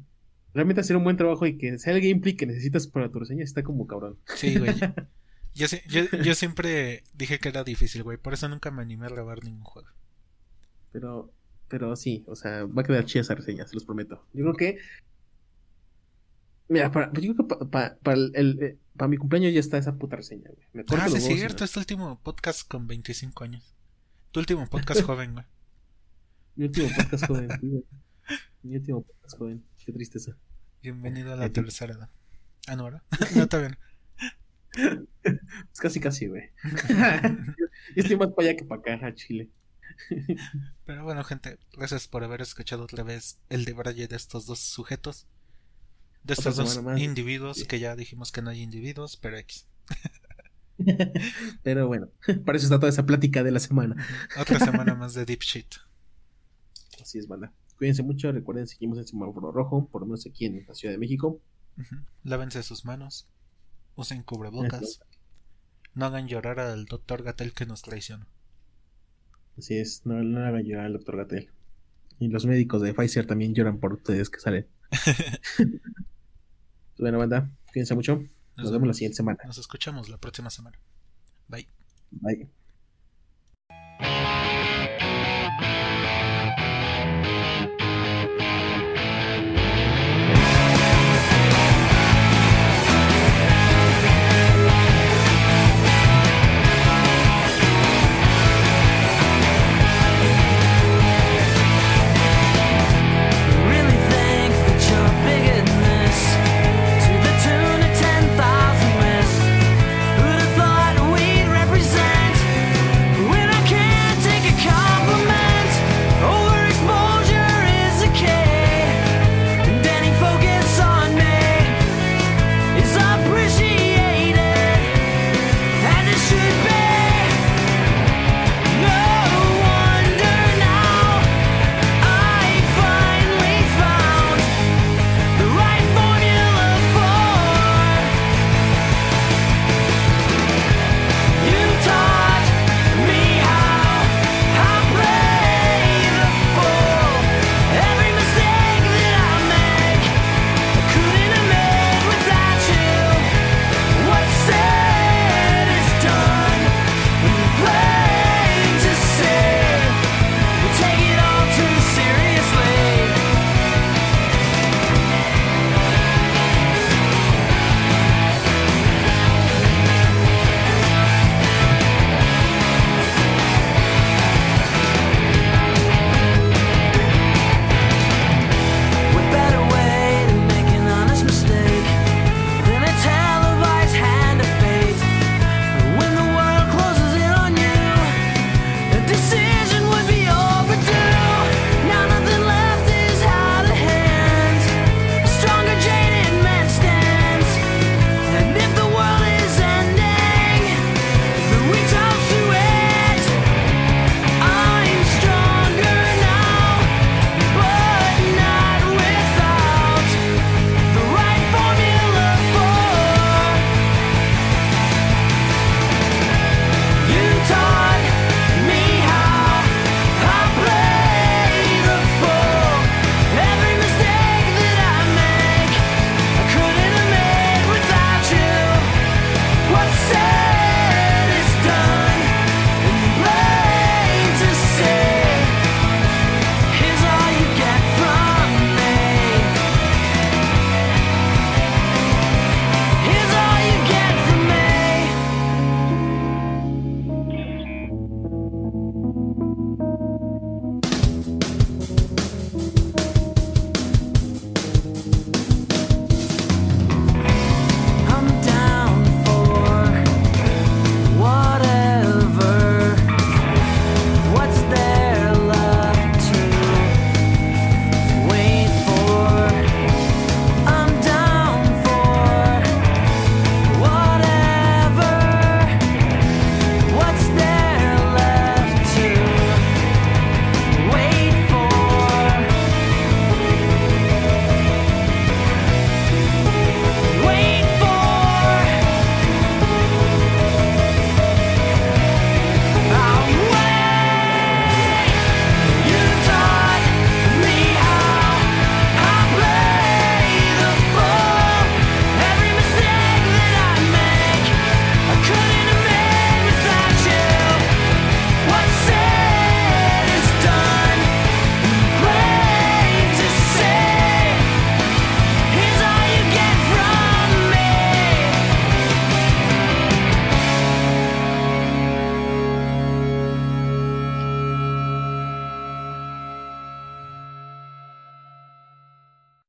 realmente 0.54 0.80
hacer 0.80 0.96
un 0.96 1.04
buen 1.04 1.16
trabajo 1.16 1.46
y 1.46 1.58
que 1.58 1.78
sea 1.78 1.94
el 1.94 2.00
gameplay 2.00 2.34
que 2.36 2.46
necesitas 2.46 2.86
para 2.86 3.10
tu 3.10 3.18
reseña 3.18 3.44
está 3.44 3.62
como 3.62 3.86
cabrón. 3.86 4.18
Sí, 4.34 4.58
güey. 4.58 4.72
Yo, 5.54 5.66
yo, 5.86 6.04
yo 6.24 6.34
siempre 6.34 7.02
dije 7.12 7.38
que 7.38 7.50
era 7.50 7.62
difícil, 7.62 8.02
güey. 8.04 8.16
Por 8.16 8.32
eso 8.32 8.48
nunca 8.48 8.70
me 8.70 8.80
animé 8.80 9.04
a 9.04 9.10
grabar 9.10 9.44
ningún 9.44 9.64
juego. 9.64 9.88
Pero, 10.92 11.30
pero 11.68 11.94
sí, 11.94 12.24
o 12.26 12.34
sea, 12.36 12.64
va 12.64 12.80
a 12.80 12.84
quedar 12.86 13.04
chida 13.04 13.20
esa 13.20 13.34
reseña, 13.34 13.66
se 13.66 13.74
los 13.74 13.84
prometo. 13.84 14.24
Yo 14.32 14.44
creo 14.44 14.54
que. 14.54 14.78
Mira, 16.68 16.90
para, 16.90 17.12
yo 17.12 17.20
creo 17.20 17.36
que 17.36 17.44
pa- 17.44 17.58
pa- 17.70 17.96
para 18.02 18.16
el- 18.16 18.32
el- 18.34 18.62
eh, 18.62 18.78
para 18.96 19.08
mi 19.08 19.16
cumpleaños 19.16 19.52
ya 19.54 19.60
está 19.60 19.78
esa 19.78 19.94
puta 19.96 20.16
reseña, 20.16 20.50
güey. 20.50 20.66
Me 20.72 20.84
corto 20.84 21.04
Ah, 21.04 21.08
sí, 21.08 21.16
es 21.16 21.24
cierto. 21.24 21.64
Es 21.64 21.72
tu 21.72 21.80
último 21.80 22.20
podcast 22.22 22.66
con 22.68 22.86
25 22.86 23.44
años. 23.44 23.74
Tu 24.30 24.40
último 24.40 24.66
podcast 24.68 25.02
joven, 25.06 25.32
güey. 25.34 25.46
Mi 26.56 26.66
último 26.66 26.88
podcast 26.96 27.26
joven, 27.26 27.48
güey. 27.60 27.84
Mi 28.62 28.76
último 28.76 29.02
podcast 29.02 29.38
joven. 29.38 29.64
Qué 29.84 29.92
tristeza. 29.92 30.36
Bienvenido 30.82 31.32
a 31.32 31.36
la 31.36 31.44
fin. 31.44 31.52
tercera 31.54 31.94
edad. 31.94 32.10
Ah, 32.66 32.76
no, 32.76 32.84
¿verdad? 32.84 33.02
No, 33.36 33.42
está 33.42 33.58
bien. 33.58 33.78
Es 34.74 35.80
casi, 35.80 36.00
casi, 36.00 36.26
güey. 36.28 36.50
Yo 36.88 36.92
estoy 37.96 38.16
más 38.16 38.28
para 38.28 38.48
allá 38.48 38.56
que 38.56 38.64
para 38.64 38.80
acá, 38.80 39.06
a 39.06 39.14
Chile. 39.14 39.50
Pero 40.86 41.04
bueno, 41.04 41.22
gente, 41.24 41.58
gracias 41.72 42.08
por 42.08 42.24
haber 42.24 42.40
escuchado 42.40 42.84
otra 42.84 43.02
vez 43.04 43.38
el 43.50 43.64
debraye 43.64 44.08
de 44.08 44.16
estos 44.16 44.46
dos 44.46 44.60
sujetos. 44.60 45.26
De 46.24 46.34
estos 46.34 46.56
dos 46.56 46.80
individuos, 46.98 47.58
Sí. 47.58 47.66
que 47.66 47.80
ya 47.80 47.96
dijimos 47.96 48.30
que 48.32 48.42
no 48.42 48.50
hay 48.50 48.60
individuos, 48.62 49.16
pero 49.16 49.36
X. 49.38 49.66
Pero 51.62 51.86
bueno, 51.86 52.08
para 52.44 52.56
eso 52.56 52.66
está 52.66 52.78
toda 52.80 52.88
esa 52.90 53.06
plática 53.06 53.44
de 53.44 53.52
la 53.52 53.60
semana. 53.60 54.04
Otra 54.40 54.58
semana 54.58 54.94
más 54.94 55.14
de 55.14 55.24
Deep 55.24 55.40
Shit. 55.40 55.74
Así 57.00 57.18
es, 57.18 57.28
banda. 57.28 57.52
Cuídense 57.76 58.02
mucho. 58.02 58.32
Recuerden, 58.32 58.66
seguimos 58.66 58.98
en 58.98 59.06
semáforo 59.06 59.52
rojo, 59.52 59.86
por 59.88 60.00
lo 60.00 60.06
menos 60.06 60.26
aquí 60.26 60.46
en 60.46 60.64
la 60.66 60.74
Ciudad 60.74 60.94
de 60.94 60.98
México. 60.98 61.40
Lávense 62.24 62.62
sus 62.64 62.84
manos. 62.84 63.28
Usen 63.94 64.22
cubrebocas. 64.22 65.00
No 65.94 66.06
hagan 66.06 66.26
llorar 66.26 66.58
al 66.58 66.86
doctor 66.86 67.22
Gatel 67.22 67.52
que 67.52 67.66
nos 67.66 67.82
traicionó. 67.82 68.26
Así 69.58 69.76
es, 69.76 70.04
no, 70.06 70.22
no 70.22 70.44
hagan 70.44 70.64
llorar 70.64 70.86
al 70.86 70.94
doctor 70.94 71.16
Gatel. 71.18 71.50
Y 72.18 72.28
los 72.28 72.46
médicos 72.46 72.82
de 72.82 72.94
Pfizer 72.94 73.26
también 73.26 73.54
lloran 73.54 73.78
por 73.78 73.92
ustedes 73.92 74.30
que 74.30 74.40
salen. 74.40 74.66
Bueno, 77.02 77.18
banda, 77.18 77.50
cuídense 77.72 77.96
mucho. 77.96 78.22
Nos, 78.56 78.70
vemos 78.70 78.86
la 78.86 78.94
siguiente 78.94 79.16
semana. 79.16 79.40
Nos 79.44 79.58
escuchamos 79.58 80.08
la 80.08 80.18
próxima 80.18 80.50
semana. 80.50 80.78
Bye. 81.48 81.68
Bye. 82.12 82.48